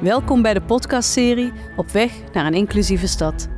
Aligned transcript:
Welkom 0.00 0.42
bij 0.42 0.54
de 0.54 0.60
podcastserie 0.60 1.52
Op 1.76 1.90
weg 1.90 2.12
naar 2.32 2.46
een 2.46 2.54
inclusieve 2.54 3.06
stad. 3.06 3.48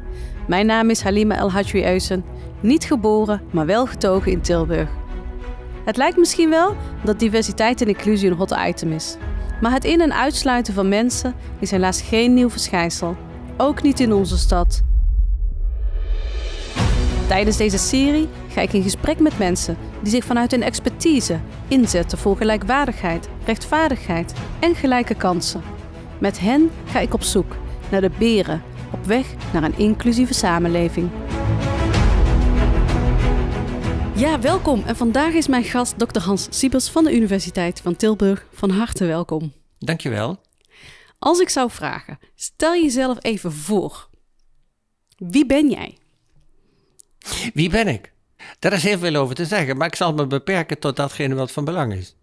Mijn 0.48 0.66
naam 0.66 0.90
is 0.90 1.02
Halima 1.02 1.36
El 1.36 1.50
Hadji 1.50 1.84
Eusen, 1.84 2.24
niet 2.60 2.84
geboren, 2.84 3.42
maar 3.50 3.66
wel 3.66 3.86
getogen 3.86 4.32
in 4.32 4.40
Tilburg. 4.40 4.90
Het 5.84 5.96
lijkt 5.96 6.16
misschien 6.16 6.50
wel 6.50 6.76
dat 7.04 7.18
diversiteit 7.18 7.80
en 7.80 7.86
inclusie 7.86 8.30
een 8.30 8.36
hot 8.36 8.56
item 8.66 8.92
is. 8.92 9.16
Maar 9.60 9.72
het 9.72 9.84
in- 9.84 10.00
en 10.00 10.14
uitsluiten 10.14 10.74
van 10.74 10.88
mensen 10.88 11.34
is 11.58 11.70
helaas 11.70 12.00
geen 12.02 12.34
nieuw 12.34 12.50
verschijnsel. 12.50 13.16
Ook 13.56 13.82
niet 13.82 14.00
in 14.00 14.12
onze 14.12 14.38
stad. 14.38 14.82
Tijdens 17.28 17.56
deze 17.56 17.78
serie 17.78 18.28
ga 18.48 18.60
ik 18.60 18.72
in 18.72 18.82
gesprek 18.82 19.18
met 19.18 19.38
mensen 19.38 19.76
die 20.02 20.12
zich 20.12 20.24
vanuit 20.24 20.50
hun 20.50 20.62
expertise 20.62 21.38
inzetten 21.68 22.18
voor 22.18 22.36
gelijkwaardigheid, 22.36 23.28
rechtvaardigheid 23.44 24.32
en 24.60 24.74
gelijke 24.74 25.14
kansen. 25.14 25.71
Met 26.22 26.40
hen 26.40 26.70
ga 26.86 27.00
ik 27.00 27.14
op 27.14 27.22
zoek 27.22 27.56
naar 27.90 28.00
de 28.00 28.10
beren 28.18 28.62
op 28.92 29.04
weg 29.04 29.34
naar 29.52 29.62
een 29.62 29.78
inclusieve 29.78 30.34
samenleving. 30.34 31.10
Ja, 34.14 34.40
welkom. 34.40 34.82
En 34.86 34.96
vandaag 34.96 35.32
is 35.32 35.46
mijn 35.46 35.64
gast 35.64 35.98
Dr. 35.98 36.20
Hans 36.20 36.46
Siebers 36.50 36.88
van 36.88 37.04
de 37.04 37.14
Universiteit 37.14 37.80
van 37.80 37.96
Tilburg. 37.96 38.46
Van 38.52 38.70
harte 38.70 39.04
welkom. 39.06 39.52
Dankjewel. 39.78 40.40
Als 41.18 41.40
ik 41.40 41.48
zou 41.48 41.70
vragen, 41.70 42.18
stel 42.34 42.74
jezelf 42.74 43.16
even 43.20 43.52
voor. 43.52 44.08
Wie 45.16 45.46
ben 45.46 45.70
jij? 45.70 45.98
Wie 47.54 47.70
ben 47.70 47.88
ik? 47.88 48.12
Daar 48.58 48.72
is 48.72 48.82
heel 48.82 48.98
veel 48.98 49.14
over 49.14 49.34
te 49.34 49.44
zeggen, 49.44 49.76
maar 49.76 49.86
ik 49.86 49.96
zal 49.96 50.12
me 50.14 50.26
beperken 50.26 50.78
tot 50.78 50.96
datgene 50.96 51.34
wat 51.34 51.52
van 51.52 51.64
belang 51.64 51.92
is. 51.94 52.16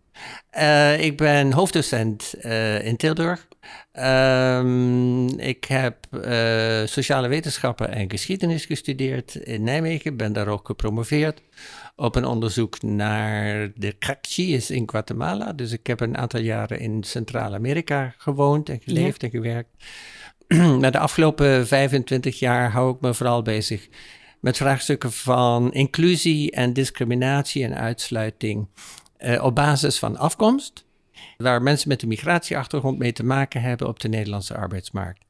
Uh, 0.57 1.03
ik 1.03 1.17
ben 1.17 1.53
hoofddocent 1.53 2.33
uh, 2.41 2.85
in 2.85 2.97
Tilburg. 2.97 3.47
Um, 3.93 5.39
ik 5.39 5.65
heb 5.65 5.95
uh, 6.11 6.85
sociale 6.85 7.27
wetenschappen 7.27 7.91
en 7.91 8.09
geschiedenis 8.09 8.65
gestudeerd 8.65 9.35
in 9.35 9.63
Nijmegen. 9.63 10.17
Ben 10.17 10.33
daar 10.33 10.47
ook 10.47 10.65
gepromoveerd 10.65 11.41
op 11.95 12.15
een 12.15 12.25
onderzoek 12.25 12.81
naar 12.81 13.71
de 13.75 13.97
Caxies 13.97 14.71
in 14.71 14.89
Guatemala. 14.89 15.53
Dus 15.53 15.71
ik 15.71 15.87
heb 15.87 15.99
een 15.99 16.17
aantal 16.17 16.39
jaren 16.39 16.79
in 16.79 17.03
Centraal-Amerika 17.03 18.13
gewoond 18.17 18.69
en 18.69 18.81
geleefd 18.83 19.21
ja. 19.21 19.27
en 19.27 19.33
gewerkt. 19.33 19.69
maar 20.79 20.91
de 20.91 20.99
afgelopen 20.99 21.67
25 21.67 22.39
jaar 22.39 22.71
hou 22.71 22.95
ik 22.95 23.01
me 23.01 23.13
vooral 23.13 23.41
bezig 23.41 23.87
met 24.39 24.57
vraagstukken 24.57 25.11
van 25.11 25.73
inclusie 25.73 26.51
en 26.51 26.73
discriminatie 26.73 27.63
en 27.63 27.75
uitsluiting 27.75 28.67
uh, 29.19 29.43
op 29.43 29.55
basis 29.55 29.99
van 29.99 30.17
afkomst, 30.17 30.85
waar 31.37 31.61
mensen 31.61 31.89
met 31.89 32.01
een 32.01 32.07
migratieachtergrond 32.07 32.97
mee 32.97 33.13
te 33.13 33.25
maken 33.25 33.61
hebben 33.61 33.87
op 33.87 33.99
de 33.99 34.07
Nederlandse 34.07 34.55
arbeidsmarkt. 34.55 35.25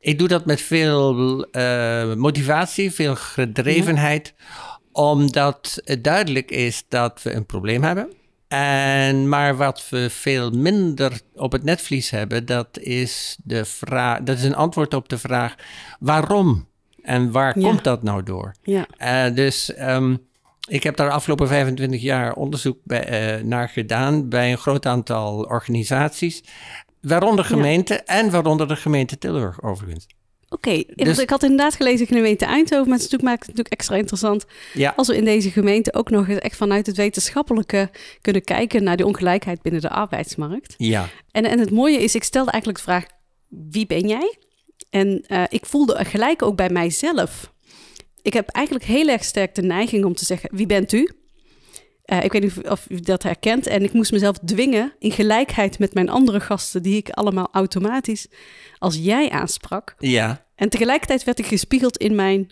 Ik 0.00 0.18
doe 0.18 0.28
dat 0.28 0.46
met 0.46 0.60
veel 0.60 1.46
uh, 1.52 2.14
motivatie, 2.14 2.92
veel 2.92 3.16
gedrevenheid, 3.16 4.34
ja. 4.36 4.80
omdat 4.92 5.80
het 5.84 6.04
duidelijk 6.04 6.50
is 6.50 6.84
dat 6.88 7.22
we 7.22 7.32
een 7.32 7.46
probleem 7.46 7.82
hebben. 7.82 8.12
En, 8.48 9.28
maar 9.28 9.56
wat 9.56 9.88
we 9.88 10.10
veel 10.10 10.50
minder 10.50 11.20
op 11.34 11.52
het 11.52 11.62
netvlies 11.62 12.10
hebben, 12.10 12.46
dat 12.46 12.78
is, 12.78 13.36
de 13.44 13.64
vraag, 13.64 14.22
dat 14.22 14.36
is 14.36 14.44
een 14.44 14.54
antwoord 14.54 14.94
op 14.94 15.08
de 15.08 15.18
vraag 15.18 15.54
waarom 15.98 16.66
en 17.02 17.30
waar 17.30 17.58
ja. 17.58 17.68
komt 17.68 17.84
dat 17.84 18.02
nou 18.02 18.22
door? 18.22 18.54
Ja. 18.62 18.86
Uh, 19.28 19.34
dus 19.34 19.72
um, 19.80 20.26
ik 20.66 20.82
heb 20.82 20.96
daar 20.96 21.10
afgelopen 21.10 21.48
25 21.48 22.02
jaar 22.02 22.34
onderzoek 22.34 22.78
bij, 22.84 23.38
uh, 23.38 23.44
naar 23.44 23.68
gedaan 23.68 24.28
bij 24.28 24.50
een 24.50 24.58
groot 24.58 24.86
aantal 24.86 25.42
organisaties, 25.42 26.42
waaronder 27.00 27.44
gemeenten 27.44 27.96
ja. 27.96 28.02
en 28.04 28.30
waaronder 28.30 28.68
de 28.68 28.76
gemeente 28.76 29.18
Tilburg 29.18 29.62
overigens. 29.62 30.06
Oké, 30.48 30.68
okay, 30.68 30.86
dus, 30.94 31.18
ik 31.18 31.30
had 31.30 31.42
inderdaad 31.42 31.74
gelezen 31.74 32.06
gemeente 32.06 32.44
Eindhoven, 32.44 32.88
maar 32.88 32.98
het 32.98 33.22
maakt 33.22 33.38
het 33.38 33.48
natuurlijk 33.48 33.74
extra 33.74 33.96
interessant 33.96 34.46
ja. 34.74 34.92
als 34.96 35.08
we 35.08 35.16
in 35.16 35.24
deze 35.24 35.50
gemeente 35.50 35.94
ook 35.94 36.10
nog 36.10 36.28
eens 36.28 36.38
echt 36.38 36.56
vanuit 36.56 36.86
het 36.86 36.96
wetenschappelijke 36.96 37.90
kunnen 38.20 38.42
kijken 38.42 38.82
naar 38.82 38.96
die 38.96 39.06
ongelijkheid 39.06 39.62
binnen 39.62 39.80
de 39.80 39.90
arbeidsmarkt. 39.90 40.74
Ja. 40.76 41.08
En, 41.30 41.44
en 41.44 41.58
het 41.58 41.70
mooie 41.70 41.98
is, 41.98 42.14
ik 42.14 42.24
stelde 42.24 42.50
eigenlijk 42.50 42.84
de 42.84 42.90
vraag, 42.90 43.06
wie 43.48 43.86
ben 43.86 44.08
jij? 44.08 44.38
En 44.90 45.24
uh, 45.28 45.42
ik 45.48 45.66
voelde 45.66 46.04
gelijk 46.04 46.42
ook 46.42 46.56
bij 46.56 46.70
mijzelf. 46.70 47.54
Ik 48.26 48.32
heb 48.32 48.48
eigenlijk 48.48 48.86
heel 48.86 49.08
erg 49.08 49.24
sterk 49.24 49.54
de 49.54 49.62
neiging 49.62 50.04
om 50.04 50.14
te 50.14 50.24
zeggen: 50.24 50.56
wie 50.56 50.66
bent 50.66 50.92
u? 50.92 51.10
Uh, 52.06 52.24
ik 52.24 52.32
weet 52.32 52.42
niet 52.42 52.68
of 52.68 52.86
u 52.90 53.00
dat 53.00 53.22
herkent. 53.22 53.66
En 53.66 53.82
ik 53.82 53.92
moest 53.92 54.12
mezelf 54.12 54.38
dwingen 54.38 54.92
in 54.98 55.10
gelijkheid 55.10 55.78
met 55.78 55.94
mijn 55.94 56.08
andere 56.08 56.40
gasten, 56.40 56.82
die 56.82 56.96
ik 56.96 57.10
allemaal 57.10 57.48
automatisch 57.52 58.26
als 58.78 58.96
jij 58.96 59.30
aansprak. 59.30 59.94
Ja. 59.98 60.46
En 60.54 60.68
tegelijkertijd 60.68 61.24
werd 61.24 61.38
ik 61.38 61.46
gespiegeld 61.46 61.96
in 61.96 62.14
mijn, 62.14 62.50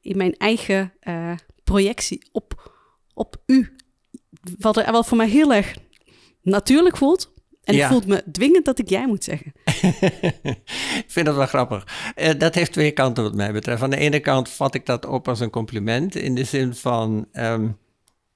in 0.00 0.16
mijn 0.16 0.36
eigen 0.36 0.92
uh, 1.02 1.32
projectie 1.64 2.28
op, 2.32 2.72
op 3.14 3.36
u. 3.46 3.76
Wat, 4.58 4.76
er, 4.76 4.92
wat 4.92 5.06
voor 5.06 5.16
mij 5.16 5.28
heel 5.28 5.52
erg 5.52 5.76
natuurlijk 6.42 6.96
voelt, 6.96 7.29
en 7.64 7.74
ja. 7.74 7.84
ik 7.84 7.92
voel 7.92 8.02
me 8.06 8.24
dwingend 8.32 8.64
dat 8.64 8.78
ik 8.78 8.88
jij 8.88 9.06
moet 9.06 9.24
zeggen. 9.24 9.52
ik 11.04 11.04
vind 11.06 11.26
dat 11.26 11.36
wel 11.36 11.46
grappig. 11.46 12.12
Uh, 12.16 12.30
dat 12.38 12.54
heeft 12.54 12.72
twee 12.72 12.90
kanten 12.90 13.22
wat 13.22 13.34
mij 13.34 13.52
betreft. 13.52 13.82
Aan 13.82 13.90
de 13.90 13.96
ene 13.96 14.20
kant 14.20 14.48
vat 14.48 14.74
ik 14.74 14.86
dat 14.86 15.06
op 15.06 15.28
als 15.28 15.40
een 15.40 15.50
compliment. 15.50 16.14
In 16.14 16.34
de 16.34 16.44
zin 16.44 16.74
van, 16.74 17.26
um, 17.32 17.78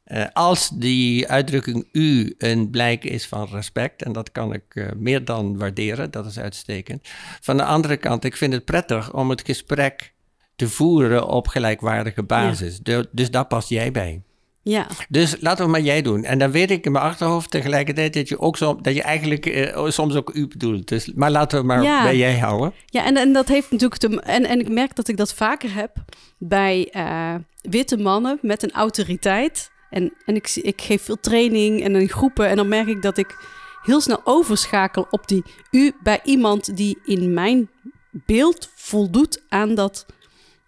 uh, 0.06 0.24
als 0.32 0.68
die 0.68 1.28
uitdrukking 1.28 1.88
u 1.92 2.34
een 2.38 2.70
blijk 2.70 3.04
is 3.04 3.26
van 3.26 3.48
respect. 3.50 4.02
En 4.02 4.12
dat 4.12 4.32
kan 4.32 4.52
ik 4.52 4.74
uh, 4.74 4.88
meer 4.96 5.24
dan 5.24 5.58
waarderen. 5.58 6.10
Dat 6.10 6.26
is 6.26 6.38
uitstekend. 6.38 7.08
Van 7.40 7.56
de 7.56 7.64
andere 7.64 7.96
kant, 7.96 8.24
ik 8.24 8.36
vind 8.36 8.52
het 8.52 8.64
prettig 8.64 9.12
om 9.12 9.30
het 9.30 9.42
gesprek 9.44 10.14
te 10.56 10.68
voeren 10.68 11.26
op 11.26 11.48
gelijkwaardige 11.48 12.22
basis. 12.22 12.74
Ja. 12.74 12.80
De, 12.82 13.08
dus 13.12 13.30
daar 13.30 13.46
past 13.46 13.68
jij 13.68 13.90
bij. 13.90 14.22
Ja. 14.64 14.86
Dus 15.08 15.36
laten 15.40 15.64
we 15.64 15.70
maar 15.70 15.80
jij 15.80 16.02
doen. 16.02 16.24
En 16.24 16.38
dan 16.38 16.50
weet 16.50 16.70
ik 16.70 16.84
in 16.84 16.92
mijn 16.92 17.04
achterhoofd 17.04 17.50
tegelijkertijd 17.50 18.14
dat 18.14 18.28
je 18.28 18.38
ook 18.38 18.56
zo, 18.56 18.78
dat 18.80 18.94
je 18.94 19.02
eigenlijk 19.02 19.46
uh, 19.46 19.90
soms 19.90 20.14
ook 20.14 20.30
u 20.34 20.48
bedoelt. 20.48 20.88
Dus, 20.88 21.12
maar 21.14 21.30
laten 21.30 21.60
we 21.60 21.66
maar 21.66 21.82
ja. 21.82 22.02
bij 22.02 22.16
jij 22.16 22.38
houden. 22.38 22.72
Ja, 22.86 23.04
en, 23.04 23.16
en 23.16 23.32
dat 23.32 23.48
heeft 23.48 23.70
natuurlijk 23.70 24.00
te, 24.00 24.20
en, 24.20 24.44
en 24.44 24.60
ik 24.60 24.68
merk 24.68 24.96
dat 24.96 25.08
ik 25.08 25.16
dat 25.16 25.34
vaker 25.34 25.74
heb 25.74 25.90
bij 26.38 26.88
uh, 26.96 27.34
witte 27.60 27.96
mannen 27.96 28.38
met 28.42 28.62
een 28.62 28.72
autoriteit. 28.72 29.70
En, 29.90 30.12
en 30.24 30.34
ik, 30.34 30.50
ik 30.54 30.80
geef 30.80 31.02
veel 31.02 31.20
training 31.20 31.82
en 31.82 31.96
in 31.96 32.08
groepen. 32.08 32.48
En 32.48 32.56
dan 32.56 32.68
merk 32.68 32.86
ik 32.86 33.02
dat 33.02 33.18
ik 33.18 33.36
heel 33.82 34.00
snel 34.00 34.20
overschakel 34.24 35.06
op 35.10 35.28
die 35.28 35.44
u 35.70 35.92
bij 36.02 36.20
iemand 36.24 36.76
die 36.76 36.98
in 37.04 37.34
mijn 37.34 37.70
beeld 38.10 38.70
voldoet 38.74 39.42
aan 39.48 39.74
dat, 39.74 40.06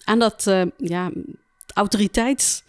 aan 0.04 0.18
dat 0.18 0.46
uh, 0.48 0.62
ja, 0.76 1.10
autoriteits 1.74 2.64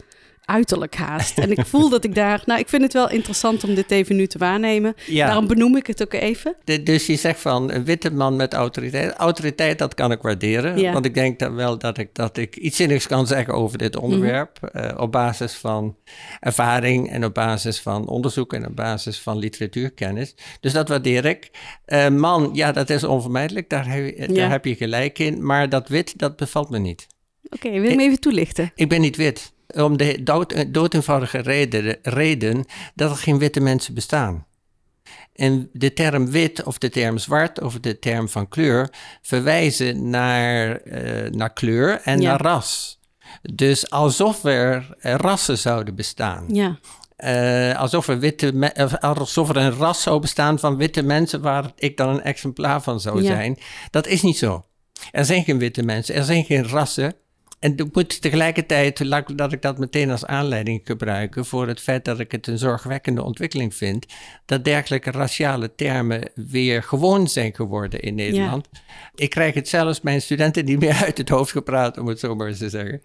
uiterlijk 0.48 0.96
haast. 0.96 1.38
En 1.38 1.52
ik 1.52 1.66
voel 1.66 1.90
dat 1.90 2.04
ik 2.04 2.16
daar... 2.16 2.42
Nou, 2.46 2.60
ik 2.60 2.68
vind 2.68 2.82
het 2.82 2.94
wel 2.94 3.10
interessant 3.10 3.64
om 3.64 3.76
dit 3.76 3.92
even 3.92 4.16
nu 4.16 4.28
te 4.28 4.38
waarnemen. 4.38 4.96
Ja. 5.06 5.26
Daarom 5.26 5.48
benoem 5.48 5.76
ik 5.76 5.88
het 5.88 6.02
ook 6.02 6.14
even. 6.14 6.56
De, 6.64 6.84
dus 6.84 7.06
je 7.06 7.16
zegt 7.16 7.40
van 7.40 7.72
een 7.72 7.86
witte 7.86 8.14
man 8.14 8.36
met 8.36 8.54
autoriteit. 8.54 9.14
Autoriteit, 9.14 9.80
dat 9.80 9.94
kan 9.94 10.12
ik 10.12 10.22
waarderen. 10.22 10.78
Ja. 10.80 10.94
Want 10.94 11.06
ik 11.06 11.14
denk 11.14 11.40
dat 11.40 11.54
wel 11.54 11.78
dat 11.78 11.98
ik, 11.98 12.10
dat 12.16 12.38
ik 12.38 12.56
iets 12.56 12.76
zinnigs 12.76 13.08
kan 13.08 13.28
zeggen 13.28 13.54
over 13.54 13.78
dit 13.78 13.96
onderwerp. 13.96 14.60
Mm 14.62 14.70
-hmm. 14.72 14.92
uh, 14.92 15.02
op 15.02 15.12
basis 15.12 15.54
van 15.54 15.96
ervaring 16.40 17.12
en 17.12 17.26
op 17.26 17.34
basis 17.34 17.80
van 17.80 18.08
onderzoek 18.08 18.54
en 18.54 18.68
op 18.68 18.76
basis 18.76 19.20
van 19.20 19.38
literatuurkennis. 19.38 20.36
Dus 20.60 20.74
dat 20.74 20.90
waardeer 20.90 21.26
ik. 21.26 21.52
Uh, 21.88 22.08
man, 22.10 22.50
ja, 22.54 22.72
dat 22.72 22.90
is 22.90 23.04
onvermijdelijk. 23.04 23.70
Daar, 23.70 23.88
heb, 23.88 24.18
daar 24.18 24.32
Ja. 24.32 24.50
heb 24.50 24.66
je 24.66 24.76
gelijk 24.76 25.20
in. 25.20 25.46
Maar 25.46 25.70
dat 25.70 25.88
wit, 25.88 26.18
dat 26.18 26.36
bevalt 26.36 26.70
me 26.70 26.80
niet. 26.80 27.08
Oké, 27.50 27.70
wil 27.70 27.90
je 27.90 27.96
me 27.96 28.04
even 28.04 28.20
toelichten? 28.20 28.72
Ik 28.76 28.90
ben 28.90 29.02
niet 29.02 29.16
wit 29.16 29.56
om 29.76 29.98
de 29.98 30.24
dood, 30.72 30.94
eenvoudige 30.94 31.38
reden, 31.38 31.98
reden 32.02 32.66
dat 32.96 33.12
er 33.12 33.18
geen 33.18 33.38
witte 33.38 33.60
mensen 33.60 33.94
bestaan. 33.94 34.46
En 35.34 35.70
de 35.74 35.94
term 35.94 36.32
wit 36.32 36.64
of 36.64 36.78
de 36.78 36.90
term 36.90 37.18
zwart 37.18 37.62
of 37.62 37.80
de 37.80 38.00
term 38.00 38.30
van 38.30 38.48
kleur 38.48 38.90
verwijzen 39.22 40.10
naar, 40.10 40.82
uh, 40.86 41.30
naar 41.32 41.54
kleur 41.54 42.02
en 42.04 42.22
Ja. 42.22 42.30
naar 42.30 42.42
ras. 42.42 43.00
Dus 43.42 43.90
alsof 43.90 44.44
er 44.44 44.96
uh, 45.02 45.14
rassen 45.16 45.58
zouden 45.58 45.96
bestaan. 45.96 46.46
Ja. 46.48 46.80
Uh, 47.18 47.80
alsof, 47.80 48.08
er 48.08 48.20
witte 48.20 48.74
alsof 49.00 49.50
er 49.50 49.58
een 49.58 49.72
ras 49.78 50.02
zou 50.02 50.20
bestaan 50.20 50.60
van 50.60 50.78
witte 50.78 51.02
mensen 51.04 51.42
waar 51.42 51.72
ik 51.76 51.98
dan 51.98 52.10
een 52.10 52.22
exemplaar 52.24 52.82
van 52.82 53.00
zou 53.00 53.22
Ja. 53.22 53.28
zijn. 53.28 53.58
Dat 53.90 54.08
is 54.08 54.22
niet 54.22 54.38
zo. 54.38 54.66
Er 55.12 55.26
zijn 55.26 55.44
geen 55.44 55.58
witte 55.60 55.84
mensen, 55.84 56.16
er 56.16 56.24
zijn 56.24 56.44
geen 56.46 56.68
rassen. 56.68 57.14
En 57.60 57.90
moet 57.94 58.22
tegelijkertijd, 58.22 59.00
laat 59.00 59.52
ik 59.52 59.62
dat 59.62 59.78
meteen 59.78 60.12
als 60.12 60.26
aanleiding 60.26 60.82
gebruiken 60.84 61.46
voor 61.46 61.68
het 61.68 61.80
feit 61.80 62.06
dat 62.06 62.20
ik 62.20 62.32
het 62.32 62.48
een 62.48 62.58
zorgwekkende 62.58 63.24
ontwikkeling 63.24 63.76
vind, 63.76 64.06
dat 64.46 64.66
dergelijke 64.66 65.12
raciale 65.12 65.76
termen 65.76 66.30
weer 66.36 66.84
gewoon 66.84 67.28
zijn 67.28 67.56
geworden 67.56 68.00
in 68.00 68.16
Nederland. 68.16 68.70
Ik 69.16 69.30
krijg 69.30 69.54
het 69.54 69.68
zelfs 69.68 70.02
mijn 70.02 70.22
studenten 70.22 70.66
niet 70.66 70.80
meer 70.80 70.94
uit 71.06 71.18
het 71.18 71.30
hoofd 71.30 71.52
gepraat, 71.52 71.98
om 71.98 72.08
het 72.08 72.20
zo 72.20 72.36
maar 72.36 72.48
eens 72.48 72.58
te 72.58 72.70
zeggen. 72.70 73.02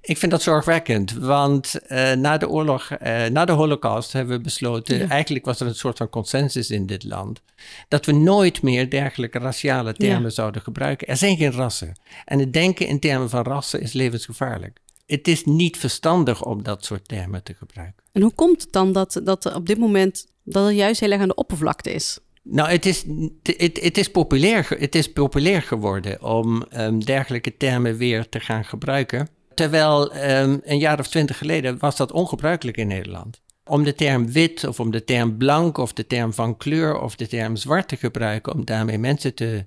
Ik 0.00 0.18
vind 0.18 0.30
dat 0.30 0.42
zorgwekkend, 0.42 1.12
want 1.12 1.74
uh, 1.88 2.12
na 2.12 2.38
de 2.38 2.48
oorlog, 2.48 2.90
uh, 2.90 3.26
na 3.26 3.44
de 3.44 3.52
holocaust 3.52 4.12
hebben 4.12 4.36
we 4.36 4.42
besloten, 4.42 5.08
eigenlijk 5.10 5.44
was 5.44 5.60
er 5.60 5.66
een 5.66 5.74
soort 5.74 5.96
van 5.96 6.08
consensus 6.08 6.70
in 6.70 6.86
dit 6.86 7.04
land, 7.04 7.42
dat 7.88 8.06
we 8.06 8.12
nooit 8.12 8.62
meer 8.62 8.90
dergelijke 8.90 9.38
raciale 9.38 9.92
termen 9.92 10.32
zouden 10.32 10.62
gebruiken. 10.62 11.06
Er 11.06 11.16
zijn 11.16 11.36
geen 11.36 11.52
rassen. 11.52 11.92
En 12.24 12.38
het 12.38 12.52
denken 12.52 12.86
in 12.86 13.00
termen 13.00 13.30
van 13.30 13.42
rassen 13.42 13.80
is 13.80 13.92
levensgevaarlijk. 13.96 14.78
Het 15.06 15.28
is 15.28 15.44
niet 15.44 15.76
verstandig 15.76 16.44
om 16.44 16.62
dat 16.62 16.84
soort 16.84 17.08
termen 17.08 17.42
te 17.42 17.54
gebruiken. 17.54 18.02
En 18.12 18.22
hoe 18.22 18.34
komt 18.34 18.62
het 18.62 18.72
dan 18.72 18.92
dat, 18.92 19.20
dat 19.24 19.54
op 19.54 19.66
dit 19.66 19.78
moment 19.78 20.26
dat 20.44 20.66
er 20.66 20.72
juist 20.72 21.00
heel 21.00 21.10
erg 21.10 21.20
aan 21.20 21.28
de 21.28 21.34
oppervlakte 21.34 21.92
is? 21.92 22.18
Nou, 22.42 22.68
het 22.68 22.86
is, 22.86 23.04
het, 23.42 23.80
het 23.82 23.98
is, 23.98 24.10
populair, 24.10 24.66
het 24.78 24.94
is 24.94 25.12
populair 25.12 25.62
geworden 25.62 26.22
om 26.22 26.64
um, 26.76 27.04
dergelijke 27.04 27.56
termen 27.56 27.96
weer 27.96 28.28
te 28.28 28.40
gaan 28.40 28.64
gebruiken. 28.64 29.28
Terwijl 29.54 30.16
um, 30.16 30.60
een 30.64 30.78
jaar 30.78 30.98
of 30.98 31.08
twintig 31.08 31.38
geleden 31.38 31.78
was 31.78 31.96
dat 31.96 32.12
ongebruikelijk 32.12 32.76
in 32.76 32.86
Nederland. 32.86 33.40
Om 33.64 33.84
de 33.84 33.94
term 33.94 34.32
wit 34.32 34.64
of 34.64 34.80
om 34.80 34.90
de 34.90 35.04
term 35.04 35.36
blank 35.36 35.78
of 35.78 35.92
de 35.92 36.06
term 36.06 36.32
van 36.32 36.56
kleur 36.56 37.00
of 37.00 37.16
de 37.16 37.26
term 37.26 37.56
zwart 37.56 37.88
te 37.88 37.96
gebruiken, 37.96 38.54
om 38.54 38.64
daarmee 38.64 38.98
mensen 38.98 39.34
te, 39.34 39.64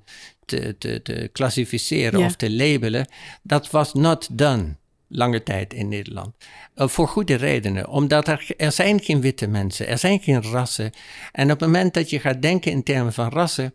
te, 0.50 0.76
te, 0.78 1.02
te 1.02 1.30
klassificeren 1.32 2.26
of 2.26 2.36
te 2.36 2.52
labelen, 2.52 3.08
dat 3.44 3.70
was 3.72 3.94
not 3.94 4.28
done 4.32 4.76
lange 5.10 5.44
tijd 5.44 5.74
in 5.74 5.88
Nederland. 5.88 6.36
Uh, 6.76 6.88
voor 6.88 7.08
goede 7.08 7.36
redenen. 7.36 7.88
Omdat 7.88 8.28
er, 8.28 8.48
er 8.58 8.72
zijn 8.72 9.00
geen 9.00 9.22
witte 9.22 9.48
mensen, 9.48 9.88
er 9.88 9.98
zijn 9.98 10.20
geen 10.20 10.42
rassen. 10.44 10.92
En 11.32 11.52
op 11.52 11.60
het 11.60 11.70
moment 11.70 11.94
dat 11.94 12.10
je 12.10 12.20
gaat 12.20 12.42
denken 12.42 12.72
in 12.72 12.84
termen 12.84 13.14
van 13.14 13.30
rassen, 13.30 13.74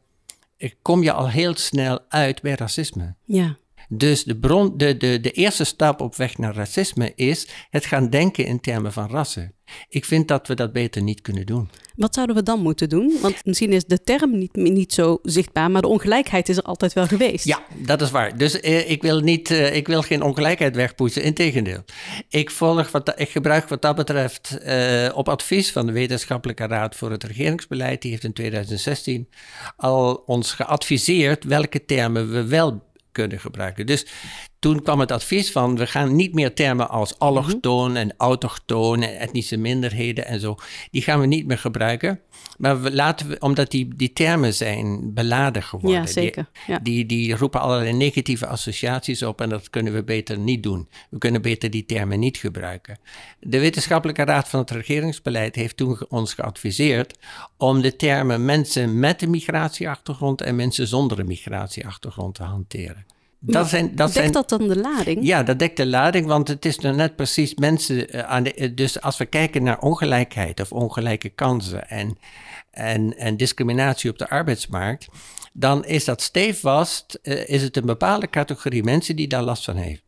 eh, 0.56 0.70
kom 0.82 1.02
je 1.02 1.12
al 1.12 1.28
heel 1.28 1.56
snel 1.56 2.00
uit 2.08 2.42
bij 2.42 2.54
racisme. 2.54 3.14
Ja. 3.24 3.56
Dus 3.88 4.24
de, 4.24 4.36
bron, 4.36 4.76
de, 4.76 4.96
de, 4.96 5.20
de 5.20 5.30
eerste 5.30 5.64
stap 5.64 6.00
op 6.00 6.16
weg 6.16 6.38
naar 6.38 6.54
racisme 6.54 7.12
is 7.14 7.48
het 7.70 7.84
gaan 7.84 8.10
denken 8.10 8.46
in 8.46 8.60
termen 8.60 8.92
van 8.92 9.10
rassen. 9.10 9.54
Ik 9.88 10.04
vind 10.04 10.28
dat 10.28 10.46
we 10.46 10.54
dat 10.54 10.72
beter 10.72 11.02
niet 11.02 11.20
kunnen 11.20 11.46
doen. 11.46 11.68
Wat 11.96 12.14
zouden 12.14 12.36
we 12.36 12.42
dan 12.42 12.60
moeten 12.60 12.88
doen? 12.88 13.16
Want 13.22 13.44
misschien 13.44 13.72
is 13.72 13.84
de 13.84 14.02
term 14.02 14.38
niet, 14.38 14.54
niet 14.54 14.92
zo 14.92 15.18
zichtbaar, 15.22 15.70
maar 15.70 15.82
de 15.82 15.88
ongelijkheid 15.88 16.48
is 16.48 16.56
er 16.56 16.62
altijd 16.62 16.92
wel 16.92 17.06
geweest. 17.06 17.44
Ja, 17.44 17.62
dat 17.76 18.00
is 18.02 18.10
waar. 18.10 18.38
Dus 18.38 18.60
eh, 18.60 18.90
ik, 18.90 19.02
wil 19.02 19.20
niet, 19.20 19.50
eh, 19.50 19.76
ik 19.76 19.86
wil 19.86 20.02
geen 20.02 20.22
ongelijkheid 20.22 20.76
wegpoetsen. 20.76 21.22
Integendeel. 21.22 21.84
Ik, 22.28 22.50
volg 22.50 22.90
wat, 22.90 23.12
ik 23.16 23.28
gebruik 23.28 23.68
wat 23.68 23.82
dat 23.82 23.96
betreft 23.96 24.58
eh, 24.58 25.08
op 25.14 25.28
advies 25.28 25.72
van 25.72 25.86
de 25.86 25.92
Wetenschappelijke 25.92 26.66
Raad 26.66 26.96
voor 26.96 27.10
het 27.10 27.24
Regeringsbeleid. 27.24 28.02
Die 28.02 28.10
heeft 28.10 28.24
in 28.24 28.32
2016 28.32 29.28
al 29.76 30.14
ons 30.26 30.52
geadviseerd 30.52 31.44
welke 31.44 31.84
termen 31.84 32.30
we 32.30 32.46
wel 32.46 32.82
kunnen 33.14 33.40
gebruiken. 33.40 33.86
Dus 33.86 34.06
toen 34.64 34.82
kwam 34.82 35.00
het 35.00 35.12
advies 35.12 35.52
van 35.52 35.76
we 35.76 35.86
gaan 35.86 36.16
niet 36.16 36.34
meer 36.34 36.54
termen 36.54 36.88
als 36.88 37.18
allochtoon 37.18 37.96
en 37.96 38.14
autochtoon 38.16 39.02
en 39.02 39.18
etnische 39.18 39.56
minderheden 39.56 40.26
en 40.26 40.40
zo. 40.40 40.56
Die 40.90 41.02
gaan 41.02 41.20
we 41.20 41.26
niet 41.26 41.46
meer 41.46 41.58
gebruiken. 41.58 42.20
Maar 42.58 42.82
we 42.82 42.94
laten 42.94 43.28
we, 43.28 43.38
omdat 43.38 43.70
die, 43.70 43.96
die 43.96 44.12
termen 44.12 44.54
zijn 44.54 45.14
beladen 45.14 45.62
geworden. 45.62 46.00
Ja, 46.00 46.06
zeker. 46.06 46.48
Die, 46.66 46.82
die, 46.82 47.06
die 47.06 47.36
roepen 47.36 47.60
allerlei 47.60 47.92
negatieve 47.92 48.46
associaties 48.46 49.22
op 49.22 49.40
en 49.40 49.48
dat 49.48 49.70
kunnen 49.70 49.92
we 49.92 50.04
beter 50.04 50.38
niet 50.38 50.62
doen. 50.62 50.88
We 51.10 51.18
kunnen 51.18 51.42
beter 51.42 51.70
die 51.70 51.86
termen 51.86 52.18
niet 52.18 52.36
gebruiken. 52.36 52.98
De 53.40 53.58
Wetenschappelijke 53.58 54.24
Raad 54.24 54.48
van 54.48 54.60
het 54.60 54.70
Regeringsbeleid 54.70 55.54
heeft 55.54 55.76
toen 55.76 55.98
ons 56.08 56.34
geadviseerd 56.34 57.18
om 57.56 57.80
de 57.80 57.96
termen 57.96 58.44
mensen 58.44 58.98
met 58.98 59.22
een 59.22 59.30
migratieachtergrond 59.30 60.40
en 60.40 60.56
mensen 60.56 60.86
zonder 60.86 61.18
een 61.18 61.26
migratieachtergrond 61.26 62.34
te 62.34 62.42
hanteren. 62.42 63.13
Dat 63.46 63.68
zijn, 63.68 63.94
dat 63.94 64.12
dekt 64.12 64.32
dat 64.32 64.48
dan 64.48 64.68
de 64.68 64.76
lading? 64.76 65.26
Ja, 65.26 65.42
dat 65.42 65.58
dekt 65.58 65.76
de 65.76 65.86
lading, 65.86 66.26
want 66.26 66.48
het 66.48 66.64
is 66.64 66.76
dan 66.76 66.96
net 66.96 67.16
precies 67.16 67.54
mensen 67.54 68.08
eh, 68.08 68.20
aan 68.20 68.42
de. 68.42 68.54
Eh, 68.54 68.70
dus 68.74 69.00
als 69.00 69.16
we 69.16 69.26
kijken 69.26 69.62
naar 69.62 69.80
ongelijkheid 69.80 70.60
of 70.60 70.72
ongelijke 70.72 71.28
kansen 71.28 71.88
en, 71.88 72.18
en, 72.70 73.16
en 73.16 73.36
discriminatie 73.36 74.10
op 74.10 74.18
de 74.18 74.28
arbeidsmarkt, 74.28 75.08
dan 75.52 75.84
is 75.84 76.04
dat 76.04 76.22
stevast, 76.22 77.18
uh, 77.22 77.48
is 77.48 77.62
het 77.62 77.76
een 77.76 77.86
bepaalde 77.86 78.30
categorie 78.30 78.82
mensen 78.82 79.16
die 79.16 79.28
daar 79.28 79.42
last 79.42 79.64
van 79.64 79.76
heeft. 79.76 80.02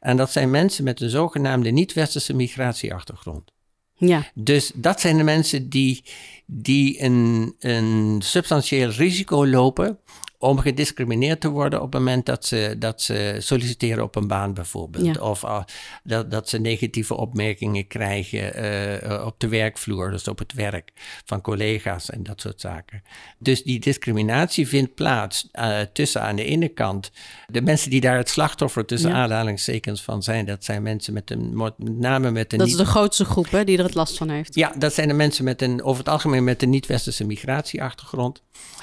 En 0.00 0.16
dat 0.16 0.30
zijn 0.30 0.50
mensen 0.50 0.84
met 0.84 1.00
een 1.00 1.10
zogenaamde 1.10 1.70
niet-westerse 1.70 2.34
migratieachtergrond. 2.34 3.52
Ja. 3.94 4.26
Dus 4.34 4.72
dat 4.74 5.00
zijn 5.00 5.16
de 5.16 5.22
mensen 5.22 5.68
die, 5.68 6.04
die 6.46 7.02
een, 7.02 7.54
een 7.58 8.20
substantieel 8.22 8.90
risico 8.90 9.46
lopen 9.46 9.98
om 10.42 10.58
gediscrimineerd 10.58 11.40
te 11.40 11.48
worden 11.48 11.82
op 11.82 11.92
het 11.92 12.02
moment 12.02 12.26
dat 12.26 12.46
ze, 12.46 12.76
dat 12.78 13.02
ze 13.02 13.36
solliciteren 13.38 14.04
op 14.04 14.16
een 14.16 14.26
baan 14.26 14.54
bijvoorbeeld. 14.54 15.20
Of 15.20 15.42
uh, 15.42 15.62
dat, 16.04 16.30
dat 16.30 16.48
ze 16.48 16.58
negatieve 16.58 17.14
opmerkingen 17.14 17.86
krijgen 17.86 18.64
uh, 19.10 19.26
op 19.26 19.40
de 19.40 19.48
werkvloer, 19.48 20.10
dus 20.10 20.28
op 20.28 20.38
het 20.38 20.52
werk 20.52 20.90
van 21.24 21.40
collega's 21.40 22.10
en 22.10 22.22
dat 22.22 22.40
soort 22.40 22.60
zaken. 22.60 23.02
Dus 23.38 23.62
die 23.62 23.80
discriminatie 23.80 24.68
vindt 24.68 24.94
plaats 24.94 25.48
uh, 25.52 25.80
tussen 25.92 26.22
aan 26.22 26.36
de 26.36 26.44
ene 26.44 26.68
kant 26.68 27.10
de 27.46 27.62
mensen 27.62 27.90
die 27.90 28.00
daar 28.00 28.16
het 28.16 28.28
slachtoffer 28.28 28.84
tussen 28.84 29.10
ja. 29.10 29.16
aanhalingstekens 29.16 30.02
van 30.02 30.22
zijn. 30.22 30.46
Dat 30.46 30.64
zijn 30.64 30.82
mensen 30.82 31.12
met 31.12 31.30
een, 31.30 31.56
met 31.56 31.78
name 31.78 32.30
met 32.30 32.52
een... 32.52 32.58
Dat 32.58 32.68
is 32.68 32.76
de 32.76 32.84
grootste 32.84 33.24
groep 33.24 33.50
hè, 33.50 33.64
die 33.64 33.78
er 33.78 33.84
het 33.84 33.94
last 33.94 34.16
van 34.16 34.28
heeft. 34.28 34.54
Ja, 34.54 34.72
dat 34.78 34.94
zijn 34.94 35.08
de 35.08 35.14
mensen 35.14 35.44
met 35.44 35.62
een, 35.62 35.82
over 35.82 35.98
het 35.98 36.12
algemeen 36.12 36.44
met 36.44 36.62
een 36.62 36.70
niet-westerse 36.70 37.24
migratieachtergrond. 37.24 38.42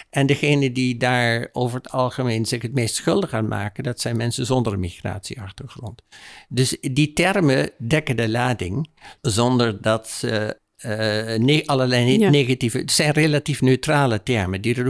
En 0.10 0.26
degene 0.26 0.72
die 0.72 0.98
daar 0.98 1.50
over 1.52 1.78
het 1.78 1.92
algemeen 1.92 2.46
zich 2.46 2.62
het 2.62 2.74
meest 2.74 2.96
schuldig 2.96 3.34
aan 3.34 3.48
maken, 3.48 3.84
dat 3.84 4.02
zijn 4.02 4.18
mensen 4.18 4.46
zonder 4.46 4.74
een 4.74 4.80
migratieachtergrond. 4.80 6.02
Dus 6.50 6.78
die 6.82 7.14
termen 7.14 7.70
dekken 7.78 8.16
de 8.16 8.30
lading 8.30 8.90
zonder 9.22 9.82
dat 9.82 10.10
ze 10.10 10.60
uh, 10.86 11.62
allerlei 11.66 12.20
ja. 12.20 12.30
negatieve. 12.30 12.78
Het 12.78 12.92
zijn 12.92 13.12
relatief 13.12 13.62
neutrale 13.62 14.24
termen. 14.24 14.62
Die 14.62 14.84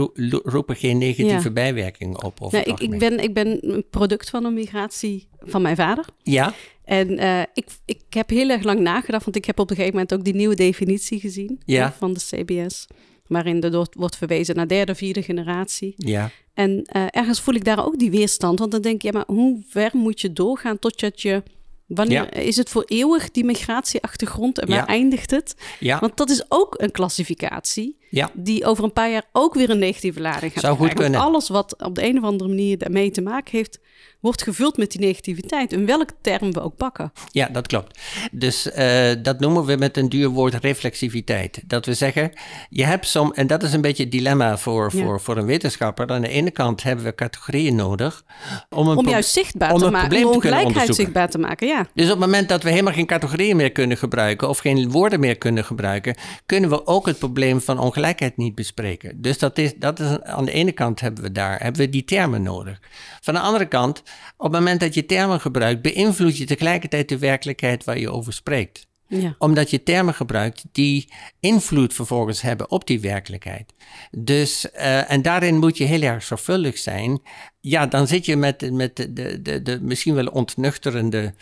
roepen 0.44 0.75
geen 0.75 0.98
negatieve 0.98 1.48
ja. 1.48 1.54
bijwerkingen 1.54 2.24
op. 2.24 2.39
Nou, 2.39 2.63
ik, 2.63 2.80
ik, 2.80 3.00
ben, 3.00 3.19
ik 3.19 3.33
ben 3.33 3.57
een 3.62 3.86
product 3.89 4.30
van 4.30 4.45
een 4.45 4.54
migratie 4.54 5.27
van 5.39 5.62
mijn 5.62 5.75
vader. 5.75 6.06
Ja. 6.24 6.54
En 6.83 7.12
uh, 7.12 7.42
ik, 7.54 7.66
ik 7.86 8.01
heb 8.10 8.30
heel 8.30 8.50
erg 8.50 8.63
lang 8.63 8.80
nagedacht, 8.80 9.24
want 9.24 9.36
ik 9.36 9.45
heb 9.45 9.60
op 9.60 9.69
een 9.69 9.75
gegeven 9.75 9.95
moment 9.95 10.13
ook 10.13 10.24
die 10.24 10.36
nieuwe 10.36 10.56
definitie 10.56 11.19
gezien 11.19 11.62
ja. 11.66 11.94
van 11.98 12.13
de 12.13 12.19
CBS 12.19 12.88
waarin 13.29 13.61
er 13.61 13.87
wordt 13.91 14.15
verwezen 14.15 14.55
naar 14.55 14.67
derde, 14.67 14.95
vierde 14.95 15.23
generatie. 15.23 15.93
Ja. 15.97 16.31
En 16.53 16.71
uh, 16.95 17.05
ergens 17.09 17.41
voel 17.41 17.55
ik 17.55 17.65
daar 17.65 17.85
ook 17.85 17.99
die 17.99 18.11
weerstand. 18.11 18.59
Want 18.59 18.71
dan 18.71 18.81
denk 18.81 19.01
je, 19.01 19.07
ja, 19.07 19.13
maar 19.13 19.35
hoe 19.35 19.61
ver 19.67 19.91
moet 19.93 20.21
je 20.21 20.33
doorgaan 20.33 20.79
totdat 20.79 21.21
je... 21.21 21.43
Wanneer 21.85 22.37
is 22.37 22.55
het 22.55 22.69
voor 22.69 22.83
eeuwig 22.87 23.31
die 23.31 23.43
migratieachtergrond 23.43 24.59
en 24.59 24.67
waar 24.67 24.85
eindigt 24.85 25.31
het? 25.31 25.55
Ja. 25.79 25.99
Want 25.99 26.17
dat 26.17 26.29
is 26.29 26.43
ook 26.47 26.75
een 26.77 26.91
klassificatie 26.91 27.98
ja. 28.09 28.30
die 28.33 28.66
over 28.66 28.83
een 28.83 28.94
paar 28.94 29.11
jaar 29.11 29.23
ook 29.31 29.54
weer 29.54 29.69
een 29.69 29.80
negatieve 29.80 30.21
lading 30.21 30.54
gaat 30.54 30.63
Zou 30.63 30.75
krijgen. 30.75 30.97
Goed 30.97 31.06
kunnen. 31.06 31.21
alles 31.21 31.49
wat 31.49 31.83
op 31.83 31.95
de 31.95 32.06
een 32.06 32.18
of 32.18 32.23
andere 32.23 32.49
manier 32.49 32.78
daarmee 32.78 33.11
te 33.11 33.21
maken 33.21 33.57
heeft, 33.57 33.80
wordt 34.19 34.44
gevuld 34.44 34.78
met 34.78 34.92
die 34.92 34.99
negativiteit. 34.99 35.73
In 35.73 35.85
welke 35.85 36.13
term 36.21 36.54
we 36.54 36.61
ook 36.61 36.75
pakken. 36.75 37.11
Ja, 37.31 37.47
dat 37.47 37.68
klopt. 37.68 37.99
Dus 38.31 38.68
uh, 38.78 39.11
dat 39.21 39.39
noemen 39.39 39.66
we 39.66 39.75
met 39.75 39.97
een 39.97 40.09
duur 40.09 40.30
woord 40.30 40.54
reflexiviteit. 40.54 41.61
Dat 41.68 41.85
we 41.85 41.94
zeggen, 41.94 42.31
je 42.69 42.83
hebt 42.83 43.07
som, 43.07 43.31
en 43.33 43.47
dat 43.47 43.63
is 43.63 43.73
een 43.73 43.81
beetje 43.81 44.04
het 44.04 44.11
dilemma 44.11 44.57
voor, 44.57 44.92
voor, 44.92 45.21
voor 45.21 45.37
een 45.37 45.45
wetenschapper. 45.45 46.07
Aan 46.07 46.21
de 46.21 46.30
ene 46.30 46.51
kant 46.51 46.83
hebben 46.83 47.06
we 47.06 47.16
categorieën 47.16 47.75
nodig 47.75 48.23
om, 48.69 48.87
een 48.87 48.97
om 48.97 49.09
juist 49.09 49.31
zichtbaar 49.31 49.73
om 49.73 49.80
te 49.80 49.89
maken, 49.89 50.25
om 50.25 50.33
ongelijkheid 50.33 50.95
zichtbaar 50.95 51.30
te 51.30 51.37
maken. 51.37 51.68
Ja. 51.68 51.87
Dus 51.94 52.06
op 52.06 52.11
het 52.11 52.19
moment 52.19 52.49
dat 52.49 52.63
we 52.63 52.69
helemaal 52.69 52.94
geen 52.94 53.06
categorieën 53.06 53.56
meer 53.56 53.71
kunnen 53.71 53.97
gebruiken 53.97 54.49
of 54.49 54.57
geen 54.57 54.92
woorden 54.92 55.19
meer 55.19 55.37
kunnen 55.37 55.66
gebruiken, 55.66 56.16
kunnen 56.45 56.69
we 56.69 56.87
ook 56.87 57.06
het 57.06 57.19
probleem 57.19 57.61
van 57.61 57.80
ongelijkheid 57.80 57.98
niet 58.35 58.56
bespreken. 58.56 59.21
Dus 59.21 59.37
dat 59.37 59.57
is, 59.57 59.75
dat 59.75 59.99
is 59.99 60.21
aan 60.21 60.45
de 60.45 60.51
ene 60.51 60.71
kant 60.71 60.99
hebben 60.99 61.23
we 61.23 61.31
daar, 61.31 61.61
hebben 61.61 61.81
we 61.81 61.89
die 61.89 62.03
termen 62.03 62.41
nodig. 62.41 62.79
Van 63.21 63.33
de 63.33 63.39
andere 63.39 63.68
kant, 63.68 64.03
op 64.37 64.51
het 64.51 64.59
moment 64.59 64.79
dat 64.79 64.94
je 64.94 65.06
termen 65.06 65.39
gebruikt, 65.39 65.81
beïnvloed 65.81 66.37
je 66.37 66.45
tegelijkertijd 66.45 67.09
de 67.09 67.18
werkelijkheid 67.18 67.83
waar 67.83 67.99
je 67.99 68.11
over 68.11 68.33
spreekt. 68.33 68.87
Ja. 69.07 69.35
Omdat 69.37 69.69
je 69.69 69.83
termen 69.83 70.13
gebruikt 70.13 70.63
die 70.71 71.07
invloed 71.39 71.94
vervolgens 71.94 72.41
hebben 72.41 72.71
op 72.71 72.87
die 72.87 72.99
werkelijkheid. 72.99 73.73
Dus, 74.11 74.68
uh, 74.75 75.11
en 75.11 75.21
daarin 75.21 75.57
moet 75.57 75.77
je 75.77 75.83
heel 75.83 76.01
erg 76.01 76.23
zorgvuldig 76.23 76.77
zijn. 76.77 77.21
Ja, 77.59 77.87
dan 77.87 78.07
zit 78.07 78.25
je 78.25 78.35
met, 78.35 78.71
met 78.71 78.95
de, 78.95 79.13
de, 79.13 79.41
de, 79.41 79.61
de 79.61 79.79
misschien 79.81 80.13
wel 80.13 80.25
ontnuchterende 80.25 81.33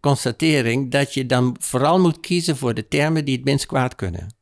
constatering 0.00 0.90
dat 0.90 1.14
je 1.14 1.26
dan 1.26 1.56
vooral 1.60 2.00
moet 2.00 2.20
kiezen 2.20 2.56
voor 2.56 2.74
de 2.74 2.88
termen 2.88 3.24
die 3.24 3.36
het 3.36 3.44
minst 3.44 3.66
kwaad 3.66 3.94
kunnen. 3.94 4.33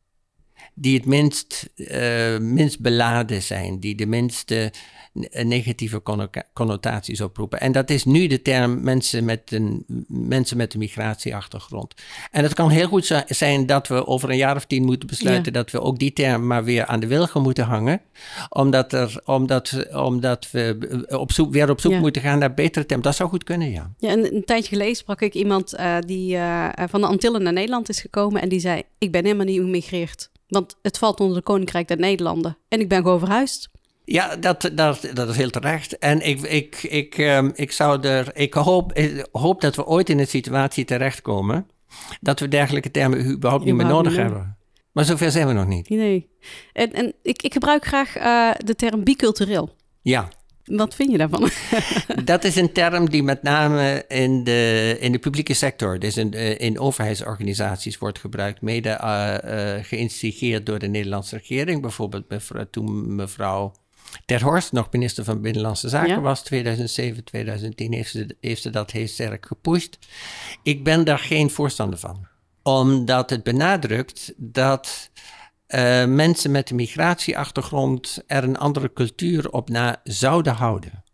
Die 0.75 0.97
het 0.97 1.07
minst, 1.07 1.71
uh, 1.77 2.39
minst 2.39 2.81
beladen 2.81 3.43
zijn, 3.43 3.81
die 3.81 3.95
de 3.95 4.07
minste 4.07 4.73
negatieve 5.43 6.03
connotaties 6.53 7.21
oproepen. 7.21 7.61
En 7.61 7.73
dat 7.73 7.91
is 7.91 8.05
nu 8.05 8.27
de 8.27 8.43
term 8.43 8.83
mensen 8.83 9.25
met 9.25 9.53
een, 9.53 9.85
mensen 10.09 10.57
met 10.57 10.73
een 10.73 10.79
migratieachtergrond. 10.79 11.95
En 12.31 12.43
het 12.43 12.55
kan 12.55 12.71
heel 12.71 12.89
goed 12.89 13.25
zijn 13.27 13.67
dat 13.67 13.89
we 13.89 14.07
over 14.07 14.31
een 14.31 14.37
jaar 14.37 14.57
of 14.57 14.65
tien 14.65 14.85
moeten 14.85 15.09
besluiten 15.09 15.53
dat 15.53 15.71
we 15.71 15.81
ook 15.81 15.99
die 15.99 16.13
term 16.13 16.47
maar 16.47 16.65
weer 16.65 16.87
aan 16.87 17.01
de 17.01 17.07
wilgen 17.07 17.43
moeten 17.43 17.65
hangen. 17.65 18.01
Omdat, 18.49 18.93
er, 18.93 19.21
omdat, 19.25 19.87
omdat 19.95 20.51
we 20.51 21.07
op 21.09 21.33
zoek, 21.33 21.53
weer 21.53 21.71
op 21.71 21.81
zoek 21.81 21.95
moeten 21.95 22.23
gaan 22.23 22.39
naar 22.39 22.55
betere 22.55 22.87
termen. 22.87 23.07
Dat 23.07 23.17
zou 23.17 23.29
goed 23.29 23.45
kunnen, 23.45 23.71
ja. 23.71 23.91
Ja, 23.99 24.09
en 24.09 24.35
een 24.35 24.45
tijdje 24.45 24.69
geleden 24.69 24.97
sprak 24.97 25.21
ik 25.21 25.35
iemand 25.35 25.75
uh, 25.75 25.97
die 26.07 26.35
uh, 26.35 26.69
van 26.89 27.01
de 27.01 27.07
Antillen 27.07 27.43
naar 27.43 27.53
Nederland 27.53 27.89
is 27.89 28.01
gekomen 28.01 28.43
en 28.43 28.49
die 28.49 28.61
zei: 28.61 28.83
Ik 28.99 29.13
ben 29.13 29.25
helemaal 29.25 29.47
niet 29.47 29.61
gemigreerd. 29.61 30.31
Want 30.53 30.77
het 30.83 30.99
valt 30.99 31.21
onder 31.21 31.37
de 31.37 31.43
Koninkrijk 31.43 31.89
der 31.89 31.99
Nederlanden. 31.99 32.57
En 32.69 32.81
ik 32.81 32.89
ben 32.89 33.03
gewoon 33.03 33.19
verhuisd. 33.19 33.71
Ja, 34.05 34.37
dat, 34.37 34.71
dat, 34.75 35.11
dat 35.15 35.29
is 35.29 35.37
heel 35.37 35.51
terecht. 35.51 35.99
En 35.99 36.27
ik, 36.27 36.41
ik, 36.41 36.83
ik, 36.83 37.19
um, 37.19 37.53
ik, 37.55 37.73
zou 37.73 38.07
er, 38.07 38.37
ik 38.37 38.55
hoop, 38.55 38.93
ik 38.93 39.27
hoop 39.33 39.61
dat 39.61 39.77
we 39.77 39.87
ooit 39.87 40.09
in 40.09 40.19
een 40.19 40.27
situatie 40.27 40.85
terechtkomen 40.85 41.67
dat 42.21 42.41
we 42.41 42.49
dergelijke 42.49 42.91
termen 42.91 43.31
überhaupt 43.31 43.65
niet 43.65 43.75
meer 43.75 43.87
nodig 43.87 44.17
hebben. 44.17 44.57
Maar 44.93 45.05
zover 45.05 45.31
zijn 45.31 45.47
we 45.47 45.53
nog 45.53 45.67
niet. 45.67 45.89
Nee. 45.89 46.31
En, 46.73 46.93
en 46.93 47.15
ik, 47.23 47.43
ik 47.43 47.53
gebruik 47.53 47.85
graag 47.85 48.17
uh, 48.17 48.51
de 48.65 48.75
term 48.75 49.05
bicultureel. 49.05 49.77
Ja. 50.03 50.29
Wat 50.65 50.95
vind 50.95 51.11
je 51.11 51.19
daarvan? 51.19 51.51
dat 52.25 52.45
is 52.45 52.57
een 52.57 52.73
term 52.73 53.11
die 53.11 53.23
met 53.23 53.43
name 53.43 54.05
in 54.09 54.45
de, 54.45 54.97
in 55.01 55.13
de 55.13 55.19
publieke 55.19 55.55
sector, 55.55 55.99
dus 55.99 56.17
in, 56.17 56.33
eh, 56.33 56.61
in 56.61 56.79
overheidsorganisaties 56.79 57.99
wordt 57.99 58.19
gebruikt, 58.19 58.61
mede 58.61 58.99
uh, 59.03 59.35
uh, 59.45 59.85
geïnstigeerd 59.85 60.67
door 60.67 60.79
de 60.79 60.89
Nederlandse 60.89 61.37
regering. 61.37 61.83
Bijvoorbeeld 61.83 62.29
mevrouw, 62.29 62.67
toen 62.71 63.15
mevrouw 63.15 63.73
Ter 64.27 64.43
Horst 64.43 64.73
nog 64.73 64.89
minister 64.91 65.25
van 65.25 65.41
Binnenlandse 65.41 65.89
Zaken 65.89 66.23
was, 66.23 66.43
2007, 66.43 67.25
2010, 67.25 67.93
heeft 67.93 68.11
ze, 68.11 68.37
heeft 68.41 68.63
ze 68.63 68.71
dat 68.71 68.91
heel 68.91 69.09
sterk 69.09 69.47
gepusht. 69.47 69.99
Ik 70.63 70.85
ben 70.85 71.05
daar 71.05 71.19
geen 71.19 71.51
voorstander 71.51 71.99
van, 71.99 72.27
omdat 72.63 73.31
het 73.31 73.43
benadrukt 73.43 74.33
dat 74.37 75.11
uh, 75.75 76.05
mensen 76.05 76.51
met 76.51 76.71
een 76.71 76.77
migratieachtergrond 76.77 78.23
er 78.27 78.45
een 78.45 78.59
andere 78.59 78.93
cultuur 78.93 79.51
op 79.51 79.69
na 79.69 80.01
zouden 80.05 80.53
houden. 80.53 81.05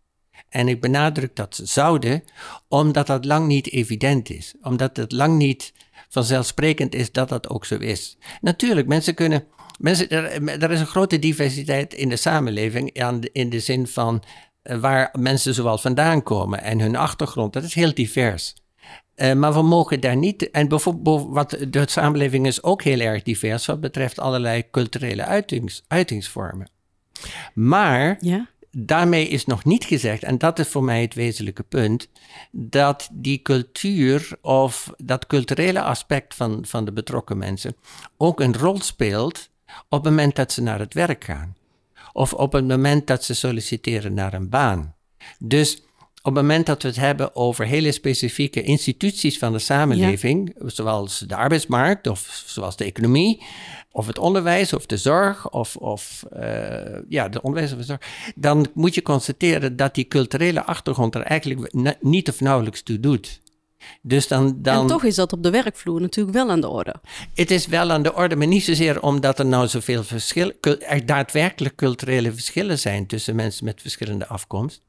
En 0.49 0.69
ik 0.69 0.81
benadruk 0.81 1.37
dat 1.37 1.61
zouden, 1.63 2.23
omdat 2.69 3.07
dat 3.07 3.25
lang 3.25 3.47
niet 3.47 3.73
evident 3.73 4.31
is. 4.31 4.55
Omdat 4.63 4.97
het 4.97 5.13
lang 5.13 5.37
niet 5.39 5.73
vanzelfsprekend 6.09 6.95
is 6.95 7.13
dat 7.13 7.29
dat 7.29 7.49
ook 7.49 7.65
zo 7.65 7.77
is. 7.77 8.19
Natuurlijk, 8.41 8.87
mensen 8.87 9.15
kunnen. 9.15 9.45
Mensen, 9.79 10.09
er, 10.09 10.49
er 10.63 10.71
is 10.71 10.81
een 10.81 10.87
grote 10.87 11.19
diversiteit 11.19 11.95
in 11.95 12.09
de 12.09 12.17
samenleving. 12.17 12.93
In 13.33 13.51
de 13.51 13.61
zin 13.61 13.87
van 13.87 14.23
uh, 14.63 14.79
waar 14.79 15.15
mensen 15.19 15.55
zoal 15.55 15.79
vandaan 15.79 16.23
komen 16.23 16.63
en 16.63 16.81
hun 16.81 16.97
achtergrond. 16.97 17.53
Dat 17.53 17.63
is 17.63 17.75
heel 17.75 17.95
divers. 17.95 18.55
Uh, 19.19 19.33
maar 19.33 19.53
we 19.53 19.63
mogen 19.63 20.01
daar 20.01 20.17
niet. 20.17 20.51
En 20.51 20.69
bijvoorbeeld, 20.69 21.27
wat 21.29 21.57
de 21.69 21.85
samenleving 21.89 22.47
is 22.47 22.63
ook 22.63 22.83
heel 22.83 23.01
erg 23.01 23.23
divers 23.23 23.67
wat 23.67 23.81
betreft 23.81 24.19
allerlei 24.19 24.71
culturele 24.71 25.25
uitings, 25.25 25.85
uitingsvormen. 25.89 26.71
Maar 27.55 28.17
ja? 28.21 28.49
daarmee 28.71 29.29
is 29.29 29.45
nog 29.45 29.65
niet 29.65 29.85
gezegd, 29.85 30.23
en 30.23 30.39
dat 30.39 30.59
is 30.59 30.69
voor 30.69 30.85
mij 30.85 31.01
het 31.01 31.15
wezenlijke 31.15 31.63
punt, 31.63 32.09
dat 32.51 33.09
die 33.13 33.43
cultuur 33.43 34.39
of 34.41 34.93
dat 34.97 35.27
culturele 35.27 35.83
aspect 35.83 36.35
van, 36.35 36.65
van 36.67 36.85
de 36.85 36.93
betrokken 36.93 37.39
mensen 37.39 37.77
ook 38.17 38.41
een 38.41 38.57
rol 38.57 38.81
speelt 38.81 39.51
op 39.89 40.05
het 40.05 40.11
moment 40.13 40.37
dat 40.37 40.53
ze 40.53 40.63
naar 40.63 40.79
het 40.79 40.95
werk 40.95 41.25
gaan. 41.25 41.57
Of 42.13 42.33
op 42.33 42.53
het 42.53 42.67
moment 42.67 43.07
dat 43.07 43.25
ze 43.25 43.35
solliciteren 43.35 44.15
naar 44.15 44.35
een 44.35 44.49
baan. 44.49 44.95
Dus 45.39 45.83
op 46.23 46.35
het 46.35 46.43
moment 46.43 46.67
dat 46.67 46.83
we 46.83 46.89
het 46.89 46.97
hebben 46.97 47.37
over 47.37 47.67
hele 47.67 47.93
specifieke 47.93 48.63
instituties 48.63 49.39
van 49.39 49.53
de 49.53 49.59
samenleving, 49.59 50.55
zoals 50.65 51.19
de 51.19 51.37
arbeidsmarkt 51.37 52.07
of 52.07 52.43
zoals 52.47 52.77
de 52.77 52.85
economie, 52.85 53.43
of 53.93 54.07
het 54.07 54.19
onderwijs 54.19 54.73
of 54.73 54.87
de 54.87 54.97
zorg, 54.97 55.51
of, 55.51 55.77
of 55.77 56.25
uh, 56.33 56.43
ja, 57.09 57.29
de 57.29 57.43
onderwijs 57.43 57.73
of 57.73 57.79
de 57.79 57.85
zorg, 57.85 58.01
dan 58.35 58.67
moet 58.75 58.95
je 58.95 59.03
constateren 59.03 59.77
dat 59.77 59.95
die 59.95 60.09
culturele 60.09 60.65
achtergrond 60.65 61.15
er 61.15 61.23
eigenlijk 61.23 61.75
niet 62.01 62.29
of 62.29 62.41
nauwelijks 62.41 62.83
toe 62.83 63.01
doet. 63.01 63.41
Dus 64.03 64.29
dan, 64.29 64.59
dan, 64.63 64.81
en 64.81 64.87
toch 64.87 65.05
is 65.05 65.15
dat 65.15 65.33
op 65.33 65.43
de 65.43 65.51
werkvloer 65.51 66.01
natuurlijk 66.01 66.37
wel 66.37 66.51
aan 66.51 66.61
de 66.61 66.69
orde. 66.69 66.95
Het 67.35 67.51
is 67.51 67.67
wel 67.67 67.91
aan 67.91 68.03
de 68.03 68.15
orde, 68.15 68.37
maar 68.37 68.47
niet 68.47 68.65
zozeer 68.65 69.03
omdat 69.03 69.39
er 69.39 69.47
nou 69.47 69.69
zoveel 69.69 70.05
verschil, 70.05 70.53
er 70.81 71.07
daadwerkelijk 71.07 71.75
culturele 71.75 72.33
verschillen 72.33 72.79
zijn 72.79 73.07
tussen 73.07 73.37
mensen 73.37 73.65
met 73.65 73.81
verschillende 73.81 74.27
afkomst. 74.27 74.83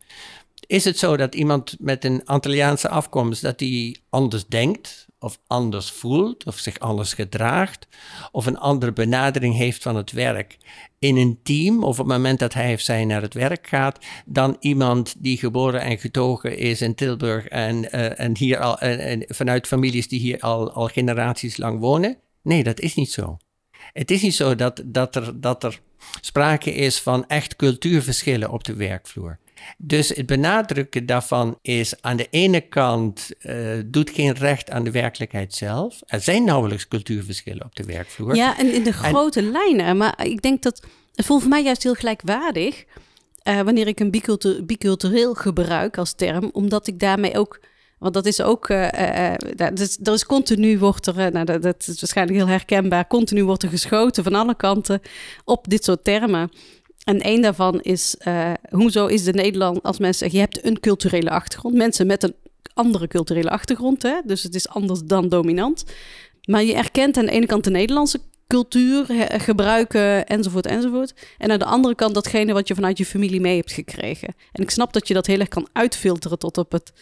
Is 0.69 0.85
het 0.85 0.97
zo 0.97 1.17
dat 1.17 1.35
iemand 1.35 1.75
met 1.79 2.05
een 2.05 2.25
Antilliaanse 2.25 2.89
afkomst, 2.89 3.41
dat 3.41 3.57
die 3.57 4.01
anders 4.09 4.47
denkt, 4.47 5.07
of 5.19 5.39
anders 5.47 5.91
voelt, 5.91 6.45
of 6.45 6.57
zich 6.57 6.79
anders 6.79 7.13
gedraagt, 7.13 7.87
of 8.31 8.45
een 8.45 8.57
andere 8.57 8.93
benadering 8.93 9.55
heeft 9.55 9.81
van 9.81 9.95
het 9.95 10.11
werk 10.11 10.57
in 10.99 11.17
een 11.17 11.39
team, 11.43 11.83
of 11.83 11.99
op 11.99 12.07
het 12.07 12.15
moment 12.15 12.39
dat 12.39 12.53
hij 12.53 12.73
of 12.73 12.79
zij 12.79 13.05
naar 13.05 13.21
het 13.21 13.33
werk 13.33 13.67
gaat, 13.67 14.05
dan 14.25 14.57
iemand 14.59 15.15
die 15.17 15.37
geboren 15.37 15.81
en 15.81 15.97
getogen 15.97 16.57
is 16.57 16.81
in 16.81 16.95
Tilburg 16.95 17.47
en, 17.47 17.75
uh, 17.95 18.19
en 18.19 18.37
hier 18.37 18.59
al, 18.59 18.79
en 18.79 19.25
vanuit 19.27 19.67
families 19.67 20.07
die 20.07 20.19
hier 20.19 20.39
al, 20.39 20.71
al 20.71 20.87
generaties 20.87 21.57
lang 21.57 21.79
wonen? 21.79 22.17
Nee, 22.41 22.63
dat 22.63 22.79
is 22.79 22.95
niet 22.95 23.11
zo. 23.11 23.37
Het 23.93 24.11
is 24.11 24.21
niet 24.21 24.35
zo 24.35 24.55
dat, 24.55 24.81
dat, 24.85 25.15
er, 25.15 25.41
dat 25.41 25.63
er 25.63 25.79
sprake 26.21 26.73
is 26.73 26.99
van 26.99 27.27
echt 27.27 27.55
cultuurverschillen 27.55 28.51
op 28.51 28.63
de 28.63 28.73
werkvloer. 28.73 29.39
Dus 29.77 30.09
het 30.09 30.25
benadrukken 30.25 31.05
daarvan 31.05 31.57
is 31.61 32.01
aan 32.01 32.17
de 32.17 32.27
ene 32.29 32.61
kant 32.61 33.29
uh, 33.41 33.55
doet 33.85 34.09
geen 34.09 34.33
recht 34.33 34.69
aan 34.69 34.83
de 34.83 34.91
werkelijkheid 34.91 35.53
zelf. 35.53 35.99
Er 36.05 36.21
zijn 36.21 36.43
nauwelijks 36.43 36.87
cultuurverschillen 36.87 37.65
op 37.65 37.75
de 37.75 37.83
werkvloer. 37.83 38.35
Ja, 38.35 38.57
en 38.57 38.73
in 38.73 38.83
de 38.83 38.93
grote 38.93 39.41
lijnen. 39.41 39.97
Maar 39.97 40.25
ik 40.25 40.41
denk 40.41 40.63
dat 40.63 40.83
het 41.15 41.25
voelt 41.25 41.41
voor 41.41 41.49
mij 41.49 41.63
juist 41.63 41.83
heel 41.83 41.93
gelijkwaardig 41.93 42.85
uh, 43.43 43.61
wanneer 43.61 43.87
ik 43.87 43.99
een 43.99 44.11
bicultur 44.11 44.65
bicultureel 44.65 45.33
gebruik 45.33 45.97
als 45.97 46.13
term, 46.13 46.49
omdat 46.53 46.87
ik 46.87 46.99
daarmee 46.99 47.37
ook 47.37 47.59
want 47.99 48.13
dat 48.13 48.25
is 48.25 48.41
ook, 48.41 48.69
uh, 48.69 48.87
uh, 48.91 49.33
dat 49.55 49.79
is, 49.79 49.97
er 50.03 50.13
is 50.13 50.25
continu 50.25 50.79
wordt 50.79 51.07
er, 51.07 51.31
nou, 51.31 51.45
dat, 51.45 51.61
dat, 51.61 51.87
is 51.87 51.99
waarschijnlijk 51.99 52.37
heel 52.37 52.47
herkenbaar, 52.47 53.07
continu 53.07 53.43
wordt 53.43 53.63
er 53.63 53.69
geschoten 53.69 54.23
van 54.23 54.35
alle 54.35 54.55
kanten 54.55 55.01
op 55.45 55.69
dit 55.69 55.83
soort 55.83 56.03
termen. 56.03 56.51
En 57.09 57.21
één 57.21 57.41
daarvan 57.41 57.81
is, 57.81 58.15
uh, 58.27 58.51
hoezo 58.69 59.05
is 59.05 59.23
de 59.23 59.33
Nederland, 59.33 59.83
als 59.83 59.99
mensen 59.99 60.19
zeggen, 60.19 60.39
je 60.39 60.45
hebt 60.45 60.65
een 60.65 60.79
culturele 60.79 61.29
achtergrond. 61.29 61.75
Mensen 61.75 62.07
met 62.07 62.23
een 62.23 62.35
andere 62.73 63.07
culturele 63.07 63.49
achtergrond, 63.49 64.01
hè? 64.01 64.19
dus 64.25 64.43
het 64.43 64.55
is 64.55 64.69
anders 64.69 64.99
dan 65.03 65.29
dominant. 65.29 65.83
Maar 66.45 66.63
je 66.63 66.73
erkent 66.73 67.17
aan 67.17 67.25
de 67.25 67.31
ene 67.31 67.45
kant 67.45 67.63
de 67.63 67.69
Nederlandse 67.69 68.19
cultuur, 68.47 69.05
gebruiken, 69.37 70.25
enzovoort, 70.25 70.65
enzovoort. 70.65 71.13
En 71.37 71.51
aan 71.51 71.59
de 71.59 71.65
andere 71.65 71.95
kant 71.95 72.13
datgene 72.13 72.53
wat 72.53 72.67
je 72.67 72.75
vanuit 72.75 72.97
je 72.97 73.05
familie 73.05 73.41
mee 73.41 73.55
hebt 73.55 73.71
gekregen. 73.71 74.35
En 74.51 74.63
ik 74.63 74.69
snap 74.69 74.93
dat 74.93 75.07
je 75.07 75.13
dat 75.13 75.25
heel 75.25 75.39
erg 75.39 75.47
kan 75.47 75.67
uitfilteren 75.73 76.39
tot, 76.39 76.57
op 76.57 76.71
het, 76.71 76.93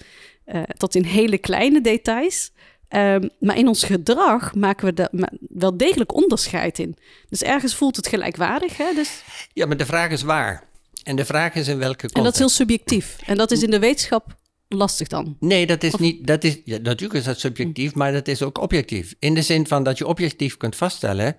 uh, 0.46 0.64
tot 0.78 0.96
in 0.96 1.04
hele 1.04 1.38
kleine 1.38 1.82
details. 1.82 2.52
Um, 2.90 3.30
maar 3.40 3.58
in 3.58 3.68
ons 3.68 3.84
gedrag 3.84 4.56
maken 4.56 4.86
we 4.86 4.94
daar 4.94 5.10
wel 5.50 5.78
degelijk 5.78 6.14
onderscheid 6.14 6.80
in. 6.80 6.96
Dus 7.30 7.44
ergens 7.44 7.76
voelt 7.76 7.96
het 7.96 8.08
gelijkwaardig. 8.08 8.78
Hè? 8.78 8.94
Dus... 8.94 9.24
Ja, 9.54 9.66
maar 9.66 9.78
de 9.78 9.86
vraag 9.86 10.10
is 10.10 10.22
waar. 10.22 10.64
En 11.04 11.16
de 11.16 11.26
vraag 11.26 11.54
is 11.56 11.68
in 11.68 11.78
welke 11.78 11.96
context. 11.96 12.16
En 12.18 12.24
dat 12.24 12.34
is 12.34 12.40
heel 12.40 12.50
subjectief. 12.50 13.18
En 13.26 13.38
dat 13.38 13.52
is 13.52 13.64
in 13.64 13.72
de 13.72 13.80
wetenschap 13.80 14.36
lastig 14.68 15.08
dan? 15.08 15.38
Nee, 15.40 15.66
dat 15.66 15.84
is 15.84 15.96
niet. 15.96 16.28
Dat 16.28 16.44
is, 16.44 16.62
ja, 16.64 16.78
natuurlijk 16.78 17.20
is 17.20 17.26
dat 17.26 17.40
subjectief, 17.40 17.96
maar 17.96 18.12
dat 18.12 18.28
is 18.28 18.42
ook 18.42 18.58
objectief. 18.58 19.16
In 19.20 19.34
de 19.34 19.42
zin 19.42 19.68
van 19.68 19.84
dat 19.84 19.98
je 19.98 20.08
objectief 20.08 20.58
kunt 20.58 20.76
vaststellen 20.76 21.36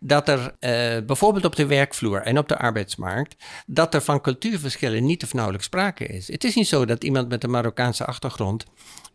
dat 0.00 0.28
er 0.28 0.40
uh, 0.40 0.50
bijvoorbeeld 1.06 1.44
op 1.44 1.56
de 1.56 1.66
werkvloer 1.66 2.20
en 2.20 2.38
op 2.38 2.48
de 2.48 2.58
arbeidsmarkt, 2.58 3.36
dat 3.66 3.94
er 3.94 4.02
van 4.02 4.20
cultuurverschillen 4.20 5.04
niet 5.04 5.22
of 5.22 5.32
nauwelijks 5.32 5.66
sprake 5.66 6.06
is. 6.06 6.28
Het 6.28 6.44
is 6.44 6.54
niet 6.54 6.68
zo 6.68 6.84
dat 6.84 7.04
iemand 7.04 7.28
met 7.28 7.44
een 7.44 7.50
Marokkaanse 7.50 8.04
achtergrond 8.04 8.64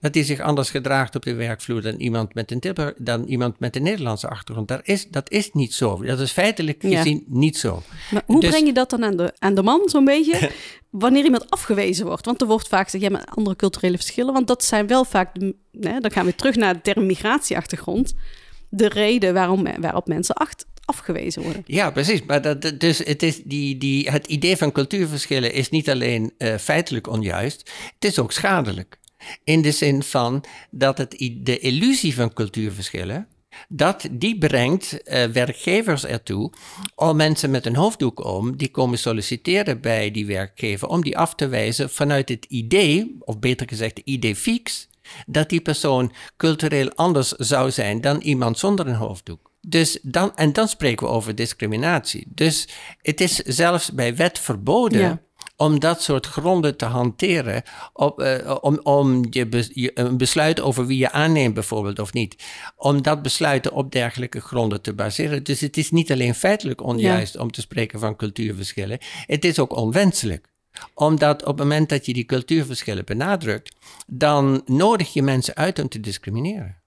dat 0.03 0.13
hij 0.13 0.23
zich 0.23 0.39
anders 0.39 0.69
gedraagt 0.69 1.15
op 1.15 1.23
de 1.23 1.33
werkvloer 1.33 1.81
dan 1.81 1.95
iemand 1.95 2.33
met 2.33 2.51
een, 2.51 2.59
Tilburg, 2.59 2.93
dan 2.97 3.23
iemand 3.25 3.59
met 3.59 3.75
een 3.75 3.83
Nederlandse 3.83 4.27
achtergrond. 4.27 4.67
Dat 4.67 4.79
is, 4.83 5.07
dat 5.09 5.31
is 5.31 5.51
niet 5.51 5.73
zo. 5.73 6.03
Dat 6.03 6.19
is 6.19 6.31
feitelijk 6.31 6.81
gezien 6.81 7.23
niet 7.27 7.57
zo. 7.57 7.81
Maar 8.11 8.23
hoe 8.25 8.41
dus, 8.41 8.49
breng 8.49 8.65
je 8.65 8.73
dat 8.73 8.89
dan 8.89 9.03
aan 9.03 9.17
de, 9.17 9.33
aan 9.39 9.55
de 9.55 9.63
man, 9.63 9.81
zo'n 9.85 10.05
beetje? 10.05 10.51
wanneer 10.89 11.23
iemand 11.23 11.49
afgewezen 11.49 12.05
wordt. 12.05 12.25
Want 12.25 12.41
er 12.41 12.47
wordt 12.47 12.67
vaak 12.67 12.83
gezegd, 12.83 13.03
ja, 13.03 13.09
maar 13.09 13.25
andere 13.25 13.55
culturele 13.55 13.97
verschillen. 13.97 14.33
Want 14.33 14.47
dat 14.47 14.63
zijn 14.63 14.87
wel 14.87 15.05
vaak, 15.05 15.39
dan 15.71 16.11
gaan 16.11 16.25
we 16.25 16.35
terug 16.35 16.55
naar 16.55 16.73
de 16.73 16.81
term 16.81 17.05
migratieachtergrond. 17.05 18.13
De 18.69 18.87
reden 18.87 19.33
waarom, 19.33 19.67
waarop 19.79 20.07
mensen 20.07 20.35
acht, 20.35 20.65
afgewezen 20.85 21.41
worden. 21.41 21.63
Ja, 21.65 21.91
precies. 21.91 22.23
Maar 22.25 22.41
dat, 22.41 22.73
dus 22.77 22.97
het, 22.97 23.23
is 23.23 23.41
die, 23.43 23.77
die, 23.77 24.09
het 24.09 24.27
idee 24.27 24.57
van 24.57 24.71
cultuurverschillen 24.71 25.53
is 25.53 25.69
niet 25.69 25.89
alleen 25.89 26.33
uh, 26.37 26.55
feitelijk 26.55 27.07
onjuist, 27.07 27.71
het 27.99 28.11
is 28.11 28.19
ook 28.19 28.31
schadelijk. 28.31 29.01
In 29.43 29.61
de 29.61 29.71
zin 29.71 30.03
van 30.03 30.43
dat 30.71 30.97
het, 30.97 31.11
de 31.41 31.59
illusie 31.59 32.15
van 32.15 32.33
cultuurverschillen 32.33 33.27
dat 33.67 34.07
die 34.11 34.37
brengt 34.37 34.99
uh, 35.05 35.23
werkgevers 35.23 36.05
ertoe 36.05 36.51
om 36.95 37.15
mensen 37.15 37.51
met 37.51 37.65
een 37.65 37.75
hoofddoek 37.75 38.25
om, 38.25 38.57
die 38.57 38.71
komen 38.71 38.97
solliciteren 38.97 39.81
bij 39.81 40.11
die 40.11 40.25
werkgever, 40.25 40.87
om 40.87 41.03
die 41.03 41.17
af 41.17 41.35
te 41.35 41.47
wijzen 41.47 41.89
vanuit 41.89 42.29
het 42.29 42.45
idee, 42.45 43.15
of 43.19 43.39
beter 43.39 43.67
gezegd 43.67 43.97
idee 44.03 44.35
fix, 44.35 44.87
dat 45.25 45.49
die 45.49 45.61
persoon 45.61 46.13
cultureel 46.37 46.91
anders 46.95 47.29
zou 47.29 47.71
zijn 47.71 48.01
dan 48.01 48.21
iemand 48.21 48.59
zonder 48.59 48.87
een 48.87 48.95
hoofddoek. 48.95 49.51
Dus 49.67 49.99
dan, 50.01 50.35
en 50.35 50.53
dan 50.53 50.67
spreken 50.67 51.07
we 51.07 51.13
over 51.13 51.35
discriminatie. 51.35 52.27
Dus 52.27 52.67
het 53.01 53.21
is 53.21 53.35
zelfs 53.35 53.91
bij 53.91 54.15
wet 54.15 54.39
verboden 54.39 55.21
om 55.63 55.79
dat 55.79 56.01
soort 56.01 56.25
gronden 56.25 56.77
te 56.77 56.85
hanteren, 56.85 57.63
op, 57.93 58.21
uh, 58.21 58.57
om, 58.61 58.79
om 58.83 59.25
je, 59.29 59.69
je, 59.73 59.91
een 59.93 60.17
besluit 60.17 60.61
over 60.61 60.85
wie 60.85 60.97
je 60.97 61.11
aanneemt 61.11 61.53
bijvoorbeeld 61.53 61.99
of 61.99 62.13
niet, 62.13 62.35
om 62.75 63.01
dat 63.01 63.21
besluiten 63.21 63.71
op 63.71 63.91
dergelijke 63.91 64.41
gronden 64.41 64.81
te 64.81 64.93
baseren. 64.93 65.43
Dus 65.43 65.59
het 65.59 65.77
is 65.77 65.91
niet 65.91 66.11
alleen 66.11 66.35
feitelijk 66.35 66.83
onjuist 66.83 67.37
om 67.37 67.51
te 67.51 67.61
spreken 67.61 67.99
van 67.99 68.15
cultuurverschillen, 68.15 68.97
het 69.25 69.45
is 69.45 69.59
ook 69.59 69.75
onwenselijk 69.75 70.51
omdat 70.93 71.41
op 71.41 71.47
het 71.47 71.57
moment 71.57 71.89
dat 71.89 72.05
je 72.05 72.13
die 72.13 72.25
cultuurverschillen 72.25 73.05
benadrukt, 73.05 73.75
dan 74.07 74.61
nodig 74.65 75.13
je 75.13 75.21
mensen 75.21 75.55
uit 75.55 75.79
om 75.79 75.89
te 75.89 75.99
discrimineren. 75.99 76.81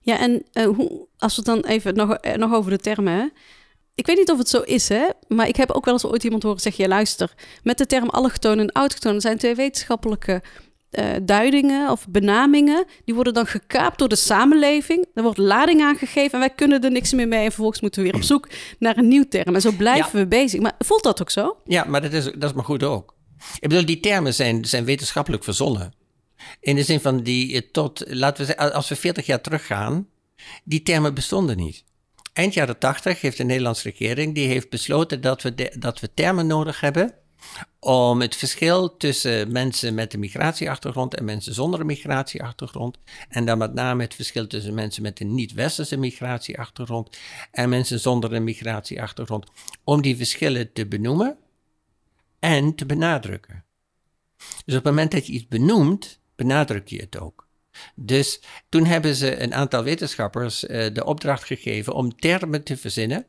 Ja, 0.00 0.18
en 0.18 0.42
uh, 0.52 0.66
hoe, 0.66 1.06
als 1.18 1.36
we 1.36 1.42
dan 1.42 1.60
even 1.60 1.94
nog, 1.94 2.14
eh, 2.14 2.34
nog 2.34 2.52
over 2.52 2.70
de 2.70 2.78
termen. 2.78 3.32
Ik 3.98 4.06
weet 4.06 4.16
niet 4.16 4.30
of 4.30 4.38
het 4.38 4.48
zo 4.48 4.60
is, 4.60 4.88
hè? 4.88 5.08
maar 5.28 5.48
ik 5.48 5.56
heb 5.56 5.70
ook 5.70 5.84
wel 5.84 5.94
eens 5.94 6.06
ooit 6.06 6.24
iemand 6.24 6.42
horen 6.42 6.60
zeggen: 6.60 6.84
ja, 6.84 6.90
luister, 6.90 7.34
met 7.62 7.78
de 7.78 7.86
term 7.86 8.08
allochtoon 8.08 8.58
en 8.58 8.72
autochtoon 8.72 9.20
zijn 9.20 9.38
twee 9.38 9.54
wetenschappelijke 9.54 10.42
uh, 10.90 11.04
duidingen 11.22 11.90
of 11.90 12.06
benamingen. 12.08 12.84
Die 13.04 13.14
worden 13.14 13.34
dan 13.34 13.46
gekaapt 13.46 13.98
door 13.98 14.08
de 14.08 14.16
samenleving. 14.16 15.06
Er 15.14 15.22
wordt 15.22 15.38
lading 15.38 15.82
aangegeven 15.82 16.32
en 16.32 16.38
wij 16.38 16.50
kunnen 16.50 16.84
er 16.84 16.90
niks 16.90 17.12
meer 17.12 17.28
mee. 17.28 17.44
En 17.44 17.50
vervolgens 17.50 17.80
moeten 17.80 18.02
we 18.02 18.08
weer 18.08 18.16
op 18.16 18.26
zoek 18.26 18.48
naar 18.78 18.96
een 18.96 19.08
nieuw 19.08 19.24
term. 19.28 19.54
En 19.54 19.60
zo 19.60 19.70
blijven 19.70 20.18
we 20.18 20.26
bezig. 20.26 20.60
Maar 20.60 20.74
voelt 20.78 21.02
dat 21.02 21.20
ook 21.20 21.30
zo? 21.30 21.56
Ja, 21.64 21.84
maar 21.84 22.02
dat 22.02 22.12
is, 22.12 22.24
dat 22.24 22.50
is 22.50 22.52
maar 22.52 22.64
goed 22.64 22.82
ook. 22.82 23.14
Ik 23.60 23.68
bedoel, 23.68 23.86
die 23.86 24.00
termen 24.00 24.34
zijn, 24.34 24.64
zijn 24.64 24.84
wetenschappelijk 24.84 25.44
verzonnen. 25.44 25.92
In 26.60 26.76
de 26.76 26.82
zin 26.82 27.00
van 27.00 27.22
die 27.22 27.54
eh, 27.54 27.70
tot, 27.72 28.04
laten 28.06 28.46
we 28.46 28.52
zeggen, 28.52 28.74
als 28.74 28.88
we 28.88 28.96
40 28.96 29.26
jaar 29.26 29.40
teruggaan, 29.40 30.08
die 30.64 30.82
termen 30.82 31.14
bestonden 31.14 31.56
niet. 31.56 31.84
Eind 32.38 32.54
jaren 32.54 32.78
80 32.78 33.20
heeft 33.20 33.36
de 33.36 33.44
Nederlandse 33.44 33.90
regering 33.90 34.34
die 34.34 34.46
heeft 34.46 34.70
besloten 34.70 35.20
dat 35.20 35.42
we, 35.42 35.74
dat 35.78 36.00
we 36.00 36.14
termen 36.14 36.46
nodig 36.46 36.80
hebben 36.80 37.14
om 37.80 38.20
het 38.20 38.36
verschil 38.36 38.96
tussen 38.96 39.52
mensen 39.52 39.94
met 39.94 40.14
een 40.14 40.20
migratieachtergrond 40.20 41.14
en 41.14 41.24
mensen 41.24 41.54
zonder 41.54 41.80
een 41.80 41.86
migratieachtergrond, 41.86 42.98
en 43.28 43.44
dan 43.44 43.58
met 43.58 43.74
name 43.74 44.02
het 44.02 44.14
verschil 44.14 44.46
tussen 44.46 44.74
mensen 44.74 45.02
met 45.02 45.20
een 45.20 45.34
niet-westerse 45.34 45.96
migratieachtergrond 45.96 47.16
en 47.50 47.68
mensen 47.68 48.00
zonder 48.00 48.32
een 48.32 48.44
migratieachtergrond, 48.44 49.46
om 49.84 50.02
die 50.02 50.16
verschillen 50.16 50.72
te 50.72 50.86
benoemen 50.86 51.36
en 52.38 52.74
te 52.74 52.86
benadrukken. 52.86 53.64
Dus 54.36 54.76
op 54.76 54.84
het 54.84 54.84
moment 54.84 55.10
dat 55.10 55.26
je 55.26 55.32
iets 55.32 55.48
benoemt, 55.48 56.20
benadruk 56.36 56.88
je 56.88 57.00
het 57.00 57.18
ook. 57.18 57.47
Dus 57.94 58.40
toen 58.68 58.84
hebben 58.84 59.14
ze 59.14 59.42
een 59.42 59.54
aantal 59.54 59.82
wetenschappers 59.82 60.64
uh, 60.64 60.86
de 60.92 61.04
opdracht 61.04 61.44
gegeven 61.44 61.92
om 61.94 62.16
termen 62.16 62.62
te 62.62 62.76
verzinnen 62.76 63.26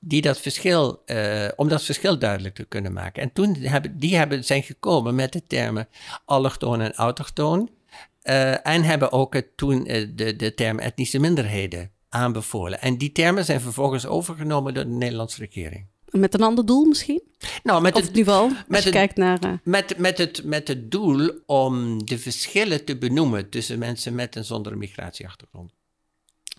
die 0.00 0.22
dat 0.22 0.40
verschil, 0.40 1.02
uh, 1.06 1.48
om 1.56 1.68
dat 1.68 1.82
verschil 1.82 2.18
duidelijk 2.18 2.54
te 2.54 2.64
kunnen 2.64 2.92
maken. 2.92 3.22
En 3.22 3.32
toen 3.32 3.54
hebben 3.56 3.98
die 3.98 4.16
hebben, 4.16 4.44
zijn 4.44 4.62
gekomen 4.62 5.14
met 5.14 5.32
de 5.32 5.46
termen 5.46 5.88
allochtoon 6.24 6.80
en 6.80 6.94
autochtoon. 6.94 7.70
Uh, 8.22 8.66
en 8.66 8.82
hebben 8.82 9.12
ook 9.12 9.42
toen 9.56 9.84
de, 9.84 10.36
de 10.36 10.54
term 10.54 10.78
etnische 10.78 11.18
minderheden 11.18 11.90
aanbevolen. 12.08 12.80
En 12.80 12.98
die 12.98 13.12
termen 13.12 13.44
zijn 13.44 13.60
vervolgens 13.60 14.06
overgenomen 14.06 14.74
door 14.74 14.84
de 14.84 14.90
Nederlandse 14.90 15.40
regering. 15.40 15.86
Met 16.12 16.34
een 16.34 16.42
ander 16.42 16.66
doel 16.66 16.84
misschien? 16.84 17.22
Nou, 17.62 17.82
met 17.82 17.94
of 17.94 18.02
het 18.02 18.12
niveau, 18.12 18.48
als 18.48 18.64
met 18.68 18.82
je 18.82 18.90
kijkt 18.90 19.16
naar... 19.16 19.44
Uh... 19.44 19.52
Met, 19.64 19.98
met, 19.98 20.18
het, 20.18 20.44
met 20.44 20.68
het 20.68 20.90
doel 20.90 21.30
om 21.46 22.04
de 22.06 22.18
verschillen 22.18 22.84
te 22.84 22.96
benoemen 22.98 23.48
tussen 23.48 23.78
mensen 23.78 24.14
met 24.14 24.36
en 24.36 24.44
zonder 24.44 24.78
migratieachtergrond. 24.78 25.72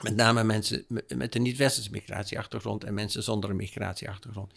Met 0.02 0.16
name 0.16 0.44
mensen 0.44 0.86
met 1.08 1.36
een 1.36 1.42
niet-westerse 1.42 1.92
migratieachtergrond 1.92 2.84
en 2.84 2.94
mensen 2.94 3.24
zonder 3.24 3.50
een 3.50 3.56
migratieachtergrond. 3.56 4.52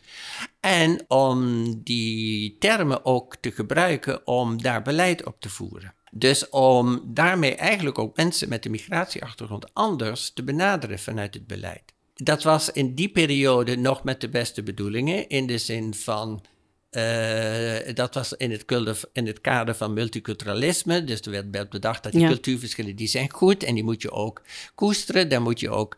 En 0.61 1.05
om 1.09 1.65
die 1.83 2.57
termen 2.59 3.05
ook 3.05 3.37
te 3.37 3.51
gebruiken 3.51 4.27
om 4.27 4.63
daar 4.63 4.83
beleid 4.83 5.27
op 5.27 5.41
te 5.41 5.49
voeren. 5.49 5.95
Dus 6.11 6.49
om 6.49 7.03
daarmee 7.05 7.55
eigenlijk 7.55 7.99
ook 7.99 8.17
mensen 8.17 8.49
met 8.49 8.65
een 8.65 8.71
migratieachtergrond 8.71 9.75
anders 9.75 10.31
te 10.31 10.43
benaderen 10.43 10.99
vanuit 10.99 11.35
het 11.35 11.47
beleid 11.47 11.95
dat 12.17 12.43
was 12.43 12.71
in 12.71 12.95
die 12.95 13.09
periode 13.09 13.77
nog 13.77 14.05
met 14.05 14.21
de 14.21 14.29
beste 14.29 14.63
bedoelingen. 14.63 15.29
In 15.29 15.47
de 15.47 15.59
zin 15.59 15.95
van 15.95 16.43
uh, 16.97 17.95
dat 17.95 18.15
was 18.15 18.33
in 18.33 18.51
het, 18.51 18.65
in 19.13 19.27
het, 19.27 19.41
kader 19.41 19.75
van 19.75 19.93
multiculturalisme. 19.93 21.05
Dus 21.05 21.21
er 21.21 21.51
werd 21.51 21.71
bedacht 21.71 22.03
dat 22.03 22.13
die 22.13 22.27
cultuurverschillen 22.27 22.97
die 22.97 23.07
zijn 23.09 23.31
goed 23.31 23.63
en 23.63 23.75
die 23.75 23.85
moet 23.85 24.03
je 24.03 24.11
ook 24.11 24.43
koesteren. 24.75 25.29
Daar 25.29 25.43
moet 25.43 25.61
je 25.61 25.71
ook 25.71 25.97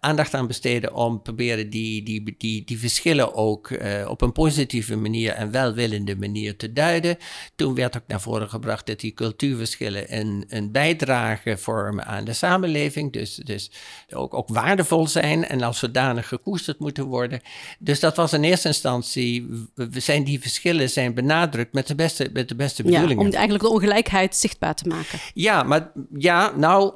aandacht 0.00 0.34
aan 0.34 0.46
besteden 0.46 0.94
om 0.94 1.22
proberen 1.22 1.70
die, 1.70 2.02
die, 2.02 2.34
die, 2.38 2.64
die 2.64 2.78
verschillen 2.78 3.34
ook 3.34 3.70
uh, 3.70 4.08
op 4.08 4.20
een 4.20 4.32
positieve 4.32 4.96
manier 4.96 5.32
en 5.32 5.50
welwillende 5.50 6.16
manier 6.16 6.56
te 6.56 6.72
duiden. 6.72 7.16
Toen 7.54 7.74
werd 7.74 7.96
ook 7.96 8.06
naar 8.06 8.20
voren 8.20 8.48
gebracht 8.48 8.86
dat 8.86 9.00
die 9.00 9.12
cultuurverschillen 9.12 10.18
een, 10.18 10.44
een 10.48 10.72
bijdrage 10.72 11.56
vormen 11.58 12.06
aan 12.06 12.24
de 12.24 12.32
samenleving. 12.32 13.12
Dus, 13.12 13.34
dus 13.34 13.70
ook, 14.10 14.34
ook 14.34 14.48
waardevol 14.48 15.06
zijn 15.06 15.44
en 15.44 15.62
als 15.62 15.78
zodanig 15.78 16.28
gekoesterd 16.28 16.78
moeten 16.78 17.04
worden. 17.04 17.40
Dus 17.78 18.00
dat 18.00 18.16
was 18.16 18.32
in 18.32 18.42
eerste 18.42 18.68
instantie, 18.68 19.46
we 19.74 20.00
zijn 20.00 20.24
die 20.24 20.39
verschillen 20.40 20.90
zijn 20.90 21.14
benadrukt 21.14 21.72
met 21.72 21.86
de 21.86 21.94
beste, 21.94 22.30
met 22.32 22.48
de 22.48 22.54
beste 22.54 22.82
bedoelingen. 22.82 23.22
Ja, 23.22 23.28
om 23.28 23.34
eigenlijk 23.34 23.64
de 23.64 23.70
ongelijkheid 23.70 24.36
zichtbaar 24.36 24.74
te 24.74 24.88
maken. 24.88 25.18
Ja, 25.34 25.62
maar 25.62 25.92
ja, 26.18 26.52
nou, 26.56 26.94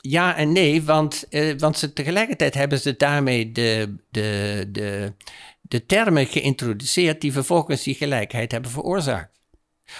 ja 0.00 0.36
en 0.36 0.52
nee, 0.52 0.82
want, 0.82 1.26
eh, 1.28 1.58
want 1.58 1.78
ze, 1.78 1.92
tegelijkertijd 1.92 2.54
hebben 2.54 2.80
ze 2.80 2.96
daarmee 2.96 3.52
de, 3.52 3.94
de, 4.10 4.64
de, 4.72 5.12
de 5.60 5.86
termen 5.86 6.26
geïntroduceerd 6.26 7.20
die 7.20 7.32
vervolgens 7.32 7.82
die 7.82 7.94
gelijkheid 7.94 8.52
hebben 8.52 8.70
veroorzaakt. 8.70 9.35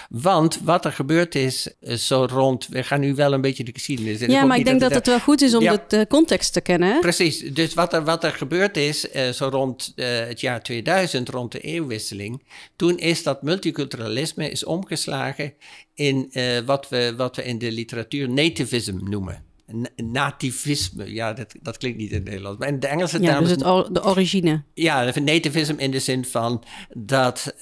Want 0.09 0.59
wat 0.63 0.85
er 0.85 0.91
gebeurd 0.91 1.35
is, 1.35 1.67
eh, 1.79 1.95
zo 1.95 2.25
rond. 2.29 2.67
We 2.67 2.83
gaan 2.83 2.99
nu 2.99 3.15
wel 3.15 3.33
een 3.33 3.41
beetje 3.41 3.63
de 3.63 3.71
geschiedenis 3.73 4.21
in. 4.21 4.29
Ja, 4.29 4.45
maar 4.45 4.57
ik 4.57 4.65
denk 4.65 4.79
dat, 4.79 4.93
het 4.93 5.07
wel 5.07 5.19
goed 5.19 5.41
is 5.41 5.55
om 5.55 5.79
de 5.87 6.05
context 6.09 6.53
te 6.53 6.61
kennen. 6.61 6.99
Precies. 6.99 7.39
Dus 7.39 7.73
wat 7.73 7.93
er, 7.93 8.03
wat 8.03 8.23
er 8.23 8.31
gebeurd 8.31 8.77
is, 8.77 9.05
uh, 9.15 9.29
zo 9.29 9.47
rond 9.47 9.93
uh, 9.95 10.05
het 10.07 10.39
jaar 10.39 10.63
2000, 10.63 11.29
rond 11.29 11.51
de 11.51 11.59
eeuwwisseling. 11.59 12.43
Toen 12.75 12.97
is 12.97 13.23
dat 13.23 13.41
multiculturalisme 13.41 14.49
is 14.49 14.63
omgeslagen 14.63 15.53
in 15.93 16.29
uh, 16.31 16.59
wat, 16.59 16.89
we, 16.89 17.13
wat 17.17 17.35
we 17.35 17.43
in 17.43 17.57
de 17.57 17.71
literatuur 17.71 18.29
nativism 18.29 18.97
noemen 19.03 19.46
nativisme. 19.95 21.13
Ja, 21.13 21.33
dat, 21.33 21.55
dat 21.61 21.77
klinkt 21.77 21.97
niet 21.97 22.09
in 22.09 22.15
het 22.15 22.25
Nederlands. 22.25 22.59
Maar 22.59 22.67
in 22.67 22.79
de 22.79 22.87
Engelse 22.87 23.21
ja, 23.21 23.39
dus 23.39 23.49
het 23.49 23.59
de 23.93 24.03
origine. 24.03 24.63
Ja, 24.73 25.11
nativism 25.19 25.75
in 25.77 25.91
de 25.91 25.99
zin 25.99 26.25
van 26.25 26.63
dat 26.93 27.53
uh, 27.55 27.61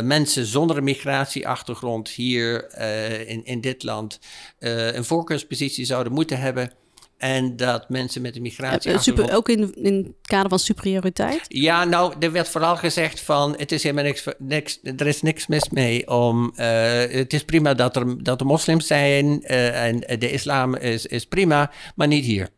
mensen 0.00 0.46
zonder 0.46 0.76
een 0.76 0.84
migratieachtergrond 0.84 2.08
hier 2.08 2.78
uh, 2.78 3.28
in, 3.28 3.44
in 3.44 3.60
dit 3.60 3.82
land 3.82 4.20
uh, 4.58 4.94
een 4.94 5.04
voorkeurspositie 5.04 5.84
zouden 5.84 6.12
moeten 6.12 6.38
hebben 6.38 6.72
en 7.22 7.56
dat 7.56 7.88
mensen 7.88 8.22
met 8.22 8.36
een 8.36 8.42
migratie. 8.42 8.98
Super, 8.98 9.34
ook 9.34 9.48
in, 9.48 9.74
in 9.74 9.94
het 9.94 10.06
kader 10.22 10.48
van 10.48 10.58
superioriteit? 10.58 11.44
Ja, 11.48 11.84
nou, 11.84 12.14
er 12.18 12.32
werd 12.32 12.48
vooral 12.48 12.76
gezegd 12.76 13.20
van... 13.20 13.54
het 13.56 13.72
is 13.72 13.82
helemaal 13.82 14.04
niks, 14.04 14.24
niks 14.38 14.80
er 14.96 15.06
is 15.06 15.22
niks 15.22 15.46
mis 15.46 15.68
mee 15.68 16.08
om... 16.08 16.52
Uh, 16.56 16.66
het 16.98 17.32
is 17.32 17.44
prima 17.44 17.74
dat 17.74 17.96
er, 17.96 18.24
dat 18.24 18.40
er 18.40 18.46
moslims 18.46 18.86
zijn 18.86 19.26
uh, 19.26 19.84
en 19.84 19.98
de 20.18 20.30
islam 20.30 20.74
is, 20.74 21.06
is 21.06 21.26
prima, 21.26 21.70
maar 21.94 22.06
niet 22.06 22.24
hier. 22.24 22.48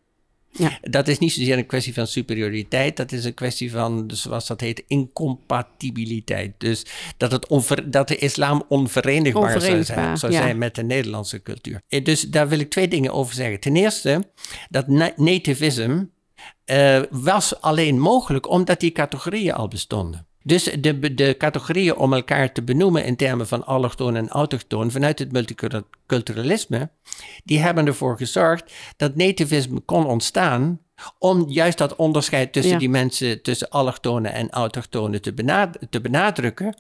Ja. 0.59 0.79
Dat 0.81 1.09
is 1.09 1.19
niet 1.19 1.33
zozeer 1.33 1.59
een 1.59 1.67
kwestie 1.67 1.95
van 1.95 2.07
superioriteit, 2.07 2.97
dat 2.97 3.13
is 3.13 3.25
een 3.25 3.35
kwestie 3.35 3.71
van, 3.71 4.07
dus 4.07 4.23
zoals 4.23 4.47
dat 4.47 4.61
heet, 4.61 4.85
incompatibiliteit. 4.87 6.53
Dus 6.59 6.87
dat, 7.17 7.33
het 7.33 7.47
onver, 7.47 7.91
dat 7.91 8.09
de 8.09 8.17
islam 8.17 8.65
onverenigbaar, 8.69 9.61
zou, 9.61 9.85
zijn, 9.85 10.19
zou 10.19 10.33
zijn, 10.33 10.59
met 10.59 10.75
de 10.75 10.83
Nederlandse 10.83 11.43
cultuur. 11.43 11.81
Eh, 11.89 12.05
dus 12.05 12.21
daar 12.21 12.49
wil 12.49 12.59
ik 12.59 12.71
twee 12.71 12.89
dingen 12.89 13.13
over 13.13 13.35
zeggen. 13.35 13.61
Ten 13.61 13.77
eerste, 13.77 14.31
dat 14.69 14.89
nativism 15.17 16.03
uh, 16.67 17.03
was 17.11 17.61
alleen 17.61 17.99
mogelijk 17.99 18.49
omdat 18.49 18.81
die 18.81 18.93
categorieën 18.93 19.55
al 19.55 19.69
bestonden. 19.69 20.27
Dus 20.47 20.65
de, 20.65 21.15
de 21.15 21.35
categorieën 21.39 21.97
om 21.97 22.13
elkaar 22.13 22.53
te 22.53 22.63
benoemen 22.63 23.05
in 23.05 23.17
termen 23.17 23.47
van 23.49 23.67
allochtoon 23.67 24.17
en 24.17 24.29
autochtoon 24.29 24.91
vanuit 24.91 25.19
het 25.19 25.33
multiculturalisme, 25.33 26.91
die 27.45 27.59
hebben 27.59 27.87
ervoor 27.87 28.17
gezorgd 28.17 28.73
dat 28.97 29.17
nativisme 29.17 29.81
kon 29.81 30.07
ontstaan 30.07 30.81
om 31.19 31.49
juist 31.49 31.79
dat 31.79 31.97
onderscheid 31.97 32.53
tussen 32.53 32.79
die 32.79 32.89
mensen, 32.89 33.43
tussen 33.43 33.71
allochtonen 33.71 34.33
en 34.33 34.51
autochtonen 34.51 35.23
te, 35.23 35.35
te, 35.91 36.01
benadrukken. 36.01 36.77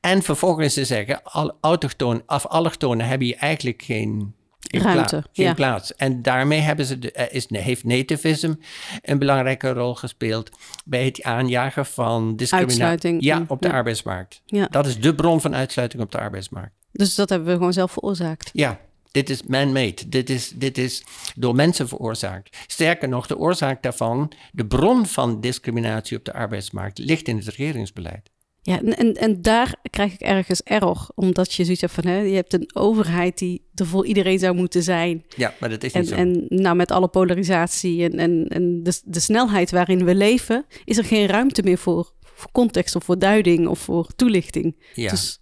En 0.00 0.22
vervolgens 0.22 0.74
te 0.74 0.84
zeggen, 0.84 1.22
al, 1.22 1.56
autochtoon, 1.60 2.22
of 2.26 2.46
allochtonen 2.46 3.06
hebben 3.06 3.26
hier 3.26 3.36
eigenlijk 3.36 3.82
geen 3.82 4.34
geen, 4.80 4.94
Ruimte, 4.94 5.24
geen 5.32 5.46
ja. 5.46 5.54
plaats. 5.54 5.94
En 5.94 6.22
daarmee 6.22 6.60
hebben 6.60 6.86
ze 6.86 6.98
de, 6.98 7.12
eh, 7.12 7.34
is, 7.34 7.46
heeft 7.48 7.84
nativism 7.84 8.54
een 9.02 9.18
belangrijke 9.18 9.72
rol 9.72 9.94
gespeeld 9.94 10.50
bij 10.84 11.04
het 11.04 11.22
aanjagen 11.22 11.86
van 11.86 12.36
discriminatie 12.36 12.82
Uitsluiting, 12.82 13.24
ja, 13.24 13.44
op 13.48 13.62
de 13.62 13.68
ja. 13.68 13.74
arbeidsmarkt. 13.74 14.42
Ja. 14.46 14.66
Dat 14.70 14.86
is 14.86 15.00
de 15.00 15.14
bron 15.14 15.40
van 15.40 15.54
uitsluiting 15.54 16.02
op 16.02 16.12
de 16.12 16.18
arbeidsmarkt. 16.18 16.74
Dus 16.92 17.14
dat 17.14 17.28
hebben 17.28 17.48
we 17.48 17.54
gewoon 17.54 17.72
zelf 17.72 17.92
veroorzaakt. 17.92 18.50
Ja, 18.52 18.80
dit 19.10 19.30
is 19.30 19.42
man-made. 19.42 20.08
Dit 20.08 20.30
is, 20.30 20.52
dit 20.54 20.78
is 20.78 21.04
door 21.34 21.54
mensen 21.54 21.88
veroorzaakt. 21.88 22.56
Sterker 22.66 23.08
nog, 23.08 23.26
de 23.26 23.38
oorzaak 23.38 23.82
daarvan, 23.82 24.32
de 24.52 24.66
bron 24.66 25.06
van 25.06 25.40
discriminatie 25.40 26.16
op 26.16 26.24
de 26.24 26.32
arbeidsmarkt, 26.32 26.98
ligt 26.98 27.28
in 27.28 27.36
het 27.36 27.46
regeringsbeleid. 27.46 28.30
Ja, 28.66 28.78
en, 28.80 28.96
en, 28.96 29.14
en 29.14 29.42
daar 29.42 29.74
krijg 29.90 30.12
ik 30.12 30.20
ergens 30.20 30.62
error. 30.62 31.08
Omdat 31.14 31.52
je 31.54 31.62
zoiets 31.64 31.80
hebt 31.80 31.92
van, 31.92 32.06
hè, 32.06 32.18
je 32.20 32.34
hebt 32.34 32.52
een 32.52 32.70
overheid 32.74 33.38
die 33.38 33.62
er 33.74 33.86
voor 33.86 34.06
iedereen 34.06 34.38
zou 34.38 34.54
moeten 34.54 34.82
zijn. 34.82 35.24
Ja, 35.36 35.54
maar 35.60 35.68
dat 35.68 35.82
is 35.82 35.92
niet 35.92 36.02
En, 36.02 36.08
zo. 36.08 36.14
en 36.14 36.44
nou, 36.48 36.76
met 36.76 36.90
alle 36.90 37.08
polarisatie 37.08 38.02
en, 38.04 38.18
en, 38.18 38.46
en 38.48 38.82
de, 38.82 39.00
de 39.04 39.20
snelheid 39.20 39.70
waarin 39.70 40.04
we 40.04 40.14
leven, 40.14 40.64
is 40.84 40.98
er 40.98 41.04
geen 41.04 41.26
ruimte 41.26 41.62
meer 41.62 41.78
voor, 41.78 42.12
voor 42.20 42.50
context 42.52 42.96
of 42.96 43.04
voor 43.04 43.18
duiding 43.18 43.66
of 43.68 43.78
voor 43.78 44.06
toelichting. 44.16 44.76
ja. 44.94 45.10
Dus 45.10 45.40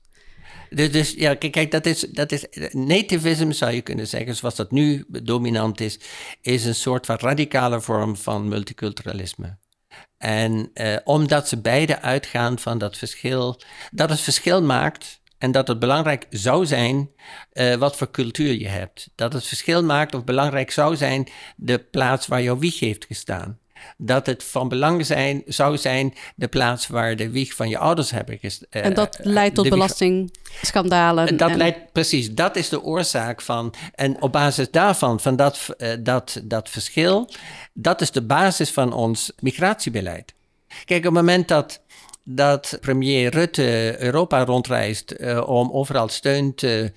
Dus, 0.70 0.92
dus 0.92 1.14
ja, 1.16 1.34
kijk, 1.34 1.52
kijk 1.52 1.70
dat, 1.70 1.86
is, 1.86 2.00
dat 2.00 2.32
is. 2.32 2.46
Nativism 2.72 3.50
zou 3.50 3.72
je 3.72 3.80
kunnen 3.82 4.06
zeggen, 4.06 4.36
zoals 4.36 4.54
dat 4.54 4.70
nu 4.70 5.04
dominant 5.22 5.80
is, 5.80 5.98
is 6.40 6.64
een 6.64 6.74
soort 6.74 7.06
van 7.06 7.16
radicale 7.16 7.80
vorm 7.80 8.16
van 8.16 8.48
multiculturalisme. 8.48 9.58
En 10.24 10.70
eh, 10.74 10.96
omdat 11.04 11.48
ze 11.48 11.60
beide 11.60 12.00
uitgaan 12.00 12.58
van 12.58 12.78
dat 12.78 12.96
verschil, 12.96 13.60
dat 13.90 14.10
het 14.10 14.20
verschil 14.20 14.62
maakt 14.62 15.20
en 15.38 15.52
dat 15.52 15.68
het 15.68 15.78
belangrijk 15.78 16.26
zou 16.30 16.66
zijn 16.66 17.10
eh, 17.52 17.74
wat 17.74 17.96
voor 17.96 18.10
cultuur 18.10 18.52
je 18.52 18.68
hebt. 18.68 19.10
Dat 19.14 19.32
het 19.32 19.46
verschil 19.46 19.84
maakt 19.84 20.14
of 20.14 20.24
belangrijk 20.24 20.70
zou 20.70 20.96
zijn 20.96 21.28
de 21.56 21.78
plaats 21.78 22.26
waar 22.26 22.42
jouw 22.42 22.58
wieg 22.58 22.78
heeft 22.78 23.04
gestaan. 23.04 23.58
Dat 23.96 24.26
het 24.26 24.44
van 24.44 24.68
belang 24.68 25.06
zijn, 25.06 25.42
zou 25.46 25.76
zijn 25.76 26.14
de 26.36 26.48
plaats 26.48 26.86
waar 26.86 27.16
de 27.16 27.30
wieg 27.30 27.54
van 27.54 27.68
je 27.68 27.78
ouders 27.78 28.10
hebben 28.10 28.38
gestaan. 28.38 28.82
en 28.82 28.94
dat 28.94 29.18
leidt 29.22 29.54
tot 29.54 29.68
belastingschandalen. 29.68 31.36
Dat 31.36 31.50
en- 31.50 31.56
leidt, 31.56 31.92
precies, 31.92 32.34
dat 32.34 32.56
is 32.56 32.68
de 32.68 32.82
oorzaak 32.82 33.40
van. 33.42 33.74
En 33.94 34.22
op 34.22 34.32
basis 34.32 34.70
daarvan, 34.70 35.20
van 35.20 35.36
dat, 35.36 35.68
eh, 35.76 35.90
dat, 36.00 36.40
dat 36.44 36.68
verschil, 36.70 37.30
dat 37.72 38.00
is 38.00 38.10
de 38.10 38.22
basis 38.22 38.70
van 38.70 38.92
ons 38.92 39.32
migratiebeleid. 39.38 40.34
Kijk, 40.84 40.98
op 40.98 41.04
het 41.04 41.14
moment 41.14 41.48
dat, 41.48 41.80
dat 42.22 42.78
premier 42.80 43.30
Rutte 43.30 43.96
Europa 43.98 44.44
rondreist 44.44 45.10
eh, 45.10 45.48
om 45.48 45.70
overal 45.72 46.08
steun 46.08 46.54
te, 46.54 46.92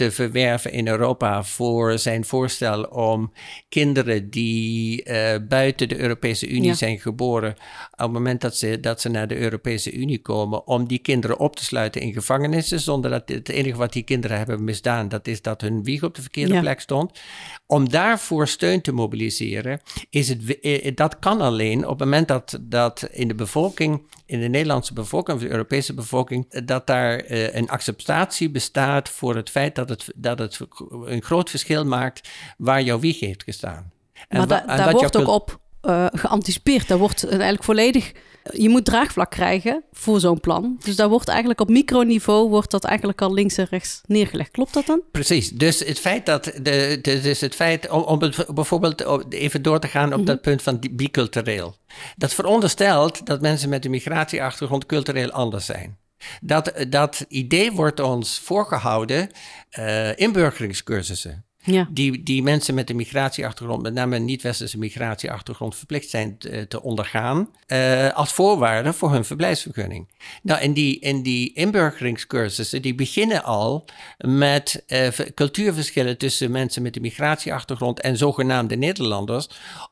te 0.00 0.10
verwerven 0.10 0.72
in 0.72 0.88
Europa 0.88 1.44
voor 1.44 1.98
zijn 1.98 2.24
voorstel 2.24 2.82
om 2.82 3.32
kinderen 3.68 4.30
die 4.30 5.02
eh, 5.02 5.40
buiten 5.48 5.88
de 5.88 5.98
Europese 6.00 6.48
Unie 6.48 6.68
Ja. 6.68 6.74
zijn 6.74 6.98
geboren, 7.00 7.50
op 7.90 7.98
het 7.98 8.10
moment 8.12 8.40
dat 8.40 8.56
ze, 8.56 8.80
dat 8.80 9.00
ze 9.00 9.08
naar 9.08 9.28
de 9.28 9.36
Europese 9.36 9.92
Unie 9.92 10.18
komen, 10.18 10.66
om 10.66 10.86
die 10.88 10.98
kinderen 10.98 11.38
op 11.38 11.56
te 11.56 11.64
sluiten 11.64 12.00
in 12.00 12.12
gevangenissen, 12.12 12.80
zonder 12.80 13.10
dat 13.10 13.28
het 13.28 13.48
enige 13.48 13.76
wat 13.76 13.92
die 13.92 14.02
kinderen 14.02 14.36
hebben 14.36 14.64
misdaan, 14.64 15.08
dat 15.08 15.26
is 15.26 15.42
dat 15.42 15.60
hun 15.60 15.82
wieg 15.82 16.02
op 16.02 16.14
de 16.14 16.20
verkeerde 16.22 16.54
Ja. 16.54 16.60
plek 16.60 16.80
stond. 16.80 17.20
Om 17.66 17.88
daarvoor 17.88 18.48
steun 18.48 18.80
te 18.80 18.92
mobiliseren, 18.92 19.80
is 20.10 20.28
het, 20.28 20.60
eh, 20.60 20.92
dat 20.94 21.18
kan 21.18 21.40
alleen 21.40 21.82
op 21.84 21.98
het 21.98 22.08
moment 22.08 22.28
dat, 22.28 22.58
dat 22.60 23.08
in 23.12 23.28
de 23.28 23.34
bevolking, 23.34 24.02
in 24.30 24.40
de 24.40 24.48
Nederlandse 24.48 24.92
bevolking 24.92 25.36
of 25.36 25.42
de 25.42 25.50
Europese 25.50 25.94
bevolking, 25.94 26.46
eh, 26.48 26.62
dat 26.64 26.86
daar 26.86 27.18
eh, 27.18 27.54
een 27.54 27.68
acceptatie 27.68 28.50
bestaat 28.50 29.08
voor 29.08 29.36
het 29.36 29.50
feit 29.50 29.74
dat 29.74 29.88
het, 29.88 30.12
dat 30.14 30.38
het 30.38 30.60
een 31.04 31.22
groot 31.22 31.50
verschil 31.50 31.84
maakt 31.84 32.28
waar 32.58 32.82
jouw 32.82 32.98
wieg 32.98 33.20
heeft 33.20 33.42
gestaan. 33.42 33.92
En 34.28 34.38
maar 34.38 34.46
da- 34.46 34.76
daar 34.76 34.92
wordt 34.92 35.16
ook 35.16 35.28
op 35.28 35.60
eh, 35.80 36.06
geanticipeerd. 36.12 36.88
Daar 36.88 36.98
wordt 36.98 37.28
eigenlijk 37.28 37.64
volledig... 37.64 38.12
Je 38.52 38.68
moet 38.68 38.84
draagvlak 38.84 39.30
krijgen 39.30 39.82
voor 39.92 40.20
zo'n 40.20 40.40
plan. 40.40 40.76
Dus 40.84 40.96
daar 40.96 41.08
wordt 41.08 41.28
eigenlijk 41.28 41.60
op 41.60 41.68
microniveau... 41.68 42.48
wordt 42.48 42.70
dat 42.70 42.84
eigenlijk 42.84 43.22
al 43.22 43.32
links 43.34 43.56
en 43.56 43.66
rechts 43.70 44.00
neergelegd. 44.06 44.50
Klopt 44.50 44.74
dat 44.74 44.86
dan? 44.86 45.02
Precies. 45.10 45.50
Dus 45.50 45.78
het 45.78 45.98
feit 45.98 46.26
dat. 46.26 46.44
De, 46.44 46.98
de- 47.02 47.20
dus 47.20 47.40
het 47.40 47.54
feit. 47.54 47.90
Om, 47.90 48.02
om 48.02 48.22
het 48.22 48.46
bijvoorbeeld 48.54 49.32
even 49.32 49.62
door 49.62 49.80
te 49.80 49.88
gaan 49.88 50.12
op 50.14 50.26
dat 50.26 50.40
punt 50.40 50.62
van 50.62 50.78
bicultureel. 50.90 51.76
Dat 52.16 52.34
veronderstelt 52.34 53.26
dat 53.26 53.40
mensen 53.40 53.68
met 53.68 53.84
een 53.84 53.90
migratieachtergrond 53.90 54.86
cultureel 54.86 55.30
anders 55.30 55.66
zijn. 55.66 55.98
Dat, 56.40 56.72
dat 56.88 57.24
idee 57.28 57.72
wordt 57.72 58.00
ons 58.00 58.38
voorgehouden 58.38 59.30
eh 59.70 60.16
inburgeringscursussen. 60.18 61.44
Ja. 61.62 61.88
Die, 61.90 62.22
die 62.22 62.42
mensen 62.42 62.74
met 62.74 62.90
een 62.90 62.96
migratieachtergrond, 62.96 63.82
met 63.82 63.94
name 63.94 64.16
een 64.16 64.24
niet-westerse 64.24 64.78
migratieachtergrond, 64.78 65.76
verplicht 65.76 66.08
zijn 66.08 66.38
te, 66.38 66.66
te 66.68 66.82
ondergaan 66.82 67.48
eh, 67.66 68.12
als 68.12 68.32
voorwaarde 68.32 68.92
voor 68.92 69.12
hun 69.12 69.24
verblijfsvergunning. 69.24 70.08
Nou, 70.42 70.60
en 70.60 70.72
die, 70.72 71.00
en 71.00 71.22
die 71.22 71.52
inburgeringscursussen, 71.52 72.82
die 72.82 72.94
beginnen 72.94 73.44
al 73.44 73.84
met 74.18 74.82
eh, 74.86 75.08
cultuurverschillen 75.34 76.18
tussen 76.18 76.50
mensen 76.50 76.82
met 76.82 76.96
een 76.96 77.02
migratieachtergrond 77.02 78.00
en 78.00 78.16
zogenaamde 78.16 78.76
Nederlanders, 78.76 79.48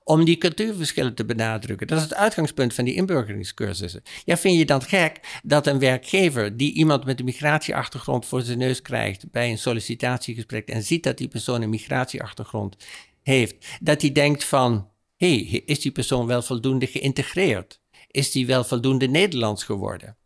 om 0.08 0.24
die 0.24 0.38
cultuurverschillen 0.38 1.14
te 1.14 1.24
benadrukken. 1.24 1.86
Dat 1.86 1.98
is 1.98 2.04
het 2.04 2.14
uitgangspunt 2.14 2.74
van 2.74 2.84
die 2.84 2.94
inburgeringscursussen. 2.94 4.02
Ja, 4.24 4.36
vind 4.36 4.58
je 4.58 4.64
dan 4.64 4.82
gek 4.82 5.40
dat 5.42 5.66
een 5.66 5.78
werkgever 5.78 6.56
die 6.56 6.72
iemand 6.72 7.04
met 7.04 7.18
een 7.18 7.24
migratieachtergrond 7.24 8.26
voor 8.26 8.42
zijn 8.42 8.58
neus 8.58 8.82
krijgt 8.82 9.30
bij 9.30 9.50
een 9.50 9.58
sollicitatiegesprek 9.58 10.68
en 10.68 10.82
ziet 10.82 11.02
dat 11.02 11.18
die 11.18 11.28
persoon 11.28 11.62
een 11.62 11.70
migratieachtergrond 11.70 12.76
heeft, 13.22 13.66
dat 13.80 14.00
hij 14.00 14.12
denkt 14.12 14.44
van, 14.44 14.88
hé, 15.16 15.44
hey, 15.46 15.62
is 15.66 15.80
die 15.80 15.92
persoon 15.92 16.26
wel 16.26 16.42
voldoende 16.42 16.86
geïntegreerd? 16.86 17.80
Is 18.10 18.30
die 18.30 18.46
wel 18.46 18.64
voldoende 18.64 19.06
Nederlands 19.06 19.64
geworden? 19.64 20.16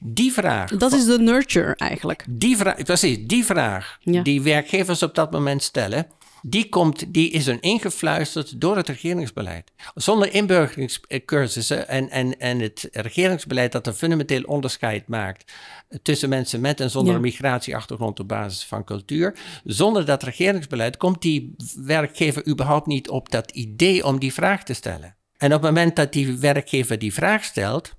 Die 0.00 0.32
vraag. 0.32 0.70
Dat 0.70 0.92
is 0.92 1.04
de 1.04 1.18
nurture 1.18 1.74
eigenlijk. 1.74 2.24
Die 2.28 2.56
vraag, 2.56 2.82
precies, 2.82 3.18
die 3.26 3.44
vraag 3.44 3.98
Ja. 4.00 4.22
die 4.22 4.42
werkgevers 4.42 5.02
op 5.02 5.14
dat 5.14 5.30
moment 5.30 5.62
stellen, 5.62 6.06
die, 6.42 6.68
komt, 6.68 7.14
die 7.14 7.30
is 7.30 7.46
er 7.46 7.56
ingefluisterd 7.60 8.60
door 8.60 8.76
het 8.76 8.88
regeringsbeleid. 8.88 9.72
Zonder 9.94 10.34
inburgeringscursussen 10.34 11.88
en, 11.88 12.10
en, 12.10 12.38
en 12.38 12.60
het 12.60 12.88
regeringsbeleid 12.92 13.72
dat 13.72 13.86
een 13.86 13.94
fundamenteel 13.94 14.42
onderscheid 14.42 15.08
maakt 15.08 15.52
tussen 16.02 16.28
mensen 16.28 16.60
met 16.60 16.80
en 16.80 16.90
zonder 16.90 17.10
Ja. 17.10 17.16
een 17.16 17.24
migratieachtergrond 17.24 18.20
op 18.20 18.28
basis 18.28 18.64
van 18.64 18.84
cultuur. 18.84 19.38
Zonder 19.64 20.04
dat 20.04 20.22
regeringsbeleid 20.22 20.96
komt 20.96 21.22
die 21.22 21.54
werkgever 21.76 22.48
überhaupt 22.48 22.86
niet 22.86 23.08
op 23.08 23.30
dat 23.30 23.50
idee 23.50 24.04
om 24.04 24.18
die 24.18 24.32
vraag 24.32 24.64
te 24.64 24.74
stellen. 24.74 25.16
En 25.36 25.54
op 25.54 25.62
het 25.62 25.70
moment 25.70 25.96
dat 25.96 26.12
die 26.12 26.38
werkgever 26.38 26.98
die 26.98 27.14
vraag 27.14 27.44
stelt, 27.44 27.95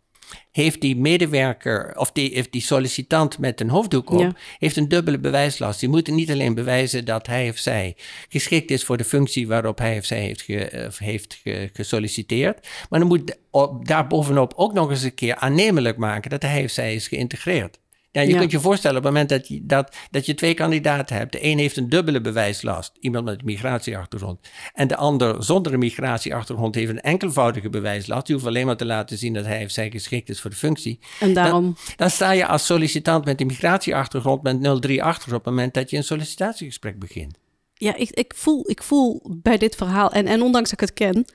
heeft 0.51 0.81
die 0.81 0.95
medewerker 0.95 1.93
of 1.97 2.11
die, 2.11 2.31
heeft 2.33 2.51
die 2.51 2.61
sollicitant 2.61 3.37
met 3.37 3.61
een 3.61 3.69
hoofddoek 3.69 4.09
op, 4.09 4.19
Ja. 4.19 4.33
heeft 4.57 4.75
een 4.77 4.87
dubbele 4.87 5.19
bewijslast. 5.19 5.79
Die 5.79 5.89
moet 5.89 6.07
niet 6.07 6.31
alleen 6.31 6.53
bewijzen 6.53 7.05
dat 7.05 7.27
hij 7.27 7.49
of 7.49 7.57
zij 7.57 7.95
geschikt 8.29 8.71
is 8.71 8.83
voor 8.83 8.97
de 8.97 9.03
functie 9.03 9.47
waarop 9.47 9.77
hij 9.77 9.97
of 9.97 10.05
zij 10.05 10.19
heeft, 10.19 10.41
ge, 10.41 10.83
of 10.87 10.97
heeft 10.97 11.39
ge- 11.43 11.69
gesolliciteerd, 11.73 12.67
maar 12.89 12.99
dan 12.99 13.07
moet 13.07 13.37
op, 13.51 13.87
daarbovenop 13.87 14.53
ook 14.55 14.73
nog 14.73 14.89
eens 14.89 15.03
een 15.03 15.13
keer 15.13 15.35
aannemelijk 15.35 15.97
maken 15.97 16.29
dat 16.29 16.41
hij 16.41 16.63
of 16.63 16.71
zij 16.71 16.95
is 16.95 17.07
geïntegreerd. 17.07 17.79
Ja, 18.17 18.23
je 18.23 18.29
Ja. 18.33 18.39
kunt 18.39 18.51
je 18.51 18.59
voorstellen 18.59 18.97
op 18.97 19.03
het 19.03 19.11
moment 19.11 19.29
dat 19.29 19.47
je, 19.47 19.65
dat, 19.65 19.95
dat 20.11 20.25
je 20.25 20.33
twee 20.33 20.53
kandidaten 20.53 21.15
hebt. 21.15 21.31
De 21.31 21.43
een 21.43 21.57
heeft 21.57 21.77
een 21.77 21.89
dubbele 21.89 22.21
bewijslast, 22.21 22.91
iemand 22.99 23.25
met 23.25 23.39
een 23.39 23.45
migratieachtergrond. 23.45 24.39
En 24.73 24.87
de 24.87 24.95
ander 24.95 25.43
zonder 25.43 25.73
een 25.73 25.79
migratieachtergrond 25.79 26.75
heeft 26.75 26.89
een 26.89 27.01
enkelvoudige 27.01 27.69
bewijslast. 27.69 28.25
Die 28.25 28.35
hoeft 28.35 28.47
alleen 28.47 28.65
maar 28.65 28.77
te 28.77 28.85
laten 28.85 29.17
zien 29.17 29.33
dat 29.33 29.45
hij 29.45 29.63
of 29.63 29.71
zij 29.71 29.89
geschikt 29.89 30.29
is 30.29 30.41
voor 30.41 30.49
de 30.49 30.55
functie. 30.55 30.99
En 31.19 31.33
daarom... 31.33 31.75
Dan 31.95 32.09
sta 32.09 32.31
je 32.31 32.47
als 32.47 32.65
sollicitant 32.65 33.25
met 33.25 33.41
een 33.41 33.47
migratieachtergrond 33.47 34.43
met 34.43 34.81
03 34.81 35.03
achter 35.03 35.27
op 35.35 35.45
het 35.45 35.53
moment 35.53 35.73
dat 35.73 35.89
je 35.89 35.97
een 35.97 36.03
sollicitatiegesprek 36.03 36.99
begint. 36.99 37.37
Ja, 37.73 37.95
ik, 37.95 38.09
ik, 38.09 38.33
voel, 38.35 38.69
ik 38.69 38.83
voel 38.83 39.21
bij 39.41 39.57
dit 39.57 39.75
verhaal, 39.75 40.11
en, 40.11 40.27
en 40.27 40.41
ondanks 40.41 40.69
dat 40.69 40.81
ik 40.81 40.87
het 40.87 40.97
ken, 40.97 41.25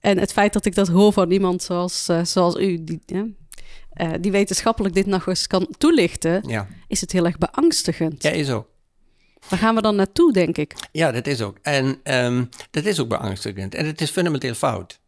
en 0.00 0.18
het 0.18 0.32
feit 0.32 0.52
dat 0.52 0.64
ik 0.64 0.74
dat 0.74 0.88
hoor 0.88 1.12
van 1.12 1.30
iemand 1.30 1.62
zoals, 1.62 2.08
eh, 2.08 2.24
zoals 2.24 2.56
u, 2.56 2.84
die, 2.84 3.00
ja, 3.06 3.26
eh, 3.90 4.10
die 4.20 4.30
wetenschappelijk 4.32 4.94
dit 4.94 5.06
nog 5.06 5.26
eens 5.26 5.46
kan 5.46 5.68
toelichten, 5.78 6.42
Ja, 6.48 6.66
is 6.88 7.00
het 7.00 7.12
heel 7.12 7.24
erg 7.26 7.38
beangstigend. 7.38 8.22
ja 8.22 8.30
is 8.30 8.50
ook. 8.50 8.68
Waar 9.48 9.58
gaan 9.58 9.74
we 9.74 9.82
dan 9.82 9.96
naartoe, 9.96 10.32
denk 10.32 10.56
ik? 10.58 10.74
Ja, 10.92 11.12
dat 11.12 11.26
is 11.26 11.40
ook. 11.42 11.58
En 11.62 12.00
ehm, 12.02 12.44
dat 12.70 12.84
is 12.84 13.00
ook 13.00 13.08
beangstigend. 13.08 13.74
En 13.74 13.86
het 13.86 14.00
is 14.00 14.10
fundamenteel 14.10 14.54
fout. 14.54 14.99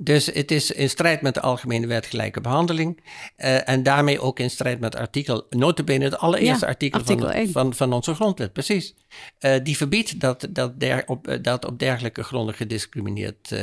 Dus 0.00 0.26
het 0.26 0.50
is 0.50 0.70
in 0.70 0.88
strijd 0.90 1.20
met 1.22 1.34
de 1.34 1.40
Algemene 1.40 1.86
Wet 1.86 2.06
Gelijke 2.06 2.40
Behandeling. 2.40 3.00
eh, 3.36 3.68
en 3.68 3.82
daarmee 3.82 4.20
ook 4.20 4.38
in 4.38 4.50
strijd 4.50 4.80
met 4.80 4.96
artikel, 4.96 5.46
notabene 5.50 6.04
het 6.04 6.18
allereerste 6.18 6.64
Ja, 6.64 6.70
artikel, 6.70 6.98
artikel 6.98 7.28
van, 7.30 7.46
van, 7.52 7.74
van 7.74 7.92
onze 7.92 8.14
grondwet. 8.14 8.52
Precies. 8.52 8.94
Eh, 9.38 9.54
die 9.62 9.76
verbiedt 9.76 10.20
dat, 10.20 10.46
dat, 10.50 10.80
der, 10.80 11.02
op, 11.06 11.28
eh, 11.28 11.38
dat 11.42 11.64
op 11.64 11.78
dergelijke 11.78 12.22
gronden 12.22 12.54
gediscrimineerd 12.54 13.54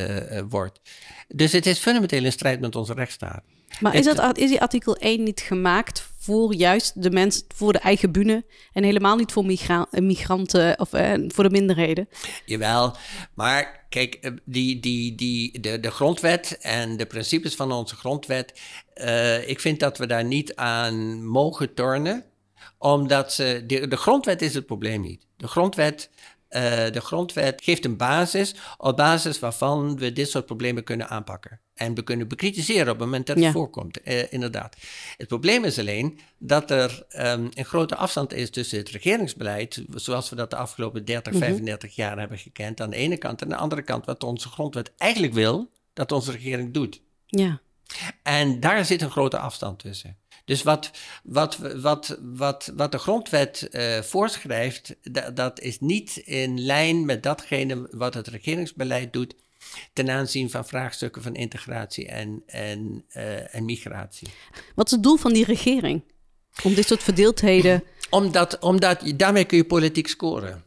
wordt. 0.48 0.80
Dus 1.28 1.52
het 1.52 1.66
is 1.66 1.78
fundamenteel 1.78 2.24
in 2.24 2.32
strijd 2.32 2.60
met 2.60 2.76
onze 2.76 2.92
rechtsstaat. 2.94 3.42
Maar 3.80 3.92
Het- 3.94 4.06
is, 4.06 4.14
dat, 4.14 4.38
is 4.38 4.48
die 4.50 4.60
artikel 4.60 4.96
1 4.96 5.22
niet 5.22 5.40
gemaakt 5.40 6.08
voor 6.26 6.54
juist 6.54 7.02
de 7.02 7.10
mens, 7.10 7.44
voor 7.54 7.72
de 7.72 7.78
eigen 7.78 8.12
bühne 8.12 8.44
en 8.72 8.84
helemaal 8.84 9.16
niet 9.16 9.32
voor 9.32 9.44
migra 9.44 9.86
migranten 9.90 10.80
of 10.80 10.92
eh, 10.92 11.12
voor 11.28 11.44
de 11.44 11.50
minderheden. 11.50 12.08
Jawel, 12.44 12.96
maar 13.34 13.86
kijk, 13.88 14.14
eh, 14.14 14.32
die, 14.44 14.80
die, 14.80 15.14
die, 15.14 15.60
de, 15.60 15.80
de 15.80 15.90
grondwet 15.90 16.58
en 16.60 16.96
de 16.96 17.06
principes 17.06 17.54
van 17.54 17.72
onze 17.72 17.96
grondwet, 17.96 18.60
ik 19.46 19.60
vind 19.60 19.80
dat 19.80 19.98
we 19.98 20.06
daar 20.06 20.24
niet 20.24 20.54
aan 20.54 21.24
mogen 21.24 21.74
tornen, 21.74 22.24
omdat 22.78 23.32
ze, 23.32 23.64
de, 23.66 23.88
de 23.88 23.96
grondwet 23.96 24.42
is 24.42 24.54
het 24.54 24.66
probleem 24.66 25.00
niet. 25.00 25.26
De 25.36 25.48
grondwet 25.48 26.10
uh, 26.50 26.60
de 26.92 27.00
grondwet 27.00 27.62
geeft 27.62 27.84
een 27.84 27.96
basis 27.96 28.54
op 28.78 28.96
basis 28.96 29.38
waarvan 29.38 29.98
we 29.98 30.12
dit 30.12 30.30
soort 30.30 30.46
problemen 30.46 30.84
kunnen 30.84 31.08
aanpakken. 31.08 31.60
En 31.74 31.94
we 31.94 32.02
kunnen 32.02 32.28
bekritiseren 32.28 32.92
op 32.92 32.98
het 32.98 32.98
moment 32.98 33.26
dat 33.26 33.36
het 33.36 33.52
voorkomt, 33.52 33.98
uh, 34.04 34.32
inderdaad. 34.32 34.76
Het 35.16 35.28
probleem 35.28 35.64
is 35.64 35.78
alleen 35.78 36.18
dat 36.38 36.70
er 36.70 37.06
um, 37.16 37.48
een 37.54 37.64
grote 37.64 37.96
afstand 37.96 38.32
is 38.32 38.50
tussen 38.50 38.78
het 38.78 38.88
regeringsbeleid, 38.88 39.82
zoals 39.94 40.30
we 40.30 40.36
dat 40.36 40.50
de 40.50 40.56
afgelopen 40.56 41.04
30, 41.04 41.32
mm 41.32 41.38
-hmm. 41.38 41.48
35 41.48 41.94
jaar 41.94 42.18
hebben 42.18 42.38
gekend, 42.38 42.80
aan 42.80 42.90
de 42.90 42.96
ene 42.96 43.16
kant, 43.16 43.40
en 43.40 43.46
aan 43.46 43.52
de 43.52 43.62
andere 43.62 43.82
kant 43.82 44.06
wat 44.06 44.24
onze 44.24 44.48
grondwet 44.48 44.92
eigenlijk 44.96 45.32
wil 45.32 45.70
dat 45.92 46.12
onze 46.12 46.32
regering 46.32 46.72
doet. 46.72 47.00
Ja. 47.26 47.60
En 48.22 48.60
daar 48.60 48.84
zit 48.84 49.02
een 49.02 49.10
grote 49.10 49.38
afstand 49.38 49.78
tussen. 49.78 50.16
Dus 50.46 50.62
wat, 50.62 50.90
wat, 51.22 51.56
wat, 51.56 52.18
wat, 52.22 52.72
wat 52.76 52.92
de 52.92 52.98
grondwet 52.98 53.68
uh, 53.70 53.98
voorschrijft, 54.00 54.94
dat 55.34 55.60
is 55.60 55.80
niet 55.80 56.16
in 56.16 56.60
lijn 56.60 57.04
met 57.04 57.22
datgene 57.22 57.88
wat 57.90 58.14
het 58.14 58.28
regeringsbeleid 58.28 59.12
doet 59.12 59.34
ten 59.92 60.10
aanzien 60.10 60.50
van 60.50 60.66
vraagstukken 60.66 61.22
van 61.22 61.34
integratie 61.34 62.08
en, 62.08 62.42
en, 62.46 63.04
uh, 63.16 63.54
en 63.54 63.64
migratie. 63.64 64.28
Wat 64.74 64.86
is 64.86 64.92
het 64.92 65.02
doel 65.02 65.16
van 65.16 65.32
die 65.32 65.44
regering? 65.44 66.02
Om 66.62 66.74
dit 66.74 66.86
soort 66.86 67.02
verdeeldheden. 67.02 67.82
Omdat, 68.10 68.58
omdat 68.58 69.12
daarmee 69.16 69.44
kun 69.44 69.56
je 69.56 69.64
politiek 69.64 70.08
scoren. 70.08 70.64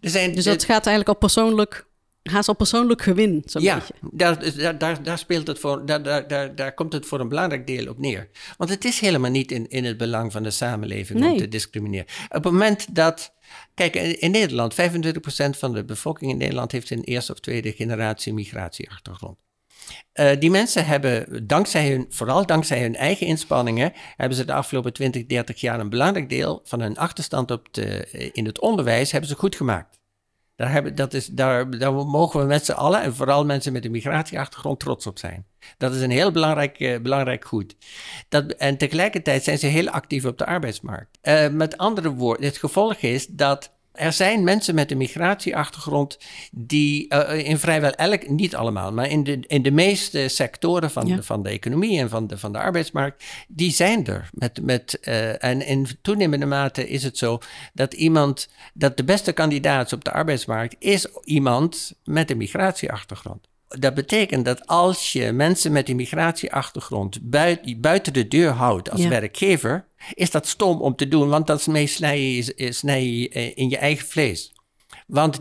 Er 0.00 0.10
zijn, 0.10 0.34
dus 0.34 0.44
dat 0.44 0.64
gaat 0.64 0.86
eigenlijk 0.86 1.08
op 1.08 1.18
persoonlijk 1.18 1.85
haast 2.30 2.48
al 2.48 2.54
persoonlijk 2.54 3.02
gewin. 3.02 3.42
ja, 3.44 3.74
beetje. 3.74 3.94
Daar, 4.10 4.78
daar, 4.78 5.02
daar, 5.02 5.18
speelt 5.18 5.46
het 5.46 5.58
voor, 5.58 5.86
daar, 5.86 6.02
daar, 6.28 6.54
daar, 6.54 6.74
komt 6.74 6.92
het 6.92 7.06
voor 7.06 7.20
een 7.20 7.28
belangrijk 7.28 7.66
deel 7.66 7.88
op 7.88 7.98
neer. 7.98 8.28
Want 8.56 8.70
het 8.70 8.84
is 8.84 9.00
helemaal 9.00 9.30
niet 9.30 9.52
in, 9.52 9.68
in 9.68 9.84
het 9.84 9.96
belang 9.96 10.32
van 10.32 10.42
de 10.42 10.50
samenleving 10.50 11.18
nee. 11.18 11.32
om 11.32 11.38
te 11.38 11.48
discrimineren. 11.48 12.06
Op 12.28 12.44
het 12.44 12.52
moment 12.52 12.94
dat. 12.94 13.34
Kijk, 13.74 13.94
in 13.94 14.30
Nederland, 14.30 14.74
25% 14.74 14.76
van 15.50 15.72
de 15.72 15.84
bevolking 15.84 16.30
in 16.30 16.36
Nederland 16.36 16.72
heeft 16.72 16.90
een 16.90 17.04
eerste 17.04 17.32
of 17.32 17.40
tweede 17.40 17.72
generatie 17.72 18.34
migratieachtergrond. 18.34 19.36
Uh, 20.14 20.30
die 20.38 20.50
mensen 20.50 20.86
hebben, 20.86 21.46
dankzij 21.46 21.90
hun, 21.90 22.06
vooral 22.08 22.46
dankzij 22.46 22.80
hun 22.80 22.96
eigen 22.96 23.26
inspanningen, 23.26 23.92
hebben 24.16 24.36
ze 24.36 24.44
de 24.44 24.52
afgelopen 24.52 24.92
20, 24.92 25.26
30 25.26 25.60
jaar 25.60 25.80
een 25.80 25.88
belangrijk 25.88 26.28
deel 26.28 26.60
van 26.64 26.80
hun 26.80 26.96
achterstand 26.96 27.50
op 27.50 27.68
de, 27.70 28.08
in 28.32 28.46
het 28.46 28.60
onderwijs 28.60 29.12
hebben 29.12 29.30
ze 29.30 29.36
goed 29.36 29.56
gemaakt. 29.56 29.98
Daar, 30.56 30.70
hebben, 30.70 30.94
dat 30.94 31.14
is, 31.14 31.26
daar, 31.26 31.78
daar 31.78 31.92
mogen 31.92 32.40
we 32.40 32.46
met 32.46 32.64
z'n 32.64 32.72
allen, 32.72 33.02
en 33.02 33.14
vooral 33.14 33.44
mensen 33.44 33.72
met 33.72 33.84
een 33.84 33.90
migratieachtergrond, 33.90 34.80
trots 34.80 35.06
op 35.06 35.18
zijn. 35.18 35.46
Dat 35.78 35.94
is 35.94 36.00
een 36.00 36.10
heel 36.10 36.32
belangrijk, 36.32 36.80
uh, 36.80 37.00
belangrijk 37.00 37.44
goed. 37.44 37.76
Dat, 38.28 38.52
en 38.52 38.76
tegelijkertijd 38.76 39.44
zijn 39.44 39.58
ze 39.58 39.66
heel 39.66 39.88
actief 39.88 40.24
op 40.24 40.38
de 40.38 40.46
arbeidsmarkt. 40.46 41.18
Uh, 41.22 41.48
met 41.48 41.78
andere 41.78 42.10
woorden, 42.10 42.46
het 42.46 42.56
gevolg 42.56 42.94
is 42.94 43.26
dat 43.26 43.75
er 43.96 44.12
zijn 44.12 44.44
mensen 44.44 44.74
met 44.74 44.90
een 44.90 44.96
migratieachtergrond 44.96 46.18
die 46.50 47.14
uh, 47.14 47.48
in 47.48 47.58
vrijwel 47.58 47.92
elk, 47.92 48.28
niet 48.28 48.56
allemaal, 48.56 48.92
maar 48.92 49.10
in 49.10 49.24
de, 49.24 49.44
in 49.46 49.62
de 49.62 49.70
meeste 49.70 50.28
sectoren 50.28 50.90
van, 50.90 51.06
ja. 51.06 51.16
de, 51.16 51.22
van 51.22 51.42
de 51.42 51.48
economie 51.48 51.98
en 51.98 52.08
van 52.08 52.26
de, 52.26 52.38
van 52.38 52.52
de 52.52 52.58
arbeidsmarkt, 52.58 53.24
die 53.48 53.70
zijn 53.70 54.06
er. 54.06 54.30
Met, 54.32 54.62
met, 54.62 54.98
uh, 55.02 55.44
en 55.44 55.66
in 55.66 55.86
toenemende 56.02 56.46
mate 56.46 56.88
is 56.88 57.02
het 57.02 57.18
zo 57.18 57.38
dat 57.72 57.94
iemand, 57.94 58.48
dat 58.74 58.96
de 58.96 59.04
beste 59.04 59.32
kandidaat 59.32 59.92
op 59.92 60.04
de 60.04 60.12
arbeidsmarkt 60.12 60.76
is 60.78 61.06
iemand 61.24 61.92
met 62.04 62.30
een 62.30 62.36
migratieachtergrond. 62.36 63.48
Dat 63.68 63.94
betekent 63.94 64.44
dat 64.44 64.66
als 64.66 65.12
je 65.12 65.32
mensen 65.32 65.72
met 65.72 65.88
een 65.88 65.96
migratieachtergrond 65.96 67.18
buiten, 67.22 67.80
buiten 67.80 68.12
de 68.12 68.28
deur 68.28 68.50
houdt 68.50 68.90
als 68.90 69.02
ja. 69.02 69.08
werkgever, 69.08 69.86
is 70.14 70.30
dat 70.30 70.46
stom 70.46 70.80
om 70.80 70.96
te 70.96 71.08
doen, 71.08 71.28
want 71.28 71.46
dat 71.46 71.66
is 71.66 71.94
snijden 71.94 72.74
snij 72.74 73.22
in 73.54 73.68
je 73.68 73.76
eigen 73.76 74.06
vlees. 74.06 74.54
Want 75.06 75.40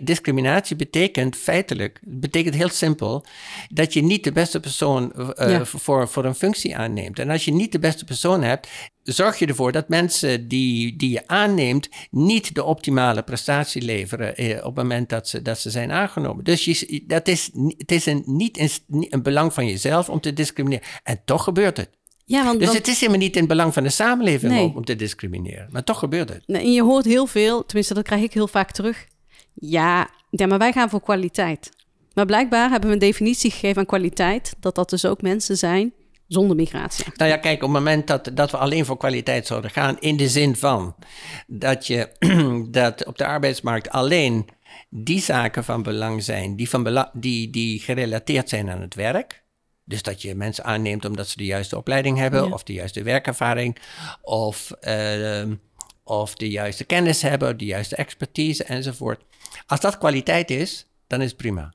discriminatie 0.00 0.76
betekent 0.76 1.36
feitelijk, 1.36 2.00
betekent 2.04 2.54
heel 2.54 2.68
simpel, 2.68 3.24
dat 3.68 3.92
je 3.92 4.02
niet 4.02 4.24
de 4.24 4.32
beste 4.32 4.60
persoon 4.60 5.12
uh, 5.16 5.28
ja. 5.36 5.64
voor, 5.64 6.08
voor 6.08 6.24
een 6.24 6.34
functie 6.34 6.76
aanneemt. 6.76 7.18
En 7.18 7.30
als 7.30 7.44
je 7.44 7.52
niet 7.52 7.72
de 7.72 7.78
beste 7.78 8.04
persoon 8.04 8.42
hebt, 8.42 8.68
zorg 9.02 9.38
je 9.38 9.46
ervoor 9.46 9.72
dat 9.72 9.88
mensen 9.88 10.48
die, 10.48 10.96
die 10.96 11.10
je 11.10 11.26
aanneemt 11.26 11.88
niet 12.10 12.54
de 12.54 12.64
optimale 12.64 13.22
prestatie 13.22 13.82
leveren 13.82 14.36
eh, 14.36 14.56
op 14.56 14.64
het 14.64 14.74
moment 14.74 15.08
dat 15.08 15.28
ze, 15.28 15.42
dat 15.42 15.58
ze 15.58 15.70
zijn 15.70 15.92
aangenomen. 15.92 16.44
Dus 16.44 16.64
je, 16.64 17.04
dat 17.06 17.28
is, 17.28 17.50
het 17.76 17.92
is 17.92 18.06
een, 18.06 18.22
niet 18.26 18.58
een, 18.58 18.70
een 19.08 19.22
belang 19.22 19.54
van 19.54 19.66
jezelf 19.66 20.08
om 20.08 20.20
te 20.20 20.32
discrimineren. 20.32 20.86
En 21.02 21.20
toch 21.24 21.44
gebeurt 21.44 21.76
het. 21.76 21.98
Ja, 22.30 22.44
want, 22.44 22.58
dus 22.58 22.68
want, 22.68 22.78
het 22.78 22.88
is 22.88 23.00
helemaal 23.00 23.20
niet 23.20 23.34
in 23.34 23.40
het 23.40 23.48
belang 23.48 23.74
van 23.74 23.82
de 23.82 23.88
samenleving 23.88 24.52
nee. 24.52 24.64
om, 24.64 24.76
om, 24.76 24.84
te 24.84 24.96
discrimineren. 24.96 25.68
Maar 25.70 25.84
toch 25.84 25.98
gebeurt 25.98 26.28
het. 26.28 26.42
Nee, 26.46 26.62
en 26.62 26.72
je 26.72 26.82
hoort 26.82 27.04
heel 27.04 27.26
veel, 27.26 27.66
tenminste 27.66 27.94
dat 27.94 28.04
krijg 28.04 28.22
ik 28.22 28.32
heel 28.32 28.48
vaak 28.48 28.70
terug. 28.70 29.06
Ja, 29.54 30.10
ja, 30.30 30.46
maar 30.46 30.58
wij 30.58 30.72
gaan 30.72 30.90
voor 30.90 31.02
kwaliteit. 31.02 31.70
Maar 32.14 32.26
blijkbaar 32.26 32.70
hebben 32.70 32.88
we 32.88 32.94
een 32.94 33.00
definitie 33.00 33.50
gegeven 33.50 33.78
aan 33.78 33.86
kwaliteit. 33.86 34.54
Dat 34.60 34.74
dat 34.74 34.90
dus 34.90 35.04
ook 35.04 35.22
mensen 35.22 35.56
zijn 35.56 35.92
zonder 36.28 36.56
migratie. 36.56 37.04
Nou 37.16 37.30
ja, 37.30 37.36
kijk, 37.36 37.54
op 37.54 37.60
het 37.60 37.70
moment 37.70 38.06
dat, 38.06 38.30
dat 38.34 38.50
we 38.50 38.56
alleen 38.56 38.84
voor 38.84 38.96
kwaliteit 38.96 39.46
zouden 39.46 39.70
gaan... 39.70 39.96
in 39.98 40.16
de 40.16 40.28
zin 40.28 40.56
van 40.56 40.94
dat, 41.46 41.86
je, 41.86 42.08
dat 42.80 43.06
op 43.06 43.18
de 43.18 43.26
arbeidsmarkt 43.26 43.90
alleen 43.90 44.48
die 44.88 45.20
zaken 45.20 45.64
van 45.64 45.82
belang 45.82 46.22
zijn... 46.22 46.56
die, 46.56 46.68
van 46.68 46.82
bela 46.82 47.10
die, 47.12 47.50
die 47.50 47.78
gerelateerd 47.78 48.48
zijn 48.48 48.70
aan 48.70 48.80
het 48.80 48.94
werk... 48.94 49.39
Dus 49.90 50.02
dat 50.02 50.22
je 50.22 50.34
mensen 50.34 50.64
aanneemt 50.64 51.04
omdat 51.04 51.28
ze 51.28 51.36
de 51.36 51.44
juiste 51.44 51.76
opleiding 51.76 52.18
hebben, 52.18 52.44
ja. 52.44 52.52
of 52.52 52.62
de 52.62 52.72
juiste 52.72 53.02
werkervaring, 53.02 53.76
of, 54.22 54.70
uh, 54.82 55.42
of 56.04 56.34
de 56.34 56.50
juiste 56.50 56.84
kennis 56.84 57.22
hebben, 57.22 57.56
de 57.56 57.64
juiste 57.64 57.96
expertise 57.96 58.64
enzovoort. 58.64 59.22
Als 59.66 59.80
dat 59.80 59.98
kwaliteit 59.98 60.50
is, 60.50 60.86
dan 61.06 61.20
is 61.20 61.28
het 61.28 61.36
prima. 61.36 61.72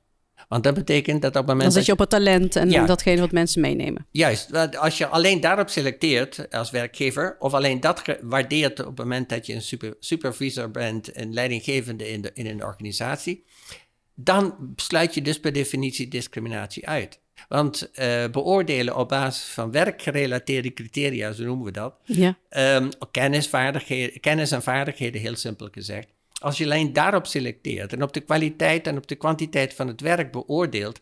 Want 0.48 0.64
dat 0.64 0.74
betekent 0.74 1.22
dat 1.22 1.30
op 1.30 1.36
het 1.36 1.46
moment. 1.46 1.62
Dan 1.62 1.72
zit 1.72 1.86
je 1.86 1.92
op 1.92 1.98
het 1.98 2.10
talent 2.10 2.56
en 2.56 2.70
ja, 2.70 2.86
datgene 2.86 3.20
wat 3.20 3.32
mensen 3.32 3.60
meenemen. 3.60 4.06
Juist. 4.10 4.76
Als 4.76 4.98
je 4.98 5.06
alleen 5.06 5.40
daarop 5.40 5.68
selecteert 5.68 6.50
als 6.50 6.70
werkgever, 6.70 7.36
of 7.38 7.54
alleen 7.54 7.80
dat 7.80 8.02
waardeert 8.22 8.80
op 8.80 8.86
het 8.86 8.98
moment 8.98 9.28
dat 9.28 9.46
je 9.46 9.54
een 9.54 9.62
super, 9.62 9.94
supervisor 10.00 10.70
bent, 10.70 11.16
een 11.16 11.32
leidinggevende 11.34 12.08
in, 12.10 12.20
de, 12.20 12.30
in 12.34 12.46
een 12.46 12.64
organisatie, 12.64 13.44
dan 14.16 14.54
sluit 14.76 15.14
je 15.14 15.22
dus 15.22 15.40
per 15.40 15.52
definitie 15.52 16.08
discriminatie 16.08 16.88
uit. 16.88 17.20
Want 17.48 17.90
uh, 17.94 18.24
beoordelen 18.28 18.96
op 18.96 19.08
basis 19.08 19.48
van 19.48 19.70
werkgerelateerde 19.70 20.72
criteria, 20.72 21.32
zo 21.32 21.44
noemen 21.44 21.64
we 21.64 21.70
dat. 21.70 21.94
Ja. 22.04 22.38
Um, 22.76 22.88
kennis, 23.10 23.50
kennis 24.20 24.50
en 24.52 24.62
vaardigheden, 24.62 25.20
heel 25.20 25.36
simpel 25.36 25.68
gezegd. 25.70 26.08
Als 26.40 26.58
je 26.58 26.64
alleen 26.64 26.92
daarop 26.92 27.26
selecteert 27.26 27.92
en 27.92 28.02
op 28.02 28.12
de 28.12 28.20
kwaliteit 28.20 28.86
en 28.86 28.96
op 28.96 29.06
de 29.06 29.14
kwantiteit 29.14 29.74
van 29.74 29.86
het 29.86 30.00
werk 30.00 30.32
beoordeelt, 30.32 30.98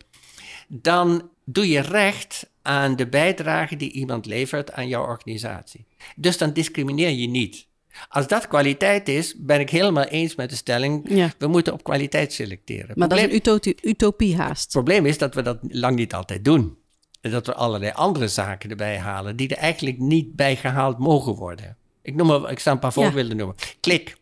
dan 0.67 1.29
doe 1.45 1.69
je 1.69 1.79
recht 1.79 2.49
aan 2.61 2.95
de 2.95 3.07
bijdrage 3.07 3.75
die 3.75 3.91
iemand 3.91 4.25
levert 4.25 4.71
aan 4.71 4.87
jouw 4.87 5.05
organisatie. 5.05 5.85
Dus 6.15 6.37
dan 6.37 6.53
discrimineer 6.53 7.09
je 7.09 7.27
niet. 7.27 7.67
Als 8.09 8.27
dat 8.27 8.47
kwaliteit 8.47 9.07
is, 9.07 9.35
ben 9.37 9.59
ik 9.59 9.69
helemaal 9.69 10.03
eens 10.03 10.35
met 10.35 10.49
de 10.49 10.55
stelling: 10.55 11.05
ja. 11.09 11.31
we 11.37 11.47
moeten 11.47 11.73
op 11.73 11.83
kwaliteit 11.83 12.33
selecteren. 12.33 12.93
Maar 12.95 13.07
probleem, 13.07 13.29
dat 13.29 13.29
is 13.29 13.51
een 13.51 13.53
utopie, 13.53 13.89
utopie 13.89 14.37
haast. 14.37 14.63
Het 14.63 14.71
probleem 14.71 15.05
is 15.05 15.17
dat 15.17 15.35
we 15.35 15.41
dat 15.41 15.57
lang 15.61 15.95
niet 15.95 16.13
altijd 16.13 16.45
doen. 16.45 16.77
En 17.21 17.31
dat 17.31 17.45
we 17.45 17.53
allerlei 17.53 17.91
andere 17.91 18.27
zaken 18.27 18.69
erbij 18.69 18.97
halen 18.97 19.35
die 19.35 19.47
er 19.47 19.57
eigenlijk 19.57 19.99
niet 19.99 20.35
bij 20.35 20.55
gehaald 20.55 20.97
mogen 20.97 21.35
worden. 21.35 21.77
Ik, 22.01 22.15
noem 22.15 22.27
maar, 22.27 22.51
ik 22.51 22.59
zal 22.59 22.73
een 22.73 22.79
paar 22.79 22.93
voorbeelden 22.93 23.31
ja. 23.31 23.35
noemen. 23.35 23.55
Klik. 23.79 24.17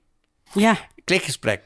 Ja. 0.54 0.78
Klikgesprek. 1.04 1.62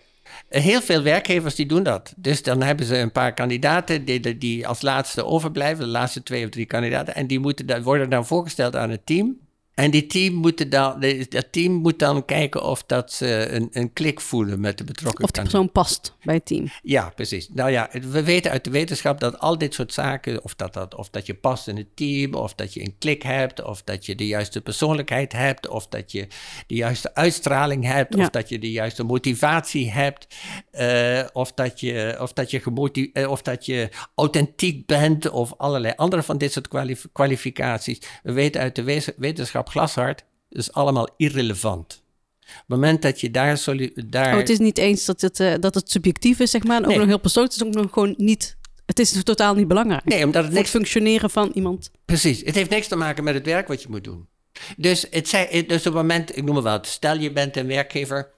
Heel 0.49 0.81
veel 0.81 1.01
werkgevers 1.01 1.55
die 1.55 1.65
doen 1.65 1.83
dat. 1.83 2.13
Dus 2.17 2.43
dan 2.43 2.61
hebben 2.61 2.85
ze 2.85 2.97
een 2.97 3.11
paar 3.11 3.33
kandidaten 3.33 4.05
die, 4.05 4.37
die 4.37 4.67
als 4.67 4.81
laatste 4.81 5.25
overblijven, 5.25 5.85
de 5.85 5.91
laatste 5.91 6.23
twee 6.23 6.43
of 6.43 6.49
drie 6.49 6.65
kandidaten. 6.65 7.15
En 7.15 7.27
die 7.27 7.39
moeten, 7.39 7.83
worden 7.83 8.09
dan 8.09 8.25
voorgesteld 8.25 8.75
aan 8.75 8.89
het 8.89 9.05
team. 9.05 9.37
En 9.77 9.91
die 9.91 10.07
team 10.07 10.33
moet 10.33 10.71
dan, 10.71 10.99
dat 11.29 11.51
team 11.51 11.73
moet 11.73 11.99
dan 11.99 12.25
kijken 12.25 12.63
of 12.63 12.83
dat 12.83 13.13
ze 13.13 13.47
een, 13.49 13.69
een 13.71 13.93
klik 13.93 14.21
voelen 14.21 14.59
met 14.59 14.77
de 14.77 14.83
betrokken 14.83 15.23
Of 15.23 15.31
de 15.31 15.41
persoon 15.41 15.71
past 15.71 16.15
bij 16.23 16.35
het 16.35 16.45
team. 16.45 16.67
Ja, 16.83 17.11
precies. 17.15 17.49
Nou 17.53 17.71
ja, 17.71 17.89
we 18.11 18.23
weten 18.23 18.51
uit 18.51 18.63
de 18.63 18.69
wetenschap 18.69 19.19
dat 19.19 19.39
al 19.39 19.57
dit 19.57 19.73
soort 19.73 19.93
zaken, 19.93 20.43
of 20.43 20.55
dat, 20.55 20.73
dat, 20.73 20.95
of 20.95 21.09
dat 21.09 21.25
je 21.25 21.33
past 21.33 21.67
in 21.67 21.77
het 21.77 21.95
team, 21.95 22.33
of 22.33 22.55
dat 22.55 22.73
je 22.73 22.81
een 22.81 22.95
klik 22.99 23.21
hebt, 23.21 23.63
of 23.63 23.83
dat 23.83 24.05
je 24.05 24.15
de 24.15 24.27
juiste 24.27 24.61
persoonlijkheid 24.61 25.31
hebt, 25.31 25.67
of 25.67 25.87
dat 25.87 26.11
je 26.11 26.27
de 26.67 26.75
juiste 26.75 27.15
uitstraling 27.15 27.85
hebt, 27.85 28.15
ja. 28.15 28.23
of 28.23 28.29
dat 28.29 28.49
je 28.49 28.59
de 28.59 28.71
juiste 28.71 29.03
motivatie 29.03 29.91
hebt, 29.91 30.27
uh, 30.71 31.23
of, 31.33 31.53
dat 31.53 31.79
je, 31.79 32.17
of, 32.19 32.33
dat 32.33 32.51
je 32.51 33.09
uh, 33.13 33.29
of 33.29 33.41
dat 33.41 33.65
je 33.65 33.89
authentiek 34.15 34.85
bent, 34.85 35.29
of 35.29 35.53
allerlei 35.57 35.93
andere 35.95 36.23
van 36.23 36.37
dit 36.37 36.51
soort 36.51 36.67
kwalif- 36.67 37.07
kwalificaties. 37.11 37.99
We 38.23 38.31
weten 38.31 38.61
uit 38.61 38.75
de 38.75 39.13
wetenschap 39.17 39.66
glashard, 39.69 40.23
is 40.49 40.71
allemaal 40.71 41.07
irrelevant. 41.17 42.01
Op 42.39 42.53
het 42.57 42.67
moment 42.67 43.01
dat 43.01 43.21
je 43.21 43.31
daar... 43.31 43.63
daar... 44.07 44.31
Oh, 44.33 44.37
het 44.37 44.49
is 44.49 44.59
niet 44.59 44.77
eens 44.77 45.05
dat 45.05 45.21
het, 45.21 45.39
uh, 45.39 45.53
dat 45.59 45.75
het 45.75 45.91
subjectief 45.91 46.39
is, 46.39 46.51
zeg 46.51 46.63
maar. 46.63 46.77
En 46.77 46.83
ook 46.83 46.89
Nee. 46.89 46.97
nog 46.97 47.07
heel 47.07 47.19
persoonlijk. 47.19 47.53
Het 47.53 47.61
is 47.61 47.67
ook 47.67 47.81
nog 47.83 47.93
gewoon 47.93 48.13
niet... 48.17 48.57
Het 48.85 48.99
is 48.99 49.23
totaal 49.23 49.55
niet 49.55 49.67
belangrijk. 49.67 50.05
Nee, 50.05 50.23
omdat 50.23 50.35
het 50.35 50.45
het 50.45 50.53
niks... 50.53 50.69
functioneren 50.69 51.29
van 51.29 51.51
iemand. 51.53 51.91
Precies. 52.05 52.41
Het 52.45 52.55
heeft 52.55 52.69
niks 52.69 52.87
te 52.87 52.95
maken 52.95 53.23
met 53.23 53.33
het 53.33 53.45
werk 53.45 53.67
wat 53.67 53.81
je 53.81 53.87
moet 53.89 54.03
doen. 54.03 54.27
Dus, 54.77 55.05
het 55.09 55.27
zei, 55.27 55.65
dus 55.65 55.77
op 55.77 55.83
het 55.83 55.93
moment, 55.93 56.37
ik 56.37 56.43
noem 56.43 56.53
maar 56.53 56.63
wat, 56.63 56.87
stel 56.87 57.17
je 57.17 57.31
bent 57.31 57.57
een 57.57 57.67
werkgever 57.67 58.31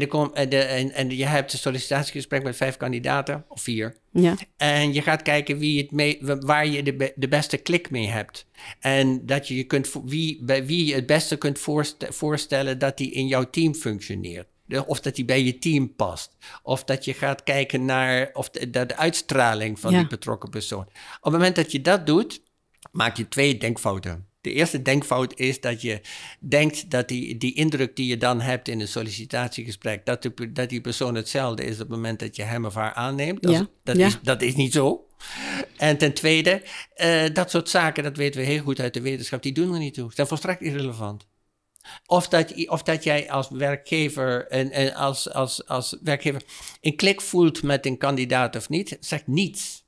en, 0.00 0.32
en, 0.34 0.48
de, 0.48 0.58
en, 0.58 0.92
en 0.92 1.16
je 1.16 1.26
hebt 1.26 1.52
een 1.52 1.58
sollicitatiegesprek 1.58 2.42
met 2.42 2.56
vijf 2.56 2.76
kandidaten, 2.76 3.44
of 3.48 3.62
vier. 3.62 3.96
Ja. 4.12 4.34
En 4.56 4.92
je 4.92 5.02
gaat 5.02 5.22
kijken 5.22 5.58
wie 5.58 5.80
het 5.82 5.90
mee, 5.90 6.18
waar 6.40 6.66
je 6.66 6.82
de, 6.82 6.94
be- 6.94 7.12
de 7.16 7.28
beste 7.28 7.56
klik 7.56 7.90
mee 7.90 8.08
hebt. 8.08 8.46
En 8.80 9.26
dat 9.26 9.48
je 9.48 9.56
je 9.56 9.64
kunt, 9.64 9.90
wie, 10.04 10.44
bij 10.44 10.66
wie 10.66 10.86
je 10.86 10.94
het 10.94 11.06
beste 11.06 11.36
kunt 11.36 11.58
voorste- 11.58 12.12
voorstellen 12.12 12.78
dat 12.78 12.96
die 12.96 13.10
in 13.12 13.26
jouw 13.26 13.50
team 13.50 13.74
functioneert. 13.74 14.46
De- 14.66 14.86
Of 14.86 15.00
dat 15.00 15.14
die 15.14 15.24
bij 15.24 15.42
je 15.42 15.58
team 15.58 15.94
past. 15.94 16.36
Of 16.62 16.84
dat 16.84 17.04
je 17.04 17.14
gaat 17.14 17.42
kijken 17.42 17.84
naar 17.84 18.30
of 18.32 18.50
de, 18.50 18.70
de, 18.70 18.86
de 18.86 18.96
uitstraling 18.96 19.80
van 19.80 19.92
Ja. 19.92 19.98
die 19.98 20.06
betrokken 20.08 20.50
persoon. 20.50 20.86
Op 20.86 21.22
het 21.22 21.32
moment 21.32 21.56
dat 21.56 21.72
je 21.72 21.80
dat 21.80 22.06
doet, 22.06 22.42
maak 22.90 23.16
je 23.16 23.28
twee 23.28 23.58
denkfouten. 23.58 24.26
De 24.42 24.52
eerste 24.52 24.82
denkfout 24.82 25.38
is 25.38 25.60
dat 25.60 25.82
je 25.82 26.00
denkt 26.40 26.90
dat 26.90 27.08
die, 27.08 27.38
die 27.38 27.54
indruk 27.54 27.96
die 27.96 28.06
je 28.06 28.16
dan 28.16 28.40
hebt 28.40 28.68
in 28.68 28.80
een 28.80 28.88
sollicitatiegesprek, 28.88 30.06
dat, 30.06 30.22
de, 30.22 30.52
dat 30.52 30.68
die 30.68 30.80
persoon 30.80 31.14
hetzelfde 31.14 31.64
is 31.64 31.72
op 31.72 31.78
het 31.78 31.88
moment 31.88 32.18
dat 32.18 32.36
je 32.36 32.42
hem 32.42 32.64
of 32.64 32.74
haar 32.74 32.92
aanneemt. 32.92 33.42
Dat, 33.42 33.52
Ja, 33.52 33.68
dat, 33.82 33.96
ja. 33.96 34.06
is, 34.06 34.18
dat 34.22 34.42
is 34.42 34.54
niet 34.54 34.72
zo. 34.72 35.06
En 35.76 35.98
ten 35.98 36.12
tweede, 36.12 36.62
eh, 36.94 37.24
dat 37.32 37.50
soort 37.50 37.68
zaken, 37.68 38.02
dat 38.02 38.16
weten 38.16 38.40
we 38.40 38.46
heel 38.46 38.62
goed 38.62 38.80
uit 38.80 38.94
de 38.94 39.00
wetenschap, 39.00 39.42
die 39.42 39.52
doen 39.52 39.72
er 39.72 39.78
niet 39.78 39.94
toe. 39.94 40.08
Ze 40.08 40.14
zijn 40.14 40.26
volstrekt 40.26 40.62
irrelevant. 40.62 41.26
Of 42.06 42.28
dat, 42.28 42.68
of 42.68 42.82
dat 42.82 43.04
jij 43.04 43.30
als 43.30 43.48
werkgever, 43.50 44.46
en, 44.48 44.70
en 44.70 44.94
als, 44.94 45.32
als, 45.32 45.66
als 45.66 45.96
werkgever 46.02 46.42
een 46.80 46.96
klik 46.96 47.20
voelt 47.20 47.62
met 47.62 47.86
een 47.86 47.98
kandidaat 47.98 48.56
of 48.56 48.68
niet, 48.68 48.96
zegt 49.00 49.26
niets. 49.26 49.81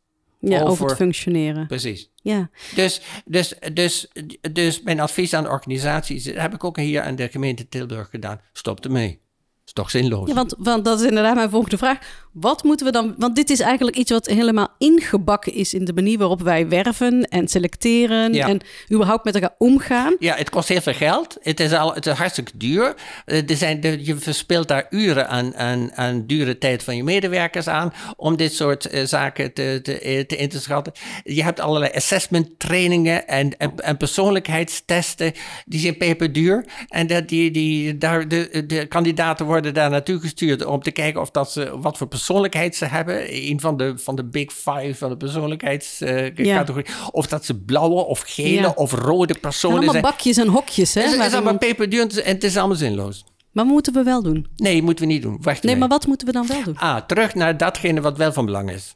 Ja, 0.50 0.60
over, 0.60 0.70
Over- 0.70 0.86
het 0.86 0.96
functioneren. 0.96 1.66
Precies. 1.66 2.10
Ja. 2.22 2.50
Dus, 2.74 3.00
dus, 3.24 3.54
dus, 3.72 4.08
dus 4.52 4.82
mijn 4.82 5.00
advies 5.00 5.34
aan 5.34 5.42
de 5.42 5.48
organisaties, 5.48 6.24
dat 6.24 6.36
heb 6.36 6.54
ik 6.54 6.64
ook 6.64 6.76
hier 6.76 7.02
aan 7.02 7.16
de 7.16 7.28
gemeente 7.28 7.68
Tilburg 7.68 8.10
gedaan. 8.10 8.40
Stop 8.52 8.84
ermee. 8.84 9.22
Is 9.64 9.72
toch 9.72 9.90
zinloos. 9.90 10.28
Ja, 10.28 10.34
want, 10.34 10.54
want 10.58 10.84
dat 10.84 11.00
is 11.00 11.06
inderdaad 11.06 11.34
mijn 11.34 11.50
volgende 11.50 11.78
vraag. 11.78 11.98
Wat 12.32 12.62
moeten 12.64 12.86
we 12.86 12.92
dan... 12.92 13.14
Want 13.18 13.36
dit 13.36 13.50
is 13.50 13.60
eigenlijk 13.60 13.96
iets 13.96 14.10
wat 14.10 14.26
helemaal 14.26 14.68
ingebakken 14.78 15.52
is... 15.52 15.74
in 15.74 15.84
de 15.84 15.92
manier 15.92 16.18
waarop 16.18 16.42
wij 16.42 16.68
werven 16.68 17.22
en 17.22 17.48
selecteren... 17.48 18.32
Ja. 18.32 18.48
en 18.48 18.60
überhaupt 18.92 19.24
met 19.24 19.34
elkaar 19.34 19.54
omgaan. 19.58 20.16
Ja, 20.18 20.34
het 20.34 20.50
kost 20.50 20.68
heel 20.68 20.80
veel 20.80 20.92
geld. 20.92 21.36
Het 21.40 21.60
is, 21.60 21.72
al, 21.72 21.94
het 21.94 22.06
is 22.06 22.12
hartstikke 22.12 22.52
duur. 22.54 22.94
Eh, 23.24 23.50
Er 23.50 23.56
zijn, 23.56 23.80
de, 23.80 24.04
je 24.04 24.16
verspilt 24.16 24.68
daar 24.68 24.86
uren 24.90 25.28
aan, 25.28 25.56
aan, 25.56 25.92
aan 25.94 26.26
dure 26.26 26.58
tijd 26.58 26.82
van 26.82 26.96
je 26.96 27.04
medewerkers 27.04 27.68
aan 27.68 27.92
om 28.16 28.36
dit 28.36 28.54
soort 28.54 28.86
eh, 28.86 29.04
zaken 29.04 29.52
te, 29.52 29.80
te, 29.82 29.98
eh, 29.98 30.24
te 30.24 30.36
in 30.36 30.48
te 30.48 30.60
schatten. 30.60 30.92
Je 31.24 31.42
hebt 31.42 31.60
allerlei 31.60 31.92
assessment 31.94 32.58
trainingen 32.58 33.28
en, 33.28 33.56
en, 33.56 33.72
en 33.76 33.96
persoonlijkheidstesten. 33.96 35.32
Die 35.64 35.80
zijn 35.80 35.96
peperduur. 35.96 36.64
En 36.88 37.06
dat 37.06 37.28
die, 37.28 37.50
die, 37.50 37.98
daar, 37.98 38.28
de, 38.28 38.64
de 38.66 38.86
kandidaten 38.86 39.46
worden 39.46 39.52
daar 39.62 39.90
naartoe 39.90 40.20
gestuurd 40.20 40.64
om 40.64 40.82
te 40.82 40.90
kijken 40.90 41.20
of 41.20 41.30
dat 41.30 41.52
ze, 41.52 41.78
wat 41.80 41.96
voor 41.98 42.06
persoonlijkheid 42.06 42.76
ze 42.76 42.84
hebben. 42.84 43.24
Een 43.50 43.60
van 43.60 43.76
de, 43.76 43.92
van 43.98 44.16
de 44.16 44.24
big 44.24 44.52
five 44.52 44.94
van 44.94 45.08
de 45.10 45.16
persoonlijkheidscategorie. 45.16 46.86
Of 47.10 47.26
dat 47.26 47.44
ze 47.44 47.54
blauwe 47.60 48.04
of 48.04 48.20
gele 48.26 48.50
Ja. 48.60 48.72
of 48.74 48.92
rode 48.92 49.34
En 49.34 49.40
personen 49.40 49.76
allemaal 49.76 49.92
zijn. 49.94 50.04
bakjes 50.06 50.36
en 50.36 50.48
hokjes, 50.48 50.94
hè? 50.94 51.02
Het 51.02 51.20
is, 51.26 51.32
allemaal 51.32 51.58
peperduur 51.58 52.00
en 52.00 52.32
het 52.34 52.44
is- 52.44 52.56
allemaal 52.56 52.76
zinloos. 52.76 53.24
Maar 53.52 53.64
moeten 53.64 53.92
we 53.92 54.02
wel 54.02 54.22
doen? 54.22 54.46
Nee, 54.56 54.82
moeten 54.82 55.06
we 55.06 55.12
niet 55.12 55.22
doen. 55.22 55.38
Wacht 55.40 55.62
Nee, 55.62 55.76
maar 55.76 55.88
wat 55.88 56.06
moeten 56.06 56.26
we 56.26 56.32
dan 56.32 56.46
wel 56.46 56.62
doen? 56.64 56.76
Ah, 56.76 56.96
terug 57.06 57.34
naar 57.34 57.56
datgene 57.56 58.00
wat 58.00 58.16
wel 58.16 58.32
van 58.32 58.44
belang 58.46 58.70
is. 58.70 58.94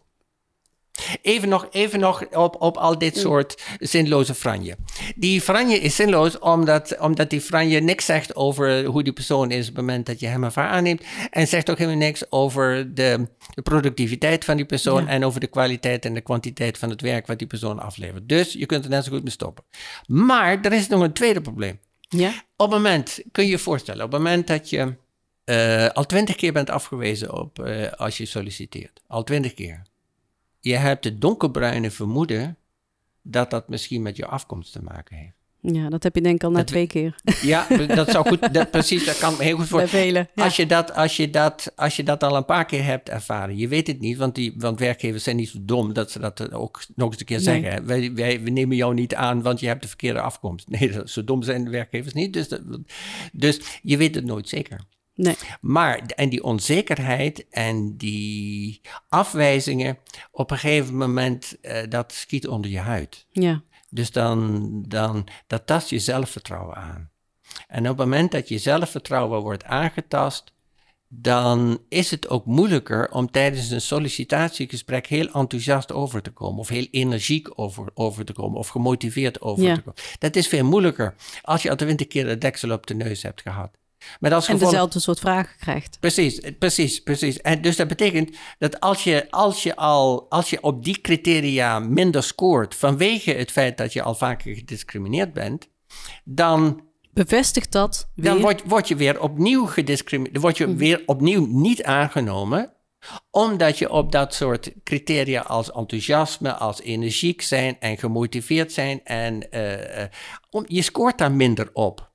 Even 1.22 1.48
nog, 1.48 1.66
even 1.70 2.00
nog 2.00 2.24
op, 2.30 2.62
op 2.62 2.76
al 2.76 2.98
dit 2.98 3.16
soort 3.16 3.62
zinloze 3.78 4.34
franje. 4.34 4.76
Die 5.16 5.40
franje 5.40 5.76
is 5.80 5.96
zinloos 5.96 6.38
omdat, 6.38 6.98
omdat 7.00 7.30
die 7.30 7.40
franje 7.40 7.80
niks 7.80 8.04
zegt 8.04 8.36
over 8.36 8.84
hoe 8.84 9.02
die 9.02 9.12
persoon 9.12 9.50
is 9.50 9.68
op 9.68 9.76
het 9.76 9.84
moment 9.86 10.06
dat 10.06 10.20
je 10.20 10.26
hem 10.26 10.44
of 10.44 10.54
haar 10.54 10.68
aanneemt. 10.68 11.02
En 11.30 11.46
zegt 11.48 11.70
ook 11.70 11.78
helemaal 11.78 11.98
niks 11.98 12.30
over 12.30 12.94
de, 12.94 13.26
de 13.54 13.62
productiviteit 13.62 14.44
van 14.44 14.56
die 14.56 14.66
persoon 14.66 15.04
Ja. 15.04 15.08
en 15.08 15.24
over 15.24 15.40
de 15.40 15.46
kwaliteit 15.46 16.04
en 16.04 16.14
de 16.14 16.20
kwantiteit 16.20 16.78
van 16.78 16.90
het 16.90 17.00
werk 17.00 17.26
wat 17.26 17.38
die 17.38 17.46
persoon 17.46 17.78
aflevert. 17.80 18.28
Dus 18.28 18.52
je 18.52 18.66
kunt 18.66 18.84
er 18.84 18.90
net 18.90 19.04
zo 19.04 19.10
goed 19.10 19.22
mee 19.22 19.32
stoppen. 19.32 19.64
Maar 20.06 20.58
er 20.62 20.72
is 20.72 20.88
nog 20.88 21.02
een 21.02 21.12
tweede 21.12 21.40
probleem. 21.40 21.78
Ja? 22.08 22.28
Op 22.56 22.70
het 22.70 22.82
moment, 22.82 23.20
kun 23.32 23.44
je 23.44 23.50
je 23.50 23.58
voorstellen, 23.58 24.04
op 24.04 24.12
het 24.12 24.20
moment 24.20 24.46
dat 24.46 24.70
je 24.70 24.94
eh, 25.44 25.88
al 25.88 26.06
twintig 26.06 26.36
keer 26.36 26.52
bent 26.52 26.70
afgewezen 26.70 27.32
op, 27.40 27.58
eh, 27.58 27.92
als 27.92 28.16
je 28.16 28.26
solliciteert, 28.26 29.00
al 29.06 29.24
twintig 29.24 29.54
keer. 29.54 29.82
Je 30.60 30.76
hebt 30.76 31.04
het 31.04 31.20
donkerbruine 31.20 31.90
vermoeden 31.90 32.56
dat 33.22 33.50
dat 33.50 33.68
misschien 33.68 34.02
met 34.02 34.16
je 34.16 34.26
afkomst 34.26 34.72
te 34.72 34.82
maken 34.82 35.16
heeft. 35.16 35.36
Ja, 35.60 35.88
dat 35.88 36.02
heb 36.02 36.14
je 36.14 36.20
denk 36.20 36.34
ik 36.34 36.44
al 36.44 36.50
na 36.50 36.56
Dat- 36.56 36.66
twee 36.66 36.86
keer. 36.86 37.14
Ja, 37.42 37.66
dat 37.86 38.10
zou 38.10 38.28
goed, 38.28 38.54
dat, 38.54 38.70
precies, 38.76 39.04
dat 39.04 39.18
kan 39.18 39.40
heel 39.40 39.56
goed 39.56 39.66
voor. 39.66 39.78
Bij 39.78 39.88
velen. 39.88 40.28
Ja. 40.34 40.44
Als, 40.44 40.56
je 40.56 40.66
dat, 40.66 40.94
als, 40.94 41.16
je 41.16 41.30
dat, 41.30 41.72
als 41.76 41.96
je 41.96 42.02
dat 42.02 42.22
al 42.22 42.36
een 42.36 42.44
paar 42.44 42.64
keer 42.66 42.84
hebt 42.84 43.08
ervaren, 43.08 43.56
je 43.56 43.68
weet 43.68 43.86
het 43.86 44.00
niet, 44.00 44.16
want, 44.16 44.34
die, 44.34 44.54
want 44.56 44.78
werkgevers 44.78 45.24
zijn 45.24 45.36
niet 45.36 45.48
zo 45.48 45.58
dom 45.62 45.92
dat 45.92 46.10
ze 46.10 46.18
dat 46.18 46.52
ook 46.52 46.82
nog 46.94 47.10
eens 47.10 47.20
een 47.20 47.26
keer 47.26 47.36
Nee. 47.42 47.62
zeggen. 47.62 47.86
Wij, 47.86 48.12
wij, 48.14 48.40
we 48.42 48.50
nemen 48.50 48.76
jou 48.76 48.94
niet 48.94 49.14
aan, 49.14 49.42
want 49.42 49.60
je 49.60 49.66
hebt 49.66 49.82
de 49.82 49.88
verkeerde 49.88 50.20
afkomst. 50.20 50.68
Nee, 50.78 50.92
zo 51.04 51.24
dom 51.24 51.42
zijn 51.42 51.64
de 51.64 51.70
werkgevers 51.70 52.14
niet. 52.14 52.32
Dus, 52.32 52.48
dat, 52.48 52.60
dus 53.32 53.60
je 53.82 53.96
weet 53.96 54.14
het 54.14 54.24
nooit 54.24 54.48
zeker. 54.48 54.80
Nee. 55.18 55.36
Maar, 55.60 55.98
en 55.98 56.28
die 56.28 56.42
onzekerheid 56.44 57.46
en 57.50 57.96
die 57.96 58.80
afwijzingen, 59.08 59.98
op 60.30 60.50
een 60.50 60.58
gegeven 60.58 60.96
moment, 60.96 61.60
eh, 61.60 61.82
dat 61.88 62.12
schiet 62.12 62.48
onder 62.48 62.70
je 62.70 62.78
huid. 62.78 63.26
Ja. 63.30 63.62
Dus 63.90 64.10
dan, 64.12 64.68
dan 64.88 65.26
dat 65.46 65.66
tast 65.66 65.90
je 65.90 65.98
zelfvertrouwen 65.98 66.76
aan. 66.76 67.10
En 67.68 67.80
op 67.82 67.98
het 67.98 68.06
moment 68.06 68.32
dat 68.32 68.48
je 68.48 68.58
zelfvertrouwen 68.58 69.40
wordt 69.42 69.64
aangetast, 69.64 70.52
dan 71.08 71.80
is 71.88 72.10
het 72.10 72.28
ook 72.28 72.46
moeilijker 72.46 73.10
om 73.10 73.30
tijdens 73.30 73.70
een 73.70 73.80
sollicitatiegesprek 73.80 75.06
heel 75.06 75.26
enthousiast 75.32 75.92
over 75.92 76.22
te 76.22 76.30
komen, 76.30 76.58
of 76.58 76.68
heel 76.68 76.86
energiek 76.90 77.48
over, 77.60 77.86
over 77.94 78.24
te 78.24 78.32
komen, 78.32 78.58
of 78.58 78.68
gemotiveerd 78.68 79.40
over 79.40 79.64
Ja. 79.64 79.74
te 79.74 79.80
komen. 79.80 80.00
Dat 80.18 80.36
is 80.36 80.48
veel 80.48 80.64
moeilijker 80.64 81.14
als 81.42 81.62
je 81.62 81.70
al 81.70 81.76
twintig 81.76 82.06
keer 82.06 82.26
de 82.26 82.38
deksel 82.38 82.70
op 82.70 82.86
de 82.86 82.94
neus 82.94 83.22
hebt 83.22 83.40
gehad. 83.42 83.70
Met 84.20 84.32
als 84.32 84.48
En 84.48 84.58
dezelfde 84.58 85.00
soort 85.00 85.18
vragen 85.18 85.56
krijgt. 85.58 85.96
Precies, 86.00 86.40
precies, 86.58 87.02
precies. 87.02 87.40
En 87.40 87.62
dus 87.62 87.76
dat 87.76 87.88
betekent 87.88 88.36
dat 88.58 88.80
als 88.80 89.04
je, 89.04 89.26
als 89.30 89.62
je 89.62 89.76
al 89.76 90.26
als 90.28 90.50
je 90.50 90.62
op 90.62 90.84
die 90.84 91.00
criteria 91.00 91.78
minder 91.78 92.22
scoort 92.22 92.74
vanwege 92.74 93.32
het 93.32 93.50
feit 93.50 93.76
dat 93.76 93.92
je 93.92 94.02
al 94.02 94.14
vaker 94.14 94.54
gediscrimineerd 94.54 95.32
bent, 95.32 95.68
dan, 96.24 96.82
Bevestigt 97.12 97.72
dat 97.72 98.10
weer? 98.14 98.24
dan 98.24 98.40
word, 98.40 98.62
word 98.64 98.88
je 98.88 98.96
weer 98.96 99.20
opnieuw 99.20 99.66
gediscrimineerd, 99.66 100.34
dan 100.34 100.42
word 100.42 100.56
je 100.56 100.74
weer 100.74 101.02
opnieuw 101.06 101.46
niet 101.46 101.82
aangenomen, 101.82 102.72
omdat 103.30 103.78
je 103.78 103.90
op 103.90 104.12
dat 104.12 104.34
soort 104.34 104.72
criteria 104.84 105.40
als 105.40 105.72
enthousiasme, 105.72 106.52
als 106.52 106.80
energiek 106.80 107.42
zijn 107.42 107.76
en 107.80 107.98
gemotiveerd 107.98 108.72
zijn 108.72 109.04
en 109.04 109.48
om, 110.50 110.64
je 110.66 110.82
scoort 110.82 111.18
daar 111.18 111.32
minder 111.32 111.70
op. 111.72 112.07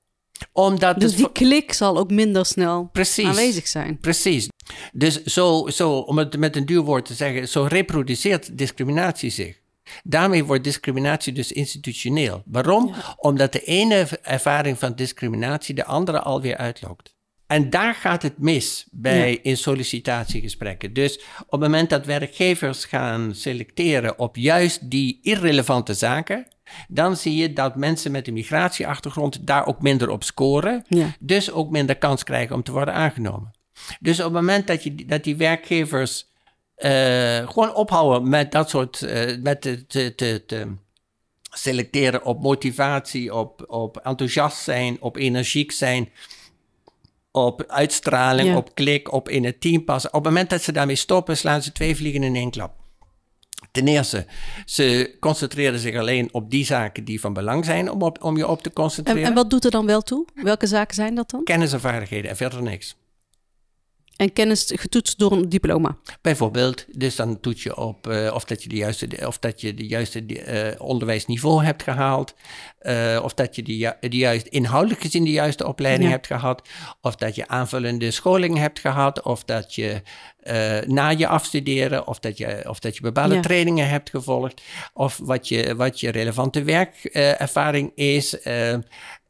Omdat 0.52 1.00
dus 1.00 1.16
die 1.16 1.32
klik 1.32 1.74
zal 1.74 1.98
ook 1.98 2.12
minder 2.12 2.46
snel 2.46 2.90
Precies. 2.92 3.26
aanwezig 3.26 3.68
zijn. 3.68 3.98
Precies. 4.00 4.48
Dus 4.94 5.24
zo, 5.24 5.68
zo, 5.74 5.92
om 5.98 6.18
het 6.18 6.38
met 6.38 6.56
een 6.56 6.66
duur 6.66 6.82
woord 6.82 7.06
te 7.06 7.14
zeggen, 7.14 7.48
zo 7.48 7.64
reproduceert 7.70 8.58
discriminatie 8.58 9.30
zich. 9.30 9.62
Daarmee 10.04 10.44
wordt 10.44 10.64
discriminatie 10.64 11.34
dus 11.34 11.52
institutioneel. 11.52 12.44
Waarom? 12.46 12.94
Omdat 13.18 13.52
de 13.52 13.64
ene 13.64 14.08
ervaring 14.22 14.80
van 14.80 14.96
discriminatie 14.96 15.76
de 15.76 15.86
andere 15.86 16.20
alweer 16.20 16.58
uitlokt. 16.58 17.16
En 17.48 17.70
daar 17.70 17.94
gaat 17.96 18.22
het 18.22 18.38
mis 18.38 18.86
bij 18.92 19.32
Ja. 19.32 19.38
in 19.42 19.58
sollicitatiegesprekken. 19.58 20.94
Dus 20.94 21.20
op 21.46 21.52
het 21.52 21.60
moment 21.60 21.90
dat 21.90 22.06
werkgevers 22.06 22.86
gaan 22.86 23.36
selecteren 23.36 24.20
op 24.20 24.36
juist 24.36 24.90
die 24.90 25.20
irrelevante 25.22 25.94
zaken, 25.94 26.48
dan 26.88 27.16
zie 27.18 27.36
je 27.36 27.54
dat 27.54 27.76
mensen 27.76 28.12
met 28.12 28.28
een 28.28 28.34
migratieachtergrond 28.34 29.48
daar 29.48 29.66
ook 29.66 29.82
minder 29.82 30.10
op 30.10 30.24
scoren, 30.24 30.86
Ja. 30.88 31.16
dus 31.20 31.52
ook 31.52 31.70
minder 31.70 31.96
kans 31.98 32.24
krijgen 32.24 32.56
om 32.56 32.64
te 32.64 32.72
worden 32.72 32.94
aangenomen. 32.94 33.52
Dus 34.00 34.18
op 34.20 34.24
het 34.26 34.34
moment 34.34 34.68
dat, 34.68 34.84
je, 34.84 34.96
dat 35.06 35.24
die 35.24 35.36
werkgevers 35.36 36.26
eh, 36.76 37.50
gewoon 37.50 37.74
ophouden 37.76 38.30
met 38.30 38.52
dat 38.52 38.70
soort, 38.70 39.02
eh, 39.02 39.38
met 39.42 39.62
te, 39.62 39.88
te, 39.88 40.16
te, 40.16 40.44
te 40.46 40.68
selecteren 41.52 42.24
op 42.26 42.42
motivatie, 42.42 43.34
op, 43.36 43.64
op 43.68 43.98
enthousiast 43.98 44.58
zijn, 44.64 44.98
op 45.02 45.18
energiek 45.18 45.72
zijn, 45.72 46.10
op 47.32 47.64
uitstraling, 47.68 48.48
Ja. 48.50 48.56
op 48.58 48.76
klik, 48.76 49.12
op 49.12 49.30
in 49.30 49.46
het 49.46 49.62
team 49.62 49.84
passen. 49.84 50.10
Op 50.14 50.24
het 50.24 50.34
moment 50.34 50.50
dat 50.50 50.62
ze 50.62 50.72
daarmee 50.72 50.96
stoppen, 50.96 51.38
slaan 51.38 51.62
ze 51.62 51.72
twee 51.72 51.96
vliegen 51.96 52.24
in 52.24 52.36
één 52.36 52.52
klap. 52.52 52.74
Ten 53.74 53.88
eerste, 53.88 54.26
ze 54.66 55.16
concentreren 55.20 55.80
zich 55.80 55.98
alleen 55.98 56.30
op 56.32 56.52
die 56.52 56.66
zaken 56.66 57.04
die 57.04 57.20
van 57.20 57.34
belang 57.34 57.66
zijn 57.66 57.92
om, 57.92 58.02
op, 58.02 58.24
om 58.24 58.38
je 58.38 58.48
op 58.48 58.64
te 58.64 58.74
concentreren. 58.74 59.22
En, 59.22 59.28
en 59.28 59.34
wat 59.34 59.50
doet 59.50 59.66
er 59.66 59.72
dan 59.72 59.86
wel 59.86 60.02
toe? 60.02 60.26
Welke 60.34 60.68
zaken 60.68 60.96
zijn 60.96 61.16
dat 61.16 61.30
dan? 61.30 61.44
Kennis 61.44 61.74
en 61.74 61.80
vaardigheden 61.80 62.30
en 62.30 62.36
verder 62.36 62.62
niks. 62.62 62.96
En 64.16 64.34
kennis 64.34 64.72
getoetst 64.76 65.20
door 65.20 65.32
een 65.32 65.50
diploma. 65.50 65.98
Bijvoorbeeld, 66.22 66.86
dus 66.98 67.16
dan 67.16 67.40
toets 67.40 67.64
je 67.64 67.78
op 67.78 68.08
uh, 68.08 68.34
of 68.34 68.46
dat 68.46 68.64
je 68.64 68.70
de 68.70 68.76
juiste, 68.76 69.08
of 69.28 69.40
dat 69.40 69.62
je 69.62 69.74
de 69.74 69.88
juiste 69.88 70.24
uh, 70.28 70.82
onderwijsniveau 70.82 71.64
hebt 71.64 71.84
gehaald, 71.84 72.36
uh, 72.82 73.20
of 73.24 73.34
dat 73.34 73.56
je 73.56 73.64
de, 73.64 73.96
de 74.10 74.18
juist 74.18 74.48
inhoudelijk 74.48 75.02
gezien 75.02 75.24
de 75.24 75.32
juiste 75.32 75.68
opleiding 75.68 76.10
ja. 76.10 76.16
hebt 76.16 76.28
gehad, 76.28 76.70
of 77.02 77.16
dat 77.16 77.36
je 77.36 77.48
aanvullende 77.48 78.12
scholing 78.12 78.58
hebt 78.58 78.80
gehad, 78.80 79.22
of 79.22 79.44
dat 79.44 79.76
je 79.76 80.02
na 80.86 81.10
je 81.10 81.28
afstuderen, 81.28 82.08
of 82.08 82.20
dat 82.20 82.38
je, 82.38 82.64
of 82.68 82.80
dat 82.80 82.96
je 82.96 83.02
bepaalde 83.02 83.36
ja. 83.36 83.42
trainingen 83.42 83.90
hebt 83.90 84.10
gevolgd, 84.10 84.62
of 84.94 85.20
wat 85.24 85.48
je, 85.48 85.76
wat 85.76 86.00
je 86.00 86.10
relevante 86.10 86.64
werkervaring 86.64 87.92
is. 87.96 88.36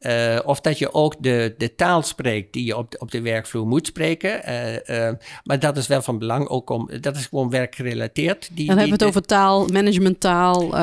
Uh, 0.06 0.38
of 0.44 0.60
dat 0.60 0.78
je 0.78 0.92
ook 0.92 1.14
de, 1.18 1.54
de 1.58 1.74
taal 1.74 2.02
spreekt 2.02 2.52
die 2.52 2.64
je 2.64 2.76
op 2.76 2.90
de, 2.90 2.98
op 2.98 3.10
de 3.10 3.20
werkvloer 3.20 3.66
moet 3.66 3.86
spreken. 3.86 4.50
Uh, 4.50 5.08
uh, 5.08 5.14
maar 5.44 5.58
dat 5.58 5.76
is 5.76 5.86
wel 5.86 6.02
van 6.02 6.18
belang 6.18 6.48
ook 6.48 6.70
om, 6.70 6.90
dat 7.00 7.16
is 7.16 7.26
gewoon 7.26 7.50
werkgerelateerd. 7.50 8.48
Die, 8.52 8.66
Dan 8.66 8.78
hebben 8.78 8.98
we 8.98 9.04
het 9.04 9.14
over 9.14 9.26
taal, 9.26 9.66
managementtaal. 9.66 10.76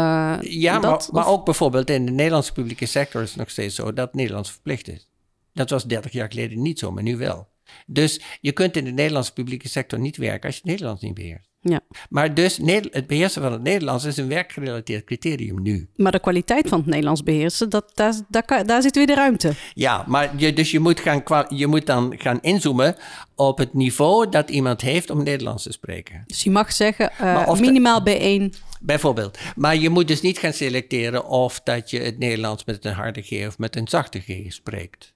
ja, 0.44 0.80
dat, 0.80 1.10
maar, 1.12 1.24
maar, 1.24 1.34
ook 1.34 1.46
bijvoorbeeld 1.46 1.90
in 1.90 2.06
de 2.06 2.12
Nederlandse 2.12 2.54
publieke 2.54 2.86
sector 2.86 3.22
is 3.22 3.30
het 3.30 3.38
nog 3.38 3.50
steeds 3.50 3.76
zo 3.76 3.94
dat 3.94 4.14
Nederlands 4.14 4.52
verplicht 4.52 4.88
is. 4.88 5.10
Dat 5.54 5.70
was 5.70 5.84
30 5.84 6.12
jaar 6.12 6.30
geleden 6.30 6.62
niet 6.62 6.80
zo, 6.80 6.92
maar 6.92 7.04
nu 7.04 7.18
wel. 7.18 7.48
Dus 7.86 8.22
je 8.42 8.52
kunt 8.52 8.78
in 8.78 8.86
de 8.86 8.92
Nederlandse 8.92 9.34
publieke 9.34 9.70
sector 9.70 10.00
niet 10.00 10.18
werken 10.18 10.46
als 10.46 10.56
je 10.56 10.62
het 10.62 10.70
Nederlands 10.70 11.02
niet 11.02 11.14
beheerst. 11.14 11.51
Ja. 11.64 11.80
Maar 12.10 12.34
dus 12.34 12.60
het 12.92 13.08
beheersen 13.08 13.42
van 13.42 13.52
het 13.52 13.64
Nederlands 13.64 14.04
is 14.04 14.18
een 14.18 14.28
werkgerelateerd 14.28 15.04
criterium 15.04 15.62
nu. 15.62 15.88
Maar 15.96 16.12
de 16.12 16.20
kwaliteit 16.20 16.70
van 16.70 16.78
het 16.78 16.88
Nederlands 16.88 17.24
beheersen, 17.24 17.70
dat, 17.70 17.92
daar, 17.94 18.14
daar, 18.30 18.66
daar 18.66 18.82
zit 18.82 18.96
weer 18.96 19.08
de 19.08 19.14
ruimte. 19.14 19.54
Ja, 19.74 20.04
maar 20.08 20.32
je, 20.36 20.54
dus 20.54 20.72
je 20.72 20.80
moet, 20.80 21.00
gaan, 21.00 21.46
je 21.50 21.68
moet 21.68 21.86
dan 21.86 22.14
gaan 22.18 22.42
inzoomen 22.42 22.96
op 23.36 23.58
het 23.58 23.74
niveau 23.74 24.30
dat 24.30 24.50
iemand 24.50 24.82
heeft 24.82 25.10
om 25.10 25.24
Nederlands 25.24 25.64
te 25.64 25.72
spreken. 25.72 26.24
Dus 26.28 26.44
je 26.44 26.52
mag 26.52 26.74
zeggen 26.74 27.12
uh, 27.22 27.60
minimaal 27.60 28.02
B1. 28.10 28.56
Bijvoorbeeld. 28.82 29.38
Maar 29.56 29.76
je 29.76 29.90
moet 29.90 30.08
dus 30.08 30.22
niet 30.22 30.38
gaan 30.38 30.54
selecteren 30.54 31.26
of 31.26 31.62
dat 31.64 31.90
je 31.90 32.00
het 32.00 32.18
Nederlands 32.18 32.66
met 32.66 32.86
een 32.86 32.94
harde 32.94 33.22
G 33.22 33.48
of 33.48 33.58
met 33.58 33.76
een 33.76 33.88
zachte 33.88 34.20
G 34.20 34.54
spreekt. 34.54 35.14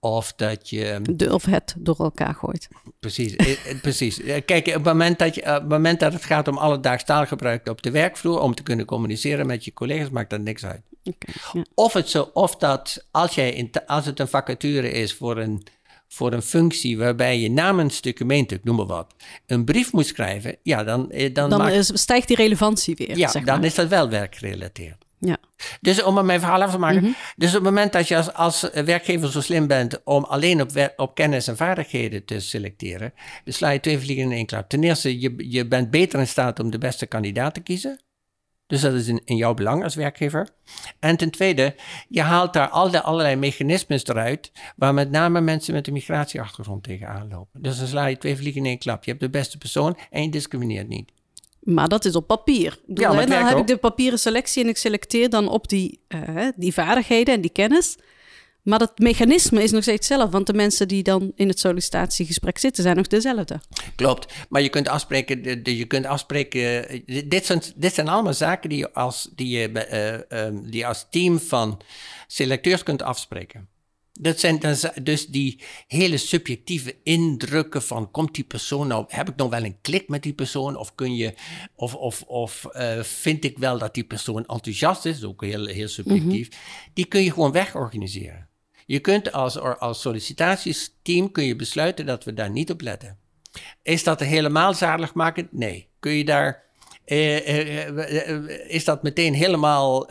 Of 0.00 0.32
dat 0.32 0.70
je. 0.70 1.00
De 1.10 1.34
of 1.34 1.44
het 1.44 1.74
door 1.78 1.96
elkaar 1.98 2.34
gooit. 2.34 2.68
Precies, 3.00 3.36
eh, 3.36 3.50
eh, 3.50 3.80
precies. 3.80 4.20
Eh, 4.20 4.40
kijk, 4.44 4.66
op 4.66 4.74
het, 4.74 4.82
moment 4.82 5.18
dat 5.18 5.34
je, 5.34 5.40
op 5.40 5.46
het 5.46 5.68
moment 5.68 6.00
dat 6.00 6.12
het 6.12 6.24
gaat 6.24 6.48
om 6.48 6.58
alledaags 6.58 7.04
taalgebruik 7.04 7.68
op 7.68 7.82
de 7.82 7.90
werkvloer, 7.90 8.40
om 8.40 8.54
te 8.54 8.62
kunnen 8.62 8.86
communiceren 8.86 9.46
met 9.46 9.64
je 9.64 9.72
collega's, 9.72 10.10
maakt 10.10 10.30
dat 10.30 10.40
niks 10.40 10.64
uit. 10.64 10.82
Okay, 11.04 11.34
ja. 11.52 11.64
Of, 11.74 11.92
het 11.92 12.08
zo, 12.08 12.30
of 12.32 12.56
dat 12.56 13.06
als, 13.10 13.34
jij 13.34 13.52
in, 13.52 13.70
als 13.86 14.06
het 14.06 14.20
een 14.20 14.28
vacature 14.28 14.90
is 14.90 15.14
voor 15.14 15.38
een, 15.38 15.62
voor 16.08 16.32
een 16.32 16.42
functie 16.42 16.98
waarbij 16.98 17.38
je 17.38 17.50
namens 17.50 18.00
de 18.00 18.12
gemeente, 18.16 18.54
ik 18.54 18.64
noem 18.64 18.76
maar 18.76 18.86
wat, 18.86 19.14
een 19.46 19.64
brief 19.64 19.92
moet 19.92 20.06
schrijven, 20.06 20.56
ja, 20.62 20.84
dan. 20.84 21.12
Dan, 21.32 21.50
dan 21.50 21.84
stijgt 21.84 22.28
die 22.28 22.36
relevantie 22.36 22.94
weer. 22.96 23.16
Ja, 23.18 23.28
zeg 23.28 23.44
maar. 23.44 23.54
dan 23.54 23.64
is 23.64 23.74
dat 23.74 23.88
wel 23.88 24.08
werkgerelateerd. 24.08 25.08
Ja. 25.20 25.36
Dus 25.80 26.02
om 26.02 26.26
mijn 26.26 26.40
verhaal 26.40 26.62
af 26.62 26.70
te 26.70 26.78
maken. 26.78 27.02
Mhm. 27.02 27.12
Dus 27.36 27.48
op 27.48 27.54
het 27.54 27.62
moment 27.62 27.92
dat 27.92 28.08
je 28.08 28.16
als, 28.16 28.32
als 28.32 28.70
werkgever 28.84 29.30
zo 29.30 29.40
slim 29.40 29.66
bent 29.66 30.04
om 30.04 30.24
alleen 30.24 30.60
op, 30.60 30.92
op 30.96 31.14
kennis 31.14 31.48
en 31.48 31.56
vaardigheden 31.56 32.24
te 32.24 32.40
selecteren, 32.40 33.12
dan 33.44 33.54
sla 33.54 33.70
je 33.70 33.80
twee 33.80 33.98
vliegen 33.98 34.24
in 34.24 34.32
één 34.32 34.46
klap. 34.46 34.68
Ten 34.68 34.84
eerste, 34.84 35.20
je, 35.20 35.34
je 35.36 35.66
bent 35.66 35.90
beter 35.90 36.18
in 36.18 36.26
staat 36.26 36.60
om 36.60 36.70
de 36.70 36.78
beste 36.78 37.06
kandidaat 37.06 37.54
te 37.54 37.60
kiezen. 37.60 38.00
Dus 38.66 38.80
dat 38.80 38.94
is 38.94 39.08
in, 39.08 39.20
in 39.24 39.36
jouw 39.36 39.54
belang 39.54 39.84
als 39.84 39.94
werkgever. 39.94 40.48
En 40.98 41.16
ten 41.16 41.30
tweede, 41.30 41.74
je 42.08 42.22
haalt 42.22 42.52
daar 42.52 42.68
al 42.68 42.90
de, 42.90 43.02
allerlei 43.02 43.36
mechanismes 43.36 44.06
eruit, 44.06 44.52
waar 44.76 44.94
met 44.94 45.10
name 45.10 45.40
mensen 45.40 45.74
met 45.74 45.86
een 45.86 45.92
migratieachtergrond 45.92 46.82
tegenaan 46.82 47.28
lopen. 47.28 47.62
Dus 47.62 47.78
dan 47.78 47.86
sla 47.86 48.06
je 48.06 48.18
twee 48.18 48.36
vliegen 48.36 48.60
in 48.60 48.66
één 48.66 48.78
klap. 48.78 49.04
Je 49.04 49.10
hebt 49.10 49.22
de 49.22 49.30
beste 49.30 49.58
persoon 49.58 49.98
en 50.10 50.22
je 50.22 50.30
discrimineert 50.30 50.88
niet. 50.88 51.12
Maar 51.60 51.88
dat 51.88 52.04
is 52.04 52.16
op 52.16 52.26
papier. 52.26 52.78
Bedoel, 52.86 53.12
ja, 53.12 53.18
hè, 53.18 53.26
dan 53.26 53.46
heb 53.46 53.58
ik 53.58 53.66
de 53.66 53.76
papieren 53.76 54.18
selectie 54.18 54.62
en 54.62 54.68
ik 54.68 54.76
selecteer 54.76 55.30
dan 55.30 55.48
op 55.48 55.68
die, 55.68 56.00
uh, 56.08 56.48
die 56.56 56.72
vaardigheden 56.72 57.34
en 57.34 57.40
die 57.40 57.50
kennis. 57.50 57.96
Maar 58.62 58.78
dat 58.78 58.98
mechanisme 58.98 59.62
is 59.62 59.70
nog 59.70 59.82
steeds 59.82 60.08
hetzelfde, 60.08 60.32
want 60.32 60.46
de 60.46 60.52
mensen 60.52 60.88
die 60.88 61.02
dan 61.02 61.32
in 61.34 61.48
het 61.48 61.58
sollicitatiegesprek 61.58 62.58
zitten 62.58 62.82
zijn 62.82 62.96
nog 62.96 63.06
dezelfde. 63.06 63.60
Klopt, 63.96 64.32
maar 64.48 64.62
je 64.62 64.68
kunt 64.68 64.88
afspreken, 64.88 65.60
je 65.62 65.84
kunt 65.84 66.06
afspreken 66.06 67.02
dit, 67.28 67.46
zijn, 67.46 67.62
dit 67.76 67.94
zijn 67.94 68.08
allemaal 68.08 68.34
zaken 68.34 68.68
die 68.68 68.78
je 68.78 68.92
als, 68.92 69.30
die 69.34 69.58
je, 69.58 70.24
uh, 70.30 70.48
uh, 70.52 70.60
die 70.62 70.86
als 70.86 71.06
team 71.10 71.38
van 71.38 71.80
selecteurs 72.26 72.82
kunt 72.82 73.02
afspreken. 73.02 73.68
Dat 74.22 74.40
zijn 74.40 74.60
dus 75.02 75.26
die 75.26 75.60
hele 75.86 76.16
subjectieve 76.16 76.96
indrukken 77.02 77.82
van 77.82 78.10
komt 78.10 78.34
die 78.34 78.44
persoon 78.44 78.86
nou, 78.86 79.04
heb 79.08 79.28
ik 79.28 79.36
nog 79.36 79.50
wel 79.50 79.64
een 79.64 79.80
klik 79.80 80.08
met 80.08 80.22
die 80.22 80.32
persoon 80.32 80.76
of 80.76 80.94
kun 80.94 81.16
je, 81.16 81.34
of, 81.74 81.94
of, 81.94 82.22
of 82.22 82.66
uh, 82.72 83.02
vind 83.02 83.44
ik 83.44 83.58
wel 83.58 83.78
dat 83.78 83.94
die 83.94 84.04
persoon 84.04 84.46
enthousiast 84.46 85.04
is, 85.04 85.24
ook 85.24 85.44
heel, 85.44 85.66
heel 85.66 85.88
subjectief, 85.88 86.48
mm 86.48 86.54
-hmm. 86.54 86.90
die 86.94 87.04
kun 87.04 87.22
je 87.22 87.32
gewoon 87.32 87.52
wegorganiseren. 87.52 88.48
Je 88.86 89.00
kunt 89.00 89.32
als, 89.32 89.58
als 89.58 90.00
sollicitatiesteam 90.00 91.32
kun 91.32 91.44
je 91.44 91.56
besluiten 91.56 92.06
dat 92.06 92.24
we 92.24 92.34
daar 92.34 92.50
niet 92.50 92.70
op 92.70 92.80
letten. 92.80 93.18
Is 93.82 94.04
dat 94.04 94.20
helemaal 94.20 94.74
zaligmakend? 94.74 95.52
Nee. 95.52 95.88
Kun 96.00 96.12
je 96.12 96.24
daar 96.24 96.69
is 98.68 98.84
dat 98.84 99.02
meteen 99.02 99.34
helemaal 99.34 100.06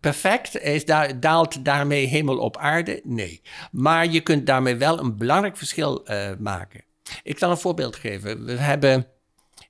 perfect? 0.00 0.60
Is 0.60 0.84
daar, 0.84 1.20
daalt 1.20 1.64
daarmee 1.64 2.06
hemel 2.06 2.38
op 2.38 2.56
aarde? 2.56 3.00
Nee. 3.04 3.40
Maar 3.72 4.10
je 4.10 4.20
kunt 4.20 4.46
daarmee 4.46 4.76
wel 4.76 4.98
een 4.98 5.16
belangrijk 5.16 5.56
verschil 5.56 6.06
maken. 6.38 6.84
Ik 7.22 7.38
zal 7.38 7.50
een 7.50 7.58
voorbeeld 7.58 7.96
geven. 7.96 8.44
We 8.44 8.52
hebben, 8.52 9.06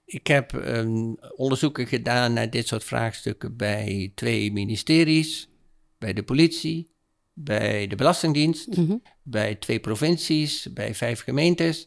ik 0.05 0.27
heb 0.27 0.53
um, 0.53 1.17
onderzoeken 1.37 1.87
gedaan 1.87 2.33
naar 2.33 2.51
dit 2.51 2.67
soort 2.67 2.85
vraagstukken 2.85 3.57
bij 3.57 4.13
twee 4.15 4.53
ministeries, 4.53 5.49
bij 5.99 6.13
de 6.13 6.23
politie, 6.23 6.93
bij 7.33 7.87
de 7.87 7.97
Belastingdienst, 7.97 8.77
mm 8.77 8.87
-hmm. 8.87 9.03
bij 9.23 9.55
twee 9.55 9.81
provincies, 9.81 10.73
bij 10.73 10.95
vijf 10.95 11.23
gemeentes, 11.23 11.87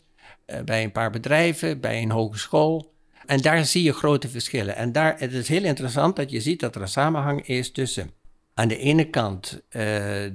bij 0.65 0.83
een 0.83 0.91
paar 0.91 1.11
bedrijven, 1.11 1.79
bij 1.79 2.01
een 2.01 2.11
hogeschool. 2.11 2.95
En 3.27 3.41
daar 3.41 3.65
zie 3.65 3.83
je 3.83 3.93
grote 3.93 4.29
verschillen. 4.29 4.75
En 4.75 4.91
daar, 4.91 5.19
het 5.19 5.33
is 5.33 5.47
heel 5.47 5.63
interessant 5.63 6.15
dat 6.15 6.31
je 6.31 6.41
ziet 6.41 6.59
dat 6.59 6.75
er 6.75 6.81
een 6.81 6.87
samenhang 6.87 7.47
is 7.47 7.71
tussen 7.71 8.11
aan 8.53 8.67
de 8.67 8.77
ene 8.77 9.09
kant 9.09 9.53
uh, 9.53 9.81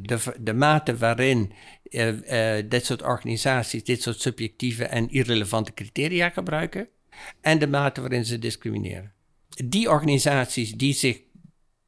de, 0.02 0.18
de 0.40 0.54
mate 0.54 0.96
waarin 0.96 1.52
uh, 1.84 2.08
uh, 2.08 2.64
dit 2.68 2.84
soort 2.84 3.02
organisaties 3.02 3.84
dit 3.84 4.02
soort 4.02 4.20
subjectieve 4.20 4.84
en 4.84 5.10
irrelevante 5.10 5.74
criteria 5.74 6.28
gebruiken 6.28 6.88
en 7.40 7.58
de 7.58 7.66
mate 7.66 8.00
waarin 8.00 8.24
ze 8.24 8.38
discrimineren. 8.38 9.12
Die 9.48 9.90
organisaties 9.90 10.72
die 10.72 10.94
zich 10.94 11.20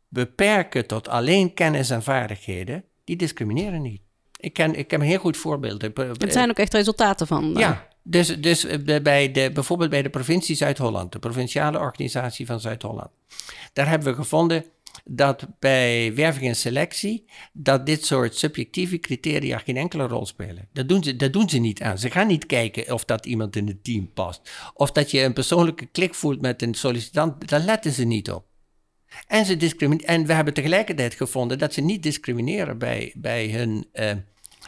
beperken 0.08 0.86
tot 0.86 1.08
alleen 1.08 1.54
kennis 1.54 1.90
en 1.90 2.02
vaardigheden, 2.02 2.84
die 3.04 3.16
discrimineren 3.16 3.82
niet. 3.82 4.02
Ik 4.40 4.52
ken, 4.52 4.74
ik 4.74 4.88
ken 4.88 5.00
een 5.00 5.06
heel 5.06 5.18
goed 5.18 5.36
voorbeeld. 5.36 5.82
Het 5.82 6.32
zijn 6.32 6.50
ook 6.50 6.58
echt 6.58 6.74
resultaten 6.74 7.26
van. 7.26 7.54
Ja, 7.56 7.88
dus, 8.04 8.40
dus 8.40 8.64
eh, 8.64 9.02
bij 9.02 9.32
de, 9.32 9.50
bijvoorbeeld 9.52 9.90
bij 9.90 10.02
de 10.02 10.10
provincie 10.10 10.56
Zuid-Holland, 10.56 11.12
de 11.12 11.18
provinciale 11.18 11.78
organisatie 11.78 12.46
van 12.46 12.60
Zuid-Holland. 12.60 13.10
Daar 13.72 13.88
hebben 13.88 14.08
we 14.08 14.14
gevonden 14.14 14.64
dat 15.04 15.46
bij 15.58 16.14
werving 16.14 16.46
en 16.46 16.56
selectie, 16.56 17.24
dat 17.52 17.86
dit 17.86 18.04
soort 18.04 18.36
subjectieve 18.36 18.98
criteria 18.98 19.58
geen 19.58 19.76
enkele 19.76 20.06
rol 20.06 20.26
spelen. 20.26 20.68
Dat 20.72 20.88
doen, 20.88 21.02
ze, 21.02 21.16
dat 21.16 21.32
doen 21.32 21.48
ze 21.48 21.58
niet 21.58 21.82
aan. 21.82 21.98
Ze 21.98 22.10
gaan 22.10 22.26
niet 22.26 22.46
kijken 22.46 22.92
of 22.92 23.04
dat 23.04 23.26
iemand 23.26 23.56
in 23.56 23.66
het 23.66 23.84
team 23.84 24.12
past. 24.12 24.50
Of 24.74 24.92
dat 24.92 25.10
je 25.10 25.22
een 25.22 25.32
persoonlijke 25.32 25.86
klik 25.86 26.14
voelt 26.14 26.40
met 26.40 26.62
een 26.62 26.74
sollicitant, 26.74 27.48
daar 27.48 27.60
letten 27.60 27.92
ze 27.92 28.04
niet 28.04 28.30
op. 28.30 28.44
En, 29.26 29.44
ze 29.44 30.00
en 30.04 30.26
we 30.26 30.32
hebben 30.32 30.54
tegelijkertijd 30.54 31.14
gevonden 31.14 31.58
dat 31.58 31.74
ze 31.74 31.80
niet 31.80 32.02
discrimineren 32.02 32.78
bij, 32.78 33.12
bij 33.16 33.50
hun... 33.50 33.86
Uh, 33.92 34.10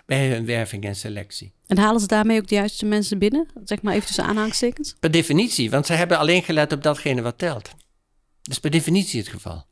bij 0.07 0.29
hun 0.29 0.47
werving 0.47 0.85
en 0.85 0.97
selectie. 0.97 1.53
En 1.67 1.79
halen 1.79 2.01
ze 2.01 2.07
daarmee 2.07 2.41
ook 2.41 2.49
de 2.49 2.55
juiste 2.55 2.87
mensen 2.87 3.19
binnen? 3.19 3.47
Zeg 3.65 3.83
maar 3.83 3.95
even 3.95 4.07
tussen 4.07 4.25
aanhalingstekens. 4.25 4.95
Per 5.01 5.11
definitie, 5.11 5.71
want 5.71 5.87
ze 5.87 5.93
hebben 5.93 6.19
alleen 6.19 6.43
gelet 6.43 6.73
op 6.73 6.83
datgene 6.83 7.23
wat 7.23 7.39
telt. 7.39 7.65
Dat 8.43 8.55
is 8.55 8.59
per 8.59 8.71
definitie 8.71 9.21
het 9.21 9.29
geval. 9.29 9.65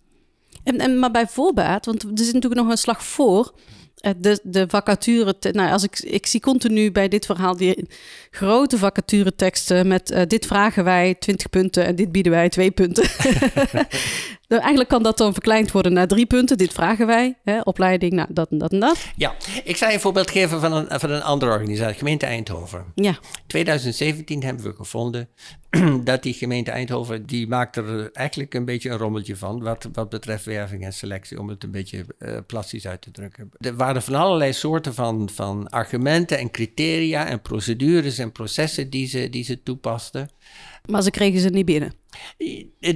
En, 0.65 0.79
en, 0.79 0.99
maar 0.99 1.11
bij 1.11 1.27
voorbaat, 1.27 1.87
want 1.87 2.03
er 2.03 2.11
zit 2.15 2.33
natuurlijk 2.35 2.61
nog 2.61 2.71
een 2.71 2.77
slag 2.77 3.05
voor. 3.05 3.55
Eh, 3.95 4.13
de, 4.17 4.41
de 4.43 4.65
vacature, 4.69 5.35
nou, 5.41 5.73
als 5.73 5.83
ik, 5.83 5.99
ik 5.99 6.27
zie 6.27 6.41
continu 6.41 6.93
bij 6.93 7.09
dit 7.09 7.27
verhaal 7.27 7.57
die 7.57 7.89
grote 8.31 8.79
vacature 8.79 9.35
teksten 9.35 9.87
met 9.87 10.11
uh, 10.11 10.23
dit 10.27 10.47
vragen 10.47 10.85
wij 10.85 11.15
20 11.15 11.51
punten 11.51 11.85
en 11.85 11.97
dit 11.97 12.13
bieden 12.13 12.33
wij 12.33 12.49
2 12.49 12.71
punten. 12.71 13.05
Nou, 14.49 14.61
Eigenlijk 14.61 14.91
kan 14.91 15.03
dat 15.03 15.19
dan 15.19 15.33
verkleind 15.33 15.73
worden 15.73 15.93
naar 15.93 16.07
drie 16.07 16.27
punten. 16.27 16.59
Dit 16.59 16.73
vragen 16.73 17.07
wij. 17.07 17.39
Hè? 17.45 17.61
Opleiding, 17.61 18.13
nou, 18.13 18.29
dat 18.33 18.51
en 18.51 18.59
dat 18.59 18.73
en 18.73 18.81
dat. 18.81 19.07
Ja, 19.17 19.35
ik 19.65 19.77
zal 19.77 19.89
je 19.89 19.95
een 19.95 20.01
voorbeeld 20.01 20.31
geven 20.31 20.61
van 20.61 20.73
een, 20.73 21.01
van 21.01 21.11
een 21.11 21.23
andere 21.23 21.53
organisatie, 21.53 21.99
gemeente 21.99 22.27
Eindhoven. 22.27 22.85
Ja, 22.95 23.19
2017 23.47 24.43
hebben 24.43 24.65
we 24.65 24.75
gevonden 24.75 25.29
dat 26.05 26.23
die 26.23 26.35
gemeente 26.35 26.71
Eindhoven, 26.71 27.27
die 27.27 27.47
maakt 27.47 27.77
er 27.77 28.13
eigenlijk 28.13 28.55
een 28.55 28.65
beetje 28.65 28.91
een 28.91 28.99
rommeltje 28.99 29.37
van, 29.37 29.63
wat, 29.63 29.89
wat 29.93 30.09
betreft 30.09 30.45
werving 30.45 30.85
en 30.85 30.93
selectie, 30.93 31.41
om 31.41 31.49
het 31.49 31.65
een 31.65 31.71
beetje 31.71 32.05
eh 32.19 32.37
plastisch 32.47 32.87
uit 32.87 33.01
te 33.03 33.11
drukken. 33.11 33.51
Er 33.59 33.77
waren 33.77 34.03
van 34.03 34.15
allerlei 34.15 34.53
soorten 34.53 34.95
van, 34.95 35.31
van 35.33 35.69
argumenten 35.69 36.39
en 36.39 36.51
criteria 36.51 37.27
en 37.27 37.43
procedures 37.43 38.19
en 38.19 38.33
processen 38.33 38.91
die 38.91 39.07
ze, 39.07 39.31
die 39.31 39.45
ze 39.45 39.63
toepasten. 39.63 40.29
Maar 40.91 41.03
ze 41.03 41.11
kregen 41.11 41.41
ze 41.41 41.49
niet 41.49 41.65
binnen. 41.65 41.93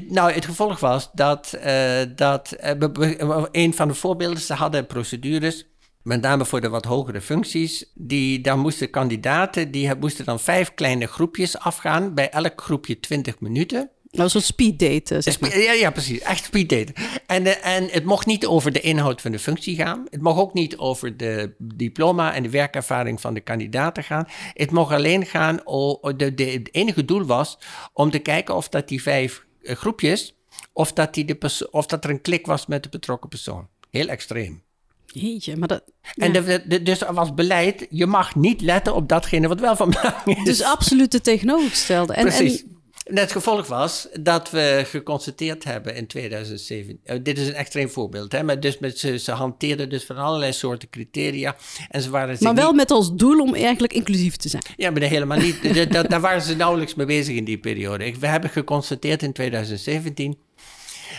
Nou, 0.09 0.33
het 0.33 0.45
gevolg 0.45 0.81
was 0.81 1.11
dat, 1.13 1.53
eh, 1.53 2.01
dat 2.15 2.53
eh, 2.53 3.43
een 3.51 3.75
van 3.75 3.89
de 3.89 3.95
voorbeelden, 3.95 4.41
ze 4.41 4.55
hadden 4.55 4.87
procedures, 4.87 5.67
met 6.03 6.21
name 6.21 6.45
voor 6.45 6.61
de 6.61 6.69
wat 6.69 6.85
hogere 6.85 7.21
functies, 7.21 7.93
die, 7.95 8.41
daar 8.41 8.59
moesten 8.59 8.91
kandidaten, 8.91 9.71
die 9.71 9.95
moesten 9.95 10.25
dan 10.25 10.41
vijf 10.41 10.75
kleine 10.75 11.07
groepjes 11.07 11.59
afgaan, 11.59 12.15
bij 12.15 12.31
elk 12.31 12.63
groepje 12.63 13.01
20 13.01 13.41
minuten. 13.41 13.91
Nou, 14.11 14.31
een 14.57 14.77
date, 14.77 15.21
zeg 15.21 15.41
maar. 15.41 15.59
Ja, 15.59 15.73
ja, 15.73 15.91
precies. 15.91 16.21
Echt 16.21 16.45
speed 16.45 16.69
daten. 16.69 16.95
En, 17.27 17.47
eh, 17.47 17.77
en 17.77 17.89
het 17.91 18.05
mocht 18.05 18.27
niet 18.27 18.47
over 18.47 18.73
de 18.73 18.81
inhoud 18.81 19.21
van 19.21 19.31
de 19.31 19.39
functie 19.39 19.77
gaan. 19.77 20.07
Het 20.11 20.23
mocht 20.23 20.39
ook 20.41 20.55
niet 20.55 20.77
over 20.77 21.17
de 21.17 21.55
diploma 21.59 22.35
en 22.35 22.43
de 22.43 22.51
werkervaring 22.51 23.21
van 23.21 23.35
de 23.35 23.41
kandidaten 23.41 24.05
gaan. 24.05 24.29
Het 24.53 24.71
mocht 24.71 24.93
alleen 24.93 25.27
gaan, 25.27 25.61
o, 25.65 25.99
o- 26.01 26.17
de, 26.17 26.35
de, 26.35 26.45
het 26.45 26.69
enige 26.73 27.05
doel 27.05 27.25
was 27.25 27.59
om 27.93 28.11
te 28.11 28.19
kijken 28.19 28.57
of 28.57 28.69
dat 28.69 28.89
die 28.89 29.03
vijf 29.03 29.45
eh, 29.63 29.77
groepjes, 29.77 30.35
of 30.73 30.93
dat, 30.93 31.15
die 31.15 31.25
de 31.25 31.69
of 31.71 31.87
dat 31.87 32.05
er 32.05 32.11
een 32.11 32.21
klik 32.21 32.47
was 32.47 32.67
met 32.67 32.83
de 32.83 32.89
betrokken 32.89 33.29
persoon. 33.29 33.69
Heel 33.91 34.09
extreem. 34.09 34.63
Jeetje, 35.07 35.57
maar 35.57 35.69
dat... 35.69 35.83
En 36.15 36.33
de, 36.33 36.63
de- 36.67 36.83
dus 36.83 37.01
er 37.01 37.15
was 37.15 37.35
beleid, 37.35 37.87
je 37.91 38.07
mag 38.07 38.35
niet 38.35 38.61
letten 38.61 38.95
op 38.95 39.09
datgene 39.09 39.49
wat 39.49 39.61
wel 39.61 39.77
van 39.77 39.91
belang 39.91 40.25
is. 40.39 40.45
Dus 40.45 40.63
absoluut 40.63 41.13
het 41.13 41.25
tegenovergestelde. 41.25 42.13
En, 42.13 42.23
Precies. 42.25 42.63
En, 42.63 42.77
En 43.09 43.19
het 43.19 43.33
gevolg 43.33 43.67
was 43.67 44.09
dat 44.21 44.51
we 44.51 44.83
geconstateerd 44.87 45.65
hebben 45.65 45.95
in 45.95 46.07
2007. 46.07 47.01
eh, 47.05 47.17
dit 47.23 47.39
is 47.39 47.47
een 47.49 47.55
extreem 47.55 47.89
voorbeeld, 47.89 48.33
hè, 48.33 48.43
maar 48.43 48.61
dus 48.61 48.79
met, 48.79 48.99
ze, 48.99 49.19
ze 49.19 49.33
hanteerden 49.33 49.89
dus 49.89 50.05
van 50.05 50.17
allerlei 50.17 50.53
soorten 50.53 50.91
criteria. 50.91 51.57
En 51.89 52.03
ze 52.03 52.11
waren 52.11 52.37
maar 52.41 52.55
wel 52.55 52.67
niet- 52.67 52.77
met 52.77 52.91
als 52.91 53.15
doel 53.15 53.41
om 53.41 53.55
eigenlijk 53.55 53.93
inclusief 53.93 54.37
te 54.37 54.49
zijn. 54.49 54.63
Ja, 54.77 54.91
maar 54.91 55.03
helemaal 55.03 55.39
niet. 55.39 55.57
Da- 55.75 55.85
da- 55.85 56.03
daar 56.03 56.21
waren 56.21 56.43
ze 56.43 56.57
nauwelijks 56.57 56.95
mee 56.95 57.07
bezig 57.07 57.37
in 57.37 57.45
die 57.45 57.59
periode. 57.59 58.15
We 58.21 58.27
hebben 58.27 58.51
geconstateerd 58.51 59.23
in 59.23 59.33
2017 59.33 60.39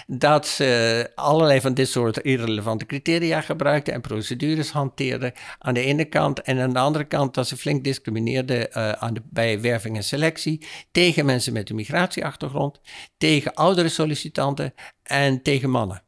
dat 0.08 0.47
ze 0.47 1.12
allerlei 1.16 1.62
van 1.62 1.74
dit 1.74 1.88
soort 1.88 2.18
irrelevante 2.18 2.86
criteria 2.86 3.41
gebruikten 3.41 3.93
en 3.93 4.02
procedures 4.02 4.72
hanteerden 4.72 5.34
aan 5.60 5.74
de 5.74 5.82
ene 5.82 6.06
kant. 6.06 6.41
En 6.41 6.60
aan 6.60 6.74
de 6.74 6.80
andere 6.80 7.04
kant 7.04 7.34
dat 7.34 7.47
ze 7.47 7.58
flink 7.58 7.84
discrimineerden 7.84 8.72
eh, 8.72 8.91
aan 8.91 9.16
bij 9.30 9.62
werving 9.62 9.95
en 9.95 10.04
selectie 10.04 10.68
tegen 10.91 11.26
mensen 11.26 11.54
met 11.54 11.70
een 11.70 11.76
migratieachtergrond, 11.76 12.80
tegen 13.18 13.54
oudere 13.54 13.89
sollicitanten 13.89 14.74
en 15.04 15.41
tegen 15.41 15.70
mannen. 15.70 16.04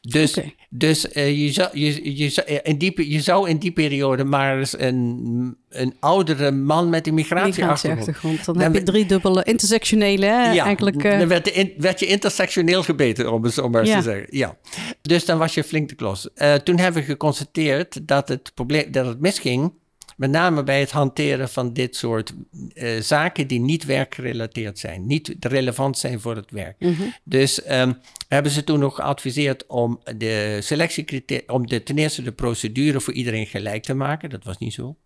Dus, 0.00 0.38
dus 0.70 1.08
eh, 1.08 1.38
je, 1.44 1.52
zou, 1.52 1.68
je, 1.78 2.16
je, 2.16 2.44
eh, 2.44 2.58
in 2.62 2.78
die, 2.78 3.10
je 3.12 3.20
zou 3.20 3.48
in 3.48 3.58
die 3.58 3.72
periode 3.72 4.24
maar 4.24 4.58
eens 4.58 4.78
een, 4.78 5.56
een 5.68 5.94
oudere 6.00 6.50
man 6.50 6.88
met 6.88 7.06
een 7.06 7.14
migratieachtergrond 7.14 7.82
Migratieachtergrond. 7.82 8.44
Dan 8.44 8.54
Dan 8.54 8.62
heb 8.64 8.74
je 8.74 8.82
drie 8.82 9.06
dubbele 9.06 9.42
intersectionele, 9.44 10.26
hè? 10.26 10.52
ja, 10.52 10.64
eigenlijk... 10.64 11.04
eh, 11.04 11.18
dan 11.18 11.28
werd, 11.28 11.44
de 11.44 11.52
in- 11.52 11.72
werd 11.78 12.00
je 12.00 12.06
intersectioneel 12.06 12.82
gebeten, 12.82 13.32
om 13.32 13.44
het 13.44 13.54
zo 13.54 13.68
maar 13.68 13.84
Ja. 13.86 13.96
te 13.96 14.02
zeggen. 14.02 14.26
Ja. 14.30 14.56
Dus 15.02 15.24
dan 15.24 15.38
was 15.38 15.54
je 15.54 15.64
flink 15.64 15.88
de 15.88 15.94
klos. 15.94 16.28
Toen 16.64 16.78
hebben 16.78 17.02
we 17.02 17.08
geconstateerd 17.08 18.08
dat 18.08 18.28
het, 18.28 18.50
probleem, 18.54 18.92
dat 18.92 19.06
het 19.06 19.20
misging, 19.20 19.72
met 20.18 20.30
name 20.30 20.62
bij 20.62 20.80
het 20.80 20.90
hanteren 20.90 21.48
van 21.48 21.72
dit 21.72 21.96
soort 21.96 22.34
eh, 22.74 23.00
zaken 23.00 23.46
die 23.46 23.60
niet 23.60 23.84
werkgerelateerd 23.84 24.78
zijn, 24.78 25.06
niet 25.06 25.36
relevant 25.40 25.98
zijn 25.98 26.20
voor 26.20 26.36
het 26.36 26.50
werk. 26.50 26.76
mhm. 26.78 27.02
Dus 27.24 27.62
ehm, 27.62 27.92
hebben 28.28 28.52
ze 28.52 28.64
toen 28.64 28.78
nog 28.78 28.94
geadviseerd 28.94 29.66
om 29.66 30.00
de 30.16 30.58
selectiecriteria, 30.62 31.42
om 31.46 31.66
de, 31.66 31.82
ten 31.82 31.98
eerste 31.98 32.22
de 32.22 32.32
procedure 32.32 33.00
voor 33.00 33.12
iedereen 33.14 33.46
gelijk 33.46 33.82
te 33.82 33.94
maken. 33.94 34.30
Dat 34.30 34.44
was 34.44 34.58
niet 34.58 34.72
zo. 34.72 34.96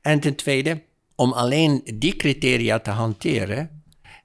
En 0.00 0.20
ten 0.20 0.34
tweede, 0.34 0.82
om 1.14 1.32
alleen 1.32 1.82
die 1.94 2.16
criteria 2.16 2.78
te 2.78 2.90
hanteren 2.90 3.81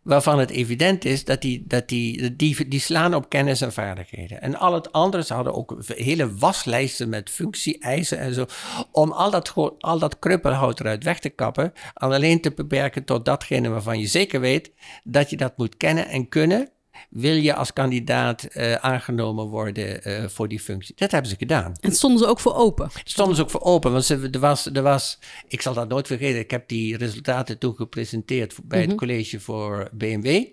waarvan 0.08 0.39
het 0.39 0.49
evident 0.49 1.05
is 1.05 1.26
dat 1.26 1.41
die, 1.41 1.64
dat 1.68 1.88
die, 1.88 2.36
die, 2.36 2.80
slaan 2.80 3.14
op 3.14 3.30
kennis 3.30 3.62
en 3.62 3.74
vaardigheden. 3.74 4.41
En 4.41 4.55
al 4.55 4.74
het 4.74 4.91
andere, 4.91 5.24
ze 5.24 5.34
hadden 5.34 5.53
ook 5.53 5.76
hele 5.88 6.36
waslijsten 6.36 7.10
met 7.10 7.30
functie-eisen 7.30 8.18
en 8.18 8.34
zo, 8.34 8.45
om 8.91 9.12
al 9.12 9.32
dat, 9.32 9.53
al 9.80 9.99
dat 9.99 10.20
kruppelhout 10.20 10.80
eruit 10.80 11.03
weg 11.03 11.20
te 11.20 11.30
kappen 11.30 11.74
en 11.93 12.12
alleen 12.12 12.41
te 12.41 12.51
beperken 12.51 13.03
tot 13.03 13.26
datgene 13.26 13.70
waarvan 13.70 13.99
je 13.99 14.08
zeker 14.08 14.39
weet 14.39 14.72
dat 15.03 15.30
je 15.30 15.38
dat 15.38 15.58
moet 15.58 15.78
kennen 15.78 16.08
en 16.08 16.30
kunnen, 16.30 16.70
wil 17.10 17.34
je 17.36 17.56
als 17.56 17.74
kandidaat 17.74 18.43
eh, 18.43 18.74
aangenomen 18.74 19.45
worden 19.45 20.04
eh, 20.04 20.28
voor 20.28 20.48
die 20.48 20.60
functie. 20.60 20.95
Dat 20.98 21.12
hebben 21.12 21.30
ze 21.32 21.38
gedaan. 21.38 21.74
En 21.80 21.91
stonden 21.91 22.20
ze 22.20 22.26
ook 22.26 22.39
voor 22.39 22.54
open. 22.56 22.89
Stonden 23.04 23.36
ze 23.36 23.41
ook 23.41 23.50
voor 23.50 23.62
open, 23.62 23.91
want 23.91 24.06
ze, 24.06 24.30
er, 24.32 24.39
was, 24.39 24.66
er 24.66 24.82
was, 24.82 25.20
ik 25.48 25.62
zal 25.62 25.74
dat 25.74 25.89
nooit 25.89 26.08
vergeten, 26.08 26.39
ik 26.39 26.52
heb 26.52 26.68
die 26.68 26.98
resultaten 26.98 27.58
toen 27.58 27.76
gepresenteerd 27.76 28.56
bij 28.64 28.80
het 28.82 28.95
college 28.98 29.39
voor 29.39 29.89
BMW. 29.93 30.45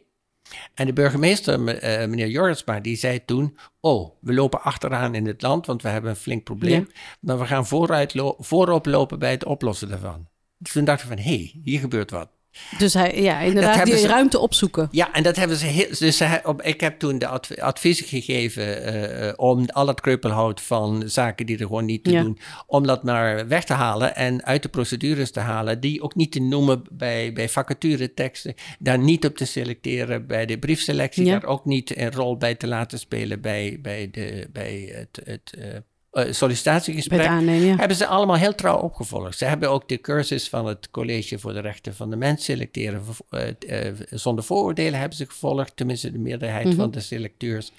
En 0.75 0.87
de 0.87 0.93
burgemeester, 0.93 1.61
me- 1.61 1.73
eh, 1.73 2.09
meneer 2.09 2.29
Jorisma, 2.29 2.81
die 2.81 2.97
zei 2.97 3.25
toen, 3.25 3.57
oh, 3.81 4.11
we 4.21 4.33
lopen 4.35 4.63
achteraan 4.63 5.15
in 5.15 5.27
het 5.27 5.43
land, 5.43 5.67
want 5.67 5.83
we 5.83 5.89
hebben 5.89 6.11
een 6.11 6.17
flink 6.17 6.45
probleem, 6.45 6.89
maar 7.21 7.39
we 7.39 7.47
gaan 7.47 7.67
vooruit 7.67 8.15
lo- 8.15 8.37
voorop 8.39 8.87
lopen 8.87 9.19
bij 9.19 9.31
het 9.31 9.45
oplossen 9.45 9.89
daarvan. 9.89 10.27
Dus 10.59 10.73
toen 10.73 10.85
dachten 10.85 11.09
we 11.09 11.15
van, 11.15 11.23
hé, 11.25 11.31
hey, 11.37 11.61
hier 11.65 11.79
gebeurt 11.81 12.11
wat. 12.11 12.29
Dus 12.79 12.95
hij, 12.95 13.23
ja, 13.23 13.41
inderdaad, 13.41 13.85
die 13.85 13.97
ze- 13.99 14.07
ruimte 14.07 14.39
opzoeken. 14.39 14.89
Ja, 14.91 15.13
en 15.13 15.23
dat 15.23 15.37
hebben 15.37 15.57
ze 15.57 15.67
heel. 15.67 15.87
Dus 15.99 16.17
ze, 16.17 16.41
op, 16.45 16.63
ik 16.63 16.81
heb 16.81 16.99
toen 16.99 17.19
de 17.19 17.27
adv- 17.27 17.59
adviezen 17.59 18.07
gegeven 18.07 18.83
eh, 18.85 19.33
om 19.37 19.65
al 19.69 19.87
het 19.87 20.01
kreupelhout 20.01 20.61
van 20.61 21.03
zaken 21.07 21.47
die 21.47 21.59
er 21.59 21.67
gewoon 21.67 21.85
niet 21.85 22.05
te 22.05 22.11
Ja. 22.11 22.23
doen, 22.23 22.39
om 22.67 22.87
dat 22.87 23.03
maar 23.03 23.49
weg 23.49 23.65
te 23.65 23.73
halen 23.73 24.17
en 24.17 24.45
uit 24.45 24.63
de 24.63 24.69
procedures 24.69 25.31
te 25.31 25.41
halen, 25.41 25.81
die 25.81 26.03
ook 26.03 26.15
niet 26.15 26.33
te 26.33 26.41
noemen 26.41 26.83
bij, 26.93 27.33
bij 27.33 27.49
vacatureteksten, 27.49 28.55
daar 28.79 28.99
niet 28.99 29.25
op 29.27 29.37
te 29.37 29.45
selecteren 29.45 30.27
bij 30.27 30.47
de 30.47 30.59
briefselectie, 30.59 31.25
Ja. 31.25 31.33
daar 31.33 31.45
ook 31.51 31.65
niet 31.65 31.97
een 31.97 32.13
rol 32.13 32.37
bij 32.37 32.55
te 32.55 32.67
laten 32.67 32.99
spelen 32.99 33.41
bij, 33.41 33.79
bij, 33.83 34.09
de, 34.11 34.49
bij 34.53 34.93
het, 34.95 35.21
het 35.25 35.53
eh, 35.59 35.69
eh, 36.15 36.33
sollicitatiegesprek. 36.33 37.27
Aannemen, 37.27 37.67
ja. 37.67 37.77
Hebben 37.77 37.97
ze 37.97 38.07
allemaal 38.07 38.37
heel 38.37 38.55
trouw 38.55 38.79
opgevolgd. 38.79 39.39
Ze 39.39 39.45
hebben 39.45 39.71
ook 39.71 39.89
de 39.89 40.01
cursus 40.01 40.49
van 40.49 40.67
het 40.67 40.91
College 40.91 41.39
voor 41.39 41.53
de 41.53 41.61
Rechten 41.61 41.95
van 41.95 42.11
de 42.11 42.17
Mens 42.17 42.45
selecteren 42.45 43.03
eh, 43.31 43.87
eh, 43.89 43.95
zonder 44.11 44.45
vooroordelen 44.45 44.99
hebben 44.99 45.19
ze 45.19 45.27
gevolgd, 45.27 45.77
tenminste 45.77 46.13
de 46.13 46.19
meerderheid 46.19 46.67
Mhm. 46.67 46.77
van 46.77 46.91
de 46.91 47.01
selecteurs. 47.01 47.73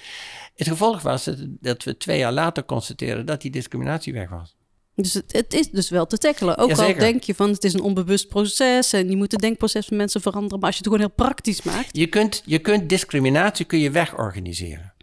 Het 0.56 0.68
gevolg 0.68 1.02
was 1.02 1.30
dat, 1.46 1.84
we 1.84 1.98
twee 1.98 2.18
jaar 2.18 2.32
later 2.32 2.66
constateren 2.66 3.26
dat 3.26 3.42
die 3.42 3.52
discriminatie 3.52 4.14
weg 4.14 4.30
was. 4.30 4.56
Dus 4.96 5.14
het, 5.14 5.34
het 5.34 5.54
is 5.54 5.70
dus 5.70 5.90
wel 5.90 6.06
te 6.06 6.18
tackelen. 6.18 6.58
Ook 6.58 6.72
al 6.72 6.96
denk 6.96 7.24
je 7.24 7.36
van 7.36 7.50
het 7.50 7.64
is 7.64 7.74
een 7.74 7.82
onbewust 7.82 8.28
proces 8.28 8.94
en 8.94 9.10
je 9.10 9.16
moet 9.16 9.32
het 9.32 9.42
denkproces 9.42 9.86
van 9.86 9.98
mensen 9.98 10.22
veranderen. 10.22 10.60
Maar 10.60 10.68
als 10.68 10.78
je 10.78 10.84
het 10.84 10.94
gewoon 10.94 11.08
heel 11.08 11.26
praktisch 11.26 11.62
maakt. 11.62 11.98
Je 11.98 12.08
kunt, 12.08 12.42
je 12.46 12.60
kunt 12.60 12.90
discriminatie 12.90 13.66
kun 13.66 13.80
je 13.80 13.92
wegorganiseren. 13.92 14.94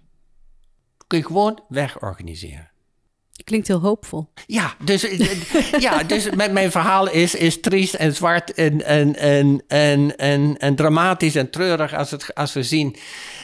Kun 1.06 1.18
je 1.18 1.24
gewoon 1.24 1.60
wegorganiseren. 1.68 2.71
Klinkt 3.45 3.68
heel 3.68 3.80
hoopvol. 3.80 4.28
Ja, 4.47 4.74
dus, 4.84 5.07
ja, 5.78 6.03
dus 6.03 6.30
mijn, 6.30 6.53
mijn 6.53 6.70
verhaal 6.70 7.11
is, 7.11 7.34
is 7.34 7.61
triest 7.61 7.95
en 7.95 8.14
zwart 8.14 8.55
en, 8.55 8.84
en, 8.84 9.16
en, 9.16 9.62
en, 9.68 10.16
en, 10.16 10.57
en 10.59 10.74
dramatisch 10.74 11.34
en 11.34 11.51
treurig 11.51 11.95
als, 11.95 12.11
het, 12.11 12.34
als 12.34 12.53
we 12.53 12.62
zien 12.62 12.97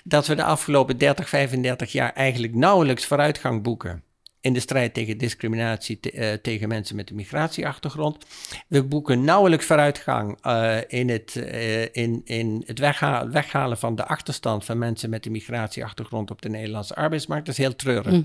dat 0.04 0.26
we 0.26 0.34
de 0.34 0.44
afgelopen 0.44 0.98
30, 0.98 1.28
35 1.28 1.92
jaar 1.92 2.12
eigenlijk 2.12 2.54
nauwelijks 2.54 3.06
vooruitgang 3.06 3.62
boeken 3.62 4.02
in 4.48 4.54
de 4.54 4.60
strijd 4.60 4.94
tegen 4.94 5.18
discriminatie 5.18 6.00
te- 6.00 6.10
eh, 6.10 6.32
tegen 6.32 6.68
mensen 6.68 6.96
met 6.96 7.10
een 7.10 7.16
migratieachtergrond. 7.16 8.24
We 8.68 8.82
boeken 8.84 9.24
nauwelijks 9.24 9.64
vooruitgang 9.66 10.38
eh, 10.42 10.76
in 10.86 11.08
het, 11.08 11.36
eh, 11.36 11.82
in, 11.82 12.20
in 12.24 12.62
het 12.66 12.78
wegha- 12.78 13.28
weghalen 13.30 13.78
van 13.78 13.94
de 13.96 14.06
achterstand 14.06 14.64
van 14.64 14.78
mensen 14.78 15.10
met 15.10 15.26
een 15.26 15.32
migratieachtergrond 15.32 16.30
op 16.30 16.42
de 16.42 16.48
Nederlandse 16.48 16.94
arbeidsmarkt. 16.94 17.46
Dat 17.46 17.58
is 17.58 17.64
heel 17.64 17.76
treurig. 17.76 18.22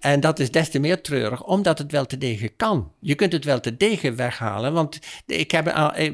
En 0.00 0.20
dat 0.20 0.38
is 0.38 0.50
des 0.50 0.70
te 0.70 0.78
meer 0.78 1.00
treurig, 1.00 1.44
omdat 1.44 1.78
het 1.78 1.92
wel 1.92 2.06
te 2.06 2.18
degen 2.18 2.56
kan. 2.56 2.92
Je 3.00 3.14
kunt 3.14 3.32
het 3.32 3.44
wel 3.44 3.60
te 3.60 3.76
degen 3.76 4.16
weghalen, 4.16 4.72
want 4.72 4.98
ik 5.26 5.50
heb 5.50 5.64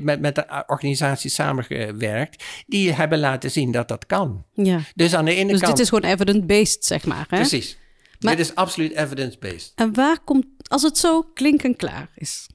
met, 0.00 0.20
met 0.20 0.34
de 0.34 0.64
organisatie 0.66 1.30
samengewerkt, 1.30 2.44
die 2.66 2.92
hebben 2.92 3.18
laten 3.18 3.50
zien 3.50 3.70
dat 3.72 3.88
dat 3.88 4.06
kan. 4.06 4.44
Ja. 4.54 4.80
Dus 4.94 5.14
aan 5.14 5.24
de 5.24 5.34
ene 5.34 5.50
Dus 5.52 5.60
kant... 5.60 5.72
dit 5.76 5.82
is 5.84 5.88
gewoon 5.92 6.10
evidence-based, 6.10 6.84
zeg 6.84 7.04
maar. 7.06 7.26
Hè? 7.28 7.36
Precies. 7.36 7.80
Maar- 8.22 8.36
Dit 8.36 8.46
is 8.46 8.54
absoluut 8.54 8.92
evidence-based. 8.92 9.72
En 9.74 9.94
waar 9.94 10.20
komt, 10.24 10.46
als 10.68 10.82
het 10.82 10.98
zo 10.98 11.22
klinken 11.34 11.76
klaar 11.76 12.10
is, 12.14 12.46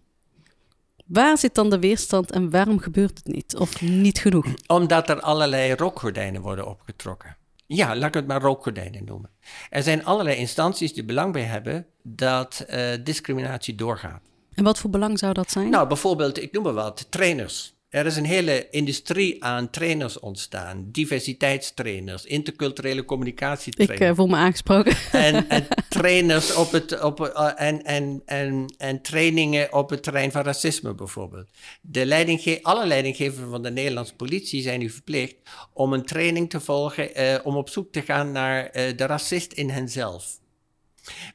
waar 1.05 1.37
zit 1.37 1.55
dan 1.55 1.69
de 1.69 1.79
weerstand 1.79 2.31
en 2.31 2.49
waarom 2.49 2.79
gebeurt 2.79 3.17
het 3.17 3.27
niet? 3.27 3.55
Of 3.55 3.81
niet 3.81 4.19
genoeg? 4.19 4.45
Omdat 4.67 5.09
er 5.09 5.19
allerlei 5.21 5.73
rokgordijnen 5.75 6.41
worden 6.41 6.67
opgetrokken. 6.67 7.37
Ja, 7.65 7.95
laat 7.95 8.07
ik 8.07 8.13
het 8.13 8.27
maar 8.27 8.41
rookgordijnen 8.41 9.03
noemen. 9.05 9.29
Er 9.69 9.83
zijn 9.83 10.05
allerlei 10.05 10.35
instanties 10.37 10.93
die 10.93 11.03
belang 11.05 11.33
bij 11.33 11.41
hebben 11.43 11.85
dat 12.03 12.65
uh, 12.69 12.89
discriminatie 13.03 13.75
doorgaat. 13.75 14.21
En 14.53 14.63
wat 14.63 14.79
voor 14.79 14.89
belang 14.89 15.19
zou 15.19 15.33
dat 15.33 15.51
zijn? 15.51 15.69
Nou, 15.69 15.87
bijvoorbeeld, 15.87 16.41
ik 16.41 16.51
noem 16.51 16.63
maar 16.63 16.73
wat, 16.73 17.07
trainers. 17.09 17.75
Er 17.97 18.05
is 18.05 18.15
een 18.15 18.25
hele 18.25 18.67
industrie 18.69 19.43
aan 19.43 19.69
trainers 19.69 20.19
ontstaan. 20.19 20.87
Diversiteitstrainers, 20.91 22.25
interculturele 22.25 23.05
communicatietrainers. 23.05 23.99
Ik 23.99 24.07
uh, 24.07 24.15
voel 24.15 24.27
me 24.27 24.35
aangesproken. 24.35 24.95
En, 25.11 25.49
en 25.49 25.67
trainers 25.89 26.55
op 26.55 26.71
het, 26.71 27.01
op, 27.01 27.19
uh, 27.19 27.51
en, 27.55 27.83
en, 27.83 28.21
en, 28.25 28.73
en 28.77 29.01
trainingen 29.01 29.73
op 29.73 29.89
het 29.89 30.03
terrein 30.03 30.31
van 30.31 30.43
racisme 30.43 30.93
bijvoorbeeld. 30.93 31.49
De 31.81 32.05
leidingge 32.05 32.59
alle 32.61 32.85
leidinggevers 32.85 33.49
van 33.49 33.63
de 33.63 33.71
Nederlandse 33.71 34.15
politie 34.15 34.61
zijn 34.61 34.79
nu 34.79 34.89
verplicht 34.89 35.35
om 35.73 35.93
een 35.93 36.05
training 36.05 36.49
te 36.49 36.59
volgen, 36.59 37.21
uh, 37.21 37.35
om 37.43 37.55
op 37.55 37.69
zoek 37.69 37.91
te 37.91 38.01
gaan 38.01 38.31
naar 38.31 38.71
de 38.71 39.05
racist 39.05 39.51
in 39.51 39.69
henzelf. 39.69 40.39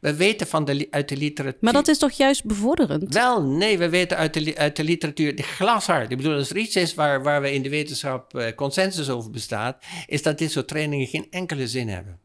We 0.00 0.14
weten 0.14 0.46
van 0.46 0.64
de, 0.64 0.86
uit 0.90 1.08
de 1.08 1.16
literatuur. 1.16 1.60
Maar 1.60 1.72
dat 1.72 1.88
is 1.88 1.98
toch 1.98 2.10
juist 2.10 2.44
bevorderend? 2.44 3.14
Wel, 3.14 3.42
nee, 3.42 3.78
we 3.78 3.88
weten 3.88 4.16
uit 4.16 4.34
de, 4.34 4.56
uit 4.56 4.76
de 4.76 4.84
literatuur, 4.84 5.36
de 5.36 5.42
glashard. 5.42 6.10
Ik 6.10 6.16
bedoel, 6.16 6.36
als 6.36 6.50
er 6.50 6.56
iets 6.56 6.76
is 6.76 6.94
waar, 6.94 7.22
waar 7.22 7.42
we 7.42 7.52
in 7.52 7.62
de 7.62 7.68
wetenschap 7.68 8.34
uh, 8.34 8.46
consensus 8.56 9.10
over 9.10 9.30
bestaat, 9.30 9.84
is 10.06 10.22
dat 10.22 10.38
dit 10.38 10.50
soort 10.50 10.68
trainingen 10.68 11.06
geen 11.06 11.26
enkele 11.30 11.68
zin 11.68 11.88
hebben. 11.88 12.20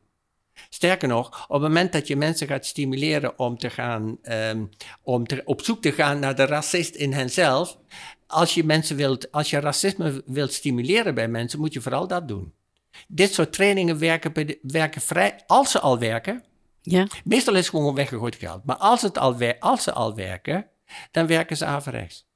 Sterker 0.69 1.07
nog, 1.07 1.45
op 1.47 1.53
het 1.53 1.61
moment 1.61 1.91
dat 1.91 2.07
je 2.07 2.15
mensen 2.15 2.47
gaat 2.47 2.65
stimuleren 2.65 3.39
om, 3.39 3.57
te 3.57 3.69
gaan, 3.69 4.17
um, 4.23 4.69
om 5.01 5.27
te, 5.27 5.41
op 5.45 5.61
zoek 5.61 5.81
te 5.81 5.91
gaan 5.91 6.19
naar 6.19 6.35
de 6.35 6.45
racist 6.45 6.95
in 6.95 7.13
henzelf, 7.13 7.77
als 8.27 8.53
je, 8.53 8.63
mensen 8.63 8.95
wilt, 8.95 9.31
als 9.31 9.49
je 9.49 9.59
racisme 9.59 10.23
wilt 10.25 10.53
stimuleren 10.53 11.15
bij 11.15 11.27
mensen, 11.27 11.59
moet 11.59 11.73
je 11.73 11.81
vooral 11.81 12.07
dat 12.07 12.27
doen. 12.27 12.53
Dit 13.07 13.33
soort 13.33 13.53
trainingen 13.53 13.99
werken, 13.99 14.57
werken 14.61 15.01
vrij, 15.01 15.43
als 15.47 15.71
ze 15.71 15.79
al 15.79 15.99
werken, 15.99 16.43
ja. 16.91 17.07
Meestal 17.23 17.53
is 17.53 17.59
het 17.59 17.69
gewoon 17.69 17.95
weggegooid 17.95 18.35
geld. 18.35 18.65
Maar 18.65 18.75
als, 18.75 19.01
het 19.01 19.17
al 19.17 19.53
als 19.59 19.83
ze 19.83 19.93
al 19.93 20.15
werken, 20.15 20.67
dan 21.11 21.27
werken 21.27 21.57
ze 21.57 21.65
averechts. 21.65 22.27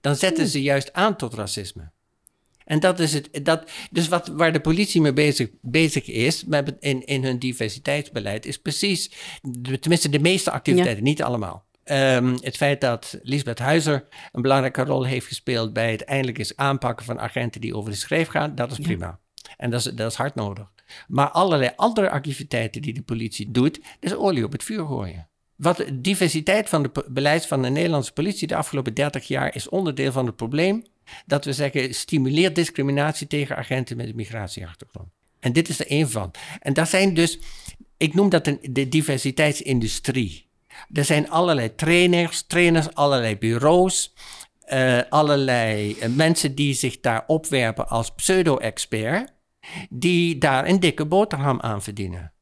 Dan 0.00 0.16
zetten 0.16 0.46
ze 0.46 0.62
juist 0.62 0.92
aan 0.92 1.16
tot 1.16 1.34
racisme. 1.34 1.90
En 2.64 2.80
dat 2.80 3.00
is 3.00 3.12
het. 3.12 3.28
Dat, 3.42 3.70
dus 3.90 4.08
wat, 4.08 4.26
waar 4.26 4.52
de 4.52 4.60
politie 4.60 5.00
mee 5.00 5.12
bezig, 5.12 5.48
bezig 5.60 6.06
is 6.06 6.44
met, 6.44 6.76
in, 6.80 7.04
in 7.04 7.24
hun 7.24 7.38
diversiteitsbeleid, 7.38 8.46
is 8.46 8.58
precies, 8.58 9.10
tenminste 9.80 10.08
de 10.08 10.18
meeste 10.18 10.50
activiteiten, 10.50 11.04
niet 11.04 11.22
allemaal. 11.22 11.66
Um, 11.84 12.38
het 12.40 12.56
feit 12.56 12.80
dat 12.80 13.18
Lisbeth 13.22 13.58
Huizer 13.58 14.06
een 14.32 14.42
belangrijke 14.42 14.84
rol 14.84 15.04
heeft 15.04 15.26
gespeeld 15.26 15.72
bij 15.72 15.90
het 15.90 16.04
eindelijk 16.04 16.38
eens 16.38 16.56
aanpakken 16.56 17.06
van 17.06 17.20
agenten 17.20 17.60
die 17.60 17.76
over 17.76 17.90
de 17.90 17.96
schreef 17.96 18.28
gaan, 18.28 18.54
dat 18.54 18.70
is 18.70 18.78
prima. 18.78 19.18
En 19.56 19.70
dat 19.70 19.80
is, 19.86 19.92
dat 19.92 20.10
is 20.10 20.16
hard 20.16 20.34
nodig. 20.34 20.72
Maar 21.08 21.30
allerlei 21.30 21.70
andere 21.76 22.10
activiteiten 22.10 22.82
die 22.82 22.94
de 22.94 23.02
politie 23.02 23.50
doet, 23.50 23.80
is 24.00 24.14
olie 24.14 24.44
op 24.44 24.52
het 24.52 24.64
vuur 24.64 24.86
gooien. 24.86 25.28
Wat 25.56 25.76
de 25.76 26.00
diversiteit 26.00 26.68
van 26.68 26.82
het 26.82 27.08
beleid 27.08 27.46
van 27.46 27.62
de 27.62 27.68
Nederlandse 27.68 28.12
politie 28.12 28.46
de 28.46 28.56
afgelopen 28.56 28.94
30 28.94 29.28
jaar 29.28 29.54
is 29.54 29.68
onderdeel 29.68 30.12
van 30.12 30.26
het 30.26 30.36
probleem 30.36 30.84
dat 31.26 31.44
we 31.44 31.52
zeggen 31.52 31.94
stimuleert 31.94 32.54
discriminatie 32.54 33.26
tegen 33.26 33.56
agenten 33.56 33.96
met 33.96 34.08
een 34.08 34.16
migratieachtergrond. 34.16 35.08
En 35.40 35.52
dit 35.52 35.68
is 35.68 35.78
er 35.78 35.86
één 35.86 36.10
van. 36.10 36.30
En 36.60 36.72
dat 36.72 36.88
zijn 36.88 37.14
dus, 37.14 37.38
ik 37.96 38.14
noem 38.14 38.28
dat 38.28 38.44
de 38.62 38.88
diversiteitsindustrie. 38.88 40.46
Er 40.92 41.04
zijn 41.04 41.30
allerlei 41.30 41.74
trainers, 41.74 42.42
trainers, 42.42 42.94
allerlei 42.94 43.38
bureaus, 43.38 44.14
uh, 44.72 45.00
allerlei 45.08 45.96
uh, 46.02 46.08
mensen 46.08 46.54
die 46.54 46.74
zich 46.74 47.00
daar 47.00 47.24
opwerpen 47.26 47.88
als 47.88 48.10
pseudo-expert 48.10 49.32
die 49.90 50.38
daar 50.38 50.66
een 50.68 50.80
dikke 50.80 51.06
boterham 51.06 51.60
aan 51.60 51.82
verdienen. 51.82 52.32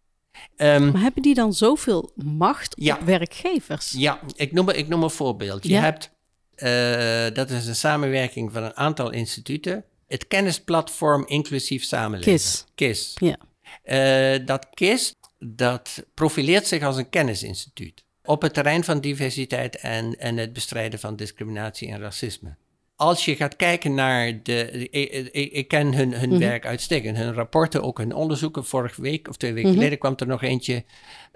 Um, 0.56 0.92
maar 0.92 1.02
hebben 1.02 1.22
die 1.22 1.34
dan 1.34 1.52
zoveel 1.52 2.12
macht 2.14 2.74
ja, 2.78 2.96
op 2.96 3.00
werkgevers? 3.00 3.94
Ja, 3.96 4.20
ik 4.34 4.52
noem, 4.52 4.70
ik 4.70 4.88
noem 4.88 5.02
een 5.02 5.10
voorbeeld. 5.10 5.62
Je 5.62 5.68
ja. 5.68 5.80
hebt, 5.80 6.10
uh, 6.56 7.34
dat 7.34 7.50
is 7.50 7.66
een 7.66 7.76
samenwerking 7.76 8.52
van 8.52 8.62
een 8.62 8.76
aantal 8.76 9.10
instituten. 9.10 9.84
Het 10.06 10.26
kennisplatform 10.26 11.24
Inclusief 11.26 11.84
Samenleving. 11.84 12.36
KIS. 12.36 12.64
KIS. 12.74 13.14
Ja. 13.14 13.36
Uh, 13.84 14.46
dat 14.46 14.66
KIS, 14.74 15.14
dat 15.38 16.04
profileert 16.14 16.66
zich 16.66 16.82
als 16.82 16.96
een 16.96 17.10
kennisinstituut. 17.10 18.04
Op 18.24 18.42
het 18.42 18.54
terrein 18.54 18.84
van 18.84 19.00
diversiteit 19.00 19.76
en, 19.76 20.18
en 20.18 20.36
het 20.36 20.52
bestrijden 20.52 20.98
van 20.98 21.16
discriminatie 21.16 21.88
en 21.88 22.00
racisme 22.00 22.56
als 22.96 23.24
je 23.24 23.36
gaat 23.36 23.56
kijken 23.56 23.94
naar 23.94 24.42
de. 24.42 24.88
Ik, 24.90 25.52
ik, 25.52 25.68
ken 25.68 25.94
hun, 25.94 26.12
hun 26.12 26.28
mm 26.28 26.30
-hmm. 26.30 26.38
werk 26.38 26.66
uitstekend. 26.66 27.16
Hun 27.16 27.34
rapporten, 27.34 27.82
ook 27.82 27.98
hun 27.98 28.14
onderzoeken. 28.14 28.64
Vorige 28.64 29.02
week 29.02 29.28
of 29.28 29.36
twee 29.36 29.52
weken 29.52 29.68
mm 29.68 29.74
-hmm. 29.74 29.82
geleden 29.84 29.98
kwam 29.98 30.14
er 30.16 30.26
nog 30.26 30.42
eentje 30.42 30.84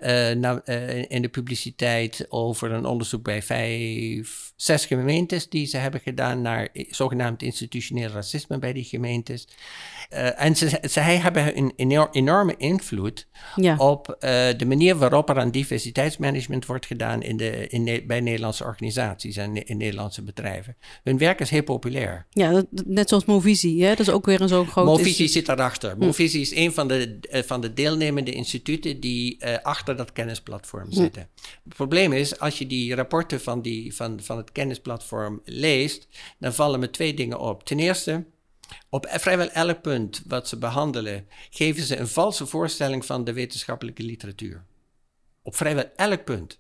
uh, 0.01 0.31
nou, 0.31 0.61
uh, 0.65 1.11
in 1.11 1.23
de 1.23 1.29
publiciteit 1.29 2.27
over 2.29 2.73
een 2.73 2.85
onderzoek 2.85 3.23
bij 3.23 3.43
vijf, 3.43 4.53
zes 4.57 4.87
gemeentes 4.87 5.49
die 5.49 5.67
ze 5.67 5.77
hebben 5.77 6.01
gedaan 6.01 6.43
naar 6.43 6.69
zogenaamd 6.89 7.43
institutioneel 7.43 8.09
racisme 8.09 8.59
bij 8.59 8.73
die 8.73 8.85
gemeentes. 8.85 9.49
Uh, 10.13 10.43
en 10.43 10.57
ze, 10.57 10.79
zij 10.83 11.17
hebben 11.17 11.59
een 11.59 11.73
enorme 12.13 12.55
invloed 12.57 13.27
ja. 13.57 13.77
op 13.77 14.17
de 14.57 14.65
manier 14.67 14.97
waarop 14.97 15.29
er 15.29 15.39
aan 15.39 15.51
diversiteitsmanagement 15.51 16.67
wordt 16.67 16.87
gedaan 16.87 17.23
in 17.23 17.37
de, 17.37 17.67
in, 17.67 18.03
bij 18.07 18.21
Nederlandse 18.21 18.65
organisaties 18.65 19.37
en 19.37 19.67
in 19.67 19.77
Nederlandse 19.77 20.23
bedrijven. 20.23 20.77
Hun 21.05 21.19
werk 21.19 21.41
is 21.41 21.51
heel 21.51 21.63
populair. 21.63 22.27
Ja, 22.31 22.53
dat, 22.53 22.67
net 22.87 23.09
zoals 23.09 23.25
Movisie, 23.25 23.83
hè? 23.83 23.89
dat 23.89 24.01
is 24.01 24.11
ook 24.11 24.27
weer 24.27 24.41
een 24.41 24.49
zo'n 24.49 24.67
groot... 24.67 24.87
Movisie 24.87 25.29
zit 25.29 25.47
daarachter. 25.47 25.91
Hm. 25.91 25.99
Movisie 26.05 26.41
is 26.41 26.55
een 26.55 26.73
van 26.73 26.89
de, 26.89 27.19
van 27.47 27.61
de 27.61 27.73
deelnemende 27.73 28.33
instituten 28.33 29.01
die 29.01 29.45
achter 29.63 29.90
dat 29.97 30.13
kennisplatform 30.13 30.93
zitten. 30.93 31.29
Het 31.65 31.75
probleem 31.75 32.13
is, 32.13 32.39
als 32.39 32.59
je 32.59 32.67
die 32.67 32.95
rapporten 32.95 33.41
van, 33.41 33.63
die, 33.63 33.95
van, 33.95 34.21
van 34.21 34.37
het 34.37 34.53
kennisplatform 34.53 35.41
leest, 35.45 36.09
dan 36.39 36.55
vallen 36.55 36.81
me 36.81 36.91
twee 36.91 37.15
dingen 37.15 37.39
op. 37.39 37.65
Ten 37.65 37.79
eerste, 37.79 38.25
op 38.89 39.07
vrijwel 39.11 39.51
elk 39.51 39.83
punt 39.83 40.23
wat 40.27 40.49
ze 40.49 40.59
behandelen, 40.59 41.27
geven 41.51 41.83
ze 41.83 41.97
een 41.97 42.09
valse 42.09 42.47
voorstelling 42.47 43.07
van 43.07 43.25
de 43.25 43.33
wetenschappelijke 43.33 44.03
literatuur. 44.03 44.65
Op 45.43 45.57
vrijwel 45.57 45.91
elk 45.97 46.25
punt. 46.25 46.60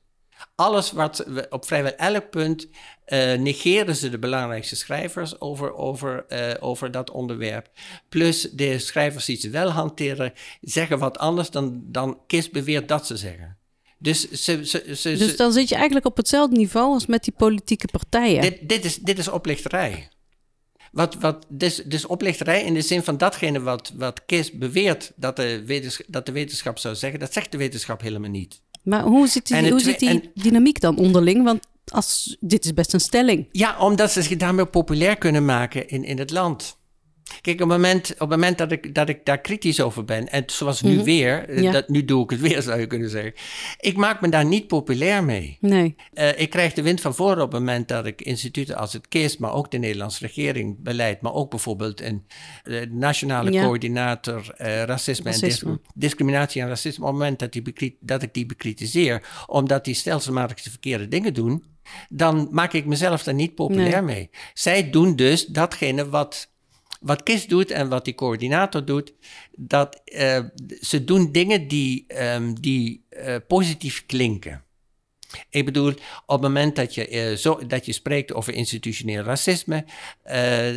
Alles 0.55 0.93
wat 0.93 1.27
op 1.51 1.67
vrijwel 1.67 1.95
elk 1.95 2.31
punt 2.31 2.69
uh, 3.07 3.35
negeren 3.35 3.97
ze 3.97 4.09
de 4.09 4.19
belangrijkste 4.19 4.77
schrijvers 4.77 5.41
over, 5.41 5.75
over, 5.75 6.25
uh, 6.29 6.55
over 6.61 6.91
dat 6.91 7.11
onderwerp. 7.11 7.71
Plus 8.09 8.51
de 8.51 8.79
schrijvers 8.79 9.25
die 9.25 9.37
ze 9.37 9.51
wel 9.51 9.71
hanteren, 9.71 10.33
zeggen 10.61 10.99
wat 10.99 11.19
anders 11.19 11.51
dan, 11.51 11.83
dan 11.85 12.21
KIS 12.27 12.51
beweert 12.51 12.89
dat 12.89 13.07
ze 13.07 13.17
zeggen. 13.17 13.59
Dus, 13.99 14.31
ze, 14.31 14.67
ze, 14.67 14.97
ze, 14.97 15.17
dus 15.17 15.37
dan 15.37 15.53
zit 15.53 15.69
je 15.69 15.75
eigenlijk 15.75 16.07
op 16.07 16.17
hetzelfde 16.17 16.57
niveau 16.57 16.93
als 16.93 17.07
met 17.07 17.25
die 17.25 17.35
politieke 17.37 17.87
partijen. 17.87 18.43
Dit, 18.43 18.69
dit, 18.69 18.85
is, 18.85 18.97
dit 18.97 19.19
is 19.19 19.29
oplichterij. 19.29 20.09
Wat, 20.93 21.15
wat, 21.15 21.47
dus, 21.49 21.77
dus 21.77 22.07
oplichterij 22.07 22.63
in 22.63 22.75
de 22.75 22.81
zin 22.81 23.03
van 23.03 23.17
datgene 23.17 23.61
wat, 23.61 23.93
wat 23.97 24.25
KIS 24.27 24.53
beweert 24.53 25.13
dat 25.17 25.37
de, 25.37 26.03
dat 26.07 26.27
de 26.27 26.33
wetenschap 26.33 26.79
zou 26.79 26.95
zeggen, 26.95 27.21
dat 27.21 27.33
zegt 27.33 27.53
de 27.53 27.59
wetenschap 27.59 28.01
helemaal 28.01 28.31
niet. 28.31 28.63
Maar 28.83 29.03
hoe 29.03 29.29
zit 29.29 29.47
die, 29.47 29.71
hoe 29.71 29.81
zit 29.81 29.99
die 29.99 30.31
dynamiek 30.35 30.81
dan 30.81 30.97
onderling? 30.97 31.45
Want 31.45 31.67
als, 31.85 32.37
dit 32.41 32.65
is 32.65 32.75
best 32.75 32.93
een 32.93 33.01
stelling. 33.01 33.49
Ja, 33.53 33.79
omdat 33.79 34.11
ze 34.11 34.23
zich 34.23 34.37
daarmee 34.37 34.67
populair 34.67 35.17
kunnen 35.17 35.45
maken 35.45 35.89
in, 35.89 36.05
in 36.05 36.19
het 36.19 36.31
land. 36.31 36.79
Kijk, 37.41 37.61
op 37.61 37.69
het 37.69 37.79
moment, 37.79 38.13
op 38.13 38.19
het 38.19 38.29
moment 38.29 38.59
dat, 38.59 38.73
ik, 38.73 38.95
dat 38.95 39.09
ik 39.09 39.25
daar 39.25 39.41
kritisch 39.41 39.81
over 39.81 40.05
ben, 40.05 40.29
en 40.29 40.43
zoals 40.47 40.83
nu 40.83 40.95
mhm. 40.95 41.05
weer, 41.05 41.49
eh, 41.49 41.73
dat, 41.73 41.89
nu 41.89 42.05
doe 42.05 42.23
ik 42.23 42.31
het 42.31 42.41
weer, 42.49 42.63
zou 42.63 42.81
je 42.81 42.87
kunnen 42.87 43.11
zeggen. 43.11 43.33
Ik 43.81 43.97
maak 43.97 44.21
me 44.21 44.29
daar 44.29 44.45
niet 44.45 44.67
populair 44.67 45.25
mee. 45.25 45.57
Nee. 45.61 45.95
Uh, 46.15 46.41
ik 46.41 46.51
krijg 46.51 46.73
de 46.73 46.83
wind 46.83 47.01
van 47.01 47.15
voren 47.15 47.43
op 47.43 47.53
het 47.53 47.61
moment 47.61 47.89
dat 47.89 48.07
ik 48.07 48.23
instituten 48.23 48.77
als 48.77 48.93
het 48.93 49.09
KIS, 49.09 49.37
maar 49.37 49.53
ook 49.53 49.71
de 49.71 49.79
Nederlandse 49.79 50.27
regering, 50.27 50.83
beleid, 50.83 51.21
maar 51.21 51.35
ook 51.35 51.51
bijvoorbeeld 51.51 52.01
een 52.01 52.27
uh, 52.65 52.81
nationale 52.91 53.51
coördinator 53.51 54.55
uh, 54.59 54.83
racisme, 54.83 55.31
racisme, 55.31 55.71
en 55.71 55.81
discriminatie 55.95 56.63
en 56.63 56.69
racisme, 56.69 57.05
op 57.05 57.11
het 57.11 57.19
moment 57.19 57.39
dat, 57.39 57.53
die 57.53 57.97
dat 58.01 58.23
ik 58.23 58.35
die 58.35 58.47
bekritiseer, 58.47 59.23
omdat 59.47 59.85
die 59.85 59.95
stelselmatig 59.95 60.63
de 60.63 60.71
verkeerde 60.71 61.09
dingen 61.09 61.35
doen, 61.35 61.65
dan 62.09 62.49
maak 62.51 62.73
ik 62.73 62.87
mezelf 62.87 63.23
daar 63.23 63.35
niet 63.35 63.55
populair 63.55 64.05
nee. 64.05 64.15
mee. 64.15 64.31
Zij 64.55 64.91
doen 64.91 65.17
dus 65.17 65.47
datgene 65.47 66.09
wat 66.09 66.50
wat 67.01 67.23
KIS 67.23 67.47
doet 67.47 67.71
en 67.71 67.89
wat 67.89 68.05
die 68.05 68.15
coördinator 68.15 68.85
doet, 68.85 69.13
dat 69.57 70.01
uh, 70.05 70.39
ze 70.81 71.05
doen 71.05 71.33
dingen 71.33 71.69
die, 71.69 72.05
um, 72.09 72.61
die 72.61 73.05
uh, 73.11 73.37
positief 73.47 74.07
klinken. 74.07 74.65
Ik 75.51 75.65
bedoel, 75.65 75.89
op 75.91 75.97
het 76.27 76.41
moment 76.41 76.77
dat 76.77 76.95
je, 76.95 77.31
uh, 77.31 77.37
zo, 77.37 77.67
dat 77.67 77.87
je 77.87 77.93
spreekt 77.93 78.33
over 78.33 78.55
institutioneel 78.55 79.23
racisme 79.23 79.85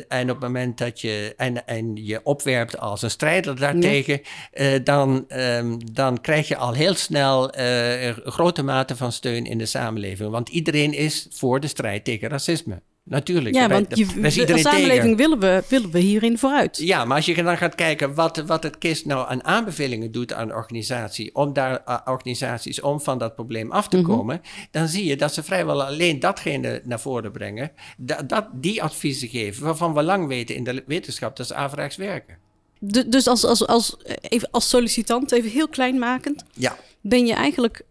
en 0.08 0.22
op 0.22 0.28
het 0.28 0.40
moment 0.40 0.78
dat 0.78 1.02
je 1.02 1.34
en, 1.38 1.68
en 1.68 1.96
je 1.96 2.24
opwerpt 2.24 2.80
als 2.80 3.02
een 3.02 3.10
strijder 3.10 3.60
daartegen, 3.60 4.22
nee. 4.54 4.84
dan, 4.84 5.26
um, 5.28 5.94
dan 5.94 6.22
krijg 6.22 6.48
je 6.48 6.58
al 6.58 6.74
heel 6.74 6.96
snel 6.96 7.58
een 7.58 8.16
grote 8.26 8.64
mate 8.64 8.96
van 8.96 9.12
steun 9.12 9.46
in 9.46 9.58
de 9.58 9.66
samenleving. 9.66 10.30
Want 10.30 10.50
iedereen 10.50 10.94
is 10.94 11.28
voor 11.30 11.60
de 11.60 11.68
strijd 11.68 12.04
tegen 12.04 12.30
racisme. 12.30 12.82
Natuurlijk. 13.06 13.56
Ja, 13.56 13.68
want 13.70 13.98
je, 13.98 14.06
de, 14.46 14.58
samenleving 14.58 15.02
tegen. 15.02 15.16
willen 15.16 15.40
we, 15.40 15.64
willen 15.70 15.92
we 15.92 16.00
hierin 16.00 16.38
vooruit. 16.38 16.78
Ja, 16.78 17.06
maar 17.06 17.16
als 17.16 17.26
je 17.26 17.44
dan 17.44 17.58
gaat 17.58 17.76
kijken 17.76 18.14
wat, 18.14 18.38
wat 18.38 18.64
het 18.64 18.78
KIST 18.78 19.06
nou 19.06 19.30
aan 19.30 19.44
aanbevelingen 19.44 20.12
doet 20.12 20.34
aan 20.34 20.54
organisatie, 20.54 21.36
om 21.36 21.54
daar 21.54 22.02
organisaties 22.06 22.82
om 22.82 23.02
van 23.02 23.18
dat 23.18 23.36
probleem 23.36 23.72
af 23.72 23.88
te 23.88 24.02
komen, 24.02 24.42
dan 24.72 24.88
zie 24.88 25.06
je 25.06 25.16
dat 25.16 25.34
ze 25.34 25.44
vrijwel 25.44 25.84
alleen 25.84 26.20
datgene 26.20 26.82
naar 26.84 27.00
voren 27.00 27.32
brengen, 27.32 27.72
dat, 27.98 28.30
dat 28.30 28.48
die 28.54 28.84
adviezen 28.84 29.28
geven, 29.28 29.64
waarvan 29.64 29.94
we 29.94 30.04
lang 30.04 30.28
weten 30.28 30.56
in 30.56 30.64
de 30.64 30.84
wetenschap 30.88 31.36
dat 31.36 31.48
ze 31.48 31.54
averechts 31.54 31.96
werken. 31.96 32.38
Du- 32.80 33.10
dus 33.10 33.28
als, 33.28 33.46
als, 33.46 33.68
als, 33.68 33.98
even 34.22 34.48
als 34.52 34.70
sollicitant, 34.70 35.32
even 35.32 35.50
heel 35.50 35.68
kleinmakend, 35.68 36.44
Ja, 36.54 36.78
ben 37.02 37.26
je 37.26 37.34
eigenlijk... 37.34 37.84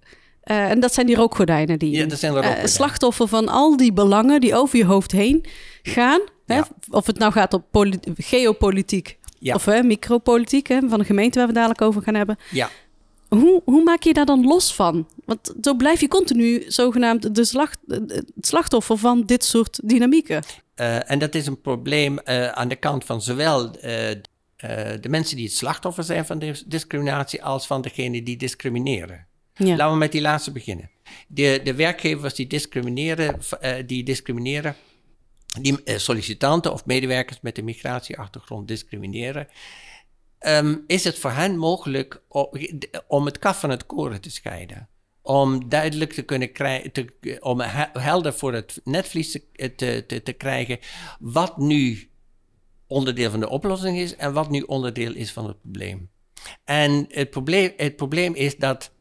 eh, 0.53 0.71
en 0.71 0.81
dat 0.81 0.95
zijn 0.95 1.07
die 1.07 1.17
rookgordijnen 1.17 1.79
die 1.79 1.91
Ja, 1.91 2.07
dat 2.07 2.19
zijn 2.19 2.37
eh, 2.37 2.65
slachtoffer 2.65 3.29
van 3.29 3.49
al 3.49 3.77
die 3.77 3.93
belangen 3.93 4.41
die 4.41 4.55
over 4.55 4.79
je 4.79 4.85
hoofd 4.85 5.13
heen 5.13 5.45
gaan. 5.83 6.21
Hè? 6.47 6.61
Of 6.91 7.07
het 7.07 7.19
nou 7.19 7.33
gaat 7.33 7.55
op 7.55 7.65
poli- 7.71 7.99
geopolitiek 8.17 9.19
Ja. 9.39 9.55
of 9.55 9.65
hè, 9.65 9.83
micropolitiek 9.83 10.67
hè, 10.69 10.81
van 10.89 10.99
de 10.99 11.05
gemeente 11.05 11.39
waar 11.39 11.47
we 11.49 11.53
het 11.53 11.63
dadelijk 11.63 11.83
over 11.83 12.03
gaan 12.03 12.15
hebben. 12.15 12.37
ja. 12.51 12.69
Hoe, 13.29 13.63
hoe 13.65 13.83
maak 13.83 14.03
je 14.03 14.13
daar 14.13 14.25
dan 14.27 14.45
los 14.45 14.75
van? 14.75 15.09
Want 15.25 15.53
zo 15.63 15.75
blijf 15.75 16.01
je 16.01 16.09
continu 16.09 16.65
zogenaamd 16.69 17.35
de 17.35 17.45
slacht, 17.45 17.79
het 17.87 18.25
slachtoffer 18.41 18.99
van 18.99 19.23
dit 19.27 19.45
soort 19.45 19.81
dynamieken. 19.85 20.43
Eh, 20.75 21.11
en 21.11 21.19
dat 21.19 21.35
is 21.35 21.47
een 21.47 21.61
probleem 21.61 22.21
aan 22.55 22.69
de 22.69 22.77
kant 22.77 23.05
van 23.05 23.23
zowel 23.23 23.71
de 25.01 25.09
mensen 25.09 25.37
die 25.37 25.45
het 25.47 25.55
slachtoffer 25.55 26.05
zijn 26.05 26.27
van 26.27 26.39
dis- 26.39 26.65
discriminatie, 26.67 27.45
als 27.45 27.67
van 27.67 27.83
degenen 27.83 28.25
die 28.25 28.37
discrimineren. 28.37 29.27
Laten 29.57 29.91
we 29.91 29.99
met 29.99 30.13
die 30.13 30.21
laatste 30.21 30.53
beginnen. 30.53 30.91
De, 31.29 31.61
de 31.65 31.75
werkgevers 31.75 32.35
die 32.35 32.47
discrimineren, 32.47 33.41
eh, 33.61 33.75
die 33.87 34.03
discrimineren, 34.05 34.77
die 35.61 35.83
eh, 35.85 35.99
sollicitanten 35.99 36.73
of 36.73 36.87
medewerkers 36.87 37.41
met 37.41 37.59
een 37.59 37.65
migratieachtergrond 37.65 38.69
discrimineren, 38.69 39.49
ehm, 40.39 40.77
is 40.87 41.05
het 41.05 41.19
voor 41.19 41.31
hen 41.31 41.57
mogelijk 41.57 42.23
o- 42.29 42.51
om 43.07 43.25
het 43.27 43.39
kaf 43.39 43.61
van 43.61 43.71
het 43.71 43.87
koren 43.87 44.21
te 44.21 44.31
scheiden. 44.31 44.89
Om 45.23 45.69
duidelijk 45.69 46.13
te 46.13 46.23
kunnen 46.23 46.53
krijgen, 46.53 46.93
om 47.43 47.61
he- 47.61 48.01
helder 48.01 48.33
voor 48.33 48.53
het 48.53 48.81
netvlies 48.85 49.31
te, 49.33 49.75
te, 49.75 50.05
te, 50.07 50.23
te 50.23 50.33
krijgen 50.33 50.79
wat 51.21 51.59
nu 51.59 52.11
onderdeel 52.87 53.31
van 53.31 53.41
de 53.41 53.49
oplossing 53.49 53.99
is 53.99 54.17
en 54.17 54.33
wat 54.33 54.51
nu 54.51 54.61
onderdeel 54.61 55.15
is 55.15 55.33
van 55.33 55.47
het 55.47 55.61
probleem. 55.61 56.11
En 56.65 57.07
het 57.09 57.31
probleem, 57.31 57.73
het 57.77 57.97
probleem 57.97 58.35
is 58.35 58.57
dat 58.57 58.92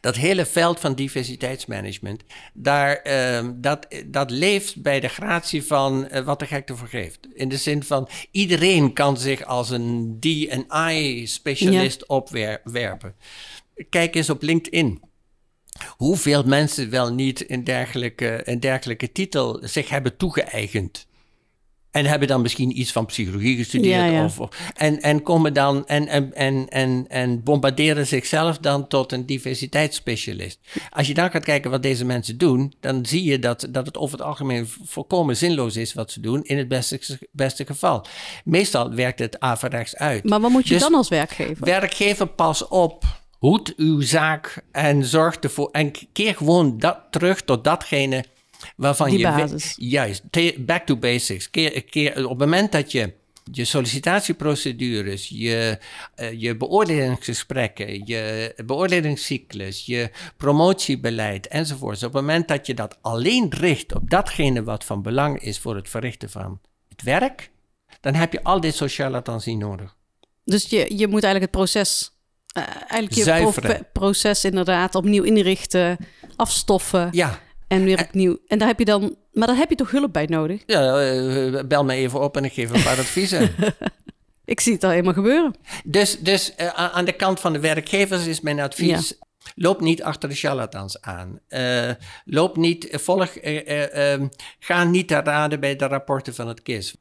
dat 0.00 0.16
hele 0.16 0.46
veld 0.46 0.80
van 0.80 0.94
diversiteitsmanagement, 0.94 2.22
daar, 2.52 2.96
ehm, 2.96 3.52
dat, 3.56 3.86
dat 4.06 4.30
leeft 4.30 4.82
bij 4.82 5.00
de 5.00 5.08
gratie 5.08 5.64
van 5.64 6.08
eh, 6.08 6.24
wat 6.24 6.38
de 6.38 6.46
gek 6.46 6.68
ervoor 6.68 6.88
geeft. 6.88 7.28
In 7.34 7.48
de 7.48 7.56
zin 7.56 7.82
van 7.82 8.08
iedereen 8.30 8.92
kan 8.92 9.16
zich 9.16 9.44
als 9.44 9.70
een 9.70 10.16
D&I-specialist 10.20 12.06
opwerpen. 12.06 13.14
Kijk 13.88 14.14
eens 14.14 14.30
op 14.30 14.42
LinkedIn. 14.42 15.02
Hoeveel 15.88 16.42
mensen 16.42 16.90
wel 16.90 17.12
niet 17.12 17.50
een 17.50 17.64
dergelijke, 17.64 18.40
een 18.44 18.60
dergelijke 18.60 19.12
titel 19.12 19.60
zich 19.62 19.88
hebben 19.88 20.16
toegeëigend. 20.16 21.06
En 21.96 22.04
hebben 22.06 22.28
dan 22.28 22.42
misschien 22.42 22.80
iets 22.80 22.92
van 22.92 23.06
psychologie 23.06 23.56
gestudeerd. 23.56 23.94
Ja, 23.94 24.04
ja. 24.04 24.24
Of, 24.24 24.40
of- 24.40 24.70
en, 24.74 25.00
en 25.02 25.22
komen 25.22 25.52
dan 25.54 25.86
en, 25.86 26.08
en, 26.08 26.34
en, 26.34 26.68
en, 26.68 27.04
en 27.08 27.42
bombarderen 27.42 28.06
zichzelf 28.06 28.58
dan 28.58 28.88
tot 28.88 29.12
een 29.12 29.26
diversiteitsspecialist. 29.26 30.58
Als 30.90 31.06
je 31.06 31.14
dan 31.14 31.30
gaat 31.30 31.44
kijken 31.44 31.70
wat 31.70 31.82
deze 31.82 32.04
mensen 32.04 32.38
doen, 32.38 32.72
dan 32.80 33.06
zie 33.06 33.24
je 33.24 33.38
dat, 33.38 33.66
dat 33.70 33.86
het 33.86 33.96
over 33.96 34.18
het 34.18 34.26
algemeen 34.26 34.68
volkomen 34.84 35.36
zinloos 35.36 35.76
is 35.76 35.94
wat 35.94 36.10
ze 36.10 36.20
doen, 36.20 36.44
in 36.44 36.58
het 36.58 36.68
beste, 36.68 37.18
beste 37.32 37.66
geval. 37.66 38.06
Meestal 38.44 38.94
werkt 38.94 39.18
het 39.18 39.40
averechts 39.40 39.96
uit. 39.96 40.24
Maar 40.24 40.40
wat 40.40 40.50
moet 40.50 40.66
je 40.68 40.72
Dus- 40.74 40.82
dan 40.82 40.94
als 40.94 41.08
werkgever? 41.08 41.64
Werkgever, 41.64 42.26
pas 42.26 42.68
op. 42.68 43.04
Hoed 43.38 43.74
uw 43.76 44.00
zaak 44.00 44.64
en 44.72 45.04
zorg 45.04 45.36
ervoor. 45.36 45.68
En 45.72 45.92
keer 46.12 46.34
gewoon 46.34 46.78
dat 46.78 46.98
terug 47.10 47.42
tot 47.42 47.64
datgene 47.64 48.24
waarvan 48.76 49.08
Die 49.08 49.18
je. 49.18 49.24
basis. 49.24 49.74
Juist, 49.76 50.22
back 50.58 50.86
to 50.86 50.96
basics. 50.96 51.50
Keer, 51.50 51.84
keer, 51.84 52.24
op 52.24 52.28
het 52.28 52.38
moment 52.38 52.72
dat 52.72 52.92
je 52.92 53.12
je 53.52 53.64
sollicitatieprocedures, 53.64 55.28
je, 55.28 55.78
eh, 56.14 56.40
je 56.40 56.56
beoordelingsgesprekken, 56.56 58.06
je 58.06 58.54
beoordelingscyclus, 58.66 59.86
je 59.86 60.10
promotiebeleid 60.36 61.48
enzovoort. 61.48 61.96
Op 61.96 62.02
het 62.02 62.12
moment 62.12 62.48
dat 62.48 62.66
je 62.66 62.74
dat 62.74 62.98
alleen 63.00 63.50
richt 63.50 63.94
op 63.94 64.10
datgene 64.10 64.62
wat 64.62 64.84
van 64.84 65.02
belang 65.02 65.40
is 65.40 65.58
voor 65.58 65.76
het 65.76 65.88
verrichten 65.88 66.30
van 66.30 66.60
het 66.88 67.02
werk, 67.02 67.50
dan 68.00 68.14
heb 68.14 68.32
je 68.32 68.42
al 68.42 68.60
dit 68.60 68.74
sociale 68.74 69.22
niet 69.44 69.58
nodig. 69.58 69.96
Dus 70.44 70.64
je, 70.64 70.96
je 70.96 71.08
moet 71.08 71.22
eigenlijk 71.24 71.52
het 71.52 71.62
proces, 71.62 72.12
eh, 72.52 72.62
eigenlijk 72.88 73.14
je 73.14 73.84
proces 73.92 74.44
inderdaad 74.44 74.94
opnieuw 74.94 75.22
inrichten, 75.22 75.96
afstoffen 76.36 77.08
Ja, 77.12 77.40
en 77.68 77.84
weer 77.84 78.00
opnieuw. 78.00 78.38
En 78.46 78.58
daar 78.58 78.68
heb 78.68 78.78
je 78.78 78.84
dan, 78.84 79.16
maar 79.32 79.46
daar 79.46 79.56
heb 79.56 79.70
je 79.70 79.76
toch 79.76 79.90
hulp 79.90 80.12
bij 80.12 80.26
nodig? 80.26 80.62
Ja, 80.66 81.00
eh, 81.00 81.64
bel 81.64 81.84
me 81.84 81.94
even 81.94 82.20
op 82.20 82.36
en 82.36 82.44
ik 82.44 82.52
geef 82.52 82.70
een 82.70 82.82
paar 82.82 82.98
adviezen. 83.06 83.50
Ik 84.44 84.60
zie 84.60 84.72
het 84.72 84.84
al 84.84 84.90
helemaal 84.90 85.12
gebeuren. 85.12 85.54
Dus, 85.84 86.18
dus 86.18 86.54
eh, 86.54 86.68
aan 86.68 87.04
de 87.04 87.12
kant 87.12 87.40
van 87.40 87.52
de 87.52 87.60
werkgevers 87.60 88.26
is 88.26 88.40
mijn 88.40 88.60
advies... 88.60 89.18
Loop 89.54 89.80
niet 89.80 90.02
achter 90.02 90.28
de 90.28 90.34
charlatans 90.34 91.00
aan. 91.00 91.40
Eh, 91.48 91.90
loop 92.24 92.56
niet, 92.56 92.88
volg, 92.90 93.26
eh, 93.26 93.68
eh, 93.68 94.12
ehm, 94.12 94.28
ga 94.58 94.84
niet 94.84 95.08
te 95.08 95.14
raden 95.14 95.60
bij 95.60 95.76
de 95.76 95.86
rapporten 95.86 96.34
van 96.34 96.48
het 96.48 96.62
KIS. 96.62 96.96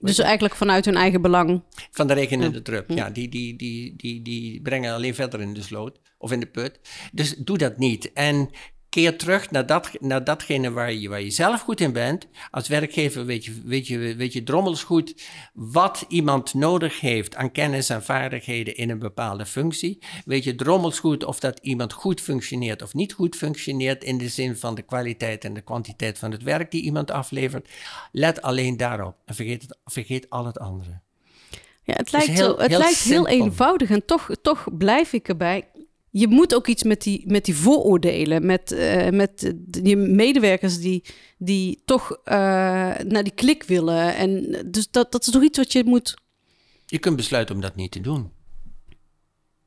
Dus 0.00 0.18
eigenlijk 0.18 0.54
vanuit 0.54 0.84
hun 0.84 0.96
eigen 0.96 1.22
belang. 1.22 1.62
Van 1.90 2.06
de 2.06 2.14
regen 2.14 2.42
in 2.42 2.52
de 2.52 2.62
drup. 2.62 2.90
Ja, 2.90 3.10
die, 3.10 3.28
die, 3.28 3.56
die, 3.56 3.96
die, 3.96 4.22
die 4.22 4.62
brengen 4.62 4.94
alleen 4.94 5.14
verder 5.14 5.40
in 5.40 5.54
de 5.54 5.62
sloot 5.62 6.00
of 6.18 6.32
in 6.32 6.40
de 6.40 6.46
put. 6.46 6.80
Dus 7.12 7.34
doe 7.36 7.58
dat 7.58 7.78
niet. 7.78 8.12
En 8.12 8.50
keer 8.90 9.18
terug 9.18 9.50
naar, 9.50 9.66
dat, 9.66 9.90
naar 10.00 10.24
datgene 10.24 10.70
waar 10.70 10.92
je, 10.92 11.08
waar 11.08 11.22
je 11.22 11.30
zelf 11.30 11.60
goed 11.60 11.80
in 11.80 11.92
bent. 11.92 12.26
Als 12.50 12.68
werkgever 12.68 13.24
weet 13.24 13.44
je, 13.44 13.60
weet, 13.64 13.86
je, 13.86 13.98
weet 14.16 14.32
je 14.32 14.42
drommels 14.42 14.82
goed 14.82 15.14
wat 15.54 16.04
iemand 16.08 16.54
nodig 16.54 17.00
heeft 17.00 17.36
aan 17.36 17.52
kennis 17.52 17.88
en 17.88 18.02
vaardigheden 18.02 18.76
in 18.76 18.90
een 18.90 18.98
bepaalde 18.98 19.46
functie. 19.46 19.98
Weet 20.24 20.44
je 20.44 20.54
drommels 20.54 20.98
goed 20.98 21.24
of 21.24 21.40
dat 21.40 21.58
iemand 21.62 21.92
goed 21.92 22.20
functioneert 22.20 22.82
of 22.82 22.94
niet 22.94 23.12
goed 23.12 23.36
functioneert 23.36 24.04
in 24.04 24.18
de 24.18 24.28
zin 24.28 24.56
van 24.56 24.74
de 24.74 24.82
kwaliteit 24.82 25.44
en 25.44 25.54
de 25.54 25.60
kwantiteit 25.60 26.18
van 26.18 26.30
het 26.30 26.42
werk 26.42 26.70
die 26.70 26.82
iemand 26.82 27.10
aflevert. 27.10 27.68
Let 28.12 28.42
alleen 28.42 28.76
daarop 28.76 29.16
en 29.24 29.34
vergeet, 29.34 29.62
het, 29.62 29.78
vergeet 29.84 30.30
al 30.30 30.46
het 30.46 30.58
andere. 30.58 31.00
Ja, 31.82 31.94
het 31.96 32.12
lijkt, 32.12 32.26
heel- 32.26 32.58
het 32.58 32.70
heel 32.70 32.78
lijkt 32.78 32.98
heel 32.98 33.28
eenvoudig 33.28 33.90
en 33.90 34.04
toch, 34.04 34.30
toch 34.42 34.66
blijf 34.78 35.12
ik 35.12 35.28
erbij. 35.28 35.68
Je 36.10 36.28
moet 36.28 36.54
ook 36.54 36.66
iets 36.66 36.82
met 36.82 37.02
die, 37.02 37.24
met 37.26 37.44
die 37.44 37.56
vooroordelen, 37.56 38.46
met, 38.46 38.72
eh, 38.72 39.08
met 39.08 39.54
die 39.56 39.96
medewerkers 39.96 40.80
die, 40.80 41.04
die 41.38 41.82
toch 41.84 42.12
eh, 42.24 42.36
naar 43.06 43.22
die 43.22 43.34
klik 43.34 43.62
willen. 43.62 44.14
En 44.14 44.56
dus 44.66 44.90
dat, 44.90 45.12
dat 45.12 45.26
is 45.26 45.32
toch 45.32 45.42
iets 45.42 45.58
wat 45.58 45.72
je 45.72 45.84
moet. 45.84 46.14
Je 46.86 46.98
kunt 46.98 47.16
besluiten 47.16 47.54
om 47.54 47.60
dat 47.60 47.76
niet 47.76 47.90
te 47.90 48.00
doen. 48.00 48.30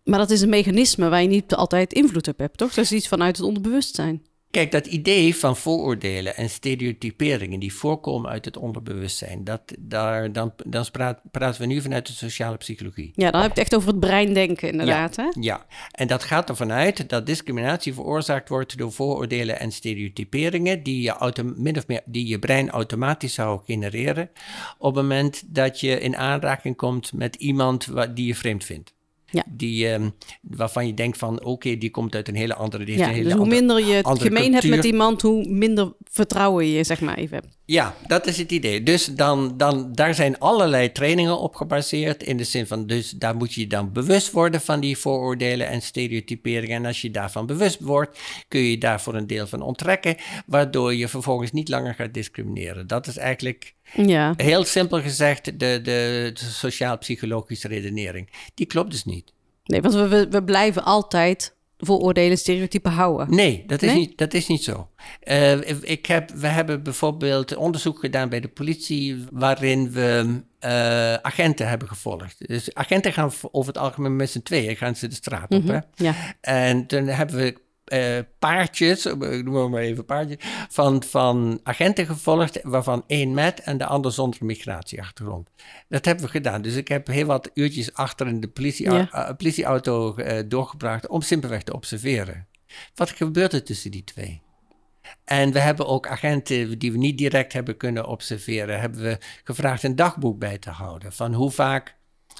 Maar 0.03 0.19
dat 0.19 0.29
is 0.29 0.41
een 0.41 0.49
mechanisme 0.49 1.09
waar 1.09 1.21
je 1.21 1.27
niet 1.27 1.55
altijd 1.55 1.93
invloed 1.93 2.27
op 2.27 2.37
hebt, 2.37 2.57
toch? 2.57 2.73
Dat 2.73 2.83
is 2.83 2.91
iets 2.91 3.07
vanuit 3.07 3.37
het 3.37 3.45
onderbewustzijn. 3.45 4.25
Kijk, 4.53 4.71
dat 4.71 4.85
idee 4.85 5.35
van 5.35 5.57
vooroordelen 5.57 6.35
en 6.35 6.49
stereotyperingen 6.49 7.59
die 7.59 7.73
voorkomen 7.73 8.29
uit 8.29 8.45
het 8.45 8.57
onderbewustzijn, 8.57 9.43
dat, 9.43 9.61
daar, 9.79 10.31
dan, 10.31 10.53
dan 10.65 10.85
praat, 10.91 11.19
praten 11.31 11.61
we 11.61 11.67
nu 11.67 11.81
vanuit 11.81 12.07
de 12.07 12.13
sociale 12.13 12.57
psychologie. 12.57 13.11
Ja, 13.15 13.31
dan 13.31 13.41
heb 13.41 13.53
je 13.53 13.59
het 13.61 13.71
echt 13.71 13.75
over 13.75 13.89
het 13.89 13.99
brein 13.99 14.33
denken, 14.33 14.69
inderdaad. 14.69 15.15
Hè? 15.15 15.25
Ja, 15.39 15.65
en 15.91 16.07
dat 16.07 16.23
gaat 16.23 16.49
ervan 16.49 16.71
uit 16.71 17.09
dat 17.09 17.25
discriminatie 17.25 17.93
veroorzaakt 17.93 18.49
wordt 18.49 18.77
door 18.77 18.91
vooroordelen 18.91 19.59
en 19.59 19.71
stereotyperingen 19.71 20.83
die 20.83 21.01
je, 21.01 21.11
autom- 21.11 21.53
min 21.57 21.77
of 21.77 21.87
meer, 21.87 22.01
die 22.05 22.27
je 22.27 22.39
brein 22.39 22.69
automatisch 22.69 23.33
zou 23.33 23.61
genereren 23.65 24.29
op 24.77 24.95
het 24.95 25.03
moment 25.03 25.43
dat 25.45 25.79
je 25.79 25.99
in 25.99 26.17
aanraking 26.17 26.75
komt 26.75 27.13
met 27.13 27.35
iemand 27.35 27.85
wa- 27.85 28.07
die 28.07 28.25
je 28.25 28.35
vreemd 28.35 28.63
vindt. 28.63 28.93
Ja. 29.33 29.43
Die, 29.49 29.87
ehm, 29.87 30.09
waarvan 30.41 30.87
je 30.87 30.93
denkt 30.93 31.17
van, 31.17 31.43
oké, 31.43 31.77
die 31.77 31.89
komt 31.91 32.15
uit 32.15 32.27
een 32.27 32.35
hele 32.35 32.55
andere... 32.55 32.85
Die 32.85 32.97
Ja, 32.97 33.07
hele 33.07 33.23
dus 33.23 33.31
hoe 33.31 33.41
andere- 33.41 33.59
minder 33.59 33.85
je 33.85 33.93
het 33.93 34.21
gemeen 34.21 34.53
hebt 34.53 34.67
met 34.67 34.83
iemand, 34.83 35.21
hoe 35.21 35.45
minder 35.49 35.93
vertrouwen 36.03 36.65
je 36.65 36.83
zeg 36.83 37.01
maar 37.01 37.17
even 37.17 37.35
hebt. 37.35 37.57
Ja, 37.65 37.95
dat 38.07 38.27
is 38.27 38.37
het 38.37 38.51
idee. 38.51 38.83
Dus 38.83 39.05
dan, 39.05 39.57
dan, 39.57 39.93
daar 39.93 40.15
zijn 40.15 40.39
allerlei 40.39 40.91
trainingen 40.91 41.39
op 41.39 41.55
gebaseerd. 41.55 42.23
In 42.23 42.37
de 42.37 42.43
zin 42.43 42.67
van, 42.67 42.87
dus 42.87 43.09
daar 43.09 43.35
moet 43.35 43.53
je 43.53 43.67
dan 43.67 43.91
bewust 43.91 44.31
worden 44.31 44.61
van 44.61 44.79
die 44.79 44.97
vooroordelen 44.97 45.67
en 45.67 45.81
stereotyperingen. 45.81 46.75
En 46.77 46.85
als 46.85 47.01
je 47.01 47.11
daarvan 47.11 47.45
bewust 47.45 47.79
wordt, 47.79 48.19
kun 48.47 48.59
je 48.61 48.69
je 48.69 48.77
daar 48.77 49.01
voor 49.01 49.15
een 49.15 49.27
deel 49.27 49.47
van 49.47 49.61
onttrekken. 49.61 50.15
Waardoor 50.45 50.93
je 50.93 51.07
vervolgens 51.07 51.51
niet 51.51 51.69
langer 51.69 51.93
gaat 51.93 52.13
discrimineren. 52.13 52.87
Dat 52.87 53.07
is 53.07 53.17
eigenlijk 53.17 53.73
Ja, 53.95 54.33
heel 54.37 54.63
simpel 54.63 55.01
gezegd 55.01 55.45
de, 55.45 55.51
de, 55.57 55.81
de 55.81 56.31
sociaal-psychologische 56.35 57.67
redenering. 57.67 58.29
Die 58.53 58.65
klopt 58.65 58.91
dus 58.91 59.05
niet. 59.05 59.33
nee, 59.65 59.81
want 59.81 59.93
we, 59.93 60.27
we, 60.29 60.43
blijven 60.43 60.83
altijd 60.83 61.55
vooroordelen, 61.77 62.37
stereotypen 62.37 62.91
houden. 62.91 63.35
Nee, 63.35 63.63
dat 63.67 63.81
is, 63.81 63.89
Nee? 63.89 63.99
Niet, 63.99 64.17
dat 64.17 64.33
is 64.33 64.47
niet 64.47 64.63
zo. 64.63 64.89
Eh, 65.19 65.81
ik 65.81 66.05
heb, 66.05 66.31
we 66.31 66.47
hebben 66.47 66.83
bijvoorbeeld 66.83 67.55
onderzoek 67.55 67.99
gedaan 67.99 68.29
bij 68.29 68.39
de 68.39 68.47
politie 68.47 69.25
waarin 69.31 69.91
we 69.91 70.41
eh, 70.59 71.13
agenten 71.13 71.67
hebben 71.67 71.87
gevolgd. 71.87 72.47
Dus 72.47 72.73
agenten 72.73 73.13
gaan 73.13 73.31
over 73.51 73.73
het 73.73 73.81
algemeen 73.81 74.15
met 74.15 74.29
z'n 74.29 74.41
tweeën 74.41 74.75
gaan 74.75 74.95
ze 74.95 75.07
de 75.07 75.15
straat 75.15 75.51
op. 75.51 75.67
Hè? 75.67 75.79
Ja. 75.95 76.15
En 76.41 76.87
toen 76.87 77.07
hebben 77.07 77.35
we 77.35 77.61
eh, 77.93 78.19
paardjes, 78.39 79.05
ik 79.05 79.43
noem 79.43 79.71
maar 79.71 79.81
even 79.81 80.05
paardjes, 80.05 80.37
van, 80.69 81.03
van 81.03 81.59
agenten 81.63 82.05
gevolgd, 82.05 82.59
waarvan 82.63 83.03
één 83.07 83.33
met 83.33 83.59
en 83.59 83.77
de 83.77 83.85
ander 83.85 84.11
zonder 84.11 84.45
migratieachtergrond. 84.45 85.49
Dat 85.89 86.05
hebben 86.05 86.25
we 86.25 86.31
gedaan. 86.31 86.61
Dus 86.61 86.75
ik 86.75 86.87
heb 86.87 87.07
heel 87.07 87.25
wat 87.25 87.49
uurtjes 87.53 87.93
achter 87.93 88.27
in 88.27 88.39
de 88.39 88.47
politie, 88.47 88.91
Ja. 88.91 89.11
eh, 89.11 89.35
politieauto 89.35 90.15
eh, 90.15 90.43
doorgebracht 90.47 91.07
om 91.07 91.21
simpelweg 91.21 91.63
te 91.63 91.73
observeren. 91.73 92.47
Wat 92.95 93.09
gebeurt 93.09 93.53
er 93.53 93.63
tussen 93.63 93.91
die 93.91 94.03
twee? 94.03 94.41
En 95.25 95.51
we 95.51 95.59
hebben 95.59 95.87
ook 95.87 96.07
agenten 96.07 96.79
die 96.79 96.91
we 96.91 96.97
niet 96.97 97.17
direct 97.17 97.53
hebben 97.53 97.77
kunnen 97.77 98.07
observeren, 98.07 98.79
hebben 98.79 99.01
we 99.01 99.17
gevraagd 99.43 99.83
een 99.83 99.95
dagboek 99.95 100.39
bij 100.39 100.57
te 100.57 100.69
houden. 100.69 101.13
Van 101.13 101.33
hoe 101.33 101.51
vaak, 101.51 101.95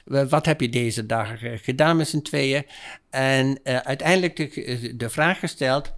wat 0.05 0.45
heb 0.45 0.61
je 0.61 0.69
deze 0.69 1.05
dagen 1.05 1.59
gedaan 1.59 1.97
met 1.97 2.07
z'n 2.07 2.21
tweeën? 2.21 2.65
En 3.09 3.63
eh, 3.63 3.77
uiteindelijk 3.77 4.35
de, 4.35 4.93
de 4.95 5.09
vraag 5.09 5.39
gesteld, 5.39 5.93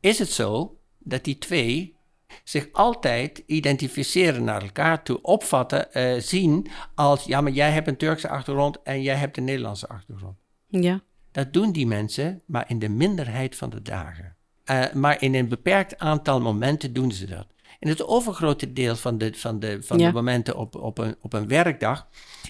is 0.00 0.18
het 0.18 0.30
zo 0.30 0.78
dat 0.98 1.24
die 1.24 1.38
twee 1.38 1.98
zich 2.44 2.68
altijd 2.72 3.42
identificeren 3.46 4.44
naar 4.44 4.62
elkaar 4.62 5.02
toe, 5.02 5.22
opvatten, 5.22 5.92
eh, 5.92 6.20
zien 6.20 6.66
als, 6.94 7.24
ja, 7.24 7.40
maar 7.40 7.52
jij 7.52 7.70
hebt 7.70 7.88
een 7.88 7.96
Turkse 7.96 8.28
achtergrond 8.28 8.82
en 8.82 9.02
jij 9.02 9.14
hebt 9.14 9.36
een 9.36 9.44
Nederlandse 9.44 9.88
achtergrond. 9.88 10.36
Ja. 10.66 11.00
Dat 11.32 11.52
doen 11.52 11.72
die 11.72 11.86
mensen, 11.86 12.42
maar 12.46 12.64
in 12.68 12.78
de 12.78 12.88
minderheid 12.88 13.56
van 13.56 13.70
de 13.70 13.82
dagen. 13.82 14.36
Eh, 14.64 14.92
maar 14.92 15.22
in 15.22 15.34
een 15.34 15.48
beperkt 15.48 15.98
aantal 15.98 16.40
momenten 16.40 16.92
doen 16.92 17.12
ze 17.12 17.26
dat. 17.26 17.46
In 17.80 17.88
het 17.88 18.06
overgrote 18.06 18.72
deel 18.72 18.96
van 18.96 19.18
de, 19.18 19.34
van 19.34 19.58
de, 19.60 19.82
van 19.82 19.98
Ja. 19.98 20.06
de 20.06 20.12
momenten 20.12 20.56
op, 20.56 20.74
op, 20.76 20.98
een, 20.98 21.16
op 21.20 21.32
een 21.32 21.48
werkdag 21.48 22.08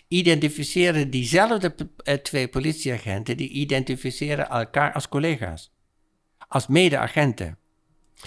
identificeren 0.08 1.10
diezelfde 1.10 1.74
eh, 1.96 2.14
twee 2.14 2.48
politieagenten, 2.48 3.36
die 3.36 3.48
identificeren 3.48 4.48
elkaar 4.48 4.92
als 4.92 5.08
collega's. 5.08 5.72
Als 6.48 6.66
mede-agenten. 6.66 7.58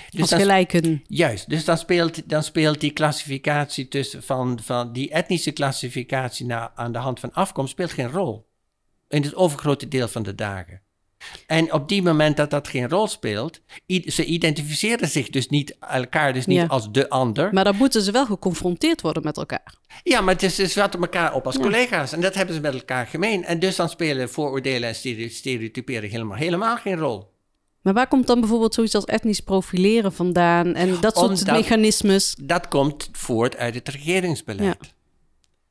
Dus 0.10 0.22
Als 0.22 0.30
dan- 0.30 0.40
gelijken. 0.40 1.04
Juist, 1.08 1.50
dus 1.50 1.66
dan 1.66 1.78
speelt, 1.78 2.30
dan 2.30 2.44
speelt 2.44 2.80
die 2.82 2.92
klassificatie 2.92 3.88
tussen 3.88 4.24
van, 4.24 4.60
van 4.62 4.94
die 4.94 5.10
etnische 5.10 5.52
klassificatie 5.52 6.46
na, 6.46 6.72
aan 6.76 6.92
de 6.92 6.98
hand 6.98 7.20
van 7.20 7.34
afkomst 7.34 7.72
speelt 7.72 7.92
geen 7.92 8.10
rol. 8.12 8.48
In 9.10 9.22
het 9.24 9.36
overgrote 9.36 9.88
deel 9.88 10.08
van 10.08 10.24
de 10.24 10.36
dagen. 10.36 10.82
En 11.48 11.74
op 11.74 11.90
die 11.90 12.02
moment 12.02 12.38
dat 12.38 12.50
dat 12.50 12.68
geen 12.68 12.90
rol 12.90 13.08
speelt, 13.08 13.60
ze 14.06 14.26
identificeren 14.26 15.08
zich 15.08 15.30
dus 15.30 15.48
niet 15.50 15.76
elkaar 15.80 16.34
dus 16.34 16.46
niet 16.46 16.58
Ja. 16.58 16.66
als 16.66 16.92
de 16.92 17.10
ander. 17.10 17.54
Maar 17.54 17.64
dan 17.64 17.76
moeten 17.76 18.02
ze 18.02 18.12
wel 18.12 18.26
geconfronteerd 18.26 19.02
worden 19.02 19.24
met 19.24 19.38
elkaar. 19.38 19.76
Ja, 20.04 20.22
maar 20.22 20.34
het 20.34 20.44
is, 20.44 20.56
ze 20.56 20.68
zetten 20.68 21.02
elkaar 21.02 21.34
op 21.34 21.46
als 21.46 21.58
collega's 21.60 22.12
en 22.12 22.22
dat 22.22 22.34
hebben 22.36 22.56
ze 22.56 22.62
met 22.62 22.74
elkaar 22.74 23.08
gemeen. 23.08 23.44
En 23.46 23.60
dus 23.60 23.76
dan 23.76 23.90
spelen 23.90 24.30
vooroordelen 24.30 24.90
en 24.90 24.96
stere- 24.96 25.30
stereotyperen 25.30 26.10
helemaal, 26.10 26.38
helemaal 26.38 26.78
geen 26.78 26.98
rol. 26.98 27.32
Maar 27.82 27.94
waar 27.94 28.08
komt 28.08 28.28
dan 28.28 28.40
bijvoorbeeld 28.40 28.74
zoiets 28.74 28.96
als 28.96 29.06
etnisch 29.06 29.40
profileren 29.40 30.14
vandaan 30.14 30.74
en 30.76 30.98
dat 31.02 31.18
soort 31.18 31.30
Omdat- 31.30 31.56
mechanismes? 31.56 32.36
Dat 32.42 32.68
komt 32.68 33.10
voort 33.12 33.58
uit 33.58 33.76
het 33.76 33.90
regeringsbeleid. 33.90 34.94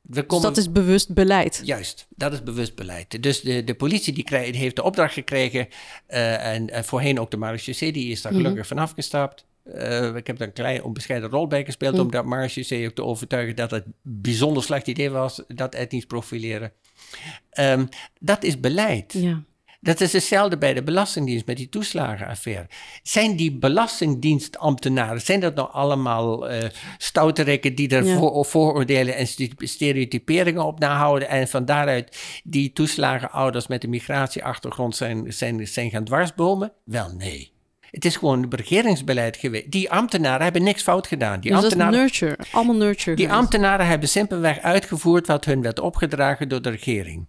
We 0.03 0.25
Dus 0.27 0.41
dat 0.41 0.57
is 0.57 0.71
bewust 0.71 1.13
beleid. 1.13 1.61
Juist, 1.63 2.07
dat 2.09 2.33
is 2.33 2.43
bewust 2.43 2.75
beleid. 2.75 3.23
Dus 3.23 3.41
de, 3.41 3.63
de 3.63 3.73
politie 3.73 4.13
die 4.13 4.25
heeft 4.57 4.75
de 4.75 4.83
opdracht 4.83 5.13
gekregen, 5.13 5.67
eh, 6.07 6.53
en, 6.53 6.69
en 6.69 6.85
voorheen 6.85 7.19
ook 7.19 7.31
de 7.31 7.37
marechaussee, 7.37 7.91
die 7.91 8.11
is 8.11 8.21
daar 8.21 8.31
Mhm. 8.33 8.41
gelukkig 8.41 8.67
vanaf 8.67 8.91
gestapt. 8.91 9.45
Eh, 9.63 10.15
ik 10.15 10.27
heb 10.27 10.37
daar 10.37 10.47
een 10.47 10.53
klein 10.53 10.83
onbescheiden 10.83 11.29
rol 11.29 11.47
bij 11.47 11.65
gespeeld 11.65 11.93
Mhm. 11.93 12.01
om 12.03 12.11
dat 12.11 12.25
marechaussee 12.25 12.87
ook 12.87 12.95
te 12.95 13.03
overtuigen 13.03 13.55
dat 13.55 13.71
het 13.71 13.85
een 13.85 13.93
bijzonder 14.01 14.63
slecht 14.63 14.87
idee 14.87 15.09
was, 15.09 15.41
dat 15.47 15.75
etnisch 15.75 16.05
profileren. 16.05 16.71
Ehm, 17.49 17.85
dat 18.19 18.43
is 18.43 18.59
beleid. 18.59 19.13
Ja. 19.13 19.43
Dat 19.83 20.01
is 20.01 20.13
hetzelfde 20.13 20.57
bij 20.57 20.73
de 20.73 20.83
Belastingdienst 20.83 21.45
met 21.45 21.57
die 21.57 21.69
toeslagenaffaire. 21.69 22.67
Zijn 23.03 23.35
die 23.35 23.51
belastingdienstambtenaren, 23.57 25.21
zijn 25.21 25.39
dat 25.39 25.55
nou 25.55 25.71
allemaal 25.71 26.49
eh 26.49 26.69
stouterikken 26.97 27.75
die 27.75 27.89
er 27.89 28.05
Ja. 28.05 28.17
voor, 28.17 28.45
vooroordelen 28.45 29.15
en 29.15 29.27
st- 29.27 29.53
stereotyperingen 29.57 30.65
op 30.65 30.79
nahouden 30.79 31.27
en 31.29 31.47
van 31.47 31.65
daaruit 31.65 32.17
die 32.43 32.73
toeslagenouders 32.73 33.67
met 33.67 33.83
een 33.83 33.89
migratieachtergrond 33.89 34.95
zijn, 34.95 35.33
zijn, 35.33 35.67
zijn 35.67 35.89
gaan 35.89 36.03
dwarsbomen? 36.03 36.71
Wel 36.85 37.09
nee. 37.17 37.51
Het 37.91 38.05
is 38.05 38.15
gewoon 38.15 38.41
het 38.41 38.53
regeringsbeleid 38.53 39.37
geweest. 39.37 39.71
Die 39.71 39.91
ambtenaren 39.91 40.43
hebben 40.43 40.63
niks 40.63 40.83
fout 40.83 41.07
gedaan. 41.07 41.39
Die 41.39 41.51
Dus 41.51 41.61
dat 41.61 41.71
is 41.71 41.77
ambtenaren, 41.77 41.99
nurture. 41.99 42.37
Allemaal 42.51 42.75
nurture. 42.75 43.15
die 43.15 43.25
geweest. 43.25 43.41
ambtenaren 43.43 43.87
hebben 43.87 44.09
simpelweg 44.09 44.59
uitgevoerd 44.59 45.27
wat 45.27 45.45
hun 45.45 45.61
werd 45.61 45.79
opgedragen 45.79 46.49
door 46.49 46.61
de 46.61 46.69
regering. 46.69 47.27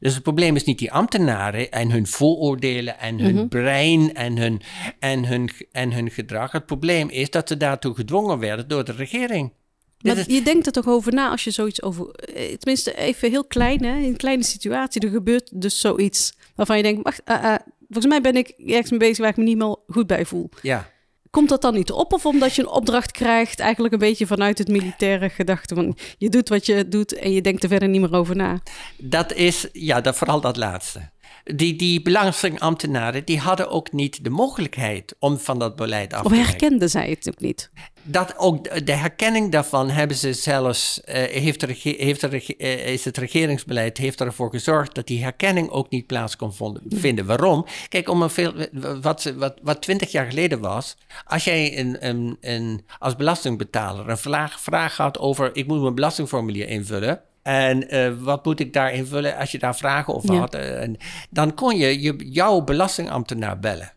Dus 0.00 0.14
het 0.14 0.22
probleem 0.22 0.56
is 0.56 0.64
niet 0.64 0.78
die 0.78 0.92
ambtenaren 0.92 1.70
en 1.70 1.90
hun 1.90 2.06
vooroordelen 2.06 2.98
en 2.98 3.18
hun 3.18 3.34
Mhm. 3.34 3.48
brein 3.48 4.14
en 4.14 4.36
hun, 4.38 4.60
en, 4.98 5.24
hun, 5.24 5.50
en 5.72 5.92
hun 5.92 6.10
gedrag. 6.10 6.52
Het 6.52 6.66
probleem 6.66 7.08
is 7.08 7.30
dat 7.30 7.48
ze 7.48 7.56
daartoe 7.56 7.94
gedwongen 7.94 8.38
werden 8.38 8.68
door 8.68 8.84
de 8.84 8.92
regering. 8.92 9.52
Maar 10.00 10.16
is- 10.16 10.26
je 10.26 10.42
denkt 10.42 10.66
er 10.66 10.72
toch 10.72 10.86
over 10.86 11.14
na 11.14 11.30
als 11.30 11.44
je 11.44 11.50
zoiets 11.50 11.82
over... 11.82 12.08
eh, 12.10 12.54
Tenminste, 12.56 12.96
even 12.96 13.30
heel 13.30 13.44
klein, 13.44 13.84
hè? 13.84 13.96
In 13.96 14.04
een 14.04 14.16
kleine 14.16 14.42
situatie. 14.44 15.00
Er 15.00 15.08
gebeurt 15.10 15.50
dus 15.60 15.80
zoiets 15.80 16.36
waarvan 16.54 16.76
je 16.76 16.82
denkt... 16.82 17.02
Wacht, 17.02 17.20
ah, 17.24 17.44
ah, 17.44 17.56
volgens 17.88 18.06
mij 18.06 18.20
ben 18.20 18.36
ik 18.36 18.48
ergens 18.66 18.90
mee 18.90 18.98
bezig 18.98 19.18
waar 19.18 19.28
ik 19.28 19.36
me 19.36 19.42
niet 19.44 19.56
meer 19.58 19.76
goed 19.86 20.06
bij 20.06 20.24
voel. 20.24 20.48
ja. 20.62 20.94
Komt 21.36 21.48
dat 21.48 21.62
dan 21.62 21.74
niet 21.74 21.92
op? 21.92 22.12
Of 22.12 22.26
omdat 22.26 22.54
je 22.54 22.62
een 22.62 22.68
opdracht 22.68 23.10
krijgt, 23.10 23.60
eigenlijk 23.60 23.92
een 23.94 24.00
beetje 24.00 24.26
vanuit 24.26 24.58
het 24.58 24.68
militaire 24.68 25.28
gedachte 25.28 25.74
van... 25.74 25.96
Je 26.18 26.28
doet 26.28 26.48
wat 26.48 26.66
je 26.66 26.88
doet 26.88 27.12
en 27.12 27.32
je 27.32 27.40
denkt 27.40 27.62
er 27.62 27.68
verder 27.68 27.88
niet 27.88 28.00
meer 28.00 28.12
over 28.12 28.36
na. 28.36 28.60
Dat 28.98 29.32
is, 29.32 29.68
ja, 29.72 30.00
dat, 30.00 30.16
vooral 30.16 30.40
dat 30.40 30.56
laatste. 30.56 31.10
Die, 31.54 31.76
die 31.76 32.02
belastingambtenaren, 32.02 33.24
die 33.24 33.38
hadden 33.38 33.70
ook 33.70 33.92
niet 33.92 34.24
de 34.24 34.30
mogelijkheid 34.30 35.14
om 35.18 35.38
van 35.38 35.58
dat 35.58 35.76
beleid 35.76 36.12
af 36.12 36.24
Of 36.24 36.30
te 36.30 36.34
wijken. 36.34 36.50
herkende 36.50 36.88
zij 36.88 37.08
het 37.10 37.28
ook 37.28 37.40
niet? 37.40 37.70
Dat 38.02 38.34
ook 38.38 38.86
de- 38.86 38.92
herkenning 38.92 39.52
daarvan 39.52 39.90
hebben 39.90 40.16
ze 40.16 40.32
zelfs, 40.32 41.00
eh, 41.00 41.22
heeft 41.42 41.62
rege- 41.62 41.94
heeft 41.98 42.22
rege- 42.22 42.56
eh, 42.56 42.92
is 42.92 43.04
het 43.04 43.16
regeringsbeleid 43.18 43.98
heeft 43.98 44.20
ervoor 44.20 44.50
gezorgd 44.50 44.94
dat 44.94 45.06
die 45.06 45.22
herkenning 45.22 45.68
ook 45.70 45.90
niet 45.90 46.06
plaats 46.06 46.36
kon 46.36 46.52
vonden- 46.54 46.82
vinden. 46.88 47.26
Waarom? 47.26 47.66
Kijk, 47.88 48.08
om 48.08 48.22
een 48.22 48.30
veel, 48.30 48.52
wat, 49.00 49.32
wat, 49.36 49.54
wat 49.62 49.82
20 49.82 50.12
jaar 50.12 50.26
geleden 50.26 50.60
was, 50.60 50.96
als 51.24 51.44
jij 51.44 51.78
een, 51.78 52.06
een, 52.08 52.36
een, 52.40 52.84
als 52.98 53.16
belastingbetaler 53.16 54.08
een 54.08 54.18
vraag, 54.18 54.60
vraag 54.60 54.96
had 54.96 55.18
over 55.18 55.50
ik 55.56 55.66
moet 55.66 55.80
mijn 55.82 55.94
belastingformulier 55.94 56.68
invullen. 56.68 57.20
En 57.46 57.88
eh, 57.90 58.12
wat 58.18 58.44
moet 58.44 58.60
ik 58.60 58.72
daar 58.72 58.92
invullen 58.92 59.36
als 59.36 59.50
je 59.52 59.58
daar 59.58 59.76
vragen 59.76 60.14
over 60.14 60.34
had? 60.34 60.54
eh, 60.54 60.82
en 60.82 60.96
dan 61.30 61.54
kon 61.54 61.76
je, 61.76 62.00
je 62.00 62.16
jouw 62.30 62.60
belastingambtenaar 62.60 63.58
bellen. 63.58 63.92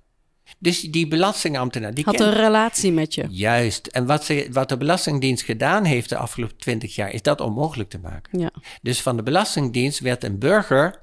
Dus 0.59 0.81
die 0.81 1.07
belastingambtenaar, 1.07 1.93
die 1.93 2.03
Had 2.05 2.15
kent- 2.15 2.27
een 2.29 2.35
relatie 2.35 2.91
met 2.91 3.13
je. 3.15 3.25
Juist. 3.29 3.87
En 3.87 4.05
wat, 4.05 4.23
ze, 4.25 4.47
wat 4.51 4.69
de 4.69 4.77
Belastingdienst 4.77 5.43
gedaan 5.43 5.83
heeft 5.85 6.09
de 6.09 6.17
afgelopen 6.17 6.57
twintig 6.57 6.95
jaar, 6.95 7.13
is 7.13 7.21
dat 7.21 7.41
onmogelijk 7.41 7.89
te 7.89 7.99
maken. 7.99 8.39
Ja, 8.39 8.51
Dus 8.81 9.01
van 9.01 9.15
de 9.17 9.23
Belastingdienst 9.23 9.99
werd 9.99 10.23
een 10.23 10.39
burger, 10.39 11.01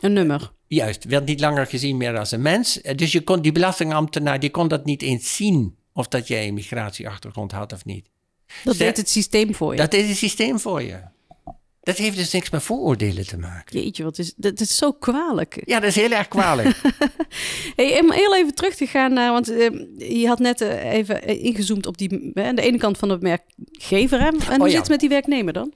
een 0.00 0.12
nummer. 0.12 0.52
juist, 0.66 1.04
werd 1.04 1.26
niet 1.26 1.40
langer 1.40 1.66
gezien 1.66 1.96
meer 1.96 2.18
als 2.18 2.30
een 2.30 2.42
mens. 2.42 2.80
Eh, 2.80 2.96
Dus 2.96 3.12
je 3.12 3.20
kon, 3.20 3.40
die 3.42 3.52
belastingambtenaar, 3.52 4.40
die 4.40 4.50
kon 4.50 4.68
dat 4.68 4.84
niet 4.84 5.02
eens 5.02 5.36
zien 5.36 5.76
of 5.92 6.08
dat 6.08 6.28
jij 6.28 6.48
een 6.48 6.54
migratieachtergrond 6.54 7.52
had 7.52 7.72
of 7.72 7.84
niet. 7.84 8.08
Dat 8.64 8.76
deed 8.76 8.96
het 8.96 9.08
systeem 9.08 9.54
voor 9.54 9.70
je. 9.72 9.76
Dat 9.80 9.94
is 9.94 10.08
het 10.08 10.16
systeem 10.16 10.58
voor 10.60 10.82
je. 10.82 10.98
Dat 11.86 11.96
heeft 11.96 12.16
dus 12.16 12.32
niks 12.32 12.50
met 12.50 12.62
vooroordelen 12.62 13.26
te 13.26 13.38
maken. 13.38 13.80
Jeetje, 13.80 14.04
wat 14.04 14.18
is, 14.18 14.32
dat 14.36 14.60
is 14.60 14.76
zo 14.76 14.92
kwalijk. 14.92 15.62
Ja, 15.64 15.80
dat 15.80 15.88
is 15.88 15.94
heel 15.94 16.10
erg 16.10 16.28
kwalijk. 16.28 16.76
Hey, 17.76 18.00
om 18.00 18.12
heel 18.12 18.36
even 18.36 18.54
terug 18.54 18.74
te 18.74 18.86
gaan 18.86 19.12
naar, 19.12 19.32
want 19.32 19.50
eh, 19.50 19.70
je 20.20 20.26
had 20.26 20.38
net 20.38 20.60
eh, 20.60 20.92
even 20.92 21.22
eh, 21.22 21.44
ingezoomd 21.44 21.86
op 21.86 21.98
die, 21.98 22.30
eh, 22.34 22.46
aan 22.46 22.54
de 22.54 22.62
ene 22.62 22.78
kant 22.78 22.98
van 22.98 23.08
de 23.08 23.18
werkgever. 23.18 24.20
Hè? 24.20 24.26
En 24.26 24.34
hoe 24.36 24.52
Oh 24.58 24.66
ja. 24.66 24.68
zit 24.68 24.78
het 24.78 24.88
met 24.88 25.00
die 25.00 25.08
werknemer 25.08 25.52
dan? 25.52 25.72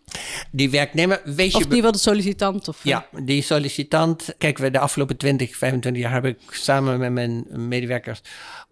Die 0.51 0.71
werknemer, 0.71 1.21
weet 1.25 1.55
Of 1.55 1.63
je... 1.63 1.69
die 1.69 1.83
wel 1.83 1.93
de 1.93 1.99
sollicitant? 1.99 2.69
Of, 2.69 2.77
eh, 2.79 2.85
Ja, 2.85 3.07
die 3.25 3.43
sollicitant. 3.43 4.35
Kijk, 4.39 4.59
we 4.59 4.71
de 4.71 4.79
afgelopen 4.79 5.17
20, 5.17 5.57
25 5.57 6.03
jaar 6.03 6.13
heb 6.13 6.25
ik 6.25 6.39
samen 6.51 6.99
met 6.99 7.13
mijn 7.13 7.47
medewerkers 7.51 8.21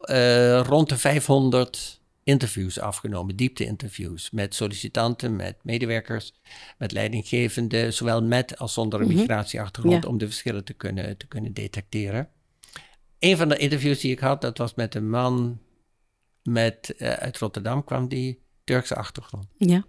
eh, 0.01 0.61
rond 0.61 0.89
de 0.89 0.97
500 0.99 1.98
interviews 2.29 2.79
afgenomen, 2.81 3.37
diepte-interviews 3.37 4.31
met 4.31 4.55
sollicitanten, 4.55 5.37
met 5.37 5.57
medewerkers, 5.63 6.35
met 6.79 6.93
leidinggevenden, 6.93 7.93
zowel 7.93 8.23
met 8.23 8.59
als 8.59 8.73
zonder 8.73 9.01
een 9.01 9.07
Mhm. 9.07 9.17
migratieachtergrond, 9.17 10.03
Ja. 10.03 10.09
om 10.09 10.19
de 10.19 10.27
verschillen 10.27 10.65
te 10.65 10.73
kunnen, 10.73 11.17
te 11.17 11.27
kunnen 11.27 11.53
detecteren. 11.53 12.29
Een 13.19 13.37
van 13.37 13.49
de 13.49 13.57
interviews 13.57 14.01
die 14.01 14.13
ik 14.13 14.19
had, 14.19 14.41
dat 14.41 14.59
was 14.59 14.75
met 14.75 14.95
een 14.95 15.11
man 15.11 15.61
met, 16.43 16.95
eh, 16.97 17.13
uit 17.13 17.39
Rotterdam, 17.39 17.85
kwam 17.85 18.09
die 18.09 18.43
Turkse 18.65 18.95
achtergrond. 18.95 19.47
ja. 19.59 19.85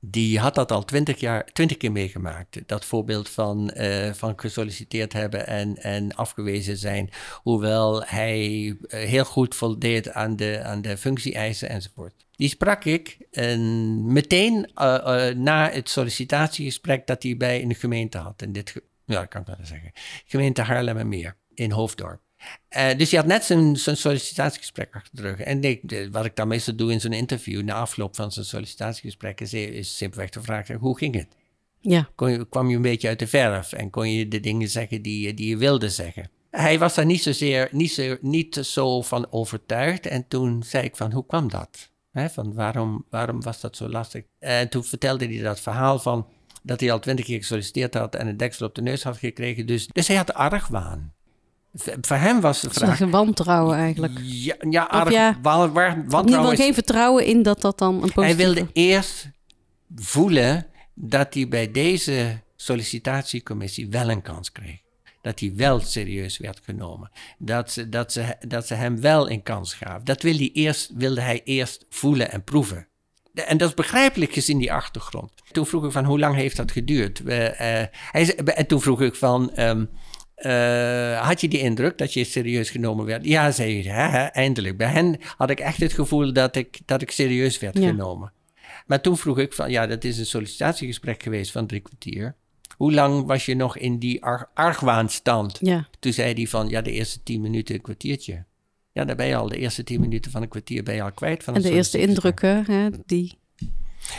Die 0.00 0.38
had 0.38 0.54
dat 0.54 0.72
al 0.72 0.84
twintig 0.84 1.20
jaar, 1.20 1.44
twintig 1.44 1.76
keer 1.76 1.92
meegemaakt. 1.92 2.68
Dat 2.68 2.84
voorbeeld 2.84 3.28
van, 3.28 3.70
uh, 3.76 4.12
van 4.12 4.32
gesolliciteerd 4.36 5.12
hebben 5.12 5.46
en, 5.46 5.76
en 5.76 6.14
afgewezen 6.14 6.76
zijn. 6.76 7.10
Hoewel 7.42 8.02
hij 8.04 8.46
uh, 8.50 8.76
heel 8.88 9.24
goed 9.24 9.54
voldeed 9.54 10.12
aan 10.12 10.36
de, 10.36 10.60
aan 10.62 10.82
de 10.82 10.96
functie-eisen 10.96 11.68
enzovoort. 11.68 12.14
Die 12.30 12.48
sprak 12.48 12.84
ik 12.84 13.18
en 13.30 14.12
meteen 14.12 14.70
uh, 14.74 15.28
na 15.28 15.70
het 15.70 15.88
sollicitatiegesprek 15.88 17.06
dat 17.06 17.22
hij 17.22 17.36
bij 17.36 17.62
een 17.62 17.74
gemeente 17.74 18.18
had. 18.18 18.42
In 18.42 18.52
dit, 18.52 18.82
ja, 19.04 19.24
kan 19.24 19.40
ik 19.40 19.46
wel 19.46 19.56
zeggen. 19.62 19.92
Gemeente 20.26 20.62
Haarlemmermeer 20.62 21.36
in 21.54 21.70
Hoofddorp. 21.70 22.20
Uh, 22.76 22.96
dus 22.96 23.10
hij 23.10 23.20
had 23.20 23.28
net 23.28 23.44
zijn, 23.44 23.76
zijn 23.76 23.96
sollicitatiegesprek 23.96 24.94
achter 24.94 25.16
de 25.16 25.22
rug. 25.22 25.40
En 25.40 25.64
ik, 25.64 26.08
wat 26.12 26.24
ik 26.24 26.36
dan 26.36 26.48
meestal 26.48 26.76
doe 26.76 26.92
in 26.92 27.00
zo'n 27.00 27.12
interview, 27.12 27.62
na 27.62 27.74
afloop 27.74 28.16
van 28.16 28.32
zijn 28.32 28.44
sollicitatiegesprek, 28.44 29.40
is, 29.40 29.52
is 29.52 29.96
simpelweg 29.96 30.30
de 30.30 30.42
vraag: 30.42 30.68
hoe 30.68 30.98
ging 30.98 31.14
het? 31.14 31.28
Ja. 31.80 32.08
Kon 32.14 32.30
je, 32.30 32.48
kwam 32.48 32.68
je 32.68 32.76
een 32.76 32.82
beetje 32.82 33.08
uit 33.08 33.18
de 33.18 33.26
verf 33.26 33.72
en 33.72 33.90
kon 33.90 34.10
je 34.10 34.28
de 34.28 34.40
dingen 34.40 34.68
zeggen 34.68 35.02
die, 35.02 35.34
die 35.34 35.48
je 35.48 35.56
wilde 35.56 35.88
zeggen? 35.88 36.30
Hij 36.50 36.78
was 36.78 36.94
daar 36.94 37.06
niet, 37.06 37.22
zozeer, 37.22 37.68
niet, 37.72 37.92
zo, 37.92 38.16
niet 38.20 38.54
zo 38.54 39.02
van 39.02 39.32
overtuigd. 39.32 40.06
En 40.06 40.28
toen 40.28 40.62
zei 40.62 40.84
ik 40.84 40.96
van, 40.96 41.12
hoe 41.12 41.26
kwam 41.26 41.48
dat? 41.48 41.90
van 42.26 42.54
waarom, 42.54 43.04
waarom 43.10 43.42
was 43.42 43.60
dat 43.60 43.76
zo 43.76 43.88
lastig? 43.88 44.24
En 44.38 44.68
toen 44.68 44.84
vertelde 44.84 45.26
hij 45.26 45.42
dat 45.42 45.60
verhaal 45.60 45.98
van 45.98 46.26
dat 46.62 46.80
hij 46.80 46.92
al 46.92 46.98
twintig 46.98 47.24
keer 47.24 47.38
gesolliciteerd 47.38 47.94
had 47.94 48.14
en 48.14 48.26
een 48.26 48.36
deksel 48.36 48.66
op 48.66 48.74
de 48.74 48.82
neus 48.82 49.02
had 49.02 49.16
gekregen. 49.16 49.66
Dus, 49.66 49.86
dus 49.86 50.08
hij 50.08 50.16
had 50.16 50.34
argwaan. 50.34 51.12
Voor 51.72 52.16
hem 52.16 52.40
was 52.40 52.60
de 52.60 52.70
vraag... 52.70 53.00
Een 53.00 53.10
wantrouwen 53.10 53.76
eigenlijk. 53.76 54.18
Ja, 54.22 54.54
ja, 54.70 54.82
arg, 54.82 55.10
ja 55.10 55.38
waar, 55.42 55.72
waar, 55.72 56.04
wantrouwen 56.06 56.56
geen 56.56 56.74
vertrouwen 56.74 57.26
in 57.26 57.42
dat 57.42 57.60
dat 57.60 57.78
dan 57.78 57.94
een 57.94 58.12
positieve... 58.12 58.42
Hij 58.42 58.54
wilde 58.54 58.66
eerst 58.72 59.30
voelen 59.94 60.66
dat 60.94 61.34
hij 61.34 61.48
bij 61.48 61.70
deze 61.70 62.42
sollicitatiecommissie 62.56 63.88
wel 63.88 64.10
een 64.10 64.22
kans 64.22 64.52
kreeg. 64.52 64.80
Dat 65.22 65.40
hij 65.40 65.52
wel 65.56 65.80
serieus 65.80 66.38
werd 66.38 66.60
genomen. 66.64 67.10
Dat 67.38 67.70
ze, 67.72 67.88
dat 67.88 68.12
ze, 68.12 68.36
dat 68.48 68.66
ze 68.66 68.74
hem 68.74 69.00
wel 69.00 69.30
een 69.30 69.42
kans 69.42 69.74
gaven. 69.74 70.04
Dat 70.04 70.22
wilde 70.22 70.38
hij, 70.38 70.50
eerst, 70.52 70.90
wilde 70.94 71.20
hij 71.20 71.40
eerst 71.44 71.86
voelen 71.88 72.30
en 72.30 72.44
proeven. 72.44 72.88
En 73.34 73.56
dat 73.58 73.68
is 73.68 73.74
begrijpelijk 73.74 74.32
gezien 74.32 74.58
die 74.58 74.72
achtergrond. 74.72 75.32
Toen 75.50 75.66
vroeg 75.66 75.84
ik 75.84 75.92
van 75.92 76.04
hoe 76.04 76.18
lang 76.18 76.34
heeft 76.34 76.56
dat 76.56 76.72
geduurd? 76.72 77.22
We, 77.22 77.50
uh, 77.52 77.98
hij, 78.10 78.36
en 78.36 78.66
toen 78.66 78.80
vroeg 78.80 79.00
ik 79.00 79.14
van... 79.14 79.52
Um, 79.60 79.90
uh, 80.42 81.26
had 81.26 81.40
je 81.40 81.48
die 81.48 81.60
indruk 81.60 81.98
dat 81.98 82.12
je 82.12 82.24
serieus 82.24 82.70
genomen 82.70 83.04
werd? 83.04 83.24
Ja, 83.24 83.50
zei 83.50 83.88
hij, 83.88 84.30
eindelijk. 84.30 84.76
Bij 84.76 84.88
hen 84.88 85.16
had 85.36 85.50
ik 85.50 85.60
echt 85.60 85.80
het 85.80 85.92
gevoel 85.92 86.32
dat 86.32 86.56
ik, 86.56 86.78
dat 86.84 87.02
ik 87.02 87.10
serieus 87.10 87.58
werd 87.58 87.78
genomen. 87.78 88.32
Maar 88.86 89.00
toen 89.00 89.16
vroeg 89.16 89.38
ik 89.38 89.52
van, 89.52 89.70
ja, 89.70 89.86
dat 89.86 90.04
is 90.04 90.18
een 90.18 90.26
sollicitatiegesprek 90.26 91.22
geweest 91.22 91.50
van 91.52 91.66
drie 91.66 91.80
kwartier. 91.80 92.34
Hoe 92.76 92.92
lang 92.92 93.26
was 93.26 93.46
je 93.46 93.54
nog 93.54 93.76
in 93.76 93.98
die 93.98 94.24
ar 94.24 94.50
argwaanstand? 94.54 95.58
Ja. 95.60 95.88
Toen 95.98 96.12
zei 96.12 96.32
hij 96.32 96.46
van, 96.46 96.68
ja, 96.68 96.82
de 96.82 96.92
eerste 96.92 97.22
tien 97.22 97.40
minuten 97.40 97.74
een 97.74 97.80
kwartiertje. 97.80 98.44
Ja, 98.92 99.04
dan 99.04 99.16
ben 99.16 99.26
je 99.26 99.36
al 99.36 99.48
de 99.48 99.58
eerste 99.58 99.84
tien 99.84 100.00
minuten 100.00 100.30
van 100.30 100.42
een 100.42 100.48
kwartier 100.48 100.82
ben 100.82 100.94
je 100.94 101.02
al 101.02 101.12
kwijt. 101.12 101.44
Van 101.44 101.54
en 101.54 101.62
de 101.62 101.70
eerste 101.70 101.98
indrukken, 101.98 102.64
hè, 102.64 102.88
die... 103.06 103.38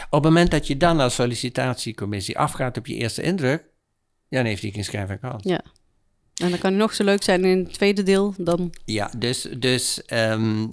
Op 0.09 0.23
het 0.23 0.23
moment 0.23 0.51
dat 0.51 0.67
je 0.67 0.77
dan 0.77 0.99
als 0.99 1.15
sollicitatiecommissie 1.15 2.37
afgaat 2.37 2.77
op 2.77 2.87
je 2.87 2.95
eerste 2.95 3.21
indruk, 3.21 3.63
dan 4.29 4.45
heeft 4.45 4.61
hij 4.61 4.71
geen 4.71 4.83
schijn 4.83 5.07
van 5.07 5.19
kans. 5.19 5.43
Ja. 5.43 5.61
En 6.39 6.49
dan 6.49 6.59
kan 6.59 6.71
het 6.71 6.79
nog 6.79 6.93
zo 6.93 7.03
leuk 7.03 7.23
zijn 7.23 7.45
in 7.45 7.57
het 7.57 7.73
tweede 7.73 8.03
deel 8.03 8.33
dan. 8.37 8.73
Ja, 8.85 9.11
dus, 9.17 9.47
dus, 9.57 10.01
um, 10.13 10.69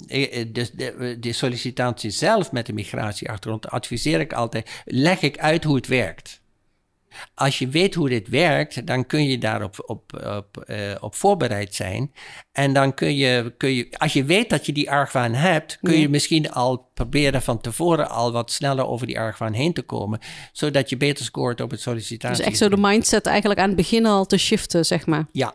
dus 0.52 0.70
de, 0.70 1.16
de 1.20 1.32
sollicitatie 1.32 2.10
zelf 2.10 2.52
met 2.52 2.66
de 2.66 2.72
migratieachtergrond 2.72 3.68
adviseer 3.68 4.20
ik 4.20 4.32
altijd, 4.32 4.70
leg 4.84 5.22
ik 5.22 5.38
uit 5.38 5.64
hoe 5.64 5.76
het 5.76 5.86
werkt. 5.86 6.40
Als 7.34 7.58
je 7.58 7.68
weet 7.68 7.94
hoe 7.94 8.08
dit 8.08 8.28
werkt, 8.28 8.86
dan 8.86 9.06
kun 9.06 9.24
je 9.24 9.38
daarop 9.38 9.82
op, 9.86 10.26
op, 10.36 10.64
uh, 10.66 10.94
op 11.00 11.14
voorbereid 11.14 11.74
zijn. 11.74 12.12
En 12.52 12.72
dan 12.72 12.94
kun 12.94 13.16
je, 13.16 13.54
kun 13.56 13.74
je, 13.74 13.88
als 13.98 14.12
je 14.12 14.24
weet 14.24 14.50
dat 14.50 14.66
je 14.66 14.72
die 14.72 14.90
argwaan 14.90 15.34
hebt, 15.34 15.78
kun 15.82 15.98
je 15.98 16.08
misschien 16.08 16.50
al 16.50 16.90
proberen 16.94 17.42
van 17.42 17.60
tevoren 17.60 18.10
al 18.10 18.32
wat 18.32 18.50
sneller 18.50 18.86
over 18.86 19.06
die 19.06 19.18
argwaan 19.18 19.52
heen 19.52 19.72
te 19.72 19.82
komen, 19.82 20.18
zodat 20.52 20.88
je 20.88 20.96
beter 20.96 21.24
scoort 21.24 21.60
op 21.60 21.70
het 21.70 21.80
sollicitatie. 21.80 22.36
Dus 22.36 22.46
echt 22.46 22.56
zo 22.56 22.68
de 22.68 22.76
mindset 22.76 23.26
eigenlijk 23.26 23.60
aan 23.60 23.66
het 23.66 23.76
begin 23.76 24.06
al 24.06 24.26
te 24.26 24.36
shiften, 24.36 24.86
zeg 24.86 25.06
maar. 25.06 25.26
Ja, 25.32 25.54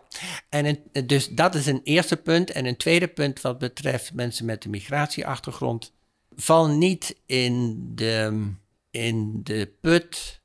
en 0.50 0.80
dus 1.06 1.28
dat 1.28 1.56
is 1.56 1.66
een 1.66 1.82
eerste 1.84 2.18
punt. 2.18 2.52
En 2.52 2.66
een 2.66 2.78
tweede 2.78 3.08
punt 3.08 3.42
wat 3.42 3.60
betreft 3.60 4.14
mensen 4.14 4.46
met 4.46 4.64
een 4.64 4.72
migratieachtergrond, 4.72 5.94
val 6.36 6.68
niet 6.68 7.16
in 7.26 7.82
de, 7.96 8.48
in 8.92 9.40
de 9.44 9.74
put 9.82 10.41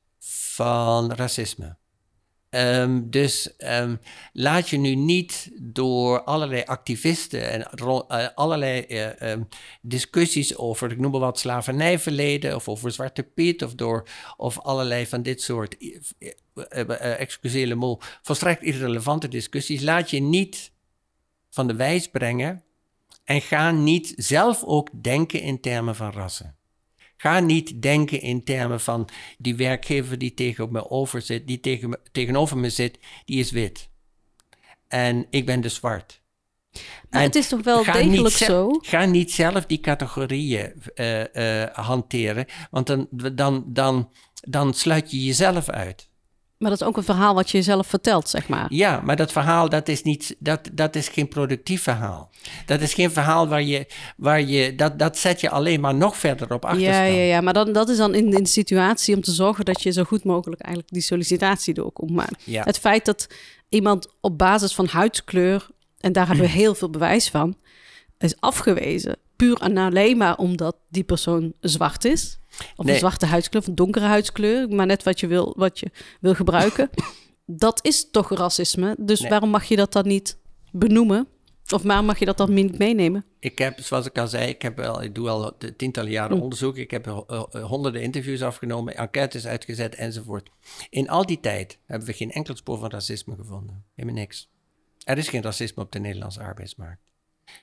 van 0.57 1.13
racisme. 1.13 1.75
Um, 2.49 3.09
dus 3.09 3.53
um, 3.57 3.99
laat 4.33 4.69
je 4.69 4.77
nu 4.77 4.95
niet 4.95 5.51
door 5.61 6.23
allerlei 6.23 6.63
activisten 6.63 7.49
en 7.49 7.67
uh, 7.83 8.27
allerlei 8.35 8.85
uh, 8.87 9.31
um, 9.31 9.47
discussies 9.81 10.57
over, 10.57 10.91
ik 10.91 10.99
noem 10.99 11.11
maar 11.11 11.19
wat, 11.19 11.39
slavernijverleden 11.39 12.55
of 12.55 12.67
over 12.67 12.91
Zwarte 12.91 13.23
Piet 13.23 13.63
of 13.63 13.75
door 13.75 14.07
of 14.37 14.59
allerlei 14.59 15.07
van 15.07 15.21
dit 15.21 15.41
soort, 15.41 15.75
uh, 15.79 17.73
mol, 17.73 17.99
volstrekt 18.21 18.63
irrelevante 18.63 19.27
discussies, 19.27 19.81
laat 19.81 20.09
je 20.09 20.19
niet 20.19 20.71
van 21.49 21.67
de 21.67 21.75
wijs 21.75 22.09
brengen 22.09 22.63
en 23.23 23.41
ga 23.41 23.71
niet 23.71 24.13
zelf 24.15 24.63
ook 24.63 24.89
denken 25.03 25.41
in 25.41 25.61
termen 25.61 25.95
van 25.95 26.11
rassen. 26.11 26.56
Ga 27.17 27.39
niet 27.39 27.81
denken 27.81 28.21
in 28.21 28.43
termen 28.43 28.79
van 28.79 29.09
die 29.37 29.55
werkgever 29.55 30.17
die 30.17 30.33
tegen 30.33 30.71
me 30.71 30.89
over 30.89 31.21
zit, 31.21 31.47
die 31.47 31.59
tegen 31.59 31.89
me, 31.89 31.99
tegenover 32.11 32.57
me 32.57 32.69
zit, 32.69 32.99
die 33.25 33.39
is 33.39 33.51
wit. 33.51 33.89
En 34.87 35.27
ik 35.29 35.45
ben 35.45 35.61
de 35.61 35.69
zwart. 35.69 36.21
Maar 37.09 37.21
het 37.21 37.35
is 37.35 37.47
toch 37.47 37.63
wel 37.63 37.83
degelijk 37.83 38.35
zo? 38.35 38.79
Ga 38.81 39.05
niet 39.05 39.31
zelf 39.31 39.65
die 39.65 39.79
categorieën 39.79 40.73
uh, 40.95 41.23
uh, 41.33 41.63
hanteren, 41.71 42.45
want 42.71 42.87
dan, 42.87 43.07
dan, 43.11 43.63
dan, 43.67 44.11
dan 44.41 44.73
sluit 44.73 45.11
je 45.11 45.25
jezelf 45.25 45.69
uit. 45.69 46.09
Maar 46.57 46.69
dat 46.69 46.81
is 46.81 46.87
ook 46.87 46.97
een 46.97 47.03
verhaal 47.03 47.33
wat 47.33 47.49
je 47.49 47.57
jezelf 47.57 47.87
vertelt, 47.87 48.29
zeg 48.29 48.47
maar. 48.47 48.65
Ja, 48.69 49.01
maar 49.03 49.15
dat 49.15 49.31
verhaal, 49.31 49.69
dat 49.69 49.87
is, 49.87 50.03
niet, 50.03 50.35
dat, 50.39 50.69
dat 50.73 50.95
is 50.95 51.07
geen 51.07 51.27
productief 51.27 51.83
verhaal. 51.83 52.29
Dat 52.65 52.81
is 52.81 52.93
geen 52.93 53.11
verhaal 53.11 53.47
waar 53.47 53.63
je, 53.63 53.87
waar 54.17 54.41
je 54.41 54.75
dat, 54.75 54.99
dat 54.99 55.17
zet 55.17 55.41
je 55.41 55.49
alleen 55.49 55.79
maar 55.79 55.95
nog 55.95 56.17
verder 56.17 56.53
op 56.53 56.65
achterstand. 56.65 56.95
Ja, 56.95 57.03
ja, 57.03 57.23
ja, 57.23 57.41
maar 57.41 57.53
dan, 57.53 57.71
dat 57.71 57.89
is 57.89 57.97
dan 57.97 58.15
in, 58.15 58.33
in 58.33 58.43
de 58.43 58.49
situatie 58.49 59.15
om 59.15 59.21
te 59.21 59.31
zorgen 59.31 59.65
dat 59.65 59.83
je 59.83 59.91
zo 59.91 60.03
goed 60.03 60.23
mogelijk 60.23 60.61
eigenlijk 60.61 60.93
die 60.93 61.03
sollicitatie 61.03 61.73
doorkomt. 61.73 62.11
Maar 62.11 62.31
ja. 62.43 62.63
het 62.63 62.79
feit 62.79 63.05
dat 63.05 63.27
iemand 63.69 64.07
op 64.21 64.37
basis 64.37 64.75
van 64.75 64.87
huidskleur, 64.87 65.67
en 65.99 66.11
daar 66.11 66.27
hebben 66.27 66.45
we 66.45 66.51
heel 66.51 66.75
veel 66.75 66.89
bewijs 66.89 67.29
van, 67.29 67.57
is 68.17 68.39
afgewezen. 68.39 69.17
Puur 69.35 69.61
en 69.61 69.77
alleen 69.77 70.17
maar 70.17 70.37
omdat 70.37 70.75
die 70.89 71.03
persoon 71.03 71.53
zwart 71.59 72.05
is 72.05 72.39
of 72.75 72.87
een 72.87 72.95
zwarte 72.95 73.25
huidskleur, 73.25 73.61
of 73.61 73.67
een 73.67 73.75
donkere 73.75 74.05
huidskleur, 74.05 74.69
maar 74.69 74.85
net 74.85 75.03
wat 75.03 75.19
je 75.19 75.27
wil, 75.27 75.53
wat 75.57 75.79
je 75.79 75.91
wil 76.19 76.35
gebruiken. 76.35 76.89
dat 77.45 77.79
is 77.85 78.09
toch 78.11 78.29
racisme. 78.29 78.95
Dus 78.99 79.27
waarom 79.27 79.49
mag 79.49 79.63
je 79.63 79.75
dat 79.75 79.93
dan 79.93 80.07
niet 80.07 80.37
benoemen? 80.71 81.27
Of 81.73 81.81
waarom 81.81 82.05
mag 82.05 82.19
je 82.19 82.25
dat 82.25 82.37
dan 82.37 82.53
niet 82.53 82.77
meenemen? 82.77 83.25
Ik 83.39 83.57
heb, 83.57 83.79
zoals 83.79 84.05
ik 84.05 84.17
al 84.17 84.27
zei, 84.27 84.49
ik, 84.49 84.61
heb 84.61 84.77
wel, 84.77 85.03
ik 85.03 85.15
doe 85.15 85.29
al 85.29 85.57
tientallen 85.77 86.11
jaren 86.11 86.37
mm. 86.37 86.43
onderzoek. 86.43 86.77
Ik 86.77 86.91
heb 86.91 87.07
uh, 87.07 87.43
honderden 87.63 88.01
interviews 88.01 88.41
afgenomen, 88.41 88.95
enquêtes 88.95 89.47
uitgezet 89.47 89.95
enzovoort. 89.95 90.49
In 90.89 91.09
al 91.09 91.25
die 91.25 91.39
tijd 91.39 91.79
hebben 91.85 92.07
we 92.07 92.13
geen 92.13 92.31
enkel 92.31 92.55
spoor 92.55 92.77
van 92.77 92.89
racisme 92.89 93.35
gevonden. 93.35 93.85
Helemaal 93.95 94.19
niks. 94.19 94.49
Er 95.03 95.17
is 95.17 95.29
geen 95.29 95.41
racisme 95.41 95.83
op 95.83 95.91
de 95.91 95.99
Nederlandse 95.99 96.41
arbeidsmarkt. 96.41 97.01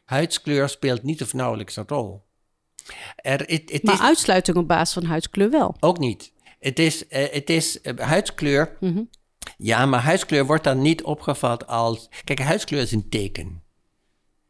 Huidskleur 0.05 0.68
speelt 0.68 1.03
niet 1.03 1.22
of 1.22 1.32
nauwelijks 1.32 1.76
een 1.76 1.84
rol. 1.88 2.24
Er, 3.16 3.39
het, 3.47 3.70
het 3.72 3.82
maar 3.82 3.95
is, 3.95 4.01
uitsluiting 4.01 4.57
op 4.57 4.68
basis 4.68 4.95
van 4.95 5.05
huidskleur 5.05 5.51
wel? 5.51 5.76
Ook 5.80 5.99
niet. 5.99 6.32
Het 6.59 6.78
is, 6.78 7.03
uh, 7.03 7.24
het 7.30 7.51
is 7.51 7.78
uh, 7.82 7.99
huidskleur. 7.99 8.76
Mm 8.80 8.93
-hmm. 8.93 9.09
Ja, 9.57 9.87
maar 9.87 10.01
huidskleur 10.01 10.47
wordt 10.47 10.64
dan 10.64 10.82
niet 10.82 11.03
opgevat 11.03 11.66
als. 11.66 12.09
Kijk, 12.24 12.39
huidskleur 12.39 12.82
is 12.82 12.93
een 12.93 13.09
teken. 13.09 13.62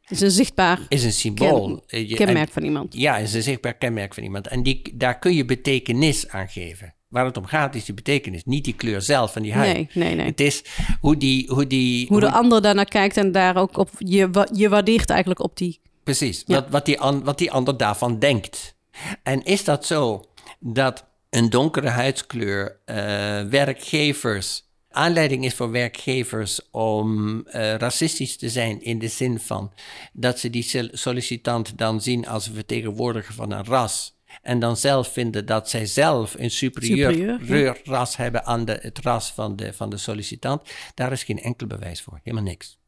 Is 0.08 0.20
een 0.20 0.30
zichtbaar 0.30 0.80
is 0.88 1.04
een 1.04 1.12
symbool. 1.12 1.82
Ken, 1.86 2.08
je, 2.08 2.14
kenmerk 2.14 2.46
en, 2.46 2.52
van 2.52 2.62
iemand. 2.62 2.94
Ja, 2.94 3.16
is 3.16 3.34
een 3.34 3.42
zichtbaar 3.42 3.74
kenmerk 3.74 4.14
van 4.14 4.22
iemand. 4.22 4.48
En 4.48 4.62
die, 4.62 4.92
daar 4.94 5.18
kun 5.18 5.34
je 5.34 5.44
betekenis 5.44 6.28
aan 6.28 6.48
geven. 6.48 6.94
Waar 7.08 7.24
het 7.24 7.36
om 7.36 7.44
gaat 7.44 7.74
is 7.74 7.84
die 7.84 7.94
betekenis, 7.94 8.44
niet 8.44 8.64
die 8.64 8.74
kleur 8.74 9.02
zelf 9.02 9.32
van 9.32 9.42
die 9.42 9.52
huid. 9.52 9.74
Nee, 9.74 9.88
nee, 9.94 10.14
nee. 10.14 10.26
Het 10.26 10.40
is 10.40 10.64
hoe 11.00 11.16
die... 11.16 11.48
Hoe, 11.52 11.66
die, 11.66 12.06
hoe, 12.06 12.20
hoe 12.20 12.28
de 12.28 12.36
ander 12.36 12.62
daarnaar 12.62 12.84
kijkt 12.84 13.16
en 13.16 13.32
daar 13.32 13.56
ook 13.56 13.76
op... 13.76 13.90
Je, 13.98 14.46
je 14.52 14.68
waardeert 14.68 15.10
eigenlijk 15.10 15.40
op 15.40 15.56
die 15.56 15.80
Precies, 16.04 16.44
wat, 16.46 16.68
wat, 16.68 16.86
die 16.86 16.98
wat 16.98 17.38
die 17.38 17.52
ander 17.52 17.76
daarvan 17.76 18.18
denkt. 18.18 18.74
En 19.22 19.44
is 19.44 19.64
dat 19.64 19.86
zo 19.86 20.24
dat 20.60 21.04
een 21.30 21.50
donkere 21.50 21.88
huidskleur 21.88 22.80
uh, 22.86 22.96
werkgevers 23.42 24.62
aanleiding 24.94 25.44
is 25.44 25.54
voor 25.54 25.70
werkgevers 25.70 26.70
om 26.70 27.36
uh, 27.36 27.74
racistisch 27.74 28.36
te 28.36 28.48
zijn 28.48 28.82
in 28.82 28.98
de 28.98 29.08
zin 29.08 29.40
van 29.40 29.72
dat 30.12 30.38
ze 30.38 30.50
die 30.50 30.88
sollicitant 30.92 31.78
dan 31.78 32.00
zien 32.00 32.26
als 32.26 32.46
een 32.46 32.54
vertegenwoordiger 32.54 33.34
van 33.34 33.50
een 33.50 33.64
ras 33.64 34.14
en 34.42 34.58
dan 34.58 34.76
zelf 34.76 35.12
vinden 35.12 35.46
dat 35.46 35.70
zij 35.70 35.86
zelf 35.86 36.34
een 36.38 36.50
superieur, 36.50 37.12
Superieur, 37.12 37.80
ras 37.84 38.16
hebben 38.16 38.44
aan 38.44 38.64
de, 38.64 38.78
het 38.80 38.98
ras 38.98 39.32
van 39.32 39.56
de, 39.56 39.72
van 39.72 39.90
de 39.90 39.96
sollicitant, 39.96 40.62
daar 40.94 41.12
is 41.12 41.24
geen 41.24 41.40
enkel 41.40 41.66
bewijs 41.66 42.02
voor. 42.02 42.20
Helemaal 42.22 42.46
niks. 42.46 42.78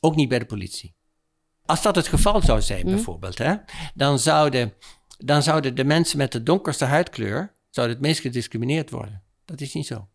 Ook 0.00 0.16
niet 0.16 0.28
bij 0.28 0.38
de 0.38 0.44
politie. 0.44 0.94
Als 1.66 1.82
dat 1.82 1.96
het 1.96 2.08
geval 2.08 2.42
zou 2.42 2.62
zijn, 2.62 2.84
bijvoorbeeld, 2.84 3.38
hè, 3.38 3.54
dan, 3.94 4.18
zouden, 4.18 4.72
dan 5.18 5.42
zouden 5.42 5.74
de 5.74 5.84
mensen 5.84 6.18
met 6.18 6.32
de 6.32 6.42
donkerste 6.42 6.84
huidkleur 6.84 7.52
zouden 7.70 7.96
het 7.96 8.06
meest 8.06 8.20
gediscrimineerd 8.20 8.90
worden. 8.90 9.22
Dat 9.44 9.60
is 9.60 9.74
niet 9.74 9.86
zo. 9.86 10.08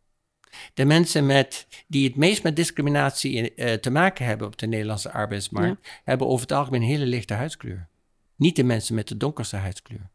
De 0.74 0.86
mensen 0.86 1.26
met, 1.26 1.68
die 1.88 2.08
het 2.08 2.16
meest 2.16 2.44
met 2.44 2.56
discriminatie 2.56 3.54
eh, 3.54 3.74
te 3.74 3.90
maken 3.90 4.26
hebben 4.26 4.48
op 4.48 4.58
de 4.58 4.68
Nederlandse 4.68 5.12
arbeidsmarkt, 5.12 5.90
hebben 6.04 6.28
over 6.28 6.42
het 6.42 6.52
algemeen 6.52 6.82
een 6.82 6.88
hele 6.88 7.06
lichte 7.06 7.34
huidskleur. 7.34 7.88
Niet 8.36 8.56
de 8.56 8.64
mensen 8.64 8.96
met 8.96 9.08
de 9.08 9.18
donkerste 9.18 9.56
huidskleur. 9.56 10.10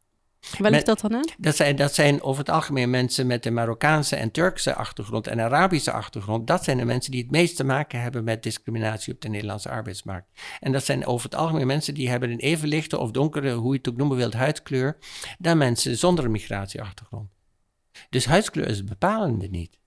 Waar 0.58 0.70
ligt 0.70 0.86
dat 0.86 1.00
dan 1.00 1.14
aan? 1.14 1.28
Dat 1.38 1.56
zijn, 1.56 1.76
dat 1.76 1.94
zijn 1.94 2.22
over 2.22 2.38
het 2.38 2.54
algemeen 2.54 2.90
mensen 2.90 3.26
met 3.26 3.46
een 3.46 3.54
Marokkaanse 3.54 4.16
en 4.16 4.30
Turkse 4.30 4.74
achtergrond 4.74 5.26
en 5.26 5.40
Arabische 5.40 5.92
achtergrond. 5.92 6.46
Dat 6.46 6.64
zijn 6.64 6.76
de 6.76 6.84
mensen 6.84 7.10
die 7.10 7.22
het 7.22 7.30
meest 7.30 7.56
te 7.56 7.64
maken 7.64 8.00
hebben 8.00 8.24
met 8.24 8.42
discriminatie 8.42 9.14
op 9.14 9.20
de 9.20 9.28
Nederlandse 9.28 9.70
arbeidsmarkt. 9.70 10.28
En 10.60 10.72
dat 10.72 10.84
zijn 10.84 11.06
over 11.06 11.24
het 11.24 11.38
algemeen 11.38 11.66
mensen 11.66 11.94
die 11.94 12.08
hebben 12.08 12.30
een 12.30 12.38
even 12.38 12.68
lichte 12.68 12.98
of 12.98 13.10
donkere, 13.10 13.52
hoe 13.52 13.72
je 13.72 13.78
het 13.78 13.88
ook 13.88 13.96
noemen 13.96 14.16
wilt, 14.16 14.34
huidskleur, 14.34 14.98
dan 15.38 15.58
mensen 15.58 15.96
zonder 15.98 16.24
een 16.24 16.30
migratieachtergrond. 16.30 17.30
Dus 18.10 18.24
huidskleur 18.24 18.68
is 18.68 18.76
het 18.76 18.88
bepalende 18.88 19.48
niet. 19.48 19.78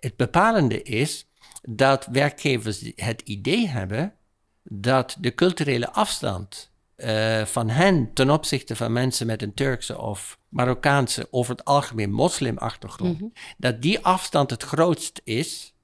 Het 0.00 0.16
bepalende 0.16 0.82
is 0.82 1.28
dat 1.62 2.06
werkgevers 2.06 2.92
het 2.94 3.20
idee 3.20 3.68
hebben 3.68 4.14
dat 4.62 5.16
de 5.20 5.34
culturele 5.34 5.92
afstand 5.92 6.67
uh, 6.98 7.44
van 7.44 7.68
hen 7.68 8.12
ten 8.12 8.30
opzichte 8.30 8.76
van 8.76 8.92
mensen 8.92 9.26
met 9.26 9.42
een 9.42 9.54
Turkse 9.54 9.98
of 9.98 10.38
Marokkaanse, 10.48 11.28
over 11.30 11.52
het 11.52 11.64
algemeen 11.64 12.12
moslimachtergrond, 12.12 13.20
mm 13.20 13.32
dat 13.56 13.82
die 13.82 14.04
afstand 14.04 14.50
het 14.50 14.62
grootst 14.62 15.20
is 15.24 15.74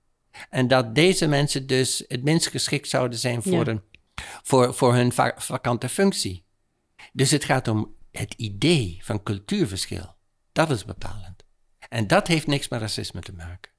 en 0.50 0.68
dat 0.68 0.94
deze 0.94 1.26
mensen 1.26 1.66
dus 1.66 2.04
het 2.08 2.24
minst 2.24 2.46
geschikt 2.46 2.88
zouden 2.88 3.18
zijn 3.18 3.42
voor, 3.42 3.66
een, 3.66 3.82
voor, 4.42 4.74
voor 4.74 4.94
hun 4.94 5.12
va 5.12 5.34
vakante 5.36 5.88
functie. 5.88 6.44
Dus 7.12 7.30
het 7.30 7.44
gaat 7.44 7.68
om 7.68 7.94
het 8.10 8.34
idee 8.36 8.98
van 9.02 9.22
cultuurverschil. 9.22 10.14
Dat 10.52 10.70
is 10.70 10.84
bepalend. 10.84 11.44
En 11.88 12.06
dat 12.06 12.26
heeft 12.26 12.46
niks 12.46 12.68
met 12.68 12.80
racisme 12.80 13.20
te 13.20 13.32
maken. 13.32 13.72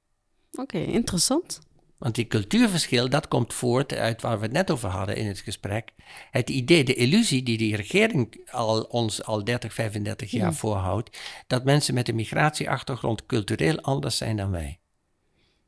Oké, 0.51 0.77
interessant. 0.77 1.59
Want 1.97 2.15
die 2.15 2.27
cultuurverschil, 2.27 3.09
dat 3.09 3.27
komt 3.27 3.53
voort 3.53 3.93
uit 3.93 4.21
waar 4.21 4.37
we 4.37 4.43
het 4.43 4.53
net 4.53 4.71
over 4.71 4.89
hadden 4.89 5.15
in 5.15 5.27
het 5.27 5.39
gesprek. 5.39 5.91
Het 6.31 6.49
idee, 6.49 6.83
de 6.83 6.93
illusie 6.93 7.43
die 7.43 7.57
die 7.57 7.75
regering 7.75 8.49
al, 8.51 8.81
ons 8.81 9.23
al 9.23 9.43
30, 9.43 9.73
35 9.73 10.31
jaar 10.31 10.53
voorhoudt, 10.53 11.17
dat 11.47 11.63
mensen 11.63 11.93
met 11.93 12.09
een 12.09 12.15
migratieachtergrond 12.15 13.25
cultureel 13.25 13.79
anders 13.79 14.17
zijn 14.17 14.37
dan 14.37 14.51
wij. 14.51 14.79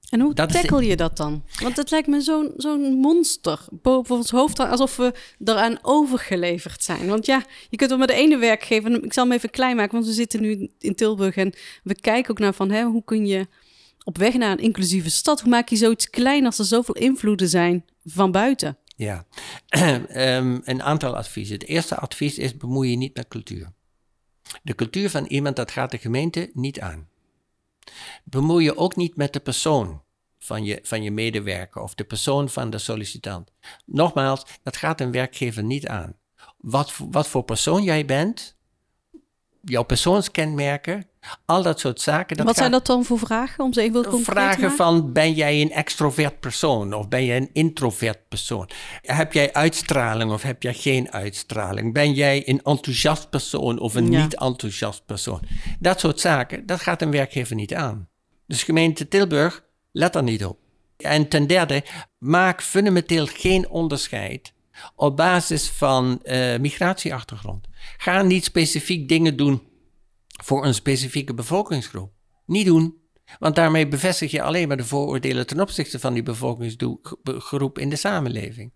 En 0.09 0.19
hoe 0.19 0.33
dat 0.33 0.51
tackle 0.51 0.85
je 0.85 0.95
dat 0.95 1.17
dan? 1.17 1.43
Want 1.61 1.77
het 1.77 1.91
lijkt 1.91 2.07
me 2.07 2.21
zo'n 2.21 2.53
zo'n 2.57 2.81
monster 2.81 3.59
boven 3.71 4.15
ons 4.15 4.31
hoofd, 4.31 4.59
alsof 4.59 4.95
we 4.95 5.13
eraan 5.43 5.79
overgeleverd 5.81 6.83
zijn. 6.83 7.07
Want 7.07 7.25
ja, 7.25 7.43
je 7.69 7.77
kunt 7.77 7.89
wel 7.89 7.99
met 7.99 8.07
de 8.07 8.13
ene 8.13 8.37
werkgever, 8.37 9.03
ik 9.03 9.13
zal 9.13 9.23
hem 9.23 9.33
even 9.33 9.49
klein 9.49 9.75
maken, 9.75 9.93
want 9.93 10.05
we 10.05 10.13
zitten 10.13 10.41
nu 10.41 10.69
in 10.79 10.95
Tilburg 10.95 11.35
en 11.35 11.53
we 11.83 11.95
kijken 11.95 12.31
ook 12.31 12.39
naar 12.39 12.53
van, 12.53 12.71
hè, 12.71 12.83
hoe 12.83 13.03
kun 13.03 13.25
je 13.25 13.47
op 14.07 14.17
weg 14.17 14.33
naar 14.33 14.51
een 14.51 14.57
inclusieve 14.57 15.09
stad. 15.09 15.41
Hoe 15.41 15.49
maak 15.49 15.69
je 15.69 15.75
zoiets 15.75 16.09
klein 16.09 16.45
als 16.45 16.59
er 16.59 16.65
zoveel 16.65 16.95
invloeden 16.95 17.49
zijn 17.49 17.85
van 18.03 18.31
buiten? 18.31 18.77
Ja, 18.95 19.25
um, 19.69 20.61
een 20.65 20.83
aantal 20.83 21.15
adviezen. 21.15 21.53
Het 21.53 21.67
eerste 21.67 21.95
advies 21.95 22.37
is 22.37 22.57
bemoei 22.57 22.89
je 22.89 22.95
niet 22.95 23.15
met 23.15 23.27
cultuur. 23.27 23.73
De 24.63 24.75
cultuur 24.75 25.09
van 25.09 25.25
iemand, 25.25 25.55
dat 25.55 25.71
gaat 25.71 25.91
de 25.91 25.97
gemeente 25.97 26.49
niet 26.53 26.79
aan. 26.79 27.09
Bemoei 28.23 28.63
je 28.63 28.77
ook 28.77 28.95
niet 28.95 29.15
met 29.15 29.33
de 29.33 29.39
persoon 29.39 30.01
van 30.39 30.63
je, 30.63 30.79
van 30.83 31.03
je 31.03 31.11
medewerker 31.11 31.81
of 31.81 31.95
de 31.95 32.03
persoon 32.03 32.49
van 32.49 32.69
de 32.69 32.77
sollicitant. 32.77 33.51
Nogmaals, 33.85 34.45
dat 34.63 34.77
gaat 34.77 35.01
een 35.01 35.11
werkgever 35.11 35.63
niet 35.63 35.87
aan. 35.87 36.15
Wat, 36.57 36.93
wat 37.09 37.27
voor 37.27 37.43
persoon 37.43 37.83
jij 37.83 38.05
bent, 38.05 38.57
jouw 39.61 39.83
persoonskenmerken, 39.83 41.07
al 41.45 41.63
dat 41.63 41.79
soort 41.79 42.01
zaken. 42.01 42.37
Dat 42.37 42.45
Wat 42.45 42.55
zijn 42.55 42.71
dat 42.71 42.85
dan 42.85 43.05
voor 43.05 43.19
vragen? 43.19 43.63
Om 43.63 43.73
ze 43.73 43.81
even 43.81 44.03
concreet 44.03 44.25
Vragen 44.25 44.71
van, 44.71 45.13
ben 45.13 45.33
jij 45.33 45.61
een 45.61 45.71
extrovert 45.71 46.39
persoon 46.39 46.93
of 46.93 47.07
ben 47.07 47.25
jij 47.25 47.37
een 47.37 47.49
introvert 47.53 48.27
persoon? 48.27 48.69
Heb 49.01 49.33
jij 49.33 49.53
uitstraling 49.53 50.31
of 50.31 50.41
heb 50.41 50.63
jij 50.63 50.73
geen 50.73 51.11
uitstraling? 51.11 51.93
Ben 51.93 52.13
jij 52.13 52.49
een 52.49 52.61
enthousiast 52.63 53.29
persoon 53.29 53.79
of 53.79 53.95
een 53.95 54.09
niet 54.09 54.35
enthousiast 54.35 55.05
persoon? 55.05 55.41
Dat 55.79 55.99
soort 55.99 56.19
zaken, 56.19 56.65
dat 56.65 56.81
gaat 56.81 57.01
een 57.01 57.11
werkgever 57.11 57.55
niet 57.55 57.73
aan. 57.73 58.07
Dus 58.45 58.63
gemeente 58.63 59.07
Tilburg, 59.07 59.63
let 59.91 60.15
er 60.15 60.23
niet 60.23 60.45
op. 60.45 60.57
En 60.97 61.27
ten 61.27 61.47
derde, 61.47 61.83
maak 62.17 62.61
fundamenteel 62.61 63.25
geen 63.25 63.69
onderscheid 63.69 64.53
op 64.95 65.17
basis 65.17 65.69
van 65.69 66.19
uh, 66.23 66.57
migratieachtergrond. 66.57 67.67
Ga 67.97 68.21
niet 68.21 68.43
specifiek 68.43 69.09
dingen 69.09 69.37
doen 69.37 69.61
voor 70.43 70.65
een 70.65 70.73
specifieke 70.73 71.33
bevolkingsgroep. 71.33 72.11
Niet 72.45 72.65
doen, 72.65 72.95
want 73.39 73.55
daarmee 73.55 73.87
bevestig 73.87 74.31
je 74.31 74.41
alleen 74.41 74.67
maar 74.67 74.77
de 74.77 74.85
vooroordelen 74.85 75.47
ten 75.47 75.61
opzichte 75.61 75.99
van 75.99 76.13
die 76.13 76.23
bevolkingsgroep 76.23 77.79
in 77.79 77.89
de 77.89 77.95
samenleving. 77.95 78.71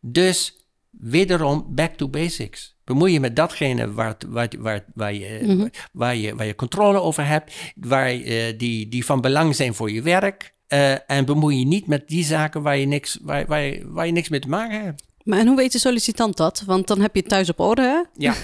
Dus 0.00 0.66
wederom 0.90 1.66
back 1.68 1.94
to 1.94 2.08
basics. 2.08 2.78
Bemoei 2.84 3.12
je 3.12 3.20
met 3.20 3.36
datgene 3.36 3.92
waar, 3.92 4.16
waar, 4.28 4.48
waar, 4.58 4.84
waar, 4.94 5.14
je, 5.14 5.40
mhm. 5.42 5.68
waar, 5.92 6.16
je, 6.16 6.34
waar 6.34 6.46
je 6.46 6.54
controle 6.54 7.00
over 7.00 7.26
hebt, 7.26 7.72
waar, 7.76 8.14
uh, 8.14 8.58
die, 8.58 8.88
die 8.88 9.04
van 9.04 9.20
belang 9.20 9.56
zijn 9.56 9.74
voor 9.74 9.90
je 9.90 10.02
werk. 10.02 10.54
Uh, 10.68 11.10
en 11.10 11.24
bemoei 11.24 11.58
je 11.58 11.66
niet 11.66 11.86
met 11.86 12.08
die 12.08 12.24
zaken 12.24 12.62
waar 12.62 12.76
je 12.76 12.86
niks, 12.86 13.18
waar, 13.22 13.46
waar, 13.46 13.60
je, 13.60 13.88
waar 13.88 14.06
je 14.06 14.12
niks 14.12 14.28
mee 14.28 14.40
te 14.40 14.48
maken 14.48 14.84
hebt. 14.84 15.04
Maar 15.30 15.38
en 15.38 15.46
hoe 15.46 15.56
weet 15.56 15.72
de 15.72 15.78
sollicitant 15.78 16.36
dat? 16.36 16.62
Want 16.66 16.86
dan 16.86 17.00
heb 17.00 17.14
je 17.14 17.20
het 17.20 17.28
thuis 17.28 17.48
op 17.48 17.60
orde, 17.60 17.82
hè? 17.82 18.02
Ja. 18.14 18.34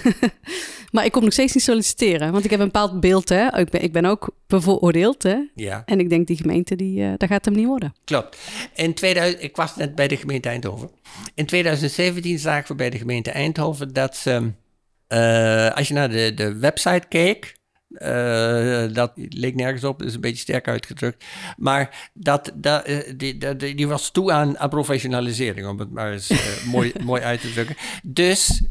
maar 0.93 1.05
ik 1.05 1.13
kom 1.13 1.23
nog 1.23 1.33
steeds 1.33 1.55
niet 1.55 1.63
solliciteren. 1.63 2.33
Want 2.33 2.45
ik 2.45 2.51
heb 2.51 2.61
een 2.61 2.67
bepaald 2.67 3.01
beeld, 3.01 3.29
hè? 3.29 3.59
Ik 3.59 3.71
ben, 3.71 3.83
ik 3.83 3.93
ben 3.93 4.05
ook 4.05 4.29
bevooroordeeld, 4.47 5.23
hè? 5.23 5.37
Ja. 5.55 5.83
En 5.87 6.01
ik 6.01 6.09
denk, 6.09 6.27
die 6.27 6.37
gemeente, 6.37 6.77
die, 6.77 6.99
uh, 6.99 7.13
daar 7.17 7.29
gaat 7.29 7.45
hem 7.45 7.55
niet 7.55 7.67
worden. 7.67 7.95
Klopt. 8.05 8.39
In 8.75 8.95
2000, 8.95 9.43
ik 9.43 9.57
was 9.57 9.77
net 9.77 9.95
bij 9.95 10.09
de 10.09 10.17
gemeente 10.17 10.49
Eindhoven. 10.49 10.91
In 11.35 11.47
2017 11.47 12.39
zagen 12.39 12.69
we 12.69 12.75
bij 12.75 12.91
de 12.91 12.99
gemeente 12.99 13.31
Eindhoven 13.31 13.93
dat 13.93 14.17
ze... 14.17 14.53
Uh, 15.09 15.71
als 15.71 15.89
je 15.89 15.95
naar 15.95 16.11
de, 16.11 16.33
de 16.35 16.57
website 16.59 17.07
keek... 17.09 17.57
Uh, 17.89 18.95
dat 18.95 19.13
leek 19.15 19.55
nergens 19.55 19.85
op, 19.85 20.03
is 20.03 20.15
een 20.15 20.21
beetje 20.21 20.37
sterk 20.37 20.69
uitgedrukt. 20.69 21.25
Maar 21.57 22.11
dat, 22.15 22.53
dat, 22.55 22.85
eh, 22.85 23.13
die, 23.17 23.57
die, 23.57 23.75
die, 23.75 23.89
was 23.89 24.11
toe 24.11 24.33
aan, 24.33 24.59
aan 24.59 24.69
professionalisering, 24.69 25.67
om 25.67 25.79
het 25.79 25.91
maar 25.91 26.13
eens 26.13 26.31
uh, 26.31 26.65
mooi, 26.75 26.93
mooi 27.03 27.23
uit 27.23 27.41
te 27.41 27.53
drukken. 27.53 27.77
Dus 28.03 28.63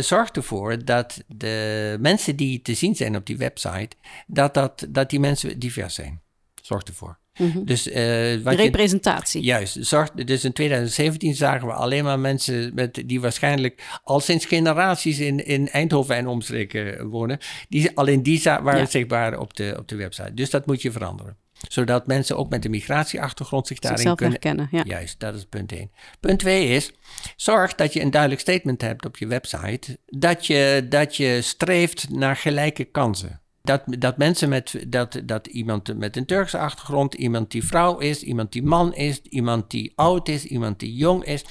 zorg 0.00 0.30
ervoor 0.30 0.84
dat 0.84 1.24
de 1.26 1.96
mensen 2.00 2.36
die 2.36 2.62
te 2.62 2.74
zien 2.74 2.94
zijn 2.94 3.16
op 3.16 3.26
die 3.26 3.36
website, 3.36 3.96
dat, 4.26 4.54
dat, 4.54 4.86
dat 4.88 5.10
die 5.10 5.20
mensen 5.20 5.58
divers 5.58 5.94
zijn. 5.94 6.20
Zorg 6.62 6.82
ervoor. 6.82 7.18
Mhm. 7.38 7.64
Dus, 7.64 7.86
uh, 7.86 8.42
wat 8.42 8.54
representatie. 8.54 9.40
Je, 9.40 9.46
juist. 9.46 9.76
Zorg, 9.80 10.10
dus 10.10 10.44
in 10.44 10.52
2017 10.52 11.34
zagen 11.34 11.66
we 11.66 11.72
alleen 11.72 12.04
maar 12.04 12.18
mensen 12.18 12.74
met, 12.74 13.02
die 13.06 13.20
waarschijnlijk 13.20 13.82
al 14.04 14.20
sinds 14.20 14.44
generaties 14.44 15.18
in, 15.18 15.46
in 15.46 15.68
Eindhoven 15.68 16.16
en 16.16 16.26
omstreken 16.26 17.06
wonen. 17.06 17.38
Die, 17.68 17.90
alleen 17.94 18.22
die 18.22 18.42
waren 18.42 18.88
zichtbaar 18.88 19.38
op 19.38 19.56
de, 19.56 19.74
op 19.78 19.88
de 19.88 19.96
website. 19.96 20.34
Dus 20.34 20.50
dat 20.50 20.66
moet 20.66 20.82
je 20.82 20.92
veranderen 20.92 21.36
zodat 21.68 22.06
mensen 22.06 22.36
ook 22.36 22.50
met 22.50 22.64
een 22.64 22.70
migratieachtergrond 22.70 23.66
zich 23.66 23.78
daarin 23.78 24.14
kunnen 24.14 24.30
herkennen. 24.30 24.68
Ja. 24.70 24.82
Juist, 24.86 25.20
dat 25.20 25.34
is 25.34 25.44
punt 25.44 25.72
1. 25.72 25.90
Punt 26.20 26.38
2 26.38 26.68
is: 26.68 26.92
zorg 27.36 27.74
dat 27.74 27.92
je 27.92 28.00
een 28.00 28.10
duidelijk 28.10 28.40
statement 28.40 28.80
hebt 28.80 29.06
op 29.06 29.16
je 29.16 29.26
website 29.26 29.98
dat 30.06 30.46
je, 30.46 30.86
dat 30.88 31.16
je 31.16 31.42
streeft 31.42 32.10
naar 32.10 32.36
gelijke 32.36 32.84
kansen 32.84 33.40
dat, 33.66 33.82
dat 33.98 34.16
mensen 34.16 34.48
met, 34.48 34.84
dat, 34.88 35.20
dat 35.24 35.46
iemand 35.46 35.98
met 35.98 36.16
een 36.16 36.26
Turkse 36.26 36.58
achtergrond, 36.58 37.14
iemand 37.14 37.50
die 37.50 37.64
vrouw 37.64 37.98
is, 37.98 38.22
iemand 38.22 38.52
die 38.52 38.62
man 38.62 38.94
is, 38.94 39.20
iemand 39.20 39.70
die 39.70 39.92
oud 39.94 40.28
is, 40.28 40.44
iemand 40.44 40.78
die 40.78 40.94
jong 40.94 41.24
is, 41.24 41.44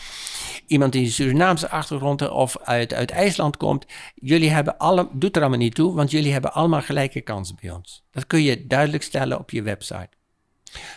iemand 0.68 0.91
die 0.91 1.09
Surinaamse 1.09 1.70
achtergrond 1.70 2.30
of 2.30 2.57
uit, 2.63 2.93
uit 2.93 3.11
IJsland 3.11 3.57
komt. 3.57 3.86
Jullie 4.16 4.49
hebben 4.49 4.78
alle, 4.78 5.07
doet 5.11 5.36
er 5.36 5.41
allemaal 5.41 5.59
niet 5.59 5.76
toe, 5.76 5.93
want 5.93 6.11
jullie 6.11 6.32
hebben 6.32 6.53
allemaal 6.53 6.82
gelijke 6.82 7.22
kansen 7.22 7.57
bij 7.61 7.72
ons. 7.72 8.03
Dat 8.11 8.28
kun 8.28 8.41
je 8.41 8.68
duidelijk 8.68 9.03
stellen 9.03 9.39
op 9.39 9.49
je 9.49 9.61
website. 9.61 10.09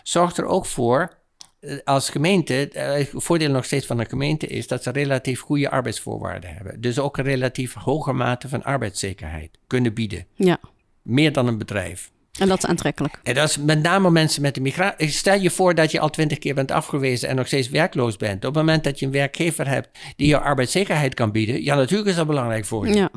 Zorg 0.03 0.37
er 0.37 0.45
ook 0.45 0.66
voor 0.66 1.16
eh, 1.61 1.77
als 1.85 2.11
gemeente, 2.11 2.53
het 2.53 2.75
eh, 2.75 3.07
voordeel 3.12 3.51
nog 3.51 3.64
steeds 3.64 3.87
van 3.87 3.99
een 3.99 4.09
gemeente 4.09 4.47
is 4.47 4.66
dat 4.66 4.83
ze 4.83 4.91
relatief 4.91 5.41
goede 5.41 5.71
arbeidsvoorwaarden 5.71 6.55
hebben. 6.55 6.81
Dus 6.81 6.99
ook 6.99 7.16
een 7.16 7.25
relatief 7.25 7.75
hoge 7.75 8.12
mate 8.12 8.49
van 8.49 8.65
arbeidszekerheid 8.65 9.59
kunnen 9.66 9.95
bieden. 9.95 10.27
Ja 10.35 10.61
meer 11.09 11.32
dan 11.32 11.47
een 11.47 11.59
bedrijf. 11.59 12.10
En 12.39 12.48
dat 12.48 12.59
is 12.59 12.66
aantrekkelijk. 12.66 13.20
En 13.22 13.35
dat 13.35 13.48
is 13.48 13.59
met 13.59 13.82
name 13.82 14.10
mensen 14.10 14.43
met 14.43 14.56
een 14.56 14.62
migratie. 14.62 15.09
Stel 15.09 15.40
je 15.40 15.51
voor 15.51 15.74
dat 15.74 15.90
je 15.90 16.01
al 16.01 16.10
twintig 16.10 16.39
keer 16.39 16.55
bent 16.55 16.70
afgewezen 16.70 17.28
en 17.28 17.36
nog 17.36 17.47
steeds 17.47 17.68
werkloos 17.68 18.16
bent. 18.16 18.44
Op 18.44 18.55
het 18.55 18.64
moment 18.64 18.85
dat 18.85 18.98
je 18.98 19.06
een 19.06 19.12
werkgever 19.12 19.68
hebt 19.68 19.98
die 20.16 20.28
je 20.28 20.39
arbeidszekerheid 20.39 21.14
kan 21.14 21.32
bieden, 21.32 21.62
ja, 21.62 21.74
natuurlijk 21.74 22.09
is 22.09 22.16
dat 22.16 22.26
belangrijk 22.26 22.64
voor 22.64 22.89
je. 22.89 22.94
Ja. 22.94 23.10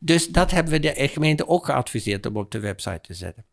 Dus 0.00 0.28
dat 0.28 0.50
hebben 0.50 0.72
we 0.72 0.80
de 0.80 1.08
gemeente 1.08 1.48
ook 1.48 1.64
geadviseerd 1.64 2.26
om 2.26 2.36
op 2.36 2.50
de 2.50 2.60
website 2.60 3.00
te 3.00 3.14
zetten. 3.14 3.44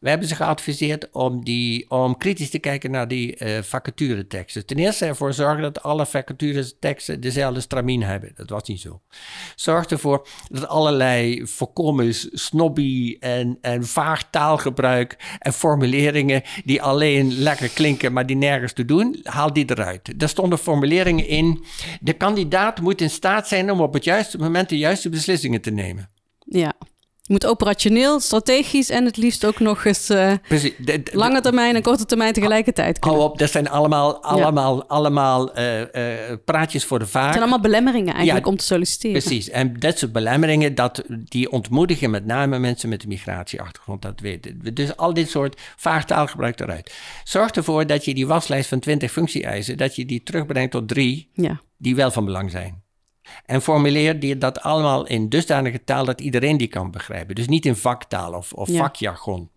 We 0.00 0.08
hebben 0.08 0.28
ze 0.28 0.34
geadviseerd 0.34 1.10
om, 1.10 1.44
die, 1.44 1.90
om 1.90 2.16
kritisch 2.16 2.50
te 2.50 2.58
kijken 2.58 2.90
naar 2.90 3.08
die 3.08 3.38
uh, 3.38 3.62
vacatureteksten. 3.62 4.66
Ten 4.66 4.76
eerste 4.76 5.06
ervoor 5.06 5.32
zorgen 5.32 5.62
dat 5.62 5.82
alle 5.82 6.06
vacatureteksten 6.06 7.20
dezelfde 7.20 7.60
stramien 7.60 8.02
hebben. 8.02 8.32
Dat 8.34 8.50
was 8.50 8.68
niet 8.68 8.80
zo. 8.80 9.00
Zorg 9.56 9.86
ervoor 9.86 10.26
dat 10.48 10.68
allerlei 10.68 11.46
voorkomen 11.46 12.14
snobby 12.32 13.16
en, 13.20 13.58
en 13.60 13.86
vaag 13.86 14.30
taalgebruik 14.30 15.36
en 15.38 15.52
formuleringen 15.52 16.42
die 16.64 16.82
alleen 16.82 17.38
lekker 17.38 17.68
klinken, 17.68 18.12
maar 18.12 18.26
die 18.26 18.36
nergens 18.36 18.72
te 18.72 18.84
doen, 18.84 19.20
haal 19.22 19.52
die 19.52 19.70
eruit. 19.70 20.22
Er 20.22 20.28
stonden 20.28 20.58
formuleringen 20.58 21.26
in. 21.26 21.64
De 22.00 22.12
kandidaat 22.12 22.80
moet 22.80 23.00
in 23.00 23.10
staat 23.10 23.48
zijn 23.48 23.70
om 23.70 23.80
op 23.80 23.92
het 23.92 24.04
juiste 24.04 24.38
moment 24.38 24.68
de 24.68 24.78
juiste 24.78 25.08
beslissingen 25.08 25.60
te 25.60 25.70
nemen. 25.70 26.10
Ja. 26.44 26.72
Je 27.32 27.38
moet 27.38 27.50
operationeel, 27.50 28.20
strategisch 28.20 28.90
en 28.90 29.04
het 29.04 29.16
liefst 29.16 29.44
ook 29.44 29.60
nog 29.60 29.84
eens 29.84 30.10
uh, 30.10 30.32
lange 31.12 31.40
termijn 31.40 31.74
en 31.74 31.82
korte 31.82 32.04
termijn 32.04 32.32
tegelijkertijd 32.32 32.98
kunnen. 32.98 33.20
Hou 33.20 33.32
op, 33.32 33.38
dat 33.38 33.50
zijn 33.50 33.68
allemaal, 33.68 34.22
allemaal, 34.22 34.88
allemaal 34.88 35.58
uh, 35.58 35.80
uh, 35.80 35.86
praatjes 36.44 36.84
voor 36.84 36.98
de 36.98 37.06
vaart. 37.06 37.24
Het 37.24 37.32
zijn 37.32 37.48
allemaal 37.48 37.70
belemmeringen 37.70 38.14
eigenlijk 38.14 38.46
om 38.46 38.56
te 38.56 38.64
solliciteren. 38.64 39.22
Precies, 39.22 39.50
en 39.50 39.78
dat 39.78 39.98
soort 39.98 40.12
belemmeringen, 40.12 40.74
dat, 40.74 41.02
die 41.08 41.50
ontmoedigen 41.50 42.10
met 42.10 42.26
name 42.26 42.58
mensen 42.58 42.88
met 42.88 43.02
een 43.02 43.08
migratieachtergrond, 43.08 44.02
dat 44.02 44.20
weten 44.20 44.58
we. 44.62 44.72
Dus 44.72 44.96
al 44.96 45.14
dit 45.14 45.30
soort 45.30 45.60
vaag 45.76 46.04
taalgebruik 46.04 46.60
eruit. 46.60 46.92
Zorg 47.24 47.50
ervoor 47.50 47.86
dat 47.86 48.04
je 48.04 48.14
die 48.14 48.26
waslijst 48.26 48.68
van 48.68 48.78
20 48.78 49.12
functie-eisen, 49.12 49.76
dat 49.76 49.96
je 49.96 50.04
die 50.04 50.22
terugbrengt 50.22 50.70
tot 50.70 50.88
drie, 50.88 51.30
ja. 51.32 51.60
die 51.76 51.94
wel 51.94 52.10
van 52.10 52.24
belang 52.24 52.50
zijn. 52.50 52.81
En 53.46 53.62
formuleer 53.62 54.20
die 54.20 54.38
dat 54.38 54.60
allemaal 54.60 55.06
in 55.06 55.28
dusdanige 55.28 55.84
taal 55.84 56.04
dat 56.04 56.20
iedereen 56.20 56.56
die 56.56 56.68
kan 56.68 56.90
begrijpen. 56.90 57.34
Dus 57.34 57.48
niet 57.48 57.66
in 57.66 57.76
vaktaal 57.76 58.32
of, 58.32 58.52
of 58.52 58.68
vakjargon. 58.72 59.50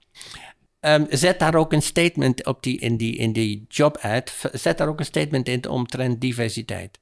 Um, 0.79 1.05
zet 1.09 1.39
daar 1.39 1.55
ook 1.55 1.73
een 1.73 1.81
statement 1.81 2.45
op 2.45 2.63
die, 2.63 2.79
in, 2.79 2.97
die, 2.97 3.15
in 3.15 3.33
die 3.33 3.65
job 3.67 3.97
ad. 3.97 4.33
Zet 4.51 4.77
daar 4.77 4.87
ook 4.87 4.99
een 4.99 5.05
statement 5.05 5.47
in 5.47 5.69
omtrent 5.69 6.21
diversiteit. 6.21 6.99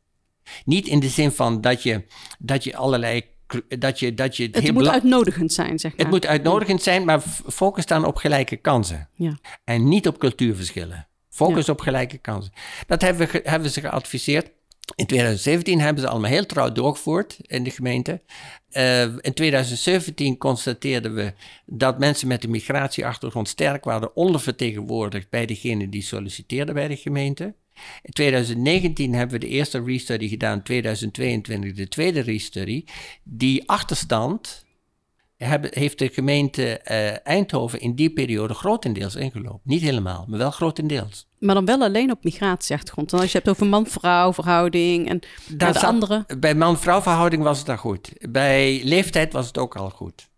Niet 0.65 0.87
in 0.87 0.99
de 0.99 1.09
zin 1.09 1.31
van 1.31 1.61
dat 1.61 1.83
je, 1.83 2.03
dat 2.39 2.63
je 2.63 2.75
allerlei. 2.75 3.31
Dat 3.79 3.99
je, 3.99 4.13
dat 4.13 4.37
je 4.37 4.49
het 4.51 4.71
moet 4.71 4.87
uitnodigend 4.87 5.53
zijn, 5.53 5.79
zeg 5.79 5.91
maar. 5.91 5.99
Het 5.99 6.09
moet 6.09 6.25
uitnodigend 6.25 6.81
zijn, 6.81 7.05
maar 7.05 7.21
focus 7.47 7.85
dan 7.85 8.05
op 8.05 8.15
gelijke 8.15 8.55
kansen. 8.55 9.09
Ja. 9.13 9.37
En 9.63 9.87
niet 9.87 10.07
op 10.07 10.17
cultuurverschillen. 10.17 11.07
Focus 11.29 11.69
op 11.69 11.79
gelijke 11.79 12.17
kansen. 12.17 12.53
Dat 12.87 13.01
hebben 13.01 13.27
we, 13.27 13.41
hebben 13.43 13.69
ze 13.69 13.81
geadviseerd. 13.81 14.51
In 14.95 15.05
2017 15.05 15.79
hebben 15.79 16.03
ze 16.03 16.09
allemaal 16.09 16.29
heel 16.29 16.45
trouw 16.45 16.71
doorgevoerd 16.71 17.37
in 17.41 17.63
de 17.63 17.69
gemeente. 17.69 18.21
Uh, 18.71 19.01
in 19.01 19.33
2017 19.33 20.37
constateerden 20.37 21.15
we 21.15 21.33
dat 21.65 21.99
mensen 21.99 22.27
met 22.27 22.43
een 22.43 22.49
migratieachtergrond 22.49 23.47
sterk 23.47 23.83
waren 23.83 24.15
ondervertegenwoordigd 24.15 25.29
bij 25.29 25.45
degenen 25.45 25.89
die 25.89 26.01
solliciteerden 26.01 26.73
bij 26.73 26.87
de 26.87 26.95
gemeente. 26.95 27.53
In 28.01 28.13
2019 28.13 29.13
hebben 29.13 29.39
we 29.39 29.45
de 29.45 29.51
eerste 29.51 29.83
restudy 29.83 30.27
gedaan, 30.27 30.63
2022 30.63 31.73
de 31.73 31.87
tweede 31.87 32.19
restudy. 32.19 32.83
Die 33.23 33.69
achterstand 33.69 34.62
heeft 35.37 35.99
de 35.99 36.09
gemeente 36.09 36.81
uh, 36.91 37.27
Eindhoven 37.27 37.79
in 37.79 37.95
die 37.95 38.09
periode 38.09 38.53
grotendeels 38.53 39.15
ingelopen. 39.15 39.61
Niet 39.63 39.81
helemaal, 39.81 40.25
maar 40.27 40.39
wel 40.39 40.51
grotendeels. 40.51 41.27
Maar 41.39 41.55
dan 41.55 41.65
wel 41.65 41.81
alleen 41.81 42.11
op 42.11 42.23
migratieachtergrond. 42.23 43.13
En 43.13 43.19
als 43.19 43.31
je 43.31 43.37
hebt 43.37 43.49
over 43.49 43.65
man-vrouw 43.65 44.33
verhouding 44.33 45.09
en 45.09 45.19
de 45.57 45.79
andere. 45.79 46.25
Bij 46.39 46.55
man-vrouw 46.55 47.01
verhouding 47.01 47.43
was 47.43 47.57
het 47.57 47.67
daar 47.67 47.77
goed. 47.77 48.11
Bij 48.29 48.81
leeftijd 48.83 49.33
was 49.33 49.47
het 49.47 49.57
ook 49.57 49.75
al 49.75 49.89
goed. 49.89 50.31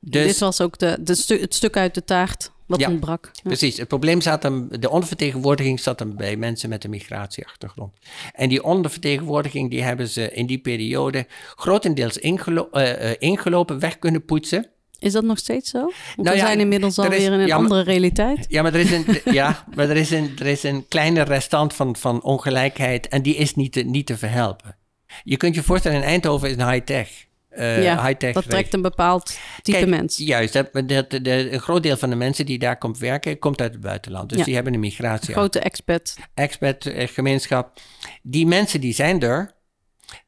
Dus, 0.00 0.26
Dit 0.26 0.38
was 0.38 0.60
ook 0.60 0.78
de, 0.78 0.98
de 1.00 1.38
het 1.40 1.54
stuk 1.54 1.76
uit 1.76 1.94
de 1.94 2.04
taart 2.04 2.52
wat 2.72 2.80
ja, 2.80 2.88
ontbrak. 2.88 3.30
Ja. 3.32 3.40
Precies. 3.42 3.76
Het 3.76 3.88
probleem 3.88 4.20
zat 4.20 4.42
hem, 4.42 4.68
de 4.80 4.90
ondervertegenwoordiging 4.90 5.80
zat 5.80 5.98
hem 5.98 6.16
bij 6.16 6.36
mensen 6.36 6.68
met 6.68 6.84
een 6.84 6.90
migratieachtergrond. 6.90 7.92
En 8.32 8.48
die 8.48 8.64
ondervertegenwoordiging 8.64 9.70
die 9.70 9.82
hebben 9.82 10.08
ze 10.08 10.32
in 10.32 10.46
die 10.46 10.58
periode 10.58 11.26
grotendeels 11.56 12.18
ingelo 12.18 12.68
uh, 12.72 13.10
ingelopen, 13.18 13.78
weg 13.78 13.98
kunnen 13.98 14.24
poetsen. 14.24 14.70
Is 14.98 15.12
dat 15.12 15.24
nog 15.24 15.38
steeds 15.38 15.70
zo? 15.70 15.78
Want 15.80 15.94
nou 16.16 16.30
we 16.30 16.38
zijn 16.38 16.60
inmiddels 16.60 16.98
alweer 16.98 17.32
in 17.32 17.40
een 17.40 17.52
andere 17.52 17.82
realiteit. 17.82 18.44
Ja, 18.48 18.62
maar 18.62 18.74
er 18.74 18.80
is 18.80 18.90
een, 18.90 19.04
ja, 19.32 19.64
maar 19.74 19.88
er 19.88 19.96
is 19.96 20.10
een, 20.10 20.32
er 20.38 20.46
is 20.46 20.62
een 20.62 20.88
kleine 20.88 21.22
restant 21.22 21.74
van, 21.74 21.96
van 21.96 22.22
ongelijkheid 22.22 23.08
en 23.08 23.22
die 23.22 23.34
is 23.34 23.54
niet 23.54 23.72
te, 23.72 23.80
niet 23.80 24.06
te 24.06 24.16
verhelpen. 24.16 24.76
Je 25.24 25.36
kunt 25.36 25.54
je 25.54 25.62
voorstellen, 25.62 25.98
in 25.98 26.04
Eindhoven 26.04 26.48
is 26.50 26.56
een 26.56 26.70
high-tech. 26.70 27.26
Uh, 27.56 27.82
ja, 27.82 28.06
high-tech 28.06 28.32
dat 28.32 28.48
trekt 28.48 28.74
een 28.74 28.82
bepaald 28.82 29.38
type 29.62 29.78
Kijk, 29.78 29.90
mens. 29.90 30.16
Juist, 30.16 30.52
dat, 30.52 30.68
dat, 30.72 31.10
de, 31.10 31.52
een 31.52 31.60
groot 31.60 31.82
deel 31.82 31.96
van 31.96 32.10
de 32.10 32.16
mensen 32.16 32.46
die 32.46 32.58
daar 32.58 32.78
komt 32.78 32.98
werken, 32.98 33.38
komt 33.38 33.60
uit 33.60 33.72
het 33.72 33.80
buitenland. 33.80 34.28
Dus 34.28 34.44
die 34.44 34.54
hebben 34.54 34.74
een 34.74 34.80
migratie. 34.80 35.28
Een 35.28 35.34
grote 35.34 35.60
expat. 35.60 36.16
Expat 36.34 36.86
eh, 36.86 37.08
gemeenschap. 37.08 37.80
Die 38.22 38.46
mensen 38.46 38.80
die 38.80 38.94
zijn 38.94 39.20
er, 39.20 39.54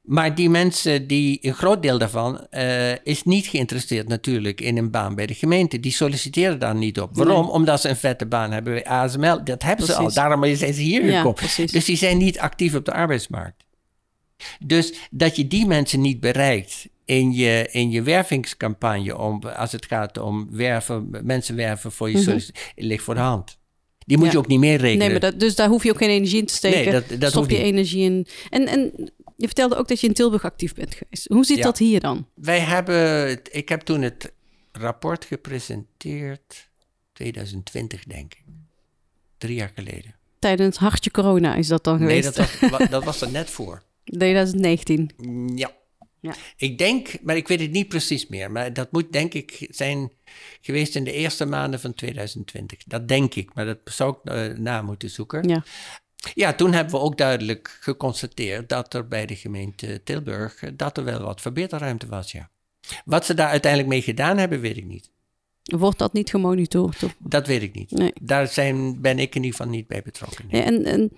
maar 0.03 0.35
die 0.35 0.51
mensen, 0.51 1.07
die, 1.07 1.39
een 1.43 1.55
groot 1.55 1.83
deel 1.83 1.99
daarvan, 1.99 2.47
uh, 2.51 2.93
is 3.03 3.23
niet 3.25 3.47
geïnteresseerd 3.47 4.09
natuurlijk 4.09 4.61
in 4.61 4.77
een 4.77 4.91
baan 4.91 5.15
bij 5.15 5.27
de 5.27 5.35
gemeente. 5.35 5.81
Die 5.81 5.93
solliciteren 5.93 6.59
daar 6.59 6.75
niet 6.75 7.01
op. 7.01 7.17
Waarom? 7.17 7.49
Omdat 7.49 7.81
ze 7.81 7.89
een 7.89 7.97
vette 7.97 8.27
baan 8.27 8.53
hebben 8.53 8.73
bij 8.73 8.85
ASML. 8.85 9.45
Dat 9.45 9.63
hebben 9.63 9.87
ze 9.87 9.95
al. 9.95 10.13
Daarom 10.13 10.57
zijn 10.57 10.75
ze 10.75 10.81
hier 10.81 11.05
ja, 11.05 11.17
gekomen. 11.17 11.35
Precies. 11.35 11.73
Dus 11.73 11.85
die 11.85 11.97
zijn 11.97 12.19
niet 12.19 12.39
actief 12.39 12.75
op 12.75 12.85
de 12.85 12.93
arbeidsmarkt. 12.93 13.65
Dus 14.59 14.95
dat 15.11 15.37
je 15.37 15.47
die 15.47 15.67
mensen 15.67 16.01
niet 16.01 16.21
bereikt 16.21 16.89
in 17.05 17.33
je, 17.33 17.69
in 17.71 17.91
je 17.91 18.03
wervingscampagne, 18.03 19.19
om, 19.19 19.43
als 19.43 19.73
het 19.73 19.87
gaat 19.87 20.19
om 20.19 20.49
werven, 20.51 21.09
mensen 21.23 21.57
werven 21.57 21.93
voor 21.93 22.11
je 22.11 22.19
mm 22.19 22.39
ligt 22.77 23.05
voor 23.05 23.15
de 23.15 23.21
hand. 23.21 23.59
Die 24.07 24.19
moet 24.19 24.33
je 24.33 24.39
ook 24.39 24.47
niet 24.47 24.59
meer 24.59 24.79
rekenen. 24.79 24.99
Nee, 24.99 25.11
maar 25.11 25.31
dat, 25.31 25.41
dus 25.41 25.55
daar 25.55 25.69
hoef 25.69 25.83
je 25.85 25.91
ook 25.91 25.99
geen 25.99 26.09
energie 26.09 26.39
in 26.39 26.47
te 26.47 26.55
steken. 26.55 26.93
Nee, 26.93 27.03
dat, 27.09 27.21
dat 27.21 27.31
Stop 27.31 27.51
je 27.51 27.59
energie 27.59 28.05
in. 28.05 28.27
En, 28.51 28.67
en 28.67 29.13
je 29.37 29.47
vertelde 29.47 29.77
ook 29.77 29.89
dat 29.89 30.01
je 30.01 30.07
in 30.07 30.13
Tilburg 30.13 30.45
actief 30.45 30.75
bent 30.75 30.95
geweest. 30.95 31.29
Hoe 31.29 31.45
zit 31.45 31.63
dat 31.63 31.79
hier 31.79 32.01
dan? 32.01 32.27
Wij 32.35 32.61
hebben, 32.61 33.41
ik 33.51 33.69
heb 33.69 33.81
toen 33.81 34.03
het 34.03 34.33
rapport 34.73 35.25
gepresenteerd, 35.25 36.71
2020, 37.13 38.05
denk 38.05 38.35
ik. 38.35 38.45
Drie 39.39 39.57
jaar 39.57 39.73
geleden. 39.75 40.15
Tijdens 40.39 40.77
hartje 40.77 41.11
corona 41.11 41.55
is 41.55 41.69
dat 41.69 41.85
dan 41.85 41.99
geweest? 41.99 42.37
Nee, 42.37 42.47
dat 42.61 42.71
was, 42.79 42.89
dat 42.99 43.05
was 43.05 43.21
er 43.21 43.31
net 43.31 43.51
voor. 43.51 43.83
2019. 44.05 45.11
Ja. 45.55 45.71
Ja. 46.25 46.35
Ik 46.57 46.79
denk, 46.79 47.23
maar 47.23 47.37
ik 47.37 47.49
weet 47.49 47.61
het 47.61 47.71
niet 47.71 47.89
precies 47.89 48.27
meer, 48.27 48.51
maar 48.51 48.73
dat 48.73 48.93
moet 48.93 49.13
denk 49.13 49.35
ik 49.35 49.67
zijn 49.71 50.13
geweest 50.61 50.97
in 50.97 51.05
de 51.05 51.13
eerste 51.13 51.47
maanden 51.47 51.81
van 51.81 51.95
2020. 51.95 52.83
Dat 52.87 53.09
denk 53.09 53.35
ik, 53.35 53.55
maar 53.55 53.65
dat 53.65 53.79
zou 53.85 54.17
ik 54.17 54.33
uh, 54.33 54.59
na 54.59 54.83
moeten 54.83 55.11
zoeken. 55.11 55.49
Ja. 55.49 55.65
Ja, 56.35 56.53
toen 56.53 56.73
hebben 56.73 56.95
we 56.95 57.01
ook 57.01 57.19
duidelijk 57.19 57.79
geconstateerd 57.81 58.69
dat 58.69 58.95
er 58.95 59.09
bij 59.09 59.27
de 59.27 59.37
gemeente 59.37 60.03
Tilburg 60.05 60.63
eh, 60.63 60.71
dat 60.75 60.97
er 60.97 61.05
wel 61.05 61.21
wat 61.21 61.41
verbeterruimte 61.41 62.07
was, 62.07 62.33
ja. 62.33 62.51
Wat 63.05 63.25
ze 63.25 63.35
daar 63.35 63.49
uiteindelijk 63.49 63.93
mee 63.93 64.03
gedaan 64.03 64.39
hebben, 64.39 64.61
weet 64.61 64.77
ik 64.77 64.85
niet. 64.85 65.11
Wordt 65.63 65.99
dat 65.99 66.13
niet 66.13 66.31
gemonitord? 66.31 67.03
Of? 67.03 67.17
Dat 67.19 67.47
weet 67.47 67.63
ik 67.63 67.75
niet. 67.75 67.91
Nee. 67.91 68.13
Daar 68.21 68.47
zijn, 68.47 69.01
ben 69.01 69.19
ik 69.19 69.35
in 69.35 69.43
ieder 69.43 69.57
geval 69.57 69.73
niet 69.73 69.87
bij 69.87 70.03
betrokken. 70.03 70.45
Nee. 70.51 70.63
en, 70.63 70.85
en 70.85 71.11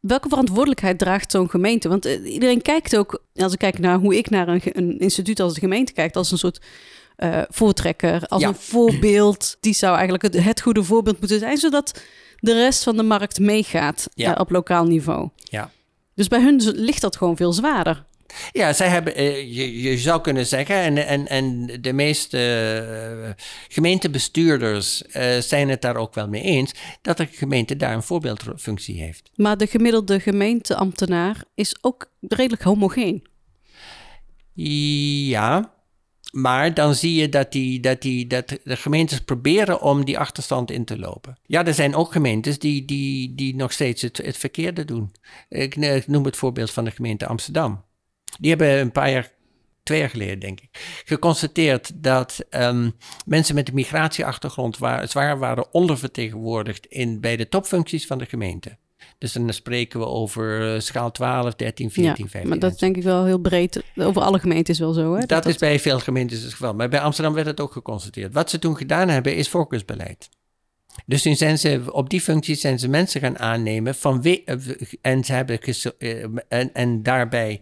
welke 0.00 0.28
verantwoordelijkheid 0.28 0.98
draagt 0.98 1.30
zo'n 1.30 1.50
gemeente? 1.50 1.88
Want 1.88 2.06
uh, 2.06 2.32
iedereen 2.32 2.62
kijkt 2.62 2.96
ook, 2.96 3.22
als 3.34 3.52
ik 3.52 3.58
kijk 3.58 3.78
naar 3.78 3.98
hoe 3.98 4.16
ik 4.16 4.30
naar 4.30 4.48
een, 4.48 4.60
een 4.64 4.98
instituut 4.98 5.40
als 5.40 5.54
de 5.54 5.60
gemeente 5.60 5.92
kijk, 5.92 6.16
als 6.16 6.30
een 6.30 6.38
soort 6.38 6.60
uh, 7.18 7.42
voortrekker, 7.48 8.26
als 8.26 8.42
een 8.42 8.54
voorbeeld. 8.54 9.56
Die 9.60 9.74
zou 9.74 9.92
eigenlijk 9.92 10.22
het, 10.22 10.44
het 10.44 10.60
goede 10.60 10.84
voorbeeld 10.84 11.18
moeten 11.18 11.38
zijn, 11.38 11.56
zodat 11.56 12.00
de 12.36 12.52
rest 12.52 12.82
van 12.82 12.96
de 12.96 13.02
markt 13.02 13.38
meegaat 13.38 14.08
ja. 14.14 14.34
uh, 14.34 14.40
op 14.40 14.50
lokaal 14.50 14.84
niveau. 14.84 15.28
Ja. 15.36 15.70
Dus 16.14 16.28
bij 16.28 16.42
hun 16.42 16.60
ligt 16.74 17.00
dat 17.00 17.16
gewoon 17.16 17.36
veel 17.36 17.52
zwaarder. 17.52 18.04
Ja, 18.52 18.72
zij 18.72 18.88
hebben, 18.88 19.20
uh, 19.20 19.56
je, 19.56 19.82
je 19.82 19.98
zou 19.98 20.20
kunnen 20.20 20.46
zeggen, 20.46 20.76
en, 20.76 21.06
en, 21.06 21.28
en 21.28 21.66
de 21.80 21.92
meeste 21.92 22.38
uh, 23.22 23.44
gemeentebestuurders 23.68 25.02
uh, 25.02 25.38
zijn 25.38 25.68
het 25.68 25.82
daar 25.82 25.96
ook 25.96 26.14
wel 26.14 26.28
mee 26.28 26.42
eens, 26.42 26.72
dat 27.02 27.16
de 27.16 27.26
gemeente 27.30 27.76
daar 27.76 27.94
een 27.94 28.02
voorbeeldfunctie 28.02 29.02
heeft. 29.02 29.30
Maar 29.34 29.56
de 29.56 29.66
gemiddelde 29.66 30.20
gemeenteambtenaar 30.20 31.44
is 31.54 31.76
ook 31.80 32.10
redelijk 32.20 32.62
homogeen. 32.62 33.28
Ja, 34.54 35.72
maar 36.30 36.74
dan 36.74 36.94
zie 36.94 37.14
je 37.14 37.28
dat, 37.28 37.52
die, 37.52 37.80
dat, 37.80 38.02
die, 38.02 38.26
dat 38.26 38.58
de 38.64 38.76
gemeentes 38.76 39.20
proberen 39.20 39.82
om 39.82 40.04
die 40.04 40.18
achterstand 40.18 40.70
in 40.70 40.84
te 40.84 40.98
lopen. 40.98 41.38
Ja, 41.46 41.64
er 41.64 41.74
zijn 41.74 41.94
ook 41.94 42.12
gemeentes 42.12 42.58
die, 42.58 42.84
die, 42.84 43.34
die 43.34 43.54
nog 43.54 43.72
steeds 43.72 44.02
het, 44.02 44.16
het 44.16 44.36
verkeerde 44.36 44.84
doen. 44.84 45.12
Ik, 45.48 45.76
ik 45.76 46.06
noem 46.06 46.24
het 46.24 46.36
voorbeeld 46.36 46.70
van 46.70 46.84
de 46.84 46.90
gemeente 46.90 47.26
Amsterdam. 47.26 47.84
Die 48.38 48.50
hebben 48.50 48.78
een 48.78 48.92
paar 48.92 49.10
jaar, 49.10 49.30
twee 49.82 49.98
jaar 49.98 50.10
geleden 50.10 50.38
denk 50.38 50.60
ik, 50.60 51.02
geconstateerd 51.04 52.02
dat 52.02 52.44
um, 52.50 52.92
mensen 53.26 53.54
met 53.54 53.68
een 53.68 53.74
migratieachtergrond 53.74 54.78
waar, 54.78 55.08
zwaar 55.08 55.38
waren 55.38 55.74
ondervertegenwoordigd 55.74 56.86
in, 56.86 57.20
bij 57.20 57.36
de 57.36 57.48
topfuncties 57.48 58.06
van 58.06 58.18
de 58.18 58.26
gemeente. 58.26 58.76
Dus 59.18 59.32
dan 59.32 59.52
spreken 59.52 60.00
we 60.00 60.06
over 60.06 60.74
eh, 60.74 60.80
schaal 60.80 61.10
12, 61.10 61.54
13, 61.54 61.90
14, 61.90 62.24
ja, 62.24 62.30
15. 62.30 62.48
Maar 62.48 62.58
dat 62.58 62.72
is 62.72 62.78
denk 62.78 62.96
ik 62.96 63.02
wel 63.02 63.24
heel 63.24 63.38
breed. 63.38 63.82
Over 63.96 64.22
alle 64.22 64.38
gemeentes 64.38 64.78
wel 64.78 64.92
zo. 64.92 65.14
Hè? 65.14 65.26
Dat, 65.26 65.46
is 65.46 65.56
bij 65.56 65.80
veel 65.80 65.98
gemeentes 65.98 66.42
het 66.42 66.52
geval. 66.52 66.74
Maar 66.74 66.88
bij 66.88 67.00
Amsterdam 67.00 67.34
werd 67.34 67.46
het 67.46 67.60
ook 67.60 67.72
geconstateerd. 67.72 68.32
Wat 68.32 68.50
ze 68.50 68.58
toen 68.58 68.76
gedaan 68.76 69.08
hebben, 69.08 69.36
is 69.36 69.48
focusbeleid. 69.48 70.28
Dus 71.06 71.22
toen 71.22 71.36
zijn 71.36 71.58
ze 71.58 71.82
op 71.92 72.10
die 72.10 72.20
functies 72.20 72.60
zijn 72.60 72.78
ze 72.78 72.88
mensen 72.88 73.20
gaan 73.20 73.38
aannemen 73.38 73.94
van 73.94 74.22
wie, 74.22 74.44
eh, 74.44 74.56
en 75.00 75.24
ze 75.24 75.32
hebben 75.32 75.60
eh, 75.60 76.24
en, 76.48 76.74
en 76.74 77.02
daarbij 77.02 77.60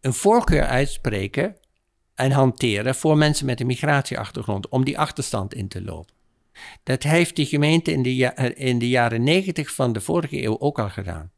een 0.00 0.14
voorkeur 0.14 0.64
uitspreken 0.64 1.56
en 2.14 2.30
hanteren 2.30 2.94
voor 2.94 3.16
mensen 3.16 3.46
met 3.46 3.60
een 3.60 3.66
migratieachtergrond 3.66 4.68
om 4.68 4.84
die 4.84 4.98
achterstand 4.98 5.54
in 5.54 5.68
te 5.68 5.82
lopen. 5.82 6.14
Dat 6.82 7.02
heeft 7.02 7.36
die 7.36 7.46
gemeente 7.46 7.92
in 7.92 8.02
de, 8.02 8.32
in 8.54 8.78
de 8.78 8.88
jaren 8.88 9.22
negentig 9.22 9.70
van 9.74 9.92
de 9.92 10.00
vorige 10.00 10.42
eeuw 10.42 10.58
ook 10.58 10.78
al 10.78 10.88
gedaan. 10.88 11.30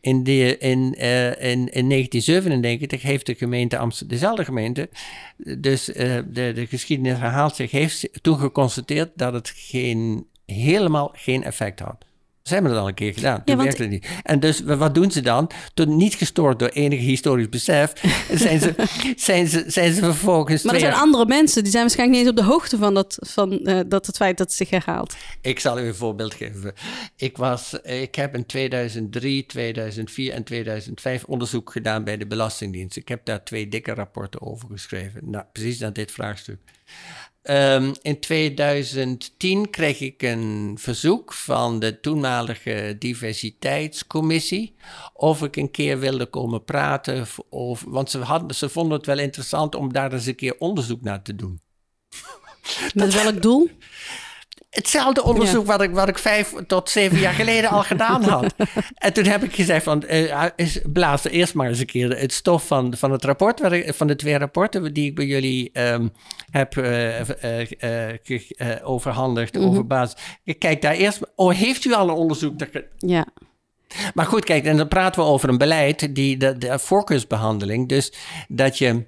In, 0.00 0.22
de, 0.22 0.58
in, 0.58 0.92
in, 1.38 1.68
in 1.72 1.88
1997 1.88 3.02
heeft 3.02 3.26
de 3.26 3.34
gemeente 3.34 3.78
Amsterdam, 3.78 4.18
dezelfde 4.18 4.44
gemeente, 4.44 4.88
dus 5.58 5.88
uh, 5.88 5.94
de, 6.26 6.52
de 6.52 6.66
geschiedenis 6.66 7.18
herhaalt 7.18 7.56
zich, 7.56 7.70
heeft 7.70 8.08
toen 8.22 8.38
geconstateerd 8.38 9.10
dat 9.14 9.32
het 9.32 9.52
geen, 9.56 10.26
helemaal 10.46 11.10
geen 11.12 11.44
effect 11.44 11.80
had. 11.80 12.05
Ze 12.46 12.54
hebben 12.54 12.72
het 12.72 12.80
al 12.80 12.88
een 12.88 12.94
keer 12.94 13.12
gedaan. 13.12 13.44
Toen 13.44 13.56
ja, 13.56 13.62
werkte 13.62 13.82
het 13.82 13.90
niet. 13.90 14.06
En 14.22 14.40
dus 14.40 14.60
wat 14.60 14.94
doen 14.94 15.10
ze 15.10 15.20
dan? 15.20 15.50
Toen 15.74 15.96
niet 15.96 16.14
gestoord 16.14 16.58
door 16.58 16.68
enig 16.68 17.00
historisch 17.00 17.48
besef, 17.48 17.92
zijn 18.44 18.60
ze, 18.60 18.74
zijn 19.16 19.46
ze, 19.46 19.64
zijn 19.66 19.92
ze 19.92 20.00
vervolgens. 20.00 20.62
Maar 20.62 20.74
er 20.74 20.80
zijn 20.80 20.92
andere 20.92 21.26
mensen 21.26 21.62
die 21.62 21.70
zijn 21.70 21.82
waarschijnlijk 21.82 22.18
niet 22.18 22.28
eens 22.28 22.38
op 22.38 22.44
de 22.44 22.52
hoogte 22.52 22.76
van, 22.76 22.94
dat, 22.94 23.16
van 23.20 23.60
uh, 23.62 23.80
dat 23.86 24.06
het 24.06 24.16
feit 24.16 24.38
dat 24.38 24.46
het 24.46 24.56
zich 24.56 24.70
herhaalt. 24.70 25.16
Ik 25.40 25.60
zal 25.60 25.78
u 25.78 25.86
een 25.86 25.94
voorbeeld 25.94 26.34
geven. 26.34 26.72
Ik, 27.16 27.36
was, 27.36 27.72
ik 27.82 28.14
heb 28.14 28.34
in 28.34 28.46
2003, 28.46 29.46
2004 29.46 30.32
en 30.32 30.44
2005 30.44 31.24
onderzoek 31.24 31.72
gedaan 31.72 32.04
bij 32.04 32.16
de 32.16 32.26
Belastingdienst. 32.26 32.96
Ik 32.96 33.08
heb 33.08 33.24
daar 33.24 33.44
twee 33.44 33.68
dikke 33.68 33.94
rapporten 33.94 34.40
over 34.40 34.68
geschreven. 34.70 35.20
Nou, 35.30 35.44
precies 35.52 35.78
naar 35.78 35.92
dit 35.92 36.12
vraagstuk. 36.12 36.58
Um, 37.50 37.92
in 38.02 38.20
2010 38.20 39.70
kreeg 39.70 40.00
ik 40.00 40.22
een 40.22 40.76
verzoek 40.78 41.32
van 41.32 41.78
de 41.78 42.00
toenmalige 42.00 42.96
diversiteitscommissie 42.98 44.74
of 45.12 45.42
ik 45.42 45.56
een 45.56 45.70
keer 45.70 45.98
wilde 45.98 46.26
komen 46.26 46.64
praten. 46.64 47.26
Over, 47.50 47.90
want 47.90 48.10
ze, 48.10 48.18
hadden, 48.18 48.56
ze 48.56 48.68
vonden 48.68 48.96
het 48.96 49.06
wel 49.06 49.18
interessant 49.18 49.74
om 49.74 49.92
daar 49.92 50.12
eens 50.12 50.26
een 50.26 50.34
keer 50.34 50.56
onderzoek 50.58 51.02
naar 51.02 51.22
te 51.22 51.34
doen. 51.34 51.60
Met 52.94 53.22
welk 53.22 53.42
doel? 53.42 53.70
Hetzelfde 54.76 55.22
onderzoek 55.22 55.66
wat, 55.66 55.82
ik, 55.82 55.90
wat 55.90 56.08
ik 56.08 56.18
vijf 56.18 56.52
tot 56.66 56.90
zeven 56.90 57.18
jaar 57.18 57.32
geleden 57.32 57.70
al 57.70 57.82
gedaan 57.82 58.22
had. 58.22 58.54
En 58.94 59.12
toen 59.12 59.24
heb 59.24 59.42
ik 59.42 59.54
gezegd 59.54 59.84
van, 59.84 60.04
uh, 60.10 60.44
blaas 60.92 61.24
eerst 61.24 61.54
maar 61.54 61.68
eens 61.68 61.78
een 61.78 61.86
keer 61.86 62.18
het 62.18 62.32
stof 62.32 62.66
van, 62.66 62.94
van 62.96 63.12
het 63.12 63.24
rapport, 63.24 63.60
van 63.86 64.06
de 64.06 64.16
twee 64.16 64.38
rapporten 64.38 64.94
die 64.94 65.06
ik 65.06 65.14
bij 65.14 65.26
jullie 65.26 65.70
um, 65.72 66.12
heb 66.50 66.76
uh, 66.76 67.20
uh, 67.20 67.26
overhandigd 68.82 69.54
mm 69.54 69.60
-hmm. 69.60 69.70
over 69.70 69.86
basis. 69.86 70.16
Kijk 70.58 70.82
daar 70.82 70.94
eerst, 70.94 71.20
oh 71.34 71.54
heeft 71.54 71.84
u 71.84 71.92
al 71.92 72.08
een 72.08 72.14
onderzoek? 72.14 72.58
Dat... 72.58 72.68
Ja. 72.96 73.26
Maar 74.14 74.26
goed, 74.26 74.44
kijk, 74.44 74.64
en 74.64 74.76
dan 74.76 74.88
praten 74.88 75.22
we 75.22 75.28
over 75.28 75.48
een 75.48 75.58
beleid, 75.58 76.14
die, 76.14 76.36
de, 76.36 76.58
de 76.58 76.78
voorkeursbehandeling, 76.78 77.88
dus 77.88 78.12
dat 78.48 78.78
je 78.78 79.04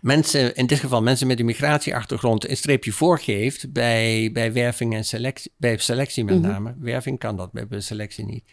mensen, 0.00 0.54
in 0.54 0.66
dit 0.66 0.78
geval 0.78 1.02
mensen 1.02 1.26
met 1.26 1.38
een 1.38 1.44
migratieachtergrond, 1.44 2.48
een 2.48 2.56
streepje 2.56 2.92
voorgeeft 2.92 3.72
bij, 3.72 4.30
bij 4.32 4.52
werving 4.52 4.94
en 4.94 5.04
selectie, 5.04 5.52
bij 5.56 5.78
selectie 5.78 6.24
met 6.24 6.40
mhm. 6.40 6.48
name. 6.48 6.74
Werving 6.78 7.18
kan 7.18 7.36
dat, 7.36 7.52
bij 7.52 7.80
selectie 7.80 8.24
niet. 8.24 8.44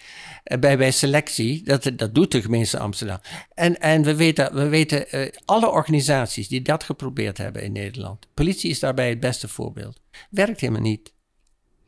Uh, 0.44 0.60
bij, 0.60 0.78
bij 0.78 0.92
selectie, 0.92 1.64
dat, 1.64 1.92
dat 1.96 2.16
doet 2.16 2.32
de 2.32 2.42
gemeente 2.42 2.80
Amsterdam. 2.80 3.20
En, 3.54 3.80
en 3.80 4.04
we 4.04 4.16
weten, 4.16 4.56
we 4.56 4.68
weten 4.68 5.16
uh, 5.16 5.28
alle 5.46 5.70
organisaties 5.70 6.48
die 6.48 6.62
dat 6.62 6.84
geprobeerd 6.84 7.38
hebben 7.38 7.64
in 7.64 7.72
Nederland. 7.72 8.28
Politie 8.34 8.70
is 8.70 8.80
daarbij 8.80 9.10
het 9.10 9.20
beste 9.20 9.48
voorbeeld. 9.48 10.02
Werkt 10.30 10.60
helemaal 10.60 10.82
niet. 10.82 11.14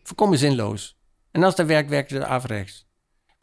Voorkomen 0.04 0.38
zinloos. 0.38 0.98
En 1.32 1.44
als 1.44 1.56
dat 1.56 1.68
werkt, 1.68 1.90
werkt 1.90 2.12
het 2.12 2.24
averechts 2.24 2.86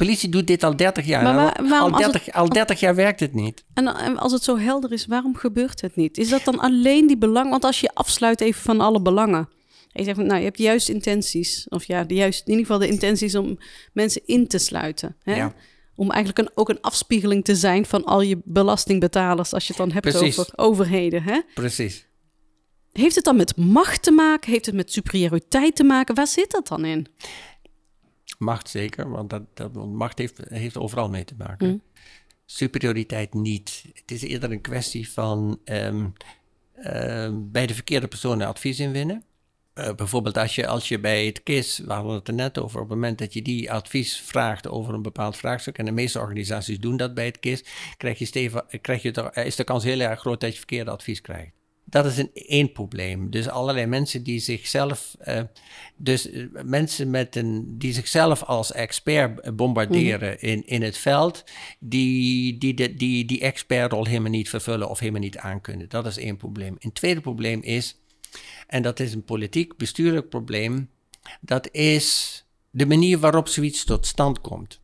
politie 0.05 0.29
doet 0.29 0.47
dit 0.47 0.63
al 0.63 0.77
30 0.77 1.07
jaar. 1.07 1.23
Maar 1.23 1.81
al, 1.81 1.91
30, 1.91 2.25
het, 2.25 2.35
al 2.35 2.49
30 2.49 2.81
jaar 2.81 2.95
werkt 2.95 3.21
het 3.21 3.35
niet. 3.35 3.65
En 3.75 4.19
als 4.19 4.33
het 4.33 4.43
zo 4.43 4.59
helder 4.59 4.93
is, 4.93 5.07
waarom 5.07 5.37
gebeurt 5.37 5.81
het 5.81 5.97
niet? 5.97 6.19
Is 6.19 6.29
dat 6.29 6.45
dan 6.45 6.59
alleen 6.59 7.07
die 7.07 7.19
belang? 7.19 7.51
Want 7.51 7.65
als 7.65 7.81
je 7.81 7.91
afsluit 7.95 8.41
even 8.41 8.63
van 8.63 8.81
alle 8.81 9.03
belangen. 9.03 9.49
En 9.93 10.05
je 10.05 10.05
zegt, 10.05 10.17
nou, 10.17 10.39
je 10.39 10.45
hebt 10.45 10.57
de 10.57 10.63
juiste 10.63 10.93
intenties. 10.93 11.67
Of 11.69 11.85
ja, 11.85 12.05
de 12.05 12.15
juiste, 12.15 12.45
in 12.45 12.51
ieder 12.51 12.67
geval 12.67 12.81
de 12.81 12.93
intenties 12.93 13.35
om 13.35 13.59
mensen 13.93 14.23
in 14.25 14.47
te 14.47 14.59
sluiten. 14.59 15.17
Hè? 15.23 15.35
Ja. 15.37 15.55
Om 15.95 16.11
eigenlijk 16.11 16.49
een, 16.49 16.57
ook 16.57 16.69
een 16.69 16.81
afspiegeling 16.81 17.45
te 17.45 17.55
zijn 17.55 17.87
van 17.87 18.05
al 18.05 18.21
je 18.21 18.39
belastingbetalers. 18.45 19.53
Als 19.53 19.67
je 19.67 19.73
het 19.77 19.83
dan 19.83 19.93
hebt 19.93 20.17
over 20.17 20.49
overheden. 20.57 21.23
Hè? 21.23 21.41
Precies. 21.55 22.07
Heeft 22.93 23.15
het 23.15 23.25
dan 23.25 23.37
met 23.37 23.57
macht 23.57 24.03
te 24.03 24.11
maken? 24.11 24.51
Heeft 24.51 24.67
het 24.67 24.75
met 24.75 24.93
superioriteit 24.93 25.77
te 25.77 25.85
maken? 25.85 26.15
Waar 26.15 26.27
zit 26.27 26.51
dat 26.51 26.69
dan 26.69 26.85
in? 26.85 27.07
Macht 28.41 28.69
zeker, 28.69 29.11
want 29.11 29.31
dat, 29.31 29.43
dat, 29.55 29.75
macht 29.75 30.19
heeft, 30.19 30.41
heeft 30.49 30.77
overal 30.77 31.09
mee 31.09 31.25
te 31.25 31.35
maken. 31.39 31.69
Mm. 31.69 31.83
Superioriteit 32.45 33.35
niet. 33.35 33.85
Het 33.95 34.11
is 34.11 34.23
eerder 34.23 34.53
een 34.53 34.61
kwestie 34.61 35.11
van 35.11 35.61
um, 35.65 36.13
bij 37.53 37.67
de 37.67 37.75
verkeerde 37.75 38.09
personen 38.09 38.47
advies 38.47 38.81
inwinnen. 38.81 39.25
Uh, 39.75 39.95
bijvoorbeeld 39.95 40.37
als 40.37 40.55
je, 40.55 40.67
als 40.67 40.89
je 40.89 40.99
bij 40.99 41.27
het 41.27 41.43
KIS, 41.43 41.79
we 41.79 41.93
hadden 41.93 42.15
het 42.15 42.29
er 42.29 42.35
net 42.35 42.59
over, 42.59 42.81
op 42.81 42.89
het 42.89 42.99
moment 42.99 43.19
dat 43.19 43.33
je 43.33 43.43
die 43.43 43.73
advies 43.73 44.21
vraagt 44.21 44.69
over 44.69 44.95
een 44.95 45.03
bepaald 45.03 45.37
vraagstuk, 45.37 45.79
en 45.79 45.85
de 45.85 45.91
meeste 45.91 46.19
organisaties 46.19 46.79
doen 46.79 46.97
dat 46.97 47.15
bij 47.15 47.25
het 47.25 47.41
KIS, 47.41 47.65
krijg 47.97 48.19
je 48.19 48.25
steven, 48.25 48.65
krijg 48.81 49.03
je, 49.03 49.31
is 49.35 49.57
de 49.57 49.65
kans 49.65 49.85
heel 49.85 50.01
erg 50.01 50.21
groot 50.21 50.41
dat 50.41 50.53
je 50.53 50.59
verkeerde 50.59 50.91
advies 50.91 51.21
krijgt. 51.21 51.60
Dat 51.91 52.07
is 52.07 52.19
een 52.19 52.31
één 52.35 52.73
probleem. 52.73 53.31
Dus 53.31 53.49
allerlei 53.49 53.87
mensen 53.87 54.23
die 54.23 54.39
zichzelf, 54.39 55.17
uh, 55.29 55.41
dus 55.97 56.31
uh, 56.31 56.47
mensen 56.65 57.11
met 57.11 57.37
een, 57.37 57.79
die 57.79 57.93
zichzelf 57.93 58.43
als 58.43 58.73
expert 58.73 59.57
bombarderen 59.57 60.33
mhm. 60.33 60.47
in, 60.47 60.67
in 60.67 60.83
het 60.83 60.97
veld, 60.97 61.45
die 61.79 62.59
die, 62.59 62.75
die, 62.75 62.95
die 62.95 63.25
die 63.25 63.41
expertrol 63.41 64.07
helemaal 64.07 64.31
niet 64.31 64.49
vervullen 64.49 64.89
of 64.89 64.99
helemaal 64.99 65.21
niet 65.21 65.39
aankunnen. 65.39 65.89
Dat 65.89 66.07
is 66.07 66.17
één 66.17 66.37
probleem. 66.37 66.77
Een 66.79 66.93
tweede 66.93 67.21
probleem 67.21 67.63
is, 67.63 67.99
en 68.67 68.83
dat 68.83 69.01
is 69.01 69.13
een 69.13 69.25
politiek 69.25 69.77
bestuurlijk 69.77 70.29
probleem, 70.29 70.91
dat 71.41 71.69
is 71.73 72.45
de 72.71 72.87
manier 72.87 73.19
waarop 73.19 73.49
zoiets 73.49 73.85
tot 73.85 74.07
stand 74.07 74.41
komt. 74.41 74.81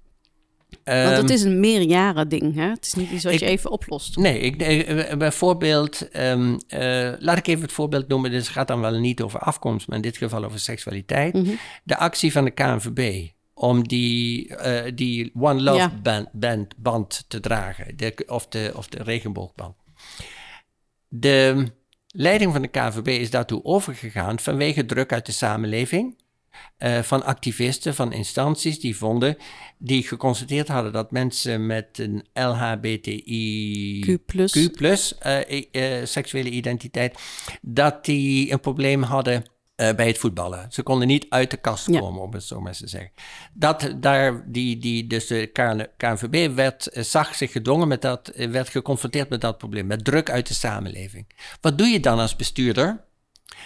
Want 0.85 1.17
het 1.17 1.19
ehm, 1.19 1.33
is 1.33 1.43
een 1.43 1.61
meerjaren 1.61 2.29
ding, 2.29 2.55
hè? 2.55 2.69
Het 2.69 2.87
is 2.87 2.95
niet 2.95 3.11
iets 3.11 3.25
wat 3.25 3.41
je 3.41 3.47
even 3.47 3.71
oplost. 3.71 4.17
Nee, 4.17 4.39
ik, 4.39 4.61
eh, 4.61 5.17
bijvoorbeeld, 5.17 6.09
um, 6.17 6.59
uh, 6.69 7.13
laat 7.19 7.37
ik 7.37 7.47
even 7.47 7.63
het 7.63 7.73
voorbeeld 7.73 8.09
noemen. 8.09 8.31
Dit 8.31 8.49
gaat 8.49 8.69
dan 8.69 8.81
wel 8.81 8.99
niet 8.99 9.23
over 9.23 9.41
afkomst, 9.41 9.89
maar 9.89 9.97
in 9.97 10.03
dit 10.03 10.17
geval 10.17 10.45
over 10.45 10.61
seksualiteit. 10.61 11.35
Mhm. 11.35 11.55
De 11.85 11.97
actie 11.97 12.33
van 12.33 12.45
de 12.45 12.51
KNVB 12.51 13.29
om 13.55 13.89
die, 13.89 14.49
uh, 14.49 14.83
die 14.95 15.33
One 15.35 15.63
Love 15.63 15.91
band, 16.03 16.29
band, 16.33 16.75
band, 16.77 17.25
te 17.29 17.41
dragen, 17.41 17.97
de, 17.97 18.25
of, 18.27 18.47
de, 18.49 18.73
of 18.75 18.89
de 18.89 19.03
regenboogband. 19.03 19.75
De 21.09 21.67
leiding 22.07 22.53
van 22.53 22.63
de 22.63 22.69
KNVB 22.69 23.09
is 23.09 23.31
daartoe 23.31 23.65
overgegaan 23.65 24.39
vanwege 24.39 24.87
druk 24.87 25.13
uit 25.13 25.27
de 25.27 25.33
samenleving 25.33 26.17
uh, 26.79 26.99
van 27.03 27.25
activisten, 27.25 27.95
van 27.95 28.13
instanties 28.13 28.81
die 28.81 28.97
vonden, 28.97 29.37
die 29.79 30.03
geconstateerd 30.03 30.69
hadden 30.69 30.93
dat 30.93 31.11
mensen 31.11 31.67
met 31.67 31.99
een 31.99 32.27
LHBTIQ 32.33 33.25
uh, 35.27 35.63
uh, 35.73 36.05
seksuele 36.05 36.51
identiteit, 36.51 37.19
dat 37.61 38.05
die 38.05 38.53
een 38.53 38.61
probleem 38.61 39.03
hadden 39.03 39.45
uh, 39.77 39.95
bij 39.95 40.07
het 40.07 40.19
voetballen. 40.19 40.67
Ze 40.71 40.83
konden 40.83 41.09
niet 41.09 41.27
uit 41.29 41.51
de 41.51 41.57
kast 41.57 41.91
komen, 41.91 42.23
om 42.23 42.33
het 42.33 42.45
zo 42.45 42.61
maar 42.61 42.73
te 42.73 42.89
zeggen. 42.89 43.11
Dat 43.53 43.95
daar, 43.97 44.45
die, 44.47 44.79
die, 44.79 45.07
dus 45.07 45.27
de 45.27 45.51
KNVB 45.97 46.55
werd, 46.55 46.89
zag 46.93 47.35
zich 47.35 47.53
gedwongen 47.53 47.89
met 47.89 48.03
dat, 48.03 48.33
werd 48.35 48.69
geconfronteerd 48.69 49.29
met 49.29 49.41
dat 49.41 49.59
probleem, 49.59 49.87
met 49.87 50.05
druk 50.05 50.31
uit 50.31 50.49
de 50.49 50.55
samenleving. 50.55 51.27
Wat 51.61 51.79
doe 51.79 51.87
je 51.87 52.01
dan 52.01 52.19
als 52.19 52.37
bestuurder? 52.37 53.05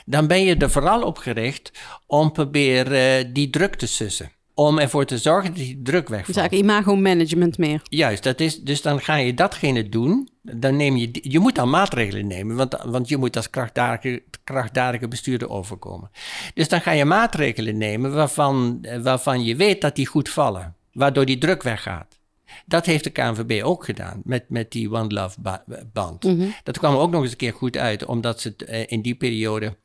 Dan 0.07 0.27
ben 0.27 0.45
je 0.45 0.57
er 0.57 0.71
vooral 0.71 1.03
op 1.03 1.19
gericht 1.19 1.73
om 2.07 2.33
proberen 2.33 3.27
uh, 3.27 3.35
die 3.35 3.51
druk 3.51 3.75
te 3.75 3.87
sussen. 3.87 4.33
Om 4.55 4.79
ervoor 4.79 5.05
te 5.05 5.19
zorgen 5.19 5.51
dat 5.51 5.59
die 5.59 5.81
druk 5.83 6.09
wegvalt. 6.09 6.27
Dus 6.27 6.37
eigenlijk 6.37 6.71
imago-management 6.71 7.59
meer. 7.59 7.81
Juist, 7.85 8.23
dat 8.23 8.41
is, 8.41 8.61
dus 8.61 8.83
dan 8.83 9.01
ga 9.01 9.15
je 9.17 9.35
datgene 9.35 9.89
doen. 9.89 10.29
Dan 10.43 10.77
neem 10.77 10.97
je, 10.97 11.19
je 11.23 11.39
moet 11.39 11.55
dan 11.55 11.71
maatregelen 11.71 12.27
nemen, 12.27 12.57
want, 12.57 12.77
want 12.85 13.09
je 13.09 13.17
moet 13.17 13.37
als 13.37 13.51
krachtdadige, 13.51 14.23
krachtdadige 14.45 15.09
bestuurder 15.09 15.51
overkomen. 15.51 16.11
Dus 16.55 16.69
dan 16.69 16.81
ga 16.81 16.91
je 16.91 17.05
maatregelen 17.05 17.79
nemen 17.79 18.15
waarvan, 18.15 18.87
waarvan 19.03 19.45
je 19.45 19.57
weet 19.57 19.81
dat 19.81 19.97
die 19.97 20.07
goed 20.07 20.29
vallen. 20.29 20.75
Waardoor 20.93 21.25
die 21.25 21.39
druk 21.39 21.63
weggaat. 21.63 22.19
Dat 22.67 22.87
heeft 22.87 23.05
de 23.05 23.11
KNVB 23.11 23.65
ook 23.65 23.85
gedaan 23.85 24.21
met, 24.25 24.45
met 24.49 24.73
die 24.73 24.93
One 24.93 25.15
Love 25.15 25.63
band. 25.93 26.25
Mhm. 26.25 26.49
Dat 26.63 26.79
kwam 26.79 26.97
ook 26.97 27.11
nog 27.11 27.23
eens 27.23 27.31
een 27.31 27.37
keer 27.37 27.53
goed 27.53 27.77
uit, 27.77 28.05
omdat 28.05 28.41
ze 28.41 28.55
uh, 28.59 28.85
in 28.87 29.03
die 29.03 29.15
periode 29.15 29.77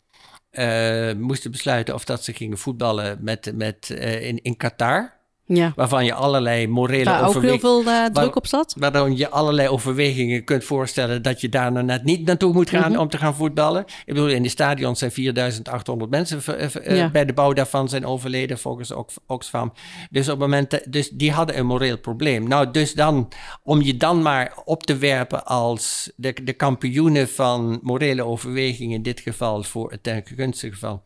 moesten 1.17 1.51
besluiten 1.51 1.93
of 1.93 2.05
dat 2.05 2.23
ze 2.23 2.33
gingen 2.33 2.57
voetballen 2.57 3.17
met, 3.21 3.51
met, 3.55 3.89
uh, 3.91 4.27
in, 4.27 4.41
in 4.41 4.57
Qatar. 4.57 5.14
Ja. 5.47 5.73
Waarvan 5.75 6.05
je 6.05 6.13
allerlei 6.13 6.67
morele 6.67 7.03
Waar 7.03 7.27
ook 7.27 7.41
heel 7.41 7.59
veel 7.59 7.83
eh, 7.85 8.05
druk 8.05 8.35
op 8.35 8.47
zat. 8.47 8.75
Waarom 8.77 9.11
je 9.15 9.29
allerlei 9.29 9.67
overwegingen 9.67 10.43
kunt 10.43 10.63
voorstellen 10.63 11.21
dat 11.21 11.41
je 11.41 11.49
daar 11.49 11.71
nou 11.71 11.85
net 11.85 12.03
niet 12.03 12.25
naartoe 12.25 12.53
moet 12.53 12.69
gaan 12.69 12.91
Mhm. 12.91 12.99
om 12.99 13.09
te 13.09 13.17
gaan 13.17 13.35
voetballen. 13.35 13.81
Ik 14.05 14.13
bedoel, 14.13 14.27
in 14.29 14.41
die 14.41 14.51
stadions 14.51 14.99
zijn 14.99 15.11
4800 15.11 16.09
mensen 16.11 16.41
eh, 16.83 16.97
Ja. 16.97 17.09
bij 17.09 17.25
de 17.25 17.33
bouw 17.33 17.53
daarvan 17.53 17.89
zijn 17.89 18.05
overleden 18.05 18.57
volgens 18.59 18.91
Ox- 18.91 19.15
Oxfam. 19.27 19.73
Dus 20.09 20.23
op 20.25 20.31
het 20.31 20.39
moment, 20.39 20.91
dus 20.91 21.09
die 21.09 21.31
hadden 21.31 21.57
een 21.57 21.65
moreel 21.65 21.97
probleem. 21.97 22.47
Nou, 22.47 22.71
dus 22.71 22.93
dan, 22.93 23.31
om 23.63 23.81
je 23.81 23.97
dan 23.97 24.21
maar 24.21 24.57
op 24.65 24.83
te 24.83 24.97
werpen 24.97 25.45
als 25.45 26.11
de, 26.15 26.33
de 26.43 26.53
kampioenen 26.53 27.29
van 27.29 27.79
morele 27.81 28.23
overwegingen, 28.25 28.95
in 28.95 29.03
dit 29.03 29.19
geval 29.19 29.63
voor 29.63 29.91
het 29.91 30.03
ten 30.03 30.23
gunstige 30.35 30.73
geval 30.73 31.03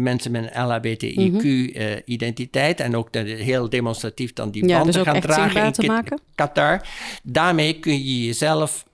mensen 0.00 0.30
met 0.30 0.50
een 0.54 0.66
LHBTIQ-identiteit 0.66 2.80
en 2.80 2.96
ook 2.96 3.12
de, 3.12 3.18
heel 3.18 3.68
demonstratief 3.68 4.32
dan 4.32 4.50
die 4.50 4.62
Mhm. 4.62 4.70
Ja, 4.70 4.76
banden 4.76 4.94
dus 4.94 5.02
ook 5.06 5.12
gaan 5.12 5.20
dragen 5.22 5.64
in 5.64 5.72
te 5.72 5.80
Kit- 5.80 5.90
maken. 5.90 6.20
Qatar. 6.34 6.86
Daarmee 7.22 7.78
kun 7.80 7.92
je 7.92 8.24
jezelf 8.26 8.84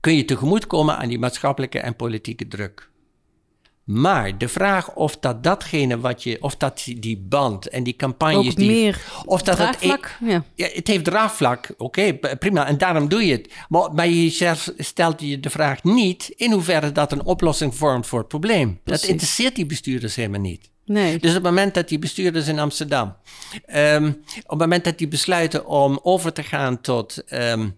kun 0.00 0.16
je 0.16 0.24
tegemoetkomen 0.24 0.96
aan 0.96 1.08
die 1.08 1.18
maatschappelijke 1.18 1.78
en 1.78 1.96
politieke 1.96 2.48
druk. 2.48 2.90
Maar 3.88 4.38
de 4.38 4.48
vraag 4.48 4.94
of 4.94 5.16
dat 5.18 5.42
datgene 5.42 6.00
wat 6.00 6.22
je, 6.22 6.42
of 6.42 6.56
dat 6.56 6.82
die- 6.96 7.18
band 7.28 7.68
en 7.68 7.82
die 7.82 7.96
campagnes 7.96 8.54
die, 8.54 8.66
meer 8.66 9.04
of 9.24 9.42
dat 9.42 9.58
het, 9.58 9.66
draagvlak. 9.66 10.16
ja. 10.20 10.44
ja, 10.54 10.68
het 10.72 10.86
heeft 10.86 11.04
draagvlak, 11.04 11.74
oké, 11.76 12.14
prima, 12.38 12.66
en 12.66 12.78
daarom 12.78 13.08
doe 13.08 13.26
je 13.26 13.32
het. 13.32 13.52
Maar, 13.68 13.94
maar 13.94 14.08
je 14.08 14.54
stelt 14.76 15.20
je 15.20 15.40
de 15.40 15.50
vraag 15.50 15.82
niet 15.84 16.32
in 16.36 16.52
hoeverre 16.52 16.92
dat 16.92 17.12
een 17.12 17.24
oplossing 17.24 17.76
vormt 17.76 18.06
voor 18.06 18.18
het 18.18 18.28
probleem. 18.28 18.80
Precies. 18.84 19.00
Dat 19.02 19.10
interesseert 19.10 19.56
die 19.56 19.66
bestuurders 19.66 20.14
helemaal 20.14 20.40
niet. 20.40 20.70
Nee. 20.84 21.18
Dus 21.18 21.30
op 21.30 21.34
het 21.36 21.44
moment 21.44 21.74
dat 21.74 21.88
die 21.88 21.98
bestuurders 21.98 22.48
in 22.48 22.58
Amsterdam, 22.58 23.16
ehm, 23.66 24.06
op 24.42 24.50
het 24.50 24.58
moment 24.58 24.84
dat 24.84 24.98
die 24.98 25.08
besluiten 25.08 25.66
om 25.66 26.00
over 26.02 26.32
te 26.32 26.42
gaan 26.42 26.80
tot, 26.80 27.24
ehm, 27.26 27.68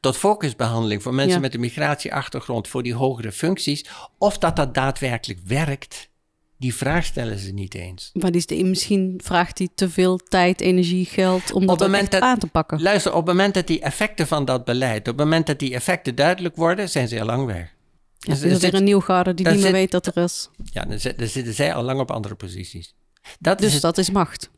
tot 0.00 0.16
focusbehandeling 0.16 1.02
voor 1.02 1.14
mensen 1.14 1.34
Ja. 1.34 1.40
met 1.40 1.54
een 1.54 1.60
migratieachtergrond 1.60 2.68
voor 2.68 2.82
die 2.82 2.94
hogere 2.94 3.32
functies, 3.32 3.84
of 4.18 4.38
dat 4.38 4.56
dat 4.56 4.74
daadwerkelijk 4.74 5.40
werkt, 5.46 6.10
die 6.58 6.74
vraag 6.74 7.04
stellen 7.04 7.38
ze 7.38 7.52
niet 7.52 7.74
eens. 7.74 8.10
Maar 8.12 8.30
die 8.30 8.40
is 8.40 8.46
de, 8.46 8.64
misschien 8.64 9.20
vraagt 9.24 9.58
hij 9.58 9.68
te 9.74 9.90
veel 9.90 10.16
tijd, 10.18 10.60
energie, 10.60 11.04
geld 11.04 11.52
om 11.52 11.66
dat 11.66 11.82
aan 12.20 12.38
te 12.38 12.46
pakken. 12.46 12.82
Luister, 12.82 13.10
op 13.12 13.16
het 13.18 13.26
moment 13.26 13.54
dat 13.54 13.66
die 13.66 13.80
effecten 13.80 14.26
van 14.26 14.44
dat 14.44 14.64
beleid, 14.64 14.98
op 15.00 15.06
het 15.06 15.16
moment 15.16 15.46
dat 15.46 15.58
die 15.58 15.74
effecten 15.74 16.14
duidelijk 16.14 16.56
worden, 16.56 16.88
zijn 16.88 17.08
ze 17.08 17.20
al 17.20 17.26
lang 17.26 17.46
weg. 17.46 17.74
Ja, 18.18 18.32
Dus 18.32 18.40
er 18.42 18.46
is 18.50 18.54
er 18.54 18.60
weer 18.60 18.74
een 18.74 18.84
nieuw 18.84 19.00
garde 19.00 19.34
die 19.34 19.48
niet 19.48 19.60
meer 19.60 19.72
weet 19.72 19.90
dat 19.90 20.06
er 20.06 20.22
is. 20.22 20.48
Ja, 20.72 20.84
dan, 20.84 20.98
zit- 21.00 21.18
dan 21.18 21.28
zitten 21.28 21.54
zij 21.54 21.74
al 21.74 21.82
lang 21.82 22.00
op 22.00 22.10
andere 22.10 22.34
posities. 22.34 22.94
Dat 23.38 23.58
is 23.58 23.64
Dus 23.64 23.72
het 23.72 23.82
dat 23.82 23.98
is 23.98 24.10
macht. 24.10 24.50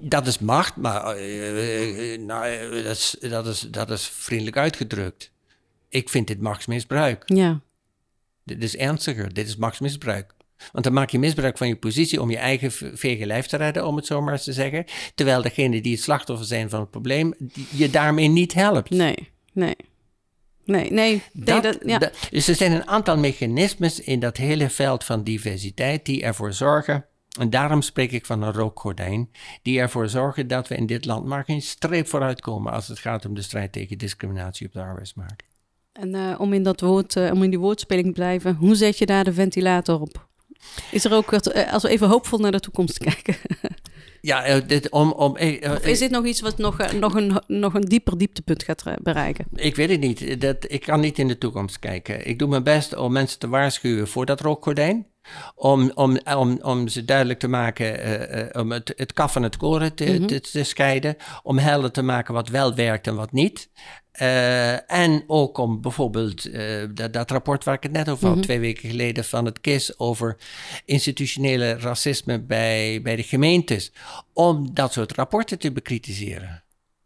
Dat 0.00 0.26
is 0.26 0.38
macht, 0.38 0.76
maar 0.76 1.04
eh, 1.16 2.12
eh, 2.14 2.20
nou, 2.20 2.46
eh, 2.46 2.84
dat, 2.84 2.96
is, 2.96 3.16
dat, 3.20 3.46
is, 3.46 3.60
dat 3.60 3.90
is 3.90 4.06
vriendelijk 4.06 4.56
uitgedrukt. 4.56 5.30
Ik 5.88 6.08
vind 6.08 6.26
dit 6.26 6.40
machtsmisbruik. 6.40 7.22
Ja. 7.26 7.60
Dit 8.44 8.62
is 8.62 8.76
ernstiger. 8.76 9.34
Dit 9.34 9.46
is 9.48 9.56
machtsmisbruik. 9.56 10.34
Want 10.72 10.84
dan 10.84 10.94
maak 10.94 11.10
je 11.10 11.18
misbruik 11.18 11.58
van 11.58 11.68
je 11.68 11.76
positie 11.76 12.20
om 12.20 12.30
je 12.30 12.36
eigen 12.36 12.70
vege 12.98 13.26
lijf 13.26 13.46
te 13.46 13.56
redden, 13.56 13.86
om 13.86 13.96
het 13.96 14.06
zo 14.06 14.20
maar 14.22 14.32
eens 14.32 14.44
te 14.44 14.52
zeggen. 14.52 14.84
Terwijl 15.14 15.42
degene 15.42 15.80
die 15.80 15.92
het 15.92 16.02
slachtoffer 16.02 16.46
zijn 16.46 16.70
van 16.70 16.80
het 16.80 16.90
probleem, 16.90 17.34
je 17.70 17.90
daarmee 17.90 18.28
niet 18.28 18.54
helpt. 18.54 18.90
Nee, 18.90 19.30
nee. 19.52 19.76
Nee, 20.64 20.90
nee. 20.90 20.92
nee 20.92 21.22
Dat- 21.32 21.62
dat, 21.62 21.78
ja. 21.86 21.98
dat- 21.98 22.28
dus 22.30 22.48
er 22.48 22.54
zijn 22.54 22.72
een 22.72 22.88
aantal 22.88 23.18
mechanismes 23.18 24.00
in 24.00 24.20
dat 24.20 24.36
hele 24.36 24.70
veld 24.70 25.04
van 25.04 25.24
diversiteit 25.24 26.04
die 26.06 26.22
ervoor 26.22 26.52
zorgen, 26.52 27.06
en 27.40 27.50
daarom 27.50 27.82
spreek 27.82 28.12
ik 28.12 28.26
van 28.26 28.42
een 28.42 28.52
rookgordijn, 28.52 29.30
die 29.62 29.80
ervoor 29.80 30.08
zorgen 30.08 30.48
dat 30.48 30.68
we 30.68 30.76
in 30.76 30.86
dit 30.86 31.04
land 31.04 31.26
maar 31.26 31.44
geen 31.44 31.62
streep 31.62 32.08
vooruit 32.08 32.40
komen 32.40 32.72
als 32.72 32.88
het 32.88 32.98
gaat 32.98 33.26
om 33.26 33.34
de 33.34 33.42
strijd 33.42 33.72
tegen 33.72 33.98
discriminatie 33.98 34.66
op 34.66 34.72
de 34.72 34.80
arbeidsmarkt. 34.80 35.44
En 35.92 36.14
eh, 36.14 36.40
om, 36.40 36.52
in 36.52 36.62
dat 36.62 36.80
woord, 36.80 37.16
eh, 37.16 37.30
om 37.32 37.42
in 37.42 37.50
die 37.50 37.58
woordspeling 37.58 38.06
te 38.06 38.12
blijven, 38.12 38.54
hoe 38.54 38.74
zet 38.74 38.98
je 38.98 39.06
daar 39.06 39.24
de 39.24 39.32
ventilator 39.32 40.00
op? 40.00 40.28
Is 40.90 41.04
er 41.04 41.12
ook, 41.12 41.32
eh, 41.32 41.72
als 41.72 41.82
we 41.82 41.88
even 41.88 42.08
hoopvol 42.08 42.38
naar 42.38 42.52
de 42.52 42.60
toekomst 42.60 42.98
kijken, 43.08 43.36
Ja, 44.20 44.60
dit, 44.60 44.90
om, 44.90 45.12
om, 45.12 45.36
eh, 45.36 45.70
of 45.70 45.86
is 45.86 45.98
dit 45.98 46.10
nog 46.10 46.24
iets 46.24 46.40
wat 46.40 46.58
nog, 46.58 46.92
nog, 46.92 47.14
een, 47.14 47.42
nog 47.46 47.74
een 47.74 47.84
dieper 47.84 48.18
dieptepunt 48.18 48.62
gaat 48.62 48.84
bereiken? 49.02 49.46
Ik 49.54 49.76
weet 49.76 49.90
het 49.90 50.00
niet. 50.00 50.40
Dat, 50.40 50.56
ik 50.68 50.80
kan 50.80 51.00
niet 51.00 51.18
in 51.18 51.28
de 51.28 51.38
toekomst 51.38 51.78
kijken. 51.78 52.26
Ik 52.26 52.38
doe 52.38 52.48
mijn 52.48 52.62
best 52.62 52.96
om 52.96 53.12
mensen 53.12 53.38
te 53.38 53.48
waarschuwen 53.48 54.08
voor 54.08 54.26
dat 54.26 54.40
rookgordijn. 54.40 55.06
Om, 55.54 55.90
om, 55.94 56.18
om, 56.36 56.58
om 56.62 56.88
ze 56.88 57.04
duidelijk 57.04 57.38
te 57.38 57.48
maken, 57.48 58.00
eh, 58.00 58.40
eh, 58.40 58.48
om 58.52 58.72
het, 58.72 58.92
het 58.96 59.12
kaf 59.12 59.32
van 59.32 59.42
het 59.42 59.56
koren 59.56 59.94
te, 59.94 60.24
te, 60.24 60.40
te 60.40 60.64
scheiden. 60.64 61.16
Om 61.42 61.58
helder 61.58 61.90
te 61.90 62.02
maken 62.02 62.34
wat 62.34 62.48
wel 62.48 62.74
werkt 62.74 63.06
en 63.06 63.14
wat 63.14 63.32
niet. 63.32 63.70
Eh, 64.12 64.92
en 64.92 65.24
ook 65.26 65.58
om 65.58 65.80
bijvoorbeeld 65.80 66.52
dat, 66.96 67.12
dat 67.12 67.30
rapport 67.30 67.64
waar 67.64 67.74
ik 67.74 67.82
het 67.82 67.92
net 67.92 68.08
over 68.08 68.28
had, 68.28 68.42
twee 68.42 68.60
weken 68.60 68.88
geleden 68.90 69.24
van 69.24 69.44
het 69.44 69.60
KIS 69.60 69.98
over 69.98 70.36
institutionele 70.84 71.78
racisme 71.78 72.40
bij, 72.40 73.00
bij 73.02 73.16
de 73.16 73.22
gemeentes. 73.22 73.92
Om 74.32 74.74
dat 74.74 74.92
soort 74.92 75.12
rapporten 75.12 75.58
te 75.58 75.72
bekritiseren. 75.72 76.64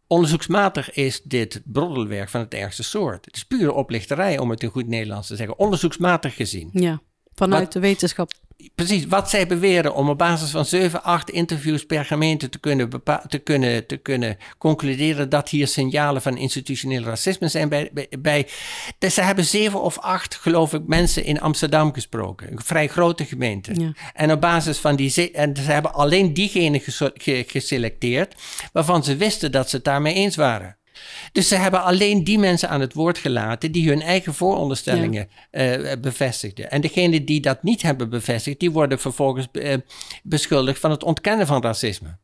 Onderzoeksmatig 0.08 0.92
is 0.92 1.22
dit 1.22 1.62
broddelwerk 1.64 2.28
van 2.28 2.40
het 2.40 2.54
ergste 2.54 2.82
soort. 2.82 3.24
Het 3.24 3.36
is 3.36 3.44
pure 3.44 3.72
oplichterij, 3.72 4.38
om 4.38 4.50
het 4.50 4.62
in 4.62 4.68
goed 4.68 4.86
Nederlands 4.86 5.26
te 5.26 5.36
zeggen. 5.36 5.58
Onderzoeksmatig 5.58 6.34
gezien. 6.34 6.70
Ja, 6.72 7.00
vanuit 7.38 7.62
Wat- 7.62 7.72
de 7.72 7.80
wetenschap. 7.80 8.30
Precies, 8.74 9.06
wat 9.06 9.30
zij 9.30 9.46
beweren 9.46 9.94
om 9.94 10.08
op 10.08 10.18
basis 10.18 10.50
van 10.50 10.64
7, 10.64 11.02
8 11.02 11.30
interviews 11.30 11.84
per 11.86 12.04
gemeente 12.04 12.48
te 12.48 12.58
kunnen, 12.58 12.90
te 13.28 13.38
kunnen, 13.38 13.86
te 13.86 13.96
kunnen 13.96 14.36
concluderen 14.58 15.28
dat 15.28 15.48
hier 15.48 15.66
signalen 15.68 16.22
van 16.22 16.36
institutioneel 16.36 17.02
racisme 17.02 17.48
zijn 17.48 17.68
bij, 17.68 17.90
bij, 17.92 18.08
bij 18.18 18.46
dus 18.98 19.14
ze 19.14 19.20
hebben 19.20 19.44
zeven 19.44 19.82
of 19.82 19.98
acht, 19.98 20.34
geloof 20.34 20.72
ik, 20.72 20.82
mensen 20.86 21.24
in 21.24 21.40
Amsterdam 21.40 21.92
gesproken. 21.92 22.52
Een 22.52 22.60
vrij 22.64 22.88
grote 22.88 23.24
gemeente. 23.24 23.80
Ja. 23.80 23.92
En 24.14 24.32
op 24.32 24.40
basis 24.40 24.78
van 24.78 24.96
die, 24.96 25.10
ze- 25.10 25.30
en 25.30 25.56
ze 25.56 25.62
hebben 25.62 25.94
alleen 25.94 26.34
diegenen 26.34 26.80
geselecteerd 27.46 28.34
waarvan 28.72 29.04
ze 29.04 29.16
wisten 29.16 29.52
dat 29.52 29.70
ze 29.70 29.76
het 29.76 29.84
daarmee 29.84 30.14
eens 30.14 30.36
waren. 30.36 30.77
Dus 31.32 31.48
ze 31.48 31.54
hebben 31.54 31.82
alleen 31.82 32.24
die 32.24 32.38
mensen 32.38 32.68
aan 32.68 32.80
het 32.80 32.94
woord 32.94 33.18
gelaten 33.18 33.72
die 33.72 33.88
hun 33.88 34.02
eigen 34.02 34.34
vooronderstellingen 34.34 35.28
eh, 35.50 35.92
bevestigden. 36.00 36.70
En 36.70 36.80
degenen 36.80 37.24
die 37.24 37.40
dat 37.40 37.62
niet 37.62 37.82
hebben 37.82 38.10
bevestigd, 38.10 38.60
die 38.60 38.70
worden 38.70 38.98
vervolgens 38.98 39.48
eh, 39.52 39.74
beschuldigd 40.22 40.80
van 40.80 40.90
het 40.90 41.04
ontkennen 41.04 41.46
van 41.46 41.62
racisme. 41.62 42.18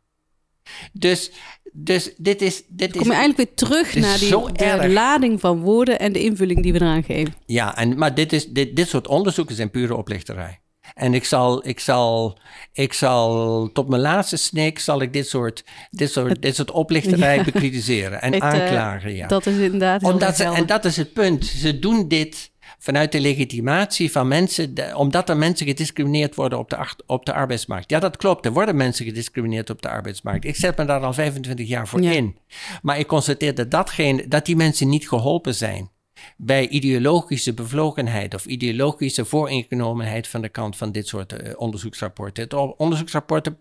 Dus, 0.92 1.30
dus 1.72 2.12
dit 2.16 2.42
is. 2.42 2.62
Dit 2.68 2.92
Kom 2.92 3.00
is 3.00 3.06
je 3.06 3.12
eigenlijk 3.12 3.36
weer 3.36 3.68
terug 3.68 3.94
is 3.94 4.02
naar 4.02 4.18
die 4.18 4.78
de 4.78 4.88
lading 4.88 5.40
van 5.40 5.60
woorden 5.60 5.98
en 5.98 6.12
de 6.12 6.22
invulling 6.22 6.62
die 6.62 6.72
we 6.72 6.80
eraan 6.80 7.04
geven. 7.04 7.34
Ja, 7.46 7.76
en, 7.76 7.98
maar 7.98 8.14
dit, 8.14 8.32
is, 8.32 8.46
dit, 8.46 8.76
dit 8.76 8.88
soort 8.88 9.08
onderzoeken 9.08 9.54
zijn 9.54 9.70
pure 9.70 9.96
oplichterij. 9.96 10.60
En 10.94 11.14
ik 11.14 11.24
zal, 11.24 11.66
ik 11.68 11.80
zal, 11.80 12.38
ik 12.72 12.92
zal 12.92 13.70
tot 13.72 13.88
mijn 13.88 14.02
laatste 14.02 14.36
snik 14.36 14.78
zal 14.78 15.00
ik 15.02 15.12
dit 15.12 15.28
soort, 15.28 15.64
dit 15.90 16.10
soort, 16.12 16.42
dit 16.42 16.54
soort 16.54 16.70
oplichterij 16.70 17.36
Ja. 17.36 17.44
bekritiseren 17.44 18.22
en 18.22 18.32
Het, 18.34 18.42
eh, 18.42 18.48
aanklagen. 18.48 19.14
Ja. 19.14 19.26
Dat 19.26 19.46
is 19.46 19.56
inderdaad 19.58 20.02
Omdat 20.02 20.36
ze, 20.36 20.44
en 20.44 20.66
dat 20.66 20.84
is 20.84 20.96
het 20.96 21.12
punt. 21.12 21.44
Ze 21.46 21.78
doen 21.78 22.08
dit 22.08 22.52
vanuit 22.78 23.12
de 23.12 23.20
legitimatie 23.20 24.10
van 24.12 24.28
mensen, 24.28 24.74
de- 24.74 24.92
omdat 24.96 25.28
er 25.28 25.36
mensen 25.36 25.66
gediscrimineerd 25.66 26.34
worden 26.34 26.58
op 26.58 26.70
de, 26.70 26.76
acht- 26.76 27.02
op 27.06 27.26
de 27.26 27.32
arbeidsmarkt. 27.32 27.90
Ja, 27.90 27.98
dat 27.98 28.16
klopt. 28.16 28.44
Er 28.46 28.52
worden 28.52 28.76
mensen 28.76 29.04
gediscrimineerd 29.04 29.70
op 29.70 29.82
de 29.82 29.88
arbeidsmarkt. 29.88 30.44
Ik 30.44 30.56
zet 30.56 30.76
me 30.76 30.84
daar 30.84 31.00
al 31.00 31.12
25 31.12 31.68
jaar 31.68 31.88
voor 31.88 32.02
Ja. 32.02 32.10
in. 32.10 32.36
Maar 32.82 32.98
ik 32.98 33.06
constateer 33.06 33.54
dat, 33.54 33.70
datgene, 33.70 34.28
dat 34.28 34.46
die 34.46 34.56
mensen 34.56 34.88
niet 34.88 35.08
geholpen 35.08 35.54
zijn 35.54 35.90
bij 36.36 36.68
ideologische 36.68 37.54
bevlogenheid 37.54 38.34
of 38.34 38.46
ideologische 38.46 39.24
vooringenomenheid 39.24 40.28
van 40.28 40.42
de 40.42 40.48
kant 40.48 40.76
van 40.76 40.92
dit 40.92 41.08
soort 41.08 41.32
eh, 41.32 41.52
onderzoeksrapporten. 41.56 42.42
Het 42.42 42.54
onderzoeksrapport 42.76 43.46
een 43.46 43.56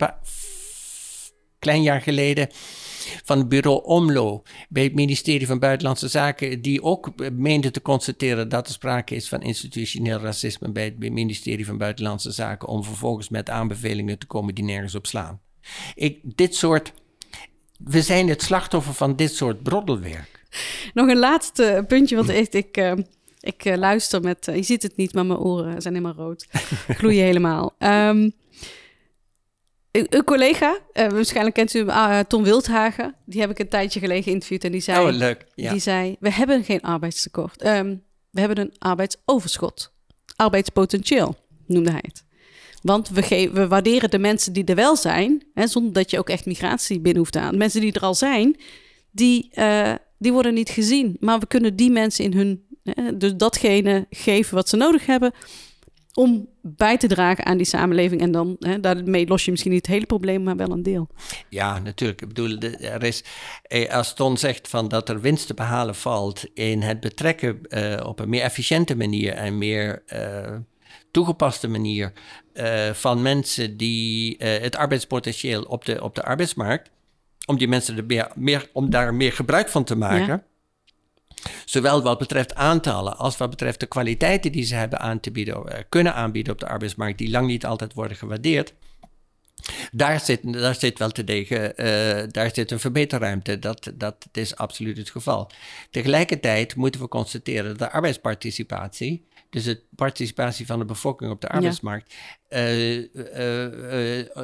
klein 1.60 1.82
jaar 1.82 2.02
geleden 2.02 2.50
van 3.24 3.38
het 3.38 3.50
bureau 3.50 3.84
OMLO 3.84 4.44
bij 4.70 4.84
het 4.84 4.94
ministerie 4.94 5.48
van 5.48 5.60
Buitenlandse 5.60 6.08
Zaken, 6.08 6.62
die 6.62 6.84
ook 6.84 7.08
eh, 7.08 7.30
meende 7.32 7.72
te 7.72 7.82
constateren 7.82 8.50
dat 8.50 8.68
er 8.68 8.74
sprake 8.74 9.16
is 9.16 9.30
van 9.30 9.42
institutioneel 9.42 10.20
racisme 10.20 10.72
bij 10.72 10.84
het 10.84 11.00
ministerie 11.00 11.66
van 11.66 11.78
Buitenlandse 11.78 12.32
Zaken, 12.32 12.68
om 12.68 12.84
vervolgens 12.84 13.30
met 13.30 13.50
aanbevelingen 13.50 14.20
te 14.20 14.26
komen 14.26 14.56
die 14.56 14.64
nergens 14.64 14.96
op 14.96 15.08
slaan. 15.08 15.42
Ik, 15.96 16.20
dit 16.24 16.56
soort, 16.56 16.94
we 17.78 18.02
zijn 18.02 18.30
het 18.30 18.42
slachtoffer 18.42 18.94
van 18.94 19.16
dit 19.16 19.36
soort 19.36 19.64
broddelwerk. 19.64 20.43
Nog 20.94 21.08
een 21.08 21.18
laatste 21.18 21.84
puntje, 21.88 22.16
want 22.16 22.30
echt, 22.30 22.54
ik, 22.54 22.78
eh, 22.78 22.94
ik 23.40 23.66
eh, 23.66 23.78
luister 23.78 24.22
met... 24.22 24.48
eh, 24.48 24.56
je 24.56 24.64
ziet 24.64 24.84
het 24.84 24.96
niet, 24.96 25.14
maar 25.14 25.26
mijn 25.26 25.40
oren 25.40 25.82
zijn 25.82 25.94
helemaal 25.94 26.26
rood. 26.26 26.48
Gloeien 26.98 27.24
helemaal. 27.26 27.76
Ehm, 27.78 28.30
een, 29.92 30.24
collega, 30.24 30.80
eh, 30.94 31.08
waarschijnlijk 31.08 31.56
kent 31.56 31.74
u 31.74 31.80
hem, 31.80 31.90
ah, 31.90 32.20
Tom 32.20 32.44
Wildhagen. 32.44 33.16
Die 33.26 33.42
heb 33.42 33.50
ik 33.50 33.60
een 33.60 33.70
tijdje 33.70 34.00
geleden 34.00 34.24
geïnterviewd 34.24 34.64
en 34.64 34.72
die 34.72 34.82
zei... 34.82 35.08
oh, 35.08 35.14
leuk. 35.14 35.46
Ja. 35.56 35.72
Die 35.72 35.80
zei, 35.80 36.16
we 36.20 36.32
hebben 36.32 36.64
geen 36.64 36.82
arbeidstekort. 36.82 37.62
Ehm, 37.62 37.96
we 38.30 38.40
hebben 38.40 38.60
een 38.60 38.74
arbeidsoverschot. 38.80 39.92
Arbeidspotentieel, 40.36 41.36
noemde 41.68 41.92
hij 41.92 42.04
het. 42.04 42.24
Want 42.82 43.10
we, 43.10 43.50
we 43.54 43.68
waarderen 43.68 44.10
de 44.10 44.20
mensen 44.20 44.54
die 44.54 44.66
er 44.66 44.76
wel 44.76 44.96
zijn, 44.96 45.44
hè, 45.54 45.68
zonder 45.68 45.94
dat 45.94 46.12
je 46.12 46.20
ook 46.20 46.30
echt 46.30 46.46
migratie 46.46 47.00
binnen 47.00 47.22
hoeft 47.22 47.36
halen. 47.36 47.58
Mensen 47.58 47.82
die 47.82 47.94
er 47.94 48.02
al 48.02 48.16
zijn, 48.16 48.58
die, 49.12 49.50
eh, 49.52 49.94
die 50.24 50.34
worden 50.34 50.54
niet 50.54 50.70
gezien. 50.70 51.18
Maar 51.20 51.40
we 51.40 51.48
kunnen 51.48 51.76
die 51.76 51.92
mensen 51.92 52.26
in 52.26 52.34
hun, 52.34 52.64
hè, 52.84 53.18
dus 53.18 53.36
datgene 53.36 54.08
geven 54.10 54.56
wat 54.56 54.70
ze 54.70 54.76
nodig 54.76 55.06
hebben 55.06 55.34
om 56.14 56.48
bij 56.62 56.98
te 56.98 57.08
dragen 57.08 57.46
aan 57.46 57.58
die 57.58 57.66
samenleving. 57.66 58.22
En 58.22 58.32
dan, 58.32 58.56
hè, 58.60 58.80
daarmee 58.80 59.28
los 59.28 59.46
je 59.46 59.52
misschien 59.52 59.72
niet 59.72 59.86
het 59.86 59.96
hele 59.96 60.06
probleem, 60.06 60.44
maar 60.44 60.56
wel 60.56 60.72
een 60.72 60.84
deel. 60.84 61.08
Ja, 61.50 61.80
natuurlijk. 61.80 62.22
Ik 62.22 62.28
bedoel, 62.28 62.58
er 62.80 63.04
is, 63.04 63.24
eh, 63.64 63.90
als 63.90 64.14
Ton 64.14 64.38
zegt 64.38 64.68
van 64.68 64.88
dat 64.88 65.10
er 65.10 65.22
winst 65.22 65.48
te 65.48 65.54
behalen 65.54 65.96
valt 65.96 66.46
in 66.54 66.82
het 66.82 67.00
betrekken 67.00 67.60
eh, 67.68 68.08
op 68.08 68.20
een 68.20 68.30
meer 68.30 68.42
efficiënte 68.42 68.96
manier 68.96 69.34
en 69.34 69.58
meer 69.58 70.04
eh, 70.06 70.56
toegepaste 71.12 71.68
manier 71.68 72.14
van 72.94 73.22
mensen 73.22 73.78
die 73.78 74.36
het 74.40 74.76
arbeidspotentieel 74.76 75.64
op 75.64 75.86
de, 75.86 76.04
op 76.04 76.16
de 76.16 76.24
arbeidsmarkt, 76.24 76.90
om 77.46 77.58
die 77.58 77.68
mensen 77.68 77.98
er 77.98 78.06
meer, 78.06 78.32
meer, 78.36 78.70
om 78.74 78.90
daar 78.90 79.14
meer 79.14 79.32
gebruik 79.32 79.70
van 79.70 79.84
te 79.84 79.96
maken. 79.96 80.28
Ja. 80.28 80.44
Zowel 81.66 82.02
wat 82.02 82.18
betreft 82.18 82.56
aantallen 82.56 83.18
als 83.18 83.38
wat 83.38 83.50
betreft 83.50 83.80
de 83.80 83.86
kwaliteiten 83.86 84.52
die 84.52 84.64
ze 84.64 84.76
hebben 84.76 85.00
aan 85.00 85.20
te 85.20 85.32
bieden, 85.32 85.68
eh, 85.68 85.84
kunnen 85.90 86.14
aanbieden 86.14 86.54
op 86.54 86.60
de 86.60 86.68
arbeidsmarkt, 86.68 87.18
die 87.18 87.30
lang 87.30 87.48
niet 87.48 87.66
altijd 87.66 87.94
worden 87.94 88.18
gewaardeerd. 88.18 88.74
Daar 89.92 90.20
zit, 90.20 90.54
daar 90.54 90.76
zit 90.76 91.00
wel 91.00 91.10
te 91.10 91.24
degen, 91.24 91.78
eh, 91.78 92.28
daar 92.32 92.50
zit 92.54 92.72
een 92.72 92.80
verbeterruimte. 92.80 93.60
Dat, 93.60 93.92
dat 93.94 94.28
is 94.32 94.56
absoluut 94.56 94.98
het 94.98 95.10
geval. 95.10 95.52
Tegelijkertijd 95.92 96.76
moeten 96.76 97.02
we 97.02 97.08
constateren 97.08 97.66
dat 97.66 97.80
de 97.80 97.92
arbeidsparticipatie, 97.92 99.26
dus 99.50 99.64
de 99.64 99.82
participatie 99.96 100.66
van 100.66 100.80
de 100.80 100.86
bevolking 100.86 101.32
op 101.32 101.42
de 101.42 101.50
arbeidsmarkt, 101.50 102.14
eh, 102.48 103.00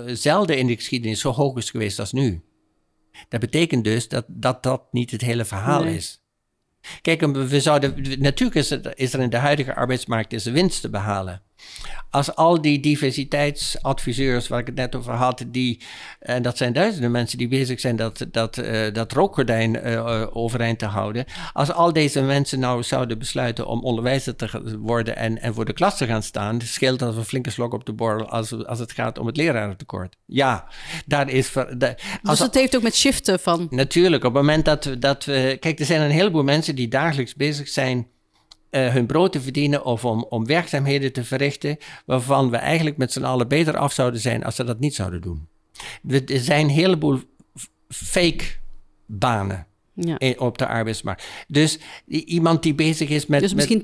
zelden 0.06 0.58
in 0.58 0.68
de 0.68 0.76
geschiedenis 0.76 1.20
zo 1.20 1.32
hoog 1.32 1.58
is 1.58 1.70
geweest 1.70 2.00
als 2.00 2.12
nu. 2.12 2.42
Dat 3.28 3.40
betekent 3.40 3.84
dus 3.84 4.08
dat 4.08 4.26
dat, 4.28 4.64
dat 4.64 4.84
niet 4.92 5.12
het 5.12 5.22
hele 5.22 5.46
verhaal 5.46 5.84
Nee. 5.84 5.96
is. 5.96 6.24
Kijk, 7.02 7.22
we 7.26 7.62
zouden, 7.62 8.20
natuurlijk 8.22 8.58
is, 8.58 8.70
het, 8.70 8.92
is 8.96 9.14
er 9.14 9.20
in 9.20 9.30
de 9.30 9.38
huidige 9.38 9.76
arbeidsmarkt 9.76 10.34
is 10.34 10.44
winst 10.46 10.82
te 10.82 10.90
behalen. 10.90 11.42
Als 12.10 12.36
al 12.36 12.62
die 12.62 12.80
diversiteitsadviseurs 12.80 14.48
waar 14.48 14.60
ik 14.60 14.66
het 14.66 14.76
net 14.76 14.96
over 14.96 15.14
had, 15.14 15.46
die, 15.48 15.82
en 16.20 16.42
dat 16.42 16.58
zijn 16.58 16.74
duizenden 16.74 17.12
mensen 17.12 17.38
die 17.38 17.48
bezig 17.48 17.80
zijn 17.80 17.96
dat, 17.96 18.26
dat, 18.32 18.58
eh, 18.58 18.94
dat 18.94 19.12
rookgordijn 19.12 19.76
eh, 19.76 19.94
eh, 19.94 20.28
overeind 20.36 20.80
te 20.80 20.86
houden. 20.86 21.26
Als 21.54 21.72
al 21.72 21.94
deze 21.94 22.22
mensen 22.22 22.60
nou 22.60 22.84
zouden 22.84 23.18
besluiten 23.20 23.68
om 23.68 23.84
onderwijzer 23.84 24.36
te 24.36 24.78
worden 24.80 25.16
en, 25.16 25.42
en 25.42 25.54
voor 25.54 25.66
de 25.66 25.74
klas 25.74 25.98
te 25.98 26.06
gaan 26.06 26.24
staan, 26.24 26.62
scheelt 26.62 27.00
dat 27.00 27.16
een 27.16 27.26
flinke 27.26 27.50
slok 27.50 27.74
op 27.74 27.86
de 27.86 27.94
borrel 27.94 28.30
als, 28.30 28.66
als 28.66 28.80
het 28.80 28.92
gaat 28.92 29.18
om 29.18 29.26
het 29.28 29.38
lerarentekort. 29.38 30.16
Ja, 30.26 30.68
daar 31.06 31.30
is. 31.30 31.48
ver- 31.48 31.78
da- 31.78 31.96
als, 32.24 32.38
Dus 32.38 32.40
het 32.40 32.56
heeft 32.56 32.76
ook 32.76 32.84
met 32.84 32.96
shiften 32.96 33.40
van... 33.40 33.68
Natuurlijk, 33.70 34.24
op 34.24 34.34
het 34.34 34.42
moment 34.42 34.66
dat 34.66 34.86
we, 34.86 34.98
dat 34.98 35.26
we. 35.26 35.58
Kijk, 35.60 35.80
er 35.80 35.86
zijn 35.86 36.02
een 36.02 36.10
heleboel 36.10 36.44
mensen 36.44 36.76
die 36.76 36.88
dagelijks 36.88 37.36
bezig 37.36 37.68
zijn. 37.68 38.08
Eh, 38.70 38.94
hun 38.94 39.06
brood 39.06 39.32
te 39.32 39.42
verdienen 39.42 39.86
of 39.86 40.06
om, 40.06 40.26
om 40.30 40.46
werkzaamheden 40.46 41.14
te 41.14 41.24
verrichten. 41.24 41.78
waarvan 42.06 42.50
we 42.50 42.58
eigenlijk 42.58 42.98
met 42.98 43.12
z'n 43.12 43.24
allen 43.24 43.48
beter 43.48 43.78
af 43.78 43.94
zouden 43.94 44.20
zijn 44.20 44.44
als 44.44 44.56
ze 44.56 44.64
dat 44.64 44.80
niet 44.80 44.96
zouden 44.96 45.22
doen. 45.22 45.48
Er 46.08 46.40
zijn 46.40 46.64
een 46.66 46.72
heleboel 46.72 47.20
fake 47.88 48.44
banen 49.06 49.68
Ja. 49.94 50.18
op 50.38 50.58
de 50.58 50.68
arbeidsmarkt. 50.68 51.26
Dus 51.48 51.80
iemand 52.08 52.64
die 52.64 52.76
bezig 52.76 53.10
is 53.10 53.26
met. 53.26 53.40
Dus 53.40 53.50
met 53.54 53.58
misschien 53.58 53.84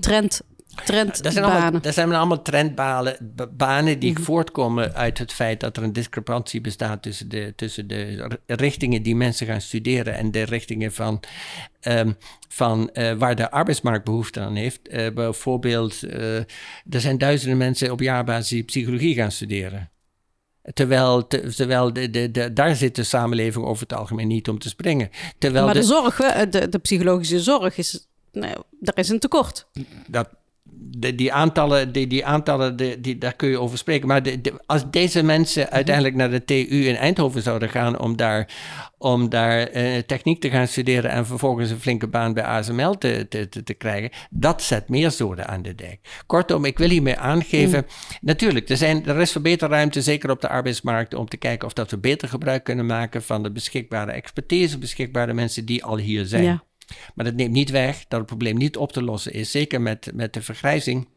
trend, 0.86 1.24
dat 1.24 1.34
zijn, 1.34 1.44
allemaal, 1.44 1.52
trendbanen. 1.60 1.82
dat 1.82 1.94
zijn 1.94 2.14
allemaal 2.14 2.42
trendbanen 2.42 3.18
ba- 3.36 3.48
banen 3.48 4.00
die 4.00 4.12
Mhm. 4.12 4.22
voortkomen 4.22 4.94
uit 4.94 5.18
het 5.18 5.34
feit 5.34 5.60
dat 5.60 5.78
er 5.78 5.84
een 5.84 5.94
discrepantie 5.94 6.62
bestaat 6.62 7.02
tussen 7.02 7.30
de, 7.30 7.54
tussen 7.56 7.88
de 7.88 8.30
richtingen 8.46 9.04
die 9.04 9.16
mensen 9.16 9.48
gaan 9.48 9.62
studeren 9.62 10.14
en 10.16 10.32
de 10.32 10.44
richtingen 10.44 10.94
van, 10.94 11.20
ehm, 11.80 12.12
van 12.50 12.90
eh, 12.90 13.14
waar 13.14 13.36
de 13.36 13.52
arbeidsmarkt 13.52 14.06
behoefte 14.06 14.40
aan 14.40 14.56
heeft. 14.56 14.88
Eh, 14.88 15.12
bijvoorbeeld, 15.14 16.04
eh, 16.04 16.36
er 16.90 17.02
zijn 17.02 17.18
duizenden 17.18 17.58
mensen 17.58 17.92
op 17.92 18.00
jaarbasis 18.00 18.48
die 18.50 18.64
psychologie 18.64 19.16
gaan 19.16 19.32
studeren. 19.32 19.90
Terwijl, 20.74 21.28
te- 21.28 21.54
terwijl 21.56 21.94
de, 21.94 22.10
de, 22.10 22.32
de, 22.32 22.54
daar 22.54 22.76
zit 22.76 22.96
de 22.96 23.04
samenleving 23.04 23.66
over 23.66 23.84
het 23.88 23.94
algemeen 23.98 24.28
niet 24.28 24.50
om 24.50 24.60
te 24.60 24.70
springen. 24.70 25.10
Terwijl 25.38 25.66
Maar 25.66 25.74
de 25.74 25.80
de, 25.80 25.86
zorg, 25.86 26.16
de, 26.50 26.70
de 26.70 26.78
psychologische 26.80 27.40
zorg, 27.40 27.78
is, 27.78 28.08
nou, 28.32 28.56
daar 28.80 28.98
is 28.98 29.10
een 29.10 29.20
tekort. 29.20 29.68
dat, 30.08 30.30
de, 30.98 31.16
die 31.16 31.34
aantallen, 31.34 31.92
die, 31.92 32.08
die 32.08 32.26
aantallen 32.26 32.76
die, 32.76 33.02
die, 33.02 33.18
daar 33.18 33.34
kun 33.36 33.50
je 33.50 33.60
over 33.60 33.78
spreken. 33.78 34.08
Maar 34.08 34.24
de, 34.24 34.42
de- 34.42 34.62
als 34.66 34.90
deze 34.92 35.24
mensen 35.24 35.70
uiteindelijk 35.72 36.16
naar 36.16 36.30
de 36.30 36.46
TU 36.46 36.86
in 36.88 36.96
Eindhoven 36.96 37.42
zouden 37.42 37.70
gaan 37.70 38.00
om 38.00 38.16
daar, 38.16 38.50
om 38.98 39.30
daar 39.30 39.60
eh, 39.68 39.98
techniek 39.98 40.42
te 40.42 40.50
gaan 40.50 40.68
studeren 40.68 41.12
en 41.12 41.26
vervolgens 41.26 41.70
een 41.70 41.80
flinke 41.80 42.08
baan 42.08 42.34
bij 42.34 42.44
ASML 42.44 42.98
te, 42.98 43.26
te, 43.30 43.50
te, 43.50 43.64
te 43.64 43.74
krijgen, 43.74 44.10
dat 44.30 44.62
zet 44.64 44.90
meer 44.90 45.12
zoden 45.12 45.48
aan 45.48 45.62
de 45.62 45.76
dijk. 45.76 46.00
Kortom, 46.26 46.66
ik 46.66 46.78
wil 46.78 46.90
hiermee 46.90 47.18
aangeven, 47.18 47.86
natuurlijk, 48.22 48.70
er, 48.70 48.78
zijn, 48.78 49.06
er 49.06 49.20
is 49.22 49.32
verbeterruimte, 49.32 50.02
zeker 50.02 50.30
op 50.30 50.42
de 50.42 50.50
arbeidsmarkt, 50.50 51.14
om 51.14 51.28
te 51.30 51.38
kijken 51.38 51.68
of 51.68 51.74
dat 51.74 51.92
we 51.92 51.98
beter 51.98 52.28
gebruik 52.28 52.64
kunnen 52.64 52.86
maken 52.86 53.24
van 53.24 53.44
de 53.44 53.52
beschikbare 53.52 54.12
expertise, 54.12 54.78
beschikbare 54.78 55.34
mensen 55.34 55.66
die 55.66 55.84
al 55.84 55.98
hier 55.98 56.26
zijn. 56.26 56.44
Ja. 56.44 56.64
Maar 57.16 57.26
dat 57.26 57.34
neemt 57.34 57.52
niet 57.54 57.70
weg 57.70 58.06
dat 58.08 58.18
het 58.20 58.28
probleem 58.28 58.58
niet 58.58 58.78
op 58.78 58.92
te 58.92 59.04
lossen 59.04 59.34
is. 59.34 59.52
Zeker 59.52 59.82
met, 59.82 60.12
met 60.14 60.34
de 60.34 60.42
vergrijzing. 60.42 61.08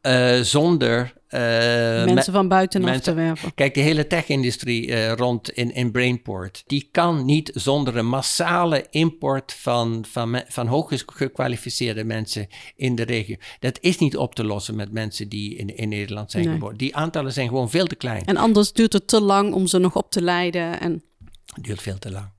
eh, 0.00 0.40
zonder. 0.40 1.12
eh, 1.28 1.40
Mensen 1.40 2.14
me- 2.14 2.22
van 2.22 2.48
buitenaf 2.48 2.86
mensen- 2.90 3.14
te 3.14 3.20
werven. 3.20 3.54
Kijk, 3.54 3.74
de 3.74 3.80
hele 3.80 4.06
tech-industrie 4.06 4.92
eh, 4.94 5.12
rond 5.12 5.50
in, 5.50 5.74
in 5.74 5.90
Brainport, 5.90 6.62
die 6.66 6.88
kan 6.90 7.24
niet 7.24 7.50
zonder 7.54 7.96
een 7.96 8.06
massale 8.08 8.86
import 8.90 9.52
van, 9.52 10.04
van, 10.08 10.30
me- 10.30 10.44
van 10.48 10.66
hoog 10.66 10.92
gekwalificeerde 11.06 12.04
mensen 12.04 12.46
in 12.76 12.94
de 12.94 13.02
regio. 13.02 13.36
Dat 13.60 13.78
is 13.80 13.98
niet 13.98 14.16
op 14.16 14.34
te 14.34 14.44
lossen 14.44 14.76
met 14.76 14.92
mensen 14.92 15.28
die 15.28 15.54
in, 15.56 15.76
in 15.76 15.88
Nederland 15.88 16.30
zijn 16.30 16.44
Nee. 16.44 16.52
geboren. 16.54 16.76
Die 16.76 16.96
aantallen 16.96 17.32
zijn 17.32 17.48
gewoon 17.48 17.70
veel 17.70 17.86
te 17.86 17.96
klein. 17.96 18.24
En 18.24 18.36
anders 18.36 18.72
duurt 18.72 18.92
het 18.92 19.08
te 19.08 19.20
lang 19.20 19.52
om 19.52 19.66
ze 19.66 19.78
nog 19.78 19.94
op 19.96 20.10
te 20.10 20.22
leiden. 20.22 20.80
En 20.80 21.02
duurt 21.60 21.82
veel 21.82 21.98
te 21.98 22.10
lang. 22.10 22.32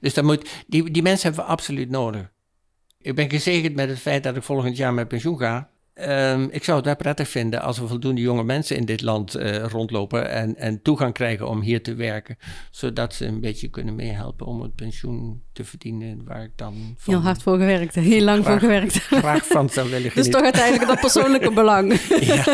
Dus 0.00 0.14
dat 0.14 0.24
moet, 0.24 0.50
die, 0.66 0.90
die 0.90 1.02
mensen 1.02 1.26
hebben 1.26 1.44
we 1.46 1.50
absoluut 1.50 1.90
nodig. 1.90 2.32
Ik 2.98 3.14
ben 3.14 3.30
gezegend 3.30 3.74
met 3.74 3.88
het 3.88 3.98
feit 3.98 4.22
dat 4.22 4.36
ik 4.36 4.42
volgend 4.42 4.76
jaar 4.76 4.94
met 4.94 5.08
pensioen 5.08 5.38
ga. 5.38 5.68
Ehm, 5.94 6.46
ik 6.50 6.64
zou 6.64 6.76
het 6.76 6.86
wel 6.86 6.96
prettig 6.96 7.28
vinden 7.28 7.62
als 7.62 7.78
er 7.78 7.88
voldoende 7.88 8.20
jonge 8.20 8.44
mensen 8.44 8.76
in 8.76 8.84
dit 8.84 9.02
land 9.02 9.34
eh, 9.34 9.64
rondlopen 9.64 10.30
en, 10.30 10.56
en 10.56 10.82
toegang 10.82 11.12
krijgen 11.12 11.48
om 11.48 11.60
hier 11.60 11.82
te 11.82 11.94
werken. 11.94 12.36
Zodat 12.70 13.14
ze 13.14 13.26
een 13.26 13.40
beetje 13.40 13.68
kunnen 13.68 13.94
meehelpen 13.94 14.46
om 14.46 14.62
het 14.62 14.74
pensioen 14.74 15.42
te 15.52 15.64
verdienen 15.64 16.24
waar 16.24 16.42
ik 16.42 16.50
dan 16.56 16.94
van 16.96 17.14
heel 17.14 17.22
hard 17.22 17.42
voor 17.42 17.58
gewerkt. 17.58 17.94
Heel 17.94 18.24
lang 18.24 18.44
voor 18.44 18.58
gewerkt. 18.58 18.96
graag 18.96 19.46
van 19.46 19.68
zou 19.68 19.90
willen 19.90 20.02
Dus 20.02 20.12
genieten. 20.12 20.32
toch 20.32 20.42
uiteindelijk 20.42 20.86
dat 20.86 21.00
persoonlijke 21.00 21.52
belang. 21.60 22.00
Ja. 22.20 22.44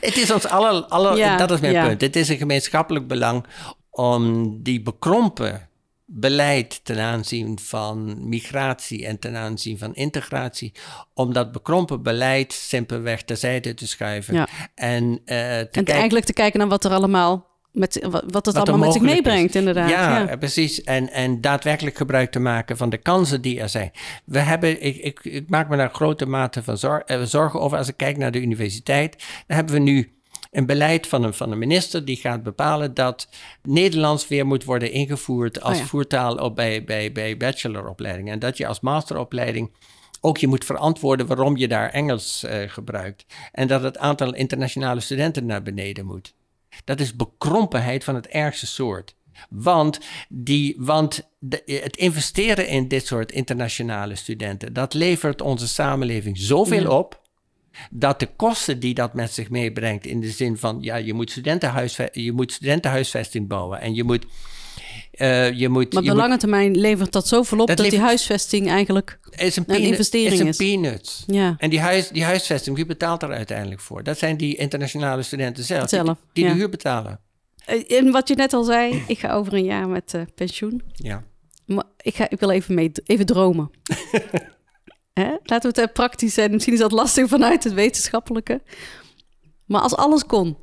Het 0.00 0.16
is 0.16 0.30
ons 0.30 0.46
alle, 0.46 0.86
alle 0.86 1.16
Ja, 1.16 1.36
dat 1.36 1.50
is 1.50 1.60
mijn 1.60 1.72
ja. 1.72 1.86
punt. 1.86 2.00
Het 2.00 2.16
is 2.16 2.28
een 2.28 2.36
gemeenschappelijk 2.38 3.06
belang 3.06 3.44
om 3.90 4.56
die 4.62 4.82
bekrompen 4.82 5.68
beleid 6.14 6.80
ten 6.84 6.98
aanzien 6.98 7.58
van 7.58 8.28
migratie 8.28 9.06
en 9.06 9.18
ten 9.18 9.36
aanzien 9.36 9.78
van 9.78 9.94
integratie, 9.94 10.72
om 11.14 11.32
dat 11.32 11.52
bekrompen 11.52 12.02
beleid 12.02 12.52
simpelweg 12.52 13.22
terzijde 13.22 13.74
te 13.74 13.86
schuiven. 13.86 14.34
Ja. 14.34 14.48
En, 14.74 15.20
eh, 15.24 15.36
te 15.36 15.68
En 15.70 15.84
eigenlijk 15.84 16.24
te 16.24 16.32
kijken 16.32 16.58
naar 16.58 16.68
wat 16.68 16.84
er 16.84 16.90
allemaal, 16.90 17.46
met, 17.72 18.06
wat, 18.10 18.46
het 18.46 18.54
wat 18.54 18.68
allemaal 18.68 18.78
met 18.78 18.92
zich 18.92 19.02
meebrengt, 19.02 19.48
is. 19.54 19.60
inderdaad. 19.60 19.90
Ja, 19.90 20.18
Ja. 20.18 20.36
precies. 20.36 20.82
En, 20.82 21.10
en 21.10 21.40
daadwerkelijk 21.40 21.96
gebruik 21.96 22.30
te 22.30 22.40
maken 22.40 22.76
van 22.76 22.90
de 22.90 22.98
kansen 22.98 23.40
die 23.42 23.60
er 23.60 23.68
zijn. 23.68 23.90
We 24.24 24.38
hebben, 24.38 24.82
ik, 24.82 24.96
ik, 24.96 25.20
ik 25.22 25.48
maak 25.48 25.68
me 25.68 25.76
daar 25.76 25.94
grote 25.94 26.26
mate 26.26 26.62
van 26.62 27.02
eh, 27.04 27.22
zorgen 27.22 27.60
over. 27.60 27.78
Als 27.78 27.88
ik 27.88 27.96
kijk 27.96 28.16
naar 28.16 28.30
de 28.30 28.40
universiteit, 28.40 29.16
dan 29.46 29.56
hebben 29.56 29.74
we 29.74 29.80
nu 29.80 30.12
een 30.52 30.66
beleid 30.66 31.06
van 31.06 31.22
een, 31.22 31.34
van 31.34 31.52
een 31.52 31.58
minister 31.58 32.04
die 32.04 32.16
gaat 32.16 32.42
bepalen 32.42 32.94
dat 32.94 33.28
Nederlands 33.62 34.28
weer 34.28 34.46
moet 34.46 34.64
worden 34.64 34.92
ingevoerd 34.92 35.60
als 35.60 35.76
Oh 35.76 35.80
ja. 35.80 35.86
voertaal 35.86 36.36
op, 36.36 36.56
bij, 36.56 36.84
bij, 36.84 37.12
bij 37.12 37.36
bacheloropleidingen. 37.36 38.32
En 38.32 38.38
dat 38.38 38.56
je 38.56 38.66
als 38.66 38.80
masteropleiding 38.80 39.70
ook 40.20 40.38
je 40.38 40.46
moet 40.46 40.64
verantwoorden 40.64 41.26
waarom 41.26 41.56
je 41.56 41.68
daar 41.68 41.90
Engels 41.90 42.44
eh, 42.44 42.68
gebruikt. 42.68 43.26
En 43.52 43.66
dat 43.66 43.82
het 43.82 43.98
aantal 43.98 44.34
internationale 44.34 45.00
studenten 45.00 45.46
naar 45.46 45.62
beneden 45.62 46.06
moet. 46.06 46.34
Dat 46.84 47.00
is 47.00 47.16
bekrompenheid 47.16 48.04
van 48.04 48.14
het 48.14 48.26
ergste 48.26 48.66
soort. 48.66 49.14
Want, 49.50 50.00
die, 50.28 50.76
want 50.78 51.30
de, 51.38 51.80
het 51.82 51.96
investeren 51.96 52.68
in 52.68 52.88
dit 52.88 53.06
soort 53.06 53.32
internationale 53.32 54.14
studenten, 54.14 54.72
dat 54.72 54.94
levert 54.94 55.40
onze 55.40 55.68
samenleving 55.68 56.38
zoveel 56.38 56.90
op, 56.90 57.21
dat 57.90 58.20
de 58.20 58.28
kosten 58.36 58.78
die 58.80 58.94
dat 58.94 59.14
met 59.14 59.32
zich 59.32 59.50
meebrengt, 59.50 60.06
in 60.06 60.20
de 60.20 60.30
zin 60.30 60.58
van, 60.58 60.78
ja, 60.80 60.96
je 60.96 61.12
moet, 61.14 61.30
studentenhuisve- 61.30 62.10
je 62.12 62.32
moet 62.32 62.52
studentenhuisvesting 62.52 63.48
bouwen 63.48 63.80
en 63.80 63.94
je 63.94 64.04
moet, 64.04 64.26
Uh, 65.12 65.52
je 65.52 65.68
moet, 65.68 65.92
maar 65.92 66.02
op 66.02 66.08
de 66.08 66.14
moet- 66.14 66.20
lange 66.22 66.36
termijn 66.36 66.76
levert 66.78 67.12
dat 67.12 67.28
zoveel 67.28 67.58
op 67.58 67.66
Dat 67.66 67.76
dat, 67.76 67.90
die 67.90 67.98
huisvesting 67.98 68.68
eigenlijk... 68.68 69.18
is 69.30 69.56
een, 69.56 69.66
investering 69.66 70.48
is 70.48 70.58
een 70.58 70.66
peanuts. 70.66 71.24
Ja, 71.26 71.54
En 71.58 71.70
die, 71.70 71.80
huis, 71.80 72.08
die 72.08 72.24
huisvesting, 72.24 72.76
wie 72.76 72.86
betaalt 72.86 73.22
er 73.22 73.32
uiteindelijk 73.32 73.80
voor? 73.80 74.02
Dat 74.02 74.18
zijn 74.18 74.36
die 74.36 74.56
internationale 74.56 75.22
studenten 75.22 75.64
zelf. 75.64 75.88
Zelf, 75.88 76.06
die, 76.06 76.16
die 76.32 76.44
ja. 76.44 76.50
de 76.50 76.56
huur 76.56 76.68
betalen. 76.68 77.20
Eh, 77.64 77.98
en 77.98 78.10
wat 78.10 78.28
je 78.28 78.34
net 78.34 78.52
al 78.52 78.64
zei, 78.64 79.02
ik 79.06 79.18
ga 79.18 79.32
over 79.32 79.52
een 79.54 79.64
jaar 79.64 79.88
met 79.88 80.14
eh, 80.14 80.22
pensioen. 80.34 80.82
Ja. 80.92 81.24
Maar 81.66 81.84
ik, 82.00 82.14
ga, 82.14 82.30
ik 82.30 82.40
wil 82.40 82.50
even, 82.50 82.74
mee, 82.74 82.92
even 83.04 83.26
dromen. 83.26 83.70
Laten 85.14 85.72
we 85.72 85.80
het 85.80 85.88
eh, 85.88 85.92
praktisch 85.92 86.34
zijn. 86.34 86.50
Misschien 86.50 86.72
is 86.72 86.78
dat 86.78 86.92
lastig 86.92 87.28
vanuit 87.28 87.64
het 87.64 87.72
wetenschappelijke. 87.72 88.62
Maar 89.64 89.80
als 89.80 89.96
alles 89.96 90.26
kon, 90.26 90.56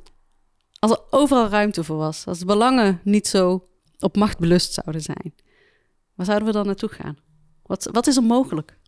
als 0.78 0.90
er 0.90 1.00
overal 1.10 1.48
ruimte 1.48 1.84
voor 1.84 1.96
was, 1.96 2.26
als 2.26 2.38
de 2.38 2.44
belangen 2.44 3.00
niet 3.04 3.26
zo 3.26 3.68
op 3.98 4.16
macht 4.16 4.38
belust 4.38 4.72
zouden 4.72 5.02
zijn, 5.02 5.34
waar 6.14 6.26
zouden 6.26 6.48
we 6.48 6.54
dan 6.54 6.66
naartoe 6.66 6.88
gaan? 6.88 7.18
Wat, 7.62 7.88
wat 7.92 8.06
is 8.06 8.16
er 8.16 8.22
mogelijk? 8.22 8.78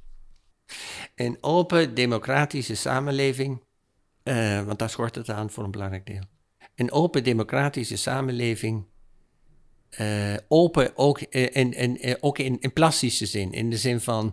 Een 1.14 1.38
open, 1.40 1.94
democratische 1.94 2.74
samenleving, 2.74 3.62
eh, 4.22 4.64
want 4.64 4.78
daar 4.78 4.90
schort 4.90 5.14
het 5.14 5.30
aan 5.30 5.50
voor 5.50 5.64
een 5.64 5.70
belangrijk 5.70 6.06
deel. 6.06 6.22
Een 6.74 6.92
open, 6.92 7.24
democratische 7.24 7.96
samenleving, 7.96 8.84
eh, 9.90 10.34
open 10.48 10.96
ook, 10.96 11.20
eh, 11.20 12.14
ook 12.20 12.38
in, 12.38 12.60
in 12.60 12.72
plastische 12.72 13.26
zin, 13.26 13.52
in 13.52 13.70
de 13.70 13.76
zin 13.76 14.00
van 14.00 14.32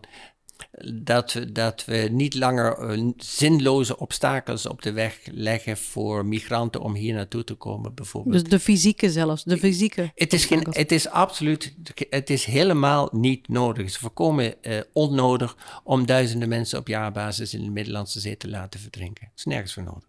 dat 0.93 1.33
we, 1.33 1.51
dat 1.51 1.85
we 1.85 2.07
niet 2.11 2.35
langer 2.35 2.77
eh, 2.77 3.07
zinloze 3.17 3.97
obstakels 3.97 4.65
op 4.65 4.81
de 4.81 4.91
weg 4.91 5.19
leggen 5.31 5.77
voor 5.77 6.25
migranten 6.25 6.81
om 6.81 6.95
hier 6.95 7.13
naartoe 7.13 7.43
te 7.43 7.53
komen, 7.53 7.93
bijvoorbeeld. 7.93 8.33
Dus 8.33 8.43
de 8.43 8.59
fysieke 8.59 9.11
zelfs, 9.11 9.43
de 9.43 9.57
fysieke. 9.57 10.11
Het 10.15 10.33
is, 10.33 10.45
geen, 10.45 10.67
het 10.69 10.91
is 10.91 11.09
absoluut, 11.09 11.75
het 12.09 12.29
is 12.29 12.45
helemaal 12.45 13.09
niet 13.11 13.47
nodig. 13.47 13.77
Het 13.77 13.91
is 13.91 13.97
volkomen 13.97 14.63
eh, 14.63 14.79
onnodig 14.93 15.57
om 15.83 16.05
duizenden 16.05 16.49
mensen 16.49 16.79
op 16.79 16.87
jaarbasis 16.87 17.53
in 17.53 17.63
de 17.63 17.69
Middellandse 17.69 18.19
Zee 18.19 18.37
te 18.37 18.49
laten 18.49 18.79
verdrinken. 18.79 19.25
Het 19.29 19.37
is 19.37 19.45
nergens 19.45 19.73
voor 19.73 19.83
nodig. 19.83 20.07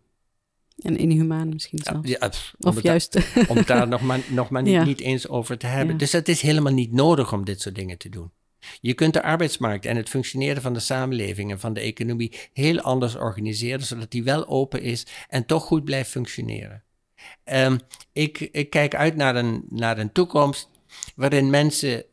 En 0.77 0.97
inhumaan 0.97 1.49
misschien 1.49 1.81
zelfs. 1.83 2.09
Ja, 2.09 2.31
of 2.59 2.83
juist... 2.83 3.19
om 3.49 3.63
daar 3.67 3.89
nog 3.89 4.01
maar, 4.01 4.21
nog 4.31 4.51
maar 4.51 4.63
niet, 4.69 4.73
Ja. 4.73 4.85
niet 4.85 5.01
eens 5.01 5.29
over 5.29 5.59
te 5.59 5.67
hebben. 5.67 5.97
Dus 5.97 6.13
het 6.13 6.29
is 6.29 6.41
helemaal 6.41 6.73
niet 6.73 6.93
nodig 6.93 7.33
om 7.33 7.45
dit 7.45 7.61
soort 7.61 7.75
dingen 7.75 7.99
te 7.99 8.09
doen. 8.09 8.31
Je 8.81 8.95
kunt 8.95 9.13
de 9.13 9.23
arbeidsmarkt 9.23 9.87
en 9.87 9.97
het 9.97 10.09
functioneren 10.09 10.63
van 10.63 10.73
de 10.73 10.81
samenleving 10.81 11.51
en 11.51 11.61
van 11.61 11.73
de 11.73 11.81
economie 11.81 12.33
heel 12.53 12.81
anders 12.81 13.15
organiseren, 13.15 13.87
zodat 13.87 14.11
die 14.11 14.25
wel 14.25 14.49
open 14.49 14.83
is 14.83 15.07
en 15.29 15.47
toch 15.47 15.65
goed 15.65 15.85
blijft 15.85 16.11
functioneren. 16.11 16.83
Ehm, 17.45 17.79
ik, 18.13 18.39
ik 18.41 18.71
kijk 18.71 18.95
uit 18.95 19.17
naar 19.17 19.37
een, 19.37 19.65
naar 19.69 19.99
een 19.99 20.13
toekomst 20.13 20.69
waarin 21.15 21.51
mensen, 21.51 22.05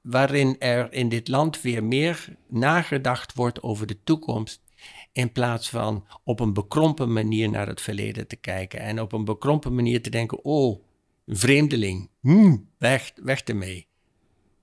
waarin 0.00 0.56
er 0.58 0.92
in 0.92 1.08
dit 1.08 1.28
land 1.28 1.60
weer 1.60 1.84
meer 1.84 2.36
nagedacht 2.48 3.34
wordt 3.34 3.62
over 3.62 3.86
de 3.86 4.02
toekomst, 4.04 4.60
in 5.12 5.32
plaats 5.32 5.68
van 5.70 6.06
op 6.24 6.40
een 6.40 6.52
bekrompen 6.52 7.12
manier 7.12 7.50
naar 7.50 7.66
het 7.66 7.80
verleden 7.80 8.26
te 8.26 8.36
kijken 8.36 8.80
en 8.80 9.00
op 9.00 9.12
een 9.12 9.24
bekrompen 9.24 9.74
manier 9.74 10.02
te 10.02 10.10
denken, 10.10 10.44
oh, 10.44 10.82
vreemdeling, 11.26 12.10
hmm, 12.20 12.68
weg, 12.78 13.12
weg 13.14 13.40
ermee. 13.40 13.87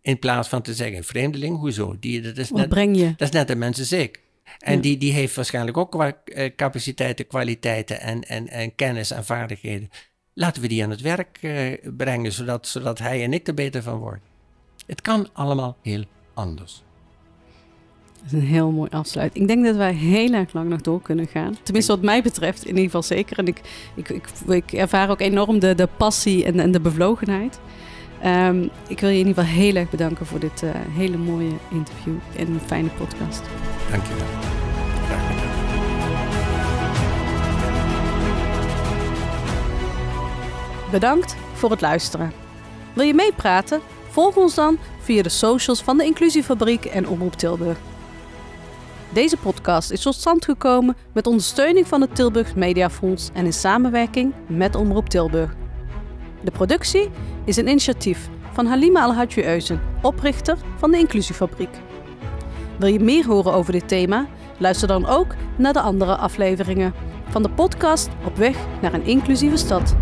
In 0.06 0.20
plaats 0.20 0.48
van 0.50 0.62
te 0.62 0.74
zeggen, 0.74 1.04
vreemdeling, 1.04 1.58
hoezo? 1.58 1.96
Die, 2.00 2.22
dat, 2.22 2.38
is 2.38 2.50
Wat 2.50 2.60
net, 2.60 2.70
breng 2.70 2.98
je? 2.98 3.06
dat 3.18 3.28
is 3.28 3.32
net 3.34 3.50
een 3.50 3.58
mens 3.58 3.80
als 3.80 3.92
ik. 3.92 4.20
En 4.60 4.76
Ja. 4.76 4.82
die, 4.82 4.98
die 4.98 5.12
heeft 5.14 5.36
waarschijnlijk 5.36 5.78
ook 5.78 5.92
kwa- 5.92 6.18
eh, 6.26 6.52
capaciteiten, 6.56 7.28
kwaliteiten 7.28 8.02
en, 8.02 8.22
en, 8.22 8.48
en 8.48 8.76
kennis 8.76 9.12
en 9.12 9.26
vaardigheden. 9.26 9.90
Laten 10.34 10.62
we 10.62 10.68
die 10.68 10.84
aan 10.84 10.90
het 10.90 11.02
werk 11.02 11.38
eh, 11.42 11.74
brengen, 11.98 12.32
zodat, 12.32 12.68
zodat 12.68 13.00
hij 13.00 13.24
en 13.24 13.34
ik 13.34 13.48
er 13.48 13.54
beter 13.54 13.82
van 13.84 13.98
worden. 13.98 14.22
Het 14.86 15.02
kan 15.02 15.28
allemaal 15.34 15.78
heel 15.82 16.04
anders. 16.34 16.84
Dat 18.24 18.26
is 18.26 18.32
een 18.32 18.48
heel 18.48 18.72
mooi 18.72 18.90
afsluit. 18.90 19.36
Ik 19.36 19.48
denk 19.48 19.66
dat 19.66 19.76
wij 19.76 19.94
heel 19.94 20.34
erg 20.34 20.54
lang 20.54 20.70
nog 20.70 20.82
door 20.82 21.02
kunnen 21.02 21.28
gaan. 21.28 21.58
Tenminste, 21.64 21.92
wat 21.92 22.02
mij 22.02 22.22
betreft, 22.22 22.62
in 22.64 22.68
ieder 22.68 22.84
geval 22.84 23.04
zeker. 23.04 23.38
En 23.38 23.48
ik, 23.48 23.62
ik, 23.96 24.10
ik, 24.10 24.28
ik 24.48 24.72
ervaar 24.74 25.10
ook 25.10 25.20
enorm 25.22 25.60
de, 25.60 25.76
de 25.76 25.88
passie 25.98 26.46
en, 26.46 26.60
en 26.60 26.72
de 26.72 26.80
bevlogenheid. 26.80 27.60
Ehm, 28.22 28.68
ik 28.88 29.00
wil 29.00 29.10
je 29.10 29.20
in 29.20 29.28
ieder 29.28 29.44
geval 29.44 29.60
heel 29.60 29.76
erg 29.76 29.90
bedanken 29.90 30.26
voor 30.26 30.40
dit 30.40 30.64
eh, 30.64 30.70
hele 30.74 31.18
mooie 31.18 31.54
interview 31.72 32.16
en 32.38 32.48
een 32.48 32.60
fijne 32.66 32.90
podcast. 32.90 33.42
Dank 33.92 34.04
je 34.04 34.16
wel. 34.16 34.54
Bedankt 40.92 41.36
voor 41.54 41.72
het 41.72 41.82
luisteren. 41.82 42.32
Wil 42.94 43.06
je 43.06 43.14
meepraten? 43.14 43.82
Volg 44.10 44.36
ons 44.36 44.56
dan 44.56 44.78
via 45.00 45.24
de 45.24 45.30
socials 45.30 45.82
van 45.82 45.98
de 45.98 46.06
Inclusiefabriek 46.06 46.86
en 46.86 47.08
Omroep 47.08 47.34
Tilburg. 47.34 47.78
Deze 49.10 49.38
podcast 49.38 49.92
is 49.92 50.02
tot 50.02 50.16
stand 50.16 50.46
gekomen 50.46 50.96
met 51.14 51.28
ondersteuning 51.28 51.88
van 51.88 52.02
het 52.02 52.16
Tilburg 52.16 52.56
Mediafonds 52.56 53.30
en 53.34 53.46
in 53.46 53.54
samenwerking 53.54 54.34
met 54.48 54.76
Omroep 54.76 55.10
Tilburg. 55.10 55.65
De 56.46 56.52
productie 56.52 57.10
is 57.46 57.58
een 57.58 57.68
initiatief 57.68 58.30
van 58.52 58.66
Halima 58.66 59.02
Alhadji 59.02 59.46
Eusen, 59.46 59.82
oprichter 60.02 60.58
van 60.78 60.92
de 60.92 60.98
Inclusiefabriek. 60.98 61.70
Wil 62.80 62.90
je 62.90 63.00
meer 63.00 63.26
horen 63.26 63.54
over 63.54 63.72
dit 63.72 63.88
thema? 63.88 64.28
Luister 64.58 64.88
dan 64.88 65.06
ook 65.06 65.36
naar 65.58 65.74
de 65.74 65.82
andere 65.82 66.16
afleveringen 66.16 66.94
van 67.30 67.44
de 67.44 67.50
podcast 67.50 68.10
Op 68.26 68.36
weg 68.36 68.58
naar 68.82 68.94
een 68.94 69.06
inclusieve 69.06 69.58
stad. 69.58 69.96